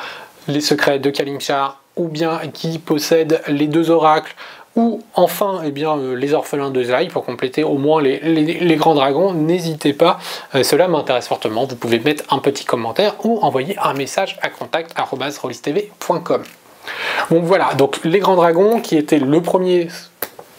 les 0.48 0.60
secrets 0.60 0.98
de 0.98 1.10
Kalimchar, 1.10 1.81
ou 1.97 2.09
bien 2.09 2.40
qui 2.52 2.78
possède 2.78 3.43
les 3.48 3.66
deux 3.66 3.90
oracles, 3.90 4.35
ou 4.77 5.03
enfin 5.15 5.61
eh 5.65 5.70
bien, 5.70 5.97
euh, 5.99 6.15
les 6.15 6.32
orphelins 6.35 6.70
de 6.70 6.82
Zai 6.82 7.09
pour 7.09 7.24
compléter 7.24 7.62
au 7.65 7.77
moins 7.77 8.01
les, 8.01 8.77
grands 8.77 8.94
dragons, 8.94 9.32
n'hésitez 9.35 9.93
pas, 9.93 10.19
euh, 10.55 10.62
cela 10.62 10.89
m'intéresse 10.89 11.28
fortement. 11.28 11.66
Vous 11.66 11.77
pouvez 11.77 11.99
mettre 11.99 12.24
un 12.32 12.39
petit 12.39 12.65
commentaire 12.65 13.15
ou 13.24 13.39
envoyer 13.40 13.77
un 13.78 13.94
message 13.94 14.39
à 14.43 14.49
contact.rollistv.com. 14.49 16.43
Donc 17.31 17.44
voilà, 17.44 17.74
donc 17.74 18.01
les 18.05 18.19
grands 18.19 18.36
dragons 18.36 18.81
qui 18.81 18.97
étaient 18.97 19.19
le 19.19 19.40
premier 19.40 19.89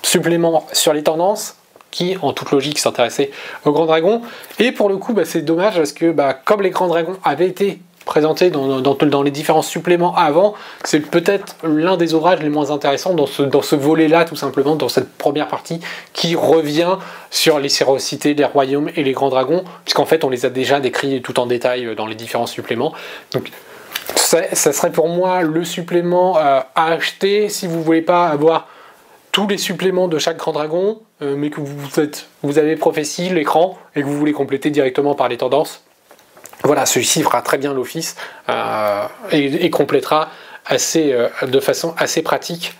supplément 0.03 0.65
sur 0.71 0.93
les 0.93 1.03
tendances 1.03 1.57
qui, 1.91 2.17
en 2.21 2.33
toute 2.33 2.51
logique, 2.51 2.79
s'intéressait 2.79 3.31
aux 3.65 3.71
grands 3.71 3.85
dragons. 3.85 4.21
Et 4.59 4.71
pour 4.71 4.89
le 4.89 4.97
coup, 4.97 5.13
bah, 5.13 5.25
c'est 5.25 5.43
dommage 5.43 5.75
parce 5.75 5.93
que 5.93 6.11
bah, 6.11 6.33
comme 6.33 6.61
les 6.61 6.71
grands 6.71 6.87
dragons 6.87 7.17
avaient 7.23 7.47
été 7.47 7.79
présenté 8.05 8.49
dans, 8.49 8.81
dans, 8.81 9.23
les 9.23 9.31
différents 9.31 9.61
suppléments 9.61 10.15
avant, 10.15 10.53
c'est 10.83 10.99
peut-être 10.99 11.55
l'un 11.63 11.97
des 11.97 12.13
ouvrages 12.13 12.39
les 12.39 12.49
moins 12.49 12.71
intéressants 12.71 13.13
dans 13.13 13.25
ce, 13.25 13.43
dans 13.43 13.61
ce 13.61 13.75
volet-là, 13.75 14.25
tout 14.25 14.35
simplement, 14.35 14.75
dans 14.75 14.89
cette 14.89 15.09
première 15.17 15.47
partie, 15.47 15.79
qui 16.13 16.35
revient 16.35 16.97
sur 17.31 17.59
les 17.59 17.69
sérocités, 17.69 18.33
les 18.33 18.45
royaumes 18.45 18.89
et 18.95 19.03
les 19.03 19.13
grands 19.13 19.29
dragons, 19.29 19.63
puisqu'en 19.85 20.05
fait 20.05 20.23
on 20.23 20.29
les 20.29 20.45
a 20.45 20.49
déjà 20.49 20.79
décrits 20.79 21.21
tout 21.21 21.39
en 21.39 21.45
détail 21.45 21.95
dans 21.95 22.05
les 22.05 22.15
différents 22.15 22.47
suppléments. 22.47 22.93
Donc 23.33 23.51
ça, 24.15 24.73
serait 24.73 24.91
pour 24.91 25.07
moi 25.07 25.41
le 25.41 25.63
supplément 25.63 26.37
euh, 26.37 26.59
à 26.75 26.87
acheter 26.87 27.49
si 27.49 27.67
vous 27.67 27.81
voulez 27.83 28.01
pas 28.01 28.27
avoir 28.27 28.67
tous 29.31 29.47
les 29.47 29.57
suppléments 29.57 30.07
de 30.07 30.19
chaque 30.19 30.37
grand 30.37 30.51
dragon, 30.51 31.01
euh, 31.21 31.35
mais 31.35 31.49
que 31.49 31.59
vous, 31.59 31.75
vous 32.43 32.59
avez 32.59 32.75
prophétie, 32.75 33.29
l'écran, 33.29 33.77
et 33.95 34.01
que 34.01 34.05
vous 34.05 34.17
voulez 34.17 34.33
compléter 34.33 34.69
directement 34.69 35.15
par 35.15 35.27
les 35.27 35.37
tendances 35.37 35.83
voilà, 36.63 36.85
celui-ci 36.85 37.21
fera 37.23 37.41
très 37.41 37.57
bien 37.57 37.73
l'office 37.73 38.15
euh, 38.49 39.05
et, 39.31 39.69
complétera 39.69 40.29
assez, 40.65 41.11
euh, 41.11 41.27
de 41.45 41.59
façon 41.59 41.93
assez 41.97 42.21
pratique 42.21 42.75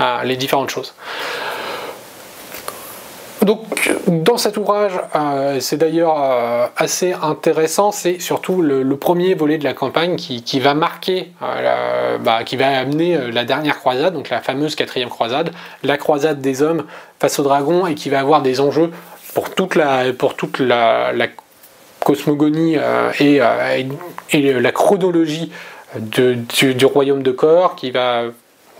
euh, 0.00 0.22
les 0.24 0.36
différentes 0.36 0.70
choses. 0.70 0.94
Donc, 3.42 3.60
dans 4.08 4.38
cet 4.38 4.56
ouvrage, 4.56 4.94
c'est 5.60 5.76
d'ailleurs 5.76 6.16
assez 6.76 7.12
intéressant, 7.12 7.92
c'est 7.92 8.18
surtout 8.18 8.60
le, 8.60 8.96
premier 8.96 9.34
volet 9.34 9.56
de 9.56 9.62
la 9.62 9.72
campagne 9.72 10.16
qui, 10.16 10.58
va 10.58 10.74
marquer, 10.74 11.30
bah, 11.40 12.42
qui 12.44 12.56
va 12.56 12.76
amener 12.76 13.30
la 13.30 13.44
dernière 13.44 13.78
croisade, 13.78 14.14
donc 14.14 14.30
la 14.30 14.40
fameuse 14.40 14.74
quatrième 14.74 15.10
croisade, 15.10 15.52
la 15.84 15.96
croisade 15.96 16.40
des 16.40 16.62
hommes 16.62 16.86
face 17.20 17.38
aux 17.38 17.44
dragons, 17.44 17.86
et 17.86 17.94
qui 17.94 18.10
va 18.10 18.18
avoir 18.18 18.42
des 18.42 18.60
enjeux 18.60 18.90
pour 19.32 19.54
toute 19.54 19.76
la, 19.76 20.12
cosmogonie 22.06 22.76
euh, 22.76 23.10
euh, 23.20 23.82
et, 24.32 24.52
la 24.52 24.70
chronologie 24.70 25.50
du, 25.98 26.86
royaume 26.86 27.24
de 27.24 27.32
Kor 27.32 27.74
qui 27.74 27.90
va 27.90 28.26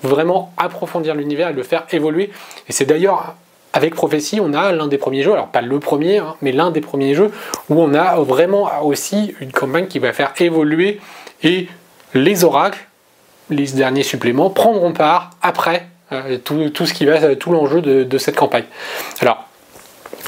vraiment 0.05 0.53
approfondir 0.57 1.17
l'univers 1.17 1.49
et 1.49 1.53
le 1.53 1.65
faire 1.65 1.87
évoluer. 1.91 2.31
Et 2.69 2.73
c'est 2.73 2.85
d'ailleurs 2.85 3.35
avec 3.73 3.97
Prophétie, 3.97 4.39
on 4.41 4.55
a 4.55 4.71
l'un 4.71 4.87
des 4.87 4.97
premiers 4.97 5.23
jeux, 5.23 5.33
alors 5.33 5.49
pas 5.49 5.61
le 5.61 5.81
premier, 5.81 6.19
hein, 6.19 6.37
mais 6.41 6.53
l'un 6.53 6.71
des 6.71 6.81
premiers 6.81 7.15
jeux 7.15 7.33
où 7.69 7.83
on 7.83 7.95
a 7.95 8.15
vraiment 8.21 8.71
aussi 8.85 9.35
une 9.41 9.51
campagne 9.51 9.89
qui 9.89 9.99
va 9.99 10.13
faire 10.13 10.33
évoluer 10.39 11.01
et 11.43 11.67
les 12.15 12.45
oracles, 12.45 12.87
les 13.51 13.67
derniers 13.73 14.05
suppléments, 14.05 14.51
prendront 14.51 14.93
part 14.93 15.31
après 15.43 15.89
euh, 16.13 16.39
tout, 16.39 16.87
ce 16.87 16.95
qui 16.95 17.07
va, 17.07 17.35
tout 17.35 17.51
l'enjeu 17.51 17.83
de, 17.83 18.05
de, 18.05 18.19
cette 18.19 18.37
campagne. 18.37 18.65
Alors, 19.21 19.46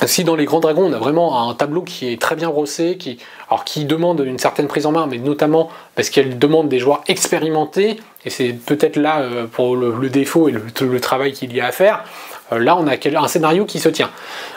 si 0.06 0.24
dans 0.24 0.36
les 0.36 0.44
grands 0.44 0.60
dragons, 0.60 0.84
on 0.84 0.92
a 0.92 0.98
vraiment 0.98 1.48
un 1.48 1.54
tableau 1.54 1.82
qui 1.82 2.12
est 2.12 2.20
très 2.20 2.36
bien 2.36 2.50
brossé, 2.50 2.96
qui, 2.96 3.18
alors, 3.48 3.64
qui 3.64 3.84
demande 3.84 4.20
une 4.20 4.38
certaine 4.38 4.68
prise 4.68 4.86
en 4.86 4.92
main, 4.92 5.06
mais 5.06 5.18
notamment 5.18 5.70
parce 5.94 6.10
qu'elle 6.10 6.38
demande 6.38 6.68
des 6.68 6.78
joueurs 6.78 7.02
expérimentés, 7.08 7.98
et 8.24 8.30
c'est 8.30 8.52
peut-être 8.52 8.96
là 8.96 9.20
euh, 9.20 9.46
pour 9.46 9.76
le, 9.76 10.08
défaut 10.08 10.48
et 10.48 10.52
le, 10.52 11.00
travail 11.00 11.32
qu'il 11.32 11.54
y 11.54 11.60
a 11.60 11.66
à 11.66 11.72
faire, 11.72 12.04
euh, 12.52 12.58
là 12.58 12.76
on 12.76 12.86
a 12.86 12.94
un 12.94 13.28
scénario 13.28 13.64
qui 13.64 13.80
se 13.80 13.88
tient. 13.88 14.10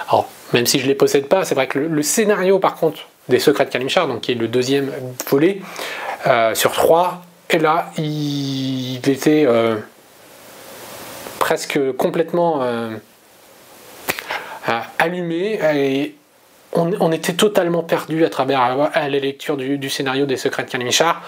Alors, 0.09 0.29
même 0.53 0.65
si 0.65 0.77
je 0.77 0.83
ne 0.83 0.89
les 0.89 0.95
possède 0.95 1.27
pas, 1.27 1.43
c'est 1.43 1.55
vrai 1.55 1.67
que 1.67 1.79
le, 1.79 2.03
scénario 2.03 2.59
par 2.59 2.75
contre 2.75 3.01
des 3.29 3.39
Secrets 3.39 3.65
de 3.65 3.71
Kalimchar, 3.71 4.07
donc 4.07 4.21
qui 4.21 4.33
est 4.33 4.35
le 4.35 4.47
deuxième 4.47 4.91
volet, 5.29 5.61
euh, 6.27 6.53
sur 6.53 6.71
trois, 6.71 7.21
et 7.49 7.57
là 7.57 7.91
il 7.97 8.97
était 9.09 9.47
presque 11.39 11.79
complètement 11.97 12.61
allumé 14.99 15.59
et 15.75 16.15
on, 16.73 17.11
était 17.11 17.33
totalement 17.33 17.83
perdu 17.83 18.23
à 18.25 18.29
travers 18.29 18.89
la 18.93 19.09
lecture 19.09 19.57
du, 19.57 19.89
scénario 19.89 20.25
des 20.25 20.37
Secrets 20.37 20.63
de 20.63 20.69
Kalimichar. 20.69 21.21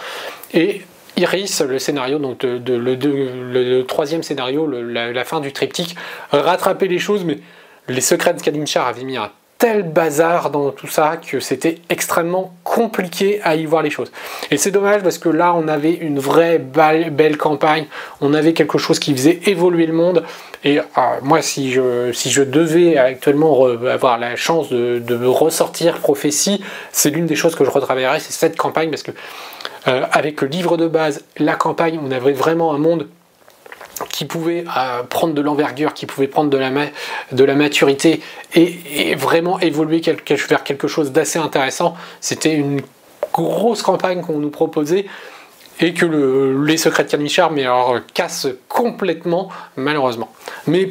Et 0.53 0.81
Iris, 1.17 1.61
le 1.61 1.79
scénario, 1.79 2.17
donc 2.17 2.43
le, 2.43 3.81
troisième 3.83 4.23
scénario, 4.23 4.67
la, 4.67 5.25
fin 5.25 5.41
du 5.41 5.51
triptyque, 5.51 5.95
rattrapait 6.31 6.87
les 6.87 6.99
choses, 6.99 7.23
mais 7.23 7.39
les 7.87 8.01
Secrets 8.01 8.33
de 8.33 8.41
Kalimchar 8.41 8.87
avaient 8.87 9.03
mis 9.03 9.17
un 9.17 9.31
tel 9.63 9.83
bazar 9.83 10.49
dans 10.49 10.71
tout 10.71 10.87
ça 10.87 11.15
que 11.15 11.39
c'était 11.39 11.77
extrêmement 11.89 12.53
compliqué 12.65 13.39
à 13.43 13.55
y 13.55 13.65
voir 13.65 13.81
les 13.81 13.89
choses. 13.89 14.11
Et 14.51 14.57
c'est 14.57 14.71
dommage 14.71 15.03
parce 15.03 15.17
que 15.17 15.29
là, 15.29 15.53
on 15.55 15.69
avait 15.69 15.93
une 15.93 16.19
vraie 16.19 16.59
belle, 16.59 17.37
campagne, 17.37 17.85
on 18.19 18.33
avait 18.33 18.51
quelque 18.51 18.77
chose 18.77 18.99
qui 18.99 19.13
faisait 19.13 19.39
évoluer 19.45 19.85
le 19.85 19.93
monde. 19.93 20.23
Et 20.63 20.79
ah, 20.95 21.17
moi, 21.21 21.41
si 21.41 21.71
je, 21.71 22.41
devais 22.41 22.97
actuellement 22.97 23.65
avoir 23.65 24.17
la 24.17 24.35
chance 24.35 24.69
de, 24.69 25.25
ressortir 25.25 25.99
Prophétie, 25.99 26.63
c'est 26.91 27.09
l'une 27.09 27.25
des 27.25 27.35
choses 27.35 27.55
que 27.55 27.65
je 27.65 27.69
retravaillerais, 27.69 28.19
c'est 28.19 28.31
cette 28.31 28.55
campagne 28.55 28.89
parce 28.89 29.03
que 29.03 29.11
euh, 29.87 30.05
avec 30.11 30.41
le 30.41 30.47
livre 30.47 30.77
de 30.77 30.87
base, 30.87 31.23
la 31.37 31.55
campagne, 31.55 31.99
on 32.01 32.11
avait 32.11 32.31
vraiment 32.31 32.73
un 32.73 32.77
monde 32.77 33.07
qui 34.09 34.25
pouvait 34.25 34.63
euh, 34.77 35.03
prendre 35.03 35.33
de 35.33 35.41
l'envergure, 35.41 35.93
qui 35.93 36.05
pouvait 36.05 36.27
prendre 36.27 36.49
de 36.49 36.59
de 37.31 37.43
la 37.43 37.55
maturité 37.55 38.21
et, 38.55 39.15
vraiment 39.15 39.59
évoluer 39.59 40.01
vers 40.49 40.63
quelque 40.63 40.87
chose 40.87 41.11
d'assez 41.11 41.39
intéressant. 41.39 41.95
C'était 42.21 42.53
une 42.53 42.81
grosse 43.33 43.81
campagne 43.81 44.21
qu'on 44.21 44.39
nous 44.39 44.49
proposait 44.49 45.05
et 45.79 45.93
que 45.93 46.05
les 46.65 46.77
secrets 46.77 47.03
de 47.03 47.09
Kalmichar 47.09 47.51
mais 47.51 47.63
alors, 47.63 47.99
cassent 48.13 48.47
complètement 48.67 49.49
malheureusement. 49.75 50.31
Mais 50.67 50.87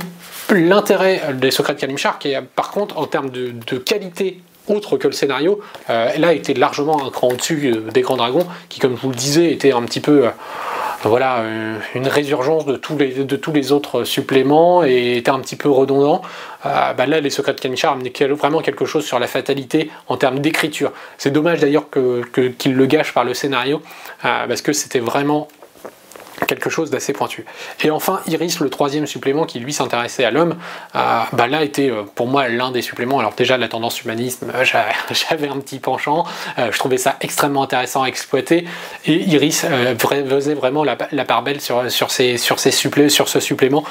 l'intérêt 0.50 1.20
des 1.34 1.50
secrets 1.50 1.74
de 1.74 1.80
Kalimchar, 1.80 2.18
qui 2.18 2.32
est 2.32 2.42
par 2.42 2.70
contre 2.70 2.98
en 2.98 3.06
termes 3.06 3.30
de, 3.30 3.78
qualité 3.78 4.40
autre 4.68 4.96
que 4.96 5.08
le 5.08 5.12
scénario, 5.12 5.60
euh, 5.90 6.16
là 6.18 6.32
était 6.32 6.54
largement 6.54 7.04
un 7.04 7.10
cran 7.10 7.28
au-dessus 7.28 7.66
euh, 7.66 7.90
des 7.90 8.02
Grands 8.02 8.16
Dragons, 8.16 8.46
qui 8.68 8.78
comme 8.78 8.96
je 8.96 9.02
vous 9.02 9.10
le 9.10 9.16
disais 9.16 9.52
était 9.52 9.72
un 9.72 9.82
petit 9.82 10.00
peu 10.00 10.28
voilà, 11.08 11.40
euh, 11.40 11.78
une 11.94 12.06
résurgence 12.06 12.64
de 12.66 12.76
tous, 12.76 12.96
les, 12.96 13.24
de 13.24 13.36
tous 13.36 13.52
les 13.52 13.72
autres 13.72 14.04
suppléments 14.04 14.84
et 14.84 15.16
était 15.16 15.30
un 15.30 15.40
petit 15.40 15.56
peu 15.56 15.68
redondant. 15.68 16.22
Euh, 16.64 16.92
bah 16.92 17.06
là, 17.06 17.20
les 17.20 17.30
secrets 17.30 17.54
de 17.54 17.60
Kamichar 17.60 17.92
amenaient 17.92 18.12
vraiment 18.28 18.60
quelque 18.60 18.84
chose 18.84 19.04
sur 19.04 19.18
la 19.18 19.26
fatalité 19.26 19.90
en 20.08 20.16
termes 20.16 20.38
d'écriture. 20.38 20.92
C'est 21.18 21.30
dommage 21.30 21.60
d'ailleurs 21.60 21.90
qu'ils 21.90 22.24
que, 22.32 22.68
le 22.68 22.86
gâchent 22.86 23.14
par 23.14 23.24
le 23.24 23.34
scénario, 23.34 23.82
parce 24.22 24.62
que 24.62 24.72
c'était 24.72 25.00
vraiment 25.00 25.48
quelque 26.46 26.70
chose 26.70 26.90
d'assez 26.90 27.12
pointu. 27.12 27.44
Et 27.82 27.90
enfin, 27.90 28.20
Iris, 28.26 28.60
le 28.60 28.70
troisième 28.70 29.06
supplément 29.06 29.44
qui 29.44 29.58
lui 29.60 29.72
s'intéressait 29.72 30.24
à 30.24 30.30
l'homme, 30.30 30.56
euh, 30.94 31.22
bah 31.32 31.46
là 31.46 31.62
était 31.62 31.90
euh, 31.90 32.02
pour 32.14 32.26
moi 32.26 32.48
l'un 32.48 32.70
des 32.70 32.82
suppléments. 32.82 33.18
Alors 33.18 33.34
déjà 33.34 33.56
la 33.56 33.68
tendance 33.68 34.02
humanisme, 34.02 34.52
euh, 34.54 34.64
j'avais 35.10 35.48
un 35.48 35.58
petit 35.58 35.78
penchant, 35.78 36.24
je 36.58 36.78
trouvais 36.78 36.98
ça 36.98 37.16
extrêmement 37.20 37.62
intéressant 37.62 38.02
à 38.02 38.06
exploiter. 38.06 38.64
Et 39.06 39.14
Iris 39.14 39.66
faisait 39.98 40.54
vraiment 40.54 40.84
la, 40.84 40.96
part 41.24 41.42
belle 41.42 41.60
sur, 41.60 41.82
ce 41.88 43.40
supplément 43.40 43.84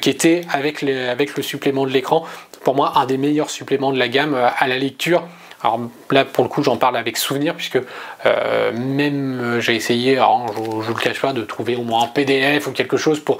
qui 0.00 0.10
était 0.10 0.42
avec 0.50 0.82
le 0.82 1.42
supplément 1.42 1.84
de 1.84 1.90
l'écran, 1.90 2.24
pour 2.64 2.74
moi 2.74 2.92
un 2.96 3.06
des 3.06 3.18
meilleurs 3.18 3.50
suppléments 3.50 3.92
de 3.92 3.98
la 3.98 4.08
gamme 4.08 4.34
à 4.34 4.66
la 4.66 4.76
lecture. 4.76 5.24
Alors 5.62 5.80
là, 6.10 6.24
pour 6.24 6.44
le 6.44 6.50
coup, 6.50 6.62
j'en 6.62 6.76
parle 6.76 6.96
avec 6.96 7.16
souvenir, 7.16 7.54
puisque 7.54 7.78
euh, 8.26 8.72
même 8.72 9.40
euh, 9.40 9.60
j'ai 9.60 9.76
essayé, 9.76 10.16
je 10.16 10.20
ne 10.20 10.88
le 10.88 11.00
cache 11.00 11.20
pas, 11.20 11.32
de 11.32 11.42
trouver 11.42 11.76
au 11.76 11.82
moins 11.82 12.04
un 12.04 12.08
PDF 12.08 12.66
ou 12.66 12.72
quelque 12.72 12.96
chose 12.96 13.20
pour, 13.20 13.38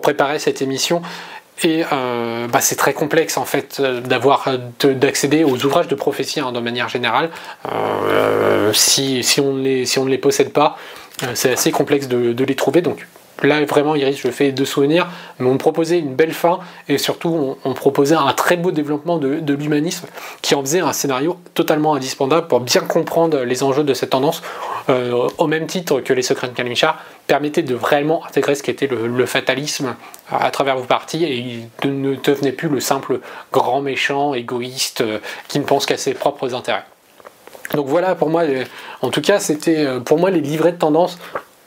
préparer 0.00 0.38
cette 0.38 0.62
émission. 0.62 1.02
Et 1.62 1.84
euh, 1.92 2.48
bah, 2.48 2.60
c'est 2.60 2.74
très 2.74 2.92
complexe 2.94 3.36
en 3.36 3.44
fait 3.44 3.80
d'accéder 3.80 5.44
aux 5.44 5.64
ouvrages 5.64 5.86
de 5.86 5.94
prophétie 5.94 6.40
hein, 6.40 6.50
de 6.50 6.58
manière 6.58 6.88
générale. 6.88 7.30
si 8.72 9.40
on 9.40 9.54
ne 9.54 10.08
les 10.10 10.18
possède 10.18 10.52
pas, 10.52 10.76
c'est 11.34 11.52
assez 11.52 11.70
complexe 11.70 12.08
de, 12.08 12.32
de 12.32 12.44
les 12.44 12.56
trouver. 12.56 12.82
Donc 12.82 13.06
Là, 13.42 13.64
vraiment, 13.64 13.94
Iris, 13.94 14.20
je 14.20 14.28
fais 14.30 14.52
deux 14.52 14.64
souvenirs, 14.64 15.08
mais 15.38 15.48
on 15.48 15.58
proposait 15.58 15.98
une 15.98 16.14
belle 16.14 16.32
fin 16.32 16.60
et 16.88 16.98
surtout, 16.98 17.56
on, 17.64 17.74
proposait 17.74 18.14
un 18.14 18.32
très 18.32 18.56
beau 18.56 18.70
développement 18.70 19.18
de, 19.18 19.54
l'humanisme 19.54 20.06
qui 20.40 20.54
en 20.54 20.60
faisait 20.60 20.80
un 20.80 20.92
scénario 20.92 21.38
totalement 21.54 21.94
indispensable 21.94 22.46
pour 22.46 22.60
bien 22.60 22.80
comprendre 22.80 23.40
les 23.40 23.62
enjeux 23.62 23.82
de 23.82 23.92
cette 23.92 24.10
tendance, 24.10 24.42
euh, 24.88 25.28
au 25.38 25.46
même 25.46 25.66
titre 25.66 26.00
que 26.00 26.12
les 26.12 26.22
secrets 26.22 26.48
de 26.48 26.52
Kalmicha 26.52 26.96
permettait 27.26 27.62
de 27.62 27.74
réellement 27.74 28.24
intégrer 28.24 28.54
ce 28.54 28.62
qu'était 28.62 28.86
le, 28.86 29.06
le, 29.08 29.26
fatalisme 29.26 29.96
à, 30.30 30.50
travers 30.50 30.76
vos 30.76 30.84
parties 30.84 31.24
et 31.24 31.86
ne 31.88 32.14
devenait 32.14 32.52
plus 32.52 32.68
le 32.68 32.80
simple 32.80 33.20
grand 33.52 33.82
méchant 33.82 34.34
égoïste 34.34 35.00
euh, 35.00 35.18
qui 35.48 35.58
ne 35.58 35.64
pense 35.64 35.86
qu'à 35.86 35.96
ses 35.96 36.14
propres 36.14 36.54
intérêts. 36.54 36.84
Donc 37.74 37.86
voilà, 37.86 38.14
pour 38.14 38.30
moi, 38.30 38.44
en 39.02 39.10
tout 39.10 39.20
cas, 39.20 39.40
c'était 39.40 39.84
euh, 39.84 40.00
pour 40.00 40.18
moi 40.18 40.30
les 40.30 40.40
livrets 40.40 40.72
de 40.72 40.78
tendance 40.78 41.18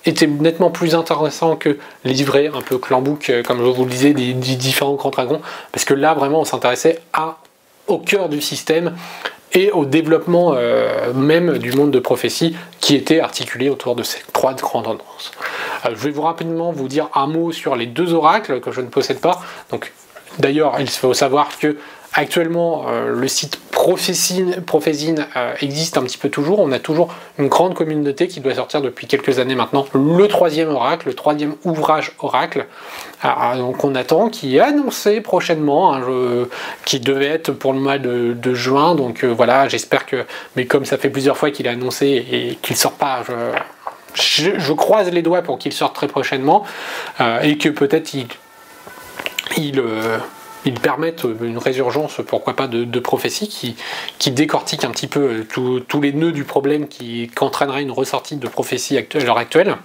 était 0.09 0.27
nettement 0.27 0.69
plus 0.69 0.95
intéressant 0.95 1.55
que 1.55 1.77
les 2.03 2.13
livrets 2.13 2.49
un 2.53 2.61
peu 2.61 2.77
clambook, 2.77 3.29
euh, 3.29 3.43
comme 3.43 3.59
je 3.59 3.63
vous 3.63 3.83
le 3.83 3.91
disais, 3.91 4.13
des, 4.13 4.33
différents 4.33 4.93
grands 4.93 5.09
dragons, 5.09 5.41
parce 5.71 5.85
que 5.85 5.93
là 5.93 6.13
vraiment 6.13 6.41
on 6.41 6.45
s'intéressait 6.45 6.99
au 7.87 7.99
cœur 7.99 8.29
du 8.29 8.41
système 8.41 8.95
et 9.53 9.71
au 9.71 9.85
développement 9.85 10.53
euh, 10.55 11.13
même 11.13 11.57
du 11.57 11.71
monde 11.71 11.91
de 11.91 11.99
prophétie 11.99 12.55
qui 12.79 12.95
était 12.95 13.19
articulé 13.19 13.69
autour 13.69 13.95
de 13.95 14.03
ces 14.03 14.19
trois 14.33 14.53
grandes 14.53 14.85
tendances. 14.85 15.31
Euh, 15.85 15.89
je 15.91 15.95
vais 15.95 16.11
vous 16.11 16.21
rapidement 16.21 16.71
vous 16.71 16.87
dire 16.87 17.09
un 17.15 17.27
mot 17.27 17.51
sur 17.51 17.75
les 17.75 17.85
deux 17.85 18.13
oracles 18.13 18.59
que 18.59 18.71
je 18.71 18.81
ne 18.81 18.87
possède 18.87 19.19
pas. 19.19 19.41
Donc 19.71 19.93
d'ailleurs, 20.39 20.75
il 20.79 20.89
faut 20.89 21.13
savoir 21.13 21.57
que 21.57 21.77
Actuellement, 22.13 22.85
euh, 22.87 23.13
le 23.13 23.27
site 23.27 23.59
Prophésine, 23.71 25.27
euh, 25.35 25.53
existe 25.61 25.97
un 25.97 26.03
petit 26.03 26.17
peu 26.17 26.29
toujours. 26.29 26.59
On 26.59 26.71
a 26.71 26.79
toujours 26.79 27.13
une 27.37 27.47
grande 27.47 27.75
communauté 27.75 28.27
qui 28.27 28.39
doit 28.39 28.55
sortir 28.55 28.81
depuis 28.81 29.05
quelques 29.05 29.37
années 29.37 29.53
maintenant. 29.53 29.85
Le 29.93 30.27
troisième 30.27 30.69
oracle, 30.69 31.07
le 31.07 31.13
troisième 31.13 31.55
ouvrage 31.63 32.13
oracle. 32.19 32.65
Ah, 33.21 33.53
donc 33.55 33.83
on 33.83 33.93
attend, 33.93 34.29
qui 34.29 34.57
est 34.57 34.61
annoncé 34.61 35.21
prochainement, 35.21 35.99
qui 36.85 36.99
devait 36.99 37.27
être 37.27 37.51
pour 37.51 37.71
le 37.71 37.79
mois 37.79 37.99
de, 37.99 38.53
juin. 38.53 38.95
Donc 38.95 39.23
euh, 39.23 39.27
voilà, 39.27 39.67
j'espère 39.67 40.05
que. 40.05 40.25
Mais 40.55 40.65
comme 40.65 40.85
ça 40.85 40.97
fait 40.97 41.09
plusieurs 41.09 41.37
fois 41.37 41.51
qu'il 41.51 41.67
est 41.67 41.69
annoncé 41.69 42.25
et 42.31 42.57
qu'il 42.61 42.75
sort 42.75 42.93
pas, 42.93 43.21
je, 44.15 44.73
croise 44.73 45.11
les 45.11 45.21
doigts 45.21 45.43
pour 45.43 45.59
qu'il 45.59 45.71
sorte 45.71 45.95
très 45.95 46.07
prochainement 46.07 46.65
et 47.43 47.57
que 47.59 47.69
peut-être 47.69 48.15
il 48.15 49.81
ils 50.67 50.79
permettent 50.79 51.25
une 51.41 51.57
résurgence, 51.57 52.19
pourquoi 52.27 52.53
pas, 52.53 52.67
de, 52.67 52.99
prophétie 52.99 53.47
qui, 53.47 53.77
qui, 54.19 54.31
décortique 54.31 54.83
un 54.83 54.91
petit 54.91 55.07
peu 55.07 55.45
tous 55.47 56.01
les 56.01 56.11
nœuds 56.11 56.33
du 56.33 56.43
problème 56.43 56.87
qui, 56.87 57.31
entraînerait 57.39 57.81
une 57.81 57.91
ressortie 57.91 58.35
de 58.35 58.47
prophétie 58.47 58.97
à 58.97 59.19
l'heure 59.19 59.37
actuelle. 59.37 59.77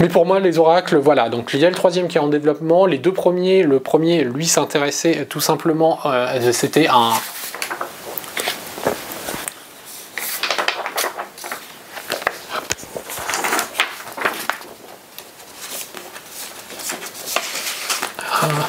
Mais 0.00 0.08
pour 0.08 0.24
moi, 0.24 0.40
les 0.40 0.58
oracles, 0.58 0.96
voilà. 0.96 1.28
Donc 1.28 1.50
il 1.52 1.60
y 1.60 1.66
a 1.66 1.68
le 1.68 1.76
troisième 1.76 2.08
qui 2.08 2.16
est 2.16 2.20
en 2.20 2.28
développement. 2.28 2.86
Les 2.86 2.98
deux 2.98 3.12
premiers, 3.12 3.62
le 3.62 3.80
premier, 3.80 4.24
lui, 4.24 4.46
s'intéressait 4.46 5.26
tout 5.26 5.40
simplement, 5.40 6.00
euh, 6.06 6.52
c'était 6.52 6.88
un, 6.88 7.12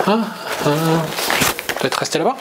ah, 0.07 0.44
Peut-être 0.65 1.99
rester 1.99 2.17
là-bas 2.17 2.35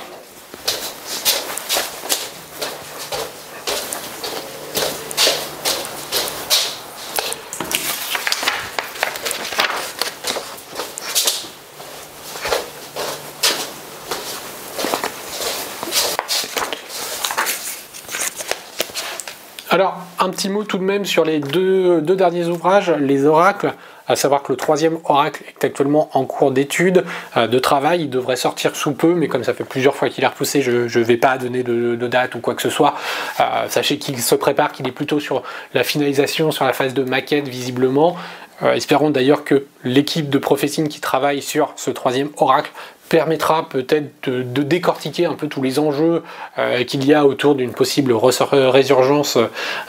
Alors, 19.69 19.99
un 20.19 20.31
petit 20.31 20.49
mot 20.49 20.65
tout 20.65 20.79
de 20.79 20.83
même 20.83 21.05
sur 21.05 21.27
les 21.27 21.41
deux 21.41 22.01
derniers 22.01 22.47
ouvrages, 22.47 22.91
les 22.91 23.27
oracles 23.27 23.75
à 24.07 24.17
savoir 24.17 24.43
que 24.43 24.53
le 24.53 24.57
troisième 24.57 24.99
oracle 25.05 25.43
est 25.49 25.65
actuellement 25.65 26.11
en 26.13 26.25
cours 26.25 26.51
d'étude, 26.51 27.05
euh, 27.37 27.47
de 27.47 27.59
travail, 27.59 28.03
il 28.03 28.11
devrait 28.11 28.37
sortir 28.37 28.77
sous 28.77 28.93
peu, 28.93 29.15
mais 29.15 29.29
comme 29.29 29.45
ça 29.45 29.55
fait 29.55 29.65
plusieurs 29.65 29.95
fois 29.95 30.09
qu'il 30.09 30.25
est 30.25 30.27
repoussé, 30.27 30.63
je 30.63 30.99
ne 30.99 31.05
vais 31.05 31.17
pas 31.17 31.39
donner 31.39 31.63
de, 31.63 31.95
date 32.07 32.35
ou 32.35 32.41
quoi 32.41 32.55
que 32.55 32.63
ce 32.63 32.71
soit. 32.71 32.95
Euh, 33.41 33.67
sachez 33.69 33.99
qu'il 33.99 34.21
se 34.21 34.35
prépare, 34.35 34.73
qu'il 34.73 34.87
est 34.87 34.93
plutôt 34.93 35.21
sur 35.21 35.43
la 35.73 35.85
finalisation, 35.85 36.51
sur 36.51 36.65
la 36.65 36.73
phase 36.73 36.93
de 36.93 37.03
maquette 37.03 37.49
visiblement. 37.49 38.17
Euh, 38.63 38.75
espérons 38.75 39.11
d'ailleurs 39.11 39.45
que 39.45 39.67
l'équipe 39.83 40.31
de 40.31 40.39
Professing 40.39 40.89
qui 40.89 41.01
travaille 41.01 41.43
sur 41.43 41.73
ce 41.77 41.91
troisième 41.91 42.29
oracle 42.37 42.71
permettra 43.09 43.69
peut-être 43.69 44.29
de, 44.29 44.63
décortiquer 44.63 45.27
un 45.27 45.35
peu 45.35 45.49
tous 45.49 45.63
les 45.63 45.79
enjeux 45.79 46.23
euh, 46.59 46.85
qu'il 46.85 47.05
y 47.05 47.15
a 47.15 47.27
autour 47.27 47.55
d'une 47.55 47.73
possible 47.73 48.13
résurgence 48.13 49.39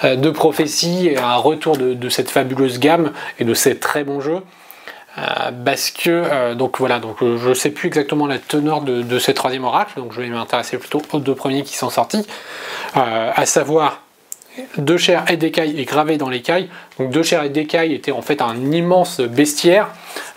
euh, 0.03 0.15
de 0.15 0.29
prophétie 0.29 1.07
et 1.07 1.17
un 1.17 1.35
retour 1.35 1.77
de, 1.77 2.09
cette 2.09 2.29
fabuleuse 2.29 2.79
gamme 2.79 3.11
et 3.39 3.43
de 3.43 3.53
ces 3.53 3.77
très 3.77 4.03
bons 4.03 4.21
jeux. 4.21 4.41
Euh, 5.17 5.51
parce 5.63 5.91
que, 5.91 6.53
donc 6.55 6.77
voilà, 6.79 6.99
donc 6.99 7.17
je 7.21 7.49
ne 7.49 7.53
sais 7.53 7.69
plus 7.69 7.87
exactement 7.87 8.27
la 8.27 8.37
teneur 8.37 8.81
de, 8.81 9.01
de 9.01 9.19
ce 9.19 9.31
troisième 9.31 9.63
oracle, 9.63 9.93
donc 9.97 10.11
je 10.11 10.21
vais 10.21 10.27
m'intéresser 10.27 10.77
plutôt 10.77 11.01
aux 11.13 11.19
deux 11.19 11.35
premiers 11.35 11.63
qui 11.63 11.75
sont 11.77 11.89
sortis, 11.89 12.27
à 12.95 13.45
savoir 13.45 14.01
deux 14.77 14.97
chairs 14.97 15.25
et 15.29 15.37
d'écailles 15.37 15.79
est 15.79 15.85
gravé 15.85 16.17
dans 16.17 16.29
l'écaille. 16.29 16.69
Donc 16.99 17.09
deux 17.11 17.23
chairs 17.23 17.43
et 17.43 17.49
d'écailles 17.49 17.93
était 17.93 18.11
en 18.11 18.21
fait 18.21 18.41
un 18.41 18.71
immense 18.71 19.21
bestiaire 19.21 19.89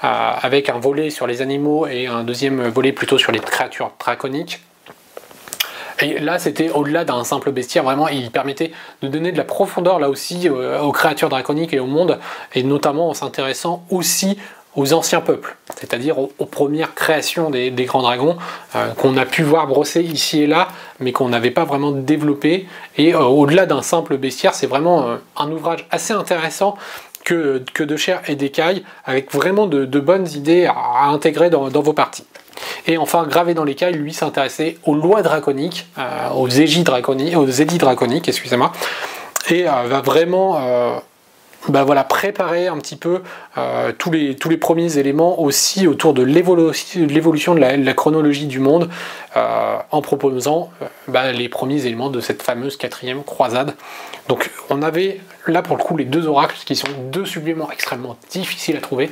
euh, 0.04 0.30
avec 0.40 0.68
un 0.68 0.78
volet 0.78 1.10
sur 1.10 1.26
les 1.26 1.42
animaux 1.42 1.86
et 1.86 2.06
un 2.06 2.24
deuxième 2.24 2.68
volet 2.68 2.92
plutôt 2.92 3.18
sur 3.18 3.32
les 3.32 3.40
créatures 3.40 3.92
draconiques. 3.98 4.60
Et 6.00 6.20
là, 6.20 6.38
c'était 6.38 6.70
au-delà 6.70 7.04
d'un 7.04 7.24
simple 7.24 7.50
bestiaire, 7.50 7.82
vraiment, 7.82 8.06
il 8.06 8.30
permettait 8.30 8.70
de 9.02 9.08
donner 9.08 9.32
de 9.32 9.36
la 9.36 9.42
profondeur 9.42 9.98
là 9.98 10.08
aussi 10.08 10.48
euh, 10.48 10.80
aux 10.80 10.92
créatures 10.92 11.28
draconiques 11.28 11.72
et 11.72 11.80
au 11.80 11.86
monde, 11.86 12.20
et 12.54 12.62
notamment 12.62 13.08
en 13.08 13.14
s'intéressant 13.14 13.84
aussi 13.90 14.38
aux 14.78 14.92
anciens 14.92 15.20
peuples, 15.20 15.56
c'est-à-dire 15.76 16.18
aux, 16.20 16.46
premières 16.46 16.94
créations 16.94 17.50
des, 17.50 17.70
grands 17.84 18.02
dragons 18.02 18.36
euh, 18.76 18.92
qu'on 18.94 19.16
a 19.16 19.26
pu 19.26 19.42
voir 19.42 19.66
brosser 19.66 20.02
ici 20.02 20.42
et 20.42 20.46
là, 20.46 20.68
mais 21.00 21.10
qu'on 21.10 21.28
n'avait 21.28 21.50
pas 21.50 21.64
vraiment 21.64 21.90
développé. 21.90 22.68
Et 22.96 23.12
euh, 23.12 23.22
au-delà 23.22 23.66
d'un 23.66 23.82
simple 23.82 24.16
bestiaire, 24.18 24.54
c'est 24.54 24.68
vraiment 24.68 25.02
euh, 25.02 25.16
un 25.36 25.50
ouvrage 25.50 25.84
assez 25.90 26.12
intéressant 26.12 26.76
que, 27.24 27.64
de 27.76 27.96
chair 27.96 28.22
et 28.28 28.36
d'écailles, 28.36 28.84
avec 29.04 29.34
vraiment 29.34 29.66
de, 29.66 29.84
bonnes 30.00 30.28
idées 30.28 30.66
à, 30.66 31.08
intégrer 31.08 31.50
dans, 31.50 31.68
vos 31.68 31.92
parties. 31.92 32.24
Et 32.86 32.96
enfin, 32.98 33.26
gravé 33.28 33.54
dans 33.54 33.64
l'écaille, 33.64 33.94
lui 33.94 34.14
s'intéressait 34.14 34.78
aux 34.84 34.94
lois 34.94 35.22
draconiques, 35.22 35.86
aux 36.34 36.48
égis 36.48 36.84
draconiques, 36.84 37.36
aux 37.36 37.46
édits 37.46 37.76
draconiques, 37.76 38.28
excusez-moi, 38.28 38.72
et 39.50 39.64
va 39.64 40.00
vraiment 40.00 40.58
bah 41.68 41.84
voilà, 41.84 42.04
préparer 42.04 42.68
un 42.68 42.78
petit 42.78 42.96
peu 42.96 43.20
euh, 43.58 43.92
tous, 43.96 44.10
les, 44.10 44.36
tous 44.36 44.48
les 44.48 44.56
premiers 44.56 44.96
éléments 44.96 45.40
aussi 45.40 45.86
autour 45.86 46.14
de 46.14 46.22
l'évolution 46.22 47.54
de, 47.54 47.60
la, 47.60 47.94
chronologie 47.94 48.46
du 48.46 48.58
monde 48.58 48.88
euh, 49.36 49.76
en 49.90 50.00
proposant 50.00 50.70
euh, 50.80 50.86
bah, 51.08 51.32
les 51.32 51.48
premiers 51.48 51.84
éléments 51.84 52.10
de 52.10 52.20
cette 52.20 52.42
fameuse 52.42 52.76
quatrième 52.76 53.22
croisade. 53.22 53.74
Donc 54.28 54.50
on 54.70 54.82
avait 54.82 55.20
là 55.46 55.62
pour 55.62 55.76
le 55.76 55.82
coup 55.82 55.96
les 55.96 56.04
deux 56.04 56.26
oracles 56.26 56.56
qui 56.64 56.76
sont 56.76 56.88
deux 57.10 57.26
suppléments 57.26 57.70
extrêmement 57.70 58.16
difficiles 58.30 58.76
à 58.76 58.80
trouver, 58.80 59.10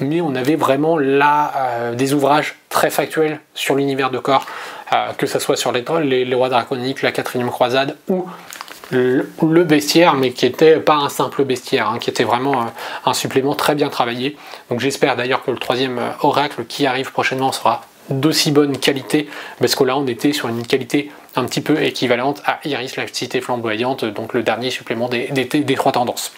mais 0.00 0.20
on 0.20 0.34
avait 0.34 0.56
vraiment 0.56 0.98
là 0.98 1.92
des 1.94 2.14
ouvrages 2.14 2.56
très 2.68 2.90
factuels 2.90 3.40
sur 3.54 3.74
l'univers 3.74 4.10
de 4.10 4.18
corps, 4.18 4.46
que 5.18 5.26
ce 5.26 5.40
soit 5.40 5.56
sur 5.56 5.72
les, 5.72 6.24
les 6.24 6.34
rois 6.34 6.48
draconiques, 6.48 7.02
la 7.02 7.10
quatrième 7.10 7.50
croisade 7.50 7.96
ou 8.08 8.24
le 8.92 9.64
bestiaire, 9.64 10.14
mais 10.14 10.32
qui 10.32 10.44
n'était 10.44 10.76
pas 10.76 10.94
un 10.94 11.08
simple 11.08 11.44
bestiaire, 11.44 11.88
hein, 11.88 11.98
qui 11.98 12.10
était 12.10 12.24
vraiment 12.24 12.66
un 13.04 13.14
supplément 13.14 13.54
très 13.54 13.74
bien 13.74 13.88
travaillé. 13.88 14.36
Donc 14.70 14.80
j'espère 14.80 15.16
d'ailleurs 15.16 15.44
que 15.44 15.50
le 15.50 15.58
troisième 15.58 15.98
euh, 15.98 16.10
oracle 16.20 16.64
qui 16.64 16.86
arrive 16.86 17.12
prochainement 17.12 17.52
sera 17.52 17.82
d'aussi 18.10 18.50
bonne 18.50 18.78
qualité, 18.78 19.28
parce 19.60 19.74
que 19.74 19.84
là 19.84 19.96
on 19.96 20.06
était 20.06 20.32
sur 20.32 20.48
une 20.48 20.66
qualité 20.66 21.10
un 21.36 21.44
petit 21.44 21.60
peu 21.60 21.80
équivalente 21.82 22.42
à 22.44 22.58
Iris, 22.64 22.96
la 22.96 23.06
cité 23.06 23.40
flamboyante, 23.40 24.04
donc 24.04 24.34
le 24.34 24.42
dernier 24.42 24.70
supplément 24.70 25.08
des, 25.08 25.28
des, 25.28 25.74
trois 25.74 25.92
tendances. 25.92 26.32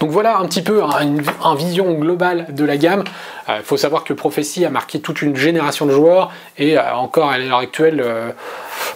Donc 0.00 0.10
voilà 0.10 0.38
un 0.38 0.46
petit 0.46 0.62
peu 0.62 0.82
une, 0.82 1.22
vision 1.56 1.92
globale 1.92 2.46
de 2.50 2.64
la 2.64 2.76
gamme. 2.76 3.04
Il 3.48 3.52
euh, 3.52 3.62
faut 3.62 3.76
savoir 3.76 4.02
que 4.02 4.12
Prophecy 4.12 4.64
a 4.64 4.70
marqué 4.70 5.00
toute 5.00 5.22
une 5.22 5.36
génération 5.36 5.86
de 5.86 5.92
joueurs 5.92 6.32
et 6.58 6.78
euh, 6.78 6.94
encore 6.94 7.30
à 7.30 7.38
l'heure 7.38 7.58
actuelle, 7.58 8.04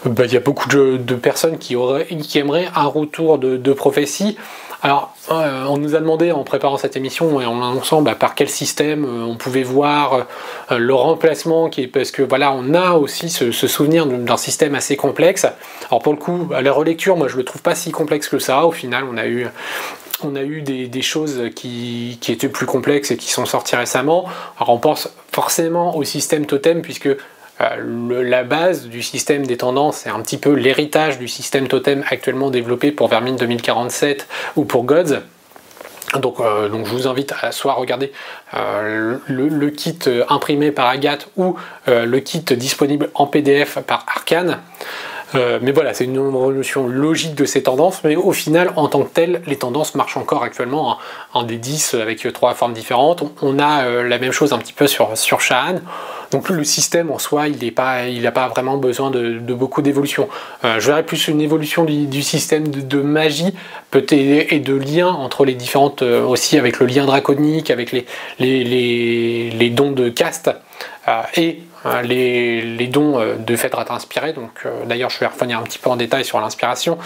bah, 0.04 0.24
il 0.24 0.32
y 0.32 0.36
a 0.36 0.40
beaucoup 0.40 0.68
de, 0.68 1.14
personnes 1.14 1.58
qui, 1.58 1.74
aimeraient 1.74 2.68
un 2.74 2.86
retour 2.86 3.38
de, 3.38 3.56
de 3.56 3.72
prophétie. 3.72 4.36
Alors, 4.84 5.14
euh, 5.30 5.64
on 5.66 5.78
nous 5.78 5.94
a 5.94 6.00
demandé 6.00 6.30
en 6.30 6.44
préparant 6.44 6.76
cette 6.76 6.94
émission 6.94 7.40
et 7.40 7.46
en 7.46 7.56
annonçant 7.62 8.02
bah, 8.02 8.14
par 8.14 8.34
quel 8.34 8.50
système 8.50 9.06
euh, 9.06 9.24
on 9.24 9.34
pouvait 9.34 9.62
voir 9.62 10.26
euh, 10.70 10.76
le 10.76 10.92
remplacement, 10.92 11.70
qui 11.70 11.84
est, 11.84 11.86
parce 11.86 12.10
que 12.10 12.20
voilà, 12.20 12.52
on 12.52 12.74
a 12.74 12.92
aussi 12.92 13.30
ce, 13.30 13.50
souvenir 13.50 14.04
d'un 14.04 14.36
système 14.36 14.74
assez 14.74 14.94
complexe. 14.94 15.46
Alors 15.90 16.02
pour 16.02 16.12
le 16.12 16.18
coup, 16.18 16.50
à 16.54 16.60
la 16.60 16.70
relecture, 16.70 17.16
moi 17.16 17.28
je 17.28 17.38
le 17.38 17.44
trouve 17.44 17.62
pas 17.62 17.74
si 17.74 17.92
complexe 17.92 18.28
que 18.28 18.38
ça. 18.38 18.66
Au 18.66 18.72
final, 18.72 19.04
on 19.10 19.16
a 19.16 19.26
eu 19.26 19.46
on 20.24 20.36
a 20.36 20.42
eu 20.42 20.62
des, 20.62 21.02
choses 21.02 21.50
qui, 21.54 22.18
étaient 22.28 22.48
plus 22.48 22.66
complexes 22.66 23.10
et 23.10 23.16
qui 23.16 23.30
sont 23.30 23.46
sorties 23.46 23.76
récemment. 23.76 24.24
Alors 24.58 24.70
on 24.70 24.78
pense 24.78 25.10
forcément 25.32 25.96
au 25.96 26.04
système 26.04 26.46
totem 26.46 26.82
puisque 26.82 27.06
euh, 27.06 28.22
la 28.22 28.42
base 28.42 28.86
du 28.86 29.02
système 29.02 29.46
des 29.46 29.56
tendances 29.56 29.98
c'est 29.98 30.10
un 30.10 30.20
petit 30.20 30.38
peu 30.38 30.52
l'héritage 30.52 31.18
du 31.18 31.28
système 31.28 31.68
totem 31.68 32.02
actuellement 32.08 32.50
développé 32.50 32.90
pour 32.90 33.08
Vermine 33.08 33.36
2047 33.36 34.26
ou 34.56 34.64
pour 34.64 34.84
Gods. 34.84 35.20
Donc, 36.20 36.38
euh, 36.38 36.68
donc, 36.68 36.86
je 36.86 36.92
vous 36.92 37.08
invite 37.08 37.34
à 37.40 37.50
soit 37.50 37.72
regarder 37.72 38.12
euh, 38.54 39.16
le, 39.26 39.70
kit 39.70 39.98
imprimé 40.28 40.70
par 40.70 40.86
Agathe 40.86 41.28
ou 41.36 41.56
le 41.86 42.18
kit 42.20 42.40
disponible 42.40 43.10
en 43.14 43.26
PDF 43.26 43.78
par 43.80 44.04
Arkane. 45.32 45.58
mais 45.62 45.72
voilà, 45.72 45.94
c'est 45.94 46.04
une 46.04 46.14
évolution 46.14 46.86
logique 46.86 47.34
de 47.34 47.44
ces 47.44 47.62
tendances, 47.62 48.02
mais 48.04 48.16
au 48.16 48.32
final, 48.32 48.72
en 48.76 48.88
tant 48.88 49.02
que 49.02 49.12
tel, 49.12 49.42
les 49.46 49.56
tendances 49.56 49.94
marchent 49.94 50.16
encore 50.16 50.42
actuellement 50.42 50.98
en, 51.32 51.44
D10 51.44 52.00
avec 52.00 52.26
trois 52.32 52.54
formes 52.54 52.72
différentes. 52.72 53.22
On, 53.42 53.58
a 53.58 54.02
la 54.02 54.18
même 54.18 54.32
chose 54.32 54.52
un 54.52 54.58
petit 54.58 54.72
peu 54.72 54.86
sur, 54.86 55.16
sur 55.16 55.40
Shahan. 55.40 55.80
Donc 56.34 56.48
le 56.48 56.64
système 56.64 57.12
en 57.12 57.20
soi, 57.20 57.46
il 57.46 57.64
n'a 57.64 57.70
pas, 57.70 58.00
pas, 58.32 58.48
vraiment 58.48 58.76
besoin 58.76 59.12
de, 59.12 59.38
beaucoup 59.54 59.82
d'évolution. 59.82 60.28
Euh, 60.64 60.80
je 60.80 60.88
verrais 60.88 61.04
plus 61.04 61.28
une 61.28 61.40
évolution 61.40 61.84
du, 61.84 62.22
système 62.24 62.66
de, 62.66 63.00
magie 63.00 63.54
peut 63.92 64.04
et 64.10 64.58
de 64.58 64.74
lien 64.74 65.06
entre 65.06 65.44
les 65.44 65.54
différentes, 65.54 66.02
euh, 66.02 66.24
aussi 66.24 66.58
avec 66.58 66.80
le 66.80 66.86
lien 66.86 67.04
draconique, 67.04 67.70
avec 67.70 67.92
les, 67.92 68.04
les, 68.40 69.70
dons 69.70 69.92
de 69.92 70.08
caste 70.08 70.50
euh, 71.06 71.22
et 71.36 71.60
les, 72.02 72.88
dons 72.88 73.20
de 73.38 73.56
fait 73.56 73.74
inspiré. 73.90 74.32
Donc 74.32 74.66
d'ailleurs, 74.86 75.10
je 75.10 75.18
vais 75.18 75.26
revenir 75.26 75.58
un 75.58 75.62
petit 75.62 75.78
peu 75.78 75.90
en 75.90 75.96
détail 75.96 76.24
sur 76.24 76.40
l'inspiration. 76.40 76.98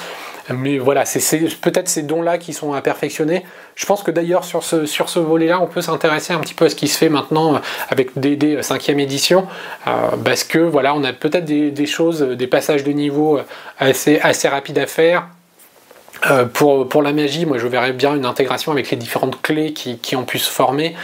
Mais 0.50 0.78
voilà, 0.78 1.04
c'est 1.04 1.48
peut-être 1.60 1.88
ces 1.88 2.02
dons-là 2.02 2.38
qui 2.38 2.52
sont 2.52 2.72
à 2.72 2.80
perfectionner. 2.80 3.44
Je 3.74 3.86
pense 3.86 4.02
que 4.02 4.10
d'ailleurs 4.10 4.44
sur 4.44 4.62
ce, 4.62 4.86
sur 4.86 5.08
ce 5.08 5.18
volet-là, 5.18 5.60
on 5.60 5.66
peut 5.66 5.82
s'intéresser 5.82 6.32
un 6.32 6.40
petit 6.40 6.54
peu 6.54 6.66
à 6.66 6.70
ce 6.70 6.74
qui 6.74 6.88
se 6.88 6.96
fait 6.96 7.08
maintenant 7.08 7.56
euh, 7.56 7.58
avec 7.90 8.18
DD 8.18 8.60
5e 8.60 8.98
édition, 8.98 9.46
euh, 9.86 9.90
parce 10.24 10.44
que 10.44 10.58
voilà, 10.58 10.94
on 10.94 11.04
a 11.04 11.12
peut-être 11.12 11.44
des, 11.44 11.86
choses, 11.86 12.22
des 12.22 12.46
passages 12.46 12.82
de 12.82 12.92
niveau 12.92 13.38
euh, 13.38 13.42
assez, 13.78 14.18
assez 14.20 14.48
rapides 14.48 14.78
à 14.78 14.86
faire. 14.86 15.28
Pour, 16.52 16.88
pour, 16.88 17.02
la 17.02 17.12
magie, 17.12 17.46
moi 17.46 17.58
je 17.58 17.66
verrais 17.66 17.92
bien 17.92 18.14
une 18.14 18.24
intégration 18.24 18.72
avec 18.72 18.90
les 18.90 18.96
différentes 18.96 19.40
clés 19.40 19.72
qui, 19.72 19.98
qui 19.98 20.16
ont 20.16 20.24
pu 20.24 20.38
se 20.38 20.50
former, 20.50 20.94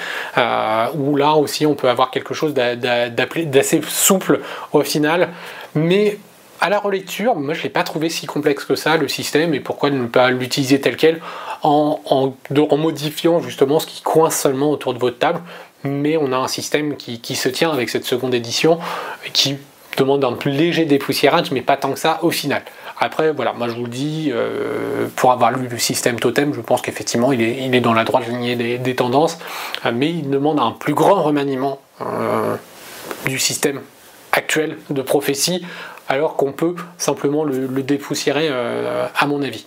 où 0.94 1.16
là 1.16 1.34
aussi 1.34 1.66
on 1.66 1.74
peut 1.74 1.88
avoir 1.88 2.10
quelque 2.10 2.34
chose 2.34 2.54
d'assez 2.54 3.80
souple 3.86 4.40
au 4.72 4.82
final, 4.82 5.28
mais 5.74 6.18
à 6.60 6.70
la 6.70 6.78
relecture, 6.78 7.34
moi 7.36 7.54
je 7.54 7.62
l'ai 7.62 7.68
pas 7.68 7.82
trouvé 7.82 8.08
si 8.08 8.26
complexe 8.26 8.64
que 8.64 8.74
ça 8.74 8.96
le 8.96 9.06
système 9.08 9.54
et 9.54 9.60
pourquoi 9.60 9.90
ne 9.90 10.06
pas 10.06 10.30
l'utiliser 10.30 10.80
tel 10.80 10.96
quel 10.96 11.20
en, 11.62 12.34
modifiant 12.78 13.40
justement 13.40 13.80
ce 13.80 13.86
qui 13.86 14.02
coince 14.02 14.38
seulement 14.38 14.70
autour 14.70 14.94
de 14.94 14.98
votre 14.98 15.18
table. 15.18 15.40
Mais 15.82 16.16
on 16.16 16.32
a 16.32 16.36
un 16.36 16.48
système 16.48 16.96
qui, 16.96 17.36
se 17.36 17.48
tient 17.48 17.70
avec 17.70 17.90
cette 17.90 18.06
seconde 18.06 18.34
édition 18.34 18.78
qui 19.32 19.58
demande 19.98 20.24
un 20.24 20.36
léger 20.46 20.86
dépoussiérage, 20.86 21.50
mais 21.50 21.60
pas 21.60 21.76
tant 21.76 21.92
que 21.92 21.98
ça 21.98 22.18
au 22.22 22.30
final. 22.30 22.62
Après, 22.98 23.32
voilà, 23.32 23.52
moi 23.52 23.68
je 23.68 23.74
vous 23.74 23.84
le 23.84 23.90
dis, 23.90 24.30
euh, 24.32 25.06
pour 25.16 25.32
avoir 25.32 25.50
lu 25.50 25.68
le 25.68 25.78
système 25.78 26.20
totem, 26.20 26.54
je 26.54 26.60
pense 26.60 26.80
qu'effectivement 26.80 27.32
il 27.32 27.42
est, 27.42 27.64
il 27.64 27.74
est, 27.74 27.80
dans 27.80 27.92
la 27.92 28.04
droite 28.04 28.28
lignée 28.28 28.54
des, 28.78 28.94
tendances, 28.94 29.38
euh, 29.84 29.90
mais 29.92 30.10
il 30.10 30.30
demande 30.30 30.60
un 30.60 30.70
plus 30.70 30.94
grand 30.94 31.22
remaniement 31.22 31.80
euh, 32.00 32.54
du 33.26 33.38
système 33.38 33.80
actuel 34.32 34.78
de 34.90 35.02
prophétie 35.02 35.66
alors 36.08 36.36
qu'on 36.36 36.52
peut 36.52 36.74
simplement 36.96 37.44
le, 37.44 37.66
dépoussiérer 37.82 38.48
à 38.48 39.26
mon 39.26 39.42
avis. 39.42 39.66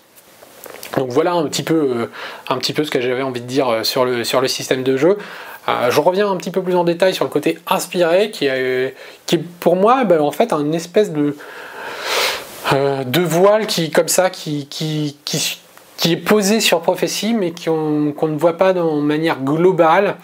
Donc 0.95 1.09
voilà 1.09 1.33
un 1.33 1.45
petit 1.47 1.63
peu, 1.63 2.09
un 2.47 2.57
petit 2.57 2.73
peu 2.73 2.83
ce 2.83 2.91
que 2.91 3.01
j'avais 3.01 3.23
envie 3.23 3.41
de 3.41 3.47
dire 3.47 3.79
sur 3.83 4.05
le, 4.05 4.23
sur 4.23 4.39
le 4.39 4.47
système 4.47 4.83
de 4.83 4.97
jeu. 4.97 5.17
je 5.67 5.99
reviens 5.99 6.29
un 6.29 6.35
petit 6.37 6.51
peu 6.51 6.61
plus 6.61 6.75
en 6.75 6.83
détail 6.83 7.15
sur 7.15 7.25
le 7.25 7.31
côté 7.31 7.57
inspiré 7.65 8.29
qui, 8.29 8.45
est, 8.45 8.95
qui 9.25 9.37
pour 9.37 9.75
moi 9.75 10.03
ben, 10.03 10.21
en 10.21 10.31
fait 10.31 10.53
une 10.53 10.75
espèce 10.75 11.11
de, 11.11 11.35
de 12.71 13.21
voile 13.21 13.67
qui 13.67 13.91
comme 13.91 14.07
ça 14.07 14.29
qui, 14.29 14.67
est 16.05 16.17
posé 16.17 16.59
sur 16.59 16.81
prophétie 16.81 17.33
mais 17.33 17.53
qu'on 17.53 18.27
ne 18.27 18.37
voit 18.37 18.57
pas 18.57 18.73
de 18.73 18.81
manière 18.81 19.39
globale. 19.39 20.15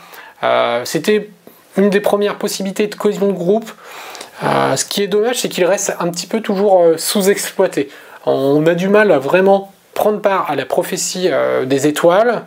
C'était 0.84 1.30
une 1.78 1.90
des 1.90 2.00
premières 2.00 2.38
possibilités 2.38 2.88
de 2.88 2.96
cohésion 2.96 3.28
de 3.28 3.34
groupe. 3.34 3.72
Euh, 4.44 4.76
ce 4.76 4.86
qui 4.86 5.04
est 5.04 5.08
dommage, 5.08 5.40
c'est 5.40 5.50
qu'il 5.50 5.66
reste 5.66 5.96
un 6.00 6.10
petit 6.10 6.28
peu 6.28 6.42
toujours 6.42 6.82
euh, 6.82 6.98
sous-exploité. 6.98 7.90
On 8.26 8.66
a 8.66 8.74
du 8.74 8.88
mal 8.88 9.12
à 9.12 9.20
vraiment 9.20 9.72
prendre 9.94 10.22
part 10.22 10.50
à 10.50 10.56
la 10.56 10.66
prophétie 10.66 11.30
euh, 11.32 11.66
des 11.66 11.88
étoiles 11.88 12.44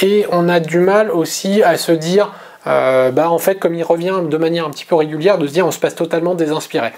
et 0.00 0.26
on 0.30 0.48
a 0.48 0.60
du 0.60 0.78
mal 0.78 1.10
aussi 1.10 1.60
à 1.64 1.76
se 1.76 1.90
dire, 1.90 2.30
bah 2.64 3.28
en 3.28 3.38
fait, 3.38 3.56
comme 3.56 3.74
il 3.74 3.82
revient 3.82 4.14
de 4.22 4.36
manière 4.36 4.64
un 4.64 4.70
petit 4.70 4.84
peu 4.84 4.94
régulière, 4.94 5.38
de 5.38 5.48
se 5.48 5.52
dire 5.52 5.66
on 5.66 5.72
se 5.72 5.80
passe 5.80 5.96
totalement 5.96 6.36
désinspiré. 6.36 6.92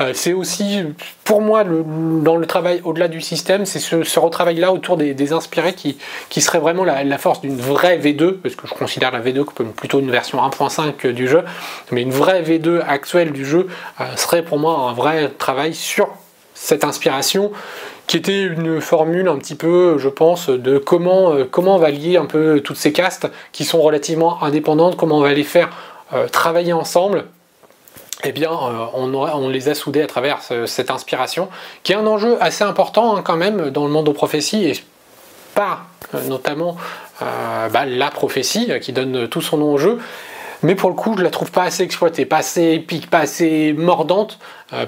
Euh, 0.00 0.12
c'est 0.14 0.32
aussi, 0.32 0.82
pour 1.24 1.40
moi, 1.40 1.64
dans 1.64 2.36
le 2.36 2.46
travail 2.46 2.80
au-delà 2.84 3.08
du 3.08 3.20
système, 3.20 3.64
c'est 3.64 3.78
ce, 3.78 4.18
retravail-là 4.18 4.72
autour 4.72 4.96
des, 4.96 5.32
inspirés 5.32 5.74
qui, 5.74 6.40
serait 6.40 6.58
vraiment 6.58 6.84
la, 6.84 7.18
force 7.18 7.40
d'une 7.40 7.56
vraie 7.56 7.98
V2, 7.98 8.32
parce 8.34 8.56
que 8.56 8.66
je 8.66 8.74
considère 8.74 9.10
la 9.10 9.20
V2 9.20 9.44
comme 9.44 9.72
plutôt 9.72 10.00
une 10.00 10.10
version 10.10 10.38
1.5 10.38 11.12
du 11.12 11.28
jeu, 11.28 11.44
mais 11.92 12.02
une 12.02 12.10
vraie 12.10 12.42
V2 12.42 12.82
actuelle 12.86 13.32
du 13.32 13.44
jeu 13.44 13.68
euh, 14.00 14.04
serait 14.16 14.42
pour 14.42 14.58
moi 14.58 14.90
un 14.90 14.92
vrai 14.92 15.30
travail 15.38 15.74
sur 15.74 16.08
cette 16.54 16.84
inspiration 16.84 17.52
qui 18.06 18.18
était 18.18 18.42
une 18.42 18.80
formule 18.80 19.28
un 19.28 19.36
petit 19.36 19.56
peu, 19.56 19.98
je 19.98 20.08
pense, 20.08 20.48
de 20.48 20.78
comment, 20.78 21.32
euh, 21.32 21.44
comment 21.50 21.76
on 21.76 21.78
va 21.78 21.90
lier 21.90 22.18
un 22.18 22.26
peu 22.26 22.60
toutes 22.60 22.76
ces 22.76 22.92
castes 22.92 23.28
qui 23.52 23.64
sont 23.64 23.80
relativement 23.80 24.42
indépendantes, 24.44 24.96
comment 24.96 25.18
on 25.18 25.22
va 25.22 25.32
les 25.32 25.42
faire 25.42 25.70
travailler 26.30 26.72
ensemble 26.72 27.24
eh 28.24 28.32
bien, 28.32 28.50
euh, 28.50 28.86
on, 28.94 29.48
les 29.48 29.68
a 29.68 29.74
soudés 29.74 30.02
à 30.02 30.06
travers 30.06 30.40
cette 30.66 30.90
inspiration, 30.90 31.48
qui 31.82 31.92
est 31.92 31.96
un 31.96 32.06
enjeu 32.06 32.38
assez 32.40 32.64
important 32.64 33.16
hein, 33.16 33.22
quand 33.22 33.36
même 33.36 33.70
dans 33.70 33.84
le 33.84 33.90
monde 33.90 34.08
aux 34.08 34.14
prophéties, 34.14 34.64
et 34.64 34.84
pas 35.54 35.80
euh, 36.14 36.22
notamment 36.22 36.76
euh, 37.22 37.68
bah, 37.68 37.84
la 37.84 38.10
prophétie 38.10 38.70
qui 38.80 38.92
donne 38.92 39.28
tout 39.28 39.42
son 39.42 39.58
nom 39.58 39.72
au 39.72 39.78
jeu. 39.78 39.98
Mais 40.62 40.74
pour 40.74 40.88
le 40.88 40.96
coup, 40.96 41.14
je 41.18 41.22
la 41.22 41.30
trouve 41.30 41.50
pas 41.50 41.64
assez 41.64 41.82
exploitée, 41.82 42.24
pas 42.24 42.38
assez 42.38 42.72
épique, 42.72 43.10
pas 43.10 43.18
assez 43.18 43.74
mordante 43.74 44.38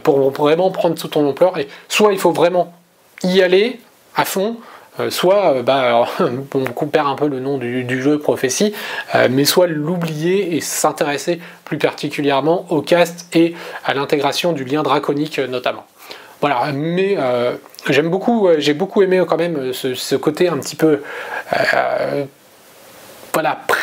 pour 0.03 0.31
vraiment 0.31 0.71
prendre 0.71 0.95
tout 0.95 1.09
ton 1.09 1.29
ampleur. 1.29 1.59
Et 1.59 1.69
soit 1.89 2.15
il 2.15 2.19
faut 2.19 2.33
vraiment 2.33 2.73
y 3.23 3.43
aller 3.43 3.79
à 4.17 4.25
fond, 4.25 4.57
euh, 4.57 4.78
soit 5.11 5.55
euh, 5.55 5.62
bah, 5.62 6.07
on 6.55 6.87
perd 6.87 7.07
un 7.07 7.15
peu 7.15 7.29
le 7.29 7.41
nom 7.41 7.59
du, 7.59 8.03
jeu 8.03 8.19
prophétie, 8.19 8.75
euh, 9.15 9.29
mais 9.31 9.45
soit 9.45 9.66
l'oublier 9.66 10.57
et 10.57 10.61
s'intéresser 10.61 11.41
plus 11.65 11.79
particulièrement 11.79 12.66
au 12.70 12.83
cast 12.83 13.35
et 13.37 13.55
à 13.85 13.95
l'intégration 13.95 14.53
du 14.53 14.65
lien 14.65 14.83
draconique 14.83 15.39
notamment. 15.39 15.85
Voilà, 16.41 16.70
mais 16.73 17.16
j'aime 17.89 18.11
beaucoup, 18.11 18.49
j'ai 18.59 18.73
beaucoup 18.73 19.03
aimé 19.03 19.20
quand 19.27 19.37
même 19.37 19.73
ce, 19.73 20.15
côté 20.15 20.49
un 20.49 20.59
petit 20.59 20.77
peu 20.77 21.03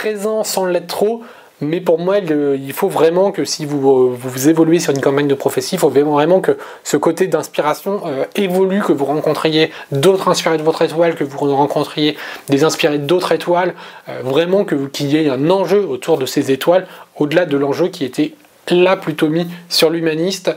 présent 0.05 0.43
sans 0.43 0.65
l'être 0.65 0.87
trop, 0.87 1.23
mais 1.61 1.79
pour 1.79 1.99
moi, 1.99 2.17
il 2.17 2.73
faut 2.73 2.89
vraiment 2.89 3.31
que 3.31 3.45
si 3.45 3.65
vous, 3.65 4.13
vous, 4.13 4.49
évoluez 4.49 4.79
sur 4.79 4.93
une 4.93 4.99
campagne 4.99 5.27
de 5.27 5.35
prophétie, 5.35 5.75
il 5.75 5.79
faut 5.79 5.89
vraiment 5.89 6.41
que 6.41 6.57
ce 6.83 6.97
côté 6.97 7.27
d'inspiration 7.27 8.01
euh, 8.05 8.25
évolue, 8.35 8.81
que 8.81 8.91
vous 8.91 9.05
rencontriez 9.05 9.71
d'autres 9.91 10.27
inspirés 10.27 10.57
de 10.57 10.63
votre 10.63 10.81
étoile, 10.81 11.15
que 11.15 11.23
vous 11.23 11.55
rencontriez 11.55 12.17
des 12.49 12.65
inspirés 12.65 12.97
d'autres 12.97 13.31
étoiles, 13.31 13.73
euh, 14.09 14.19
vraiment 14.23 14.65
qu'il 14.65 15.07
y 15.07 15.15
ait 15.15 15.29
un 15.29 15.49
enjeu 15.49 15.85
autour 15.87 16.17
de 16.17 16.25
ces 16.25 16.51
étoiles, 16.51 16.87
au-delà 17.15 17.45
de 17.45 17.55
l'enjeu 17.55 17.87
qui 17.87 18.03
était 18.03 18.33
là 18.69 18.97
plutôt 18.97 19.29
mis 19.29 19.47
sur 19.69 19.89
l'humaniste 19.89 20.51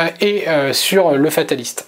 euh, 0.00 0.08
et 0.20 0.44
sur 0.74 1.12
le 1.12 1.30
fataliste. 1.30 1.86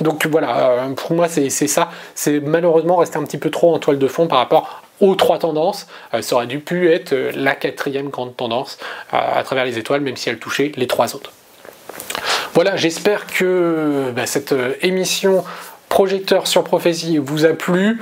Donc 0.00 0.26
voilà, 0.26 0.88
pour 0.96 1.14
moi 1.14 1.28
c'est 1.28 1.50
ça, 1.50 1.90
c'est 2.14 2.40
malheureusement 2.40 2.96
resté 2.96 3.16
un 3.16 3.22
petit 3.24 3.38
peu 3.38 3.50
trop 3.50 3.74
en 3.74 3.78
toile 3.78 3.98
de 3.98 4.08
fond 4.08 4.26
par 4.26 4.38
rapport 4.38 4.83
aux 5.00 5.14
trois 5.14 5.38
tendances, 5.38 5.86
euh, 6.12 6.22
ça 6.22 6.36
aurait 6.36 6.46
dû 6.46 6.60
pu 6.60 6.90
être 6.90 7.12
euh, 7.12 7.32
la 7.34 7.54
quatrième 7.54 8.08
grande 8.08 8.36
tendance 8.36 8.78
euh, 9.12 9.18
à 9.18 9.42
travers 9.42 9.64
les 9.64 9.78
étoiles, 9.78 10.00
même 10.00 10.16
si 10.16 10.28
elle 10.28 10.38
touchait 10.38 10.72
les 10.76 10.86
trois 10.86 11.14
autres. 11.14 11.32
Voilà, 12.54 12.76
j'espère 12.76 13.26
que 13.26 14.12
bah, 14.14 14.26
cette 14.26 14.54
émission 14.82 15.44
projecteur 15.88 16.46
sur 16.46 16.62
prophétie 16.62 17.18
vous 17.18 17.44
a 17.44 17.52
plu. 17.52 18.00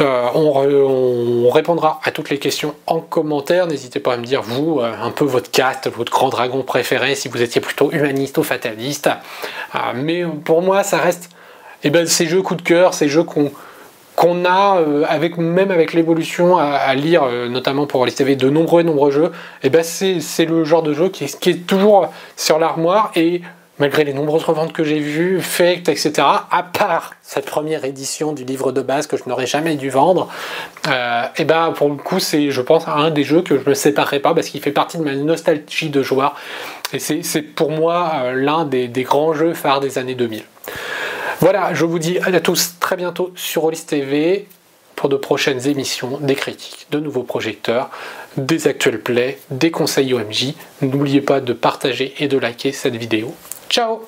on, 0.00 1.48
répondra 1.50 2.00
à 2.04 2.10
toutes 2.10 2.28
les 2.28 2.38
questions 2.38 2.74
en 2.86 3.00
commentaire. 3.00 3.66
N'hésitez 3.66 4.00
pas 4.00 4.14
à 4.14 4.16
me 4.18 4.24
dire, 4.24 4.42
vous, 4.42 4.80
un 4.80 5.10
peu 5.10 5.24
votre 5.24 5.50
cast, 5.50 5.88
votre 5.88 6.12
grand 6.12 6.28
dragon 6.28 6.62
préféré, 6.62 7.14
si 7.14 7.28
vous 7.28 7.40
étiez 7.40 7.62
plutôt 7.62 7.90
humaniste 7.90 8.36
ou 8.36 8.42
fataliste. 8.42 9.08
mais 9.94 10.24
pour 10.44 10.60
moi, 10.60 10.82
ça 10.82 10.98
reste 10.98 11.30
eh 11.84 11.90
ben, 11.90 12.06
ces 12.06 12.26
jeux 12.26 12.42
coup 12.42 12.54
de 12.54 12.62
cœur, 12.62 12.92
ces 12.94 13.08
jeux 13.08 13.24
qu'on 13.24 13.50
qu'on 14.16 14.44
a, 14.44 14.78
euh, 14.78 15.04
avec, 15.08 15.38
même 15.38 15.70
avec 15.70 15.92
l'évolution 15.92 16.58
à, 16.58 16.94
lire, 16.94 17.24
euh, 17.24 17.48
notamment 17.48 17.86
pour 17.86 18.04
les 18.04 18.12
TV, 18.12 18.36
de 18.36 18.50
nombreux 18.50 18.82
et 18.82 18.84
nombreux 18.84 19.10
jeux, 19.10 19.32
et 19.62 19.66
eh 19.66 19.70
ben 19.70 19.82
c'est 19.82 20.44
le 20.44 20.64
genre 20.64 20.82
de 20.82 20.92
jeu 20.92 21.08
qui 21.08 21.24
est, 21.24 21.66
toujours 21.66 22.12
sur 22.36 22.58
l'armoire 22.58 23.10
et 23.14 23.42
malgré 23.78 24.04
les 24.04 24.12
nombreuses 24.12 24.44
reventes 24.44 24.72
que 24.72 24.84
j'ai 24.84 24.98
vues, 24.98 25.40
faites, 25.40 25.88
etc., 25.88 26.12
à 26.50 26.62
part 26.62 27.14
cette 27.22 27.46
première 27.46 27.84
édition 27.84 28.32
du 28.32 28.44
livre 28.44 28.70
de 28.70 28.82
base 28.82 29.06
que 29.06 29.16
je 29.16 29.22
n'aurais 29.26 29.46
jamais 29.46 29.76
dû 29.76 29.88
vendre, 29.88 30.28
et 30.84 30.88
euh, 30.90 31.22
eh 31.38 31.44
ben 31.44 31.72
pour 31.74 31.88
le 31.88 31.96
coup 31.96 32.20
c'est 32.20 32.50
je 32.50 32.60
pense 32.60 32.86
un 32.86 33.10
des 33.10 33.24
jeux 33.24 33.42
que 33.42 33.58
je 33.58 33.68
ne 33.68 33.74
séparerai 33.74 34.20
pas 34.20 34.34
parce 34.34 34.48
qu'il 34.48 34.60
fait 34.60 34.72
partie 34.72 34.98
de 34.98 35.02
ma 35.02 35.14
nostalgie 35.14 35.88
de 35.88 36.02
joueur 36.02 36.34
et 36.92 36.98
c'est 36.98 37.42
pour 37.42 37.70
moi 37.70 38.32
l'un 38.34 38.66
des, 38.66 38.88
des 38.88 39.02
grands 39.02 39.32
jeux 39.32 39.54
phares 39.54 39.80
des 39.80 39.96
années 39.96 40.14
2000. 40.14 40.42
Voilà, 41.42 41.74
je 41.74 41.84
vous 41.84 41.98
dis 41.98 42.18
à 42.20 42.38
tous 42.38 42.74
très 42.78 42.94
bientôt 42.94 43.32
sur 43.34 43.62
Rollis 43.62 43.84
TV 43.84 44.46
pour 44.94 45.08
de 45.08 45.16
prochaines 45.16 45.66
émissions, 45.66 46.18
des 46.18 46.36
critiques, 46.36 46.86
de 46.92 47.00
nouveaux 47.00 47.24
projecteurs, 47.24 47.90
des 48.36 48.68
actuels 48.68 49.00
plays, 49.00 49.40
des 49.50 49.72
conseils 49.72 50.14
OMJ. 50.14 50.54
N'oubliez 50.82 51.20
pas 51.20 51.40
de 51.40 51.52
partager 51.52 52.14
et 52.20 52.28
de 52.28 52.38
liker 52.38 52.70
cette 52.70 52.94
vidéo. 52.94 53.34
Ciao 53.68 54.02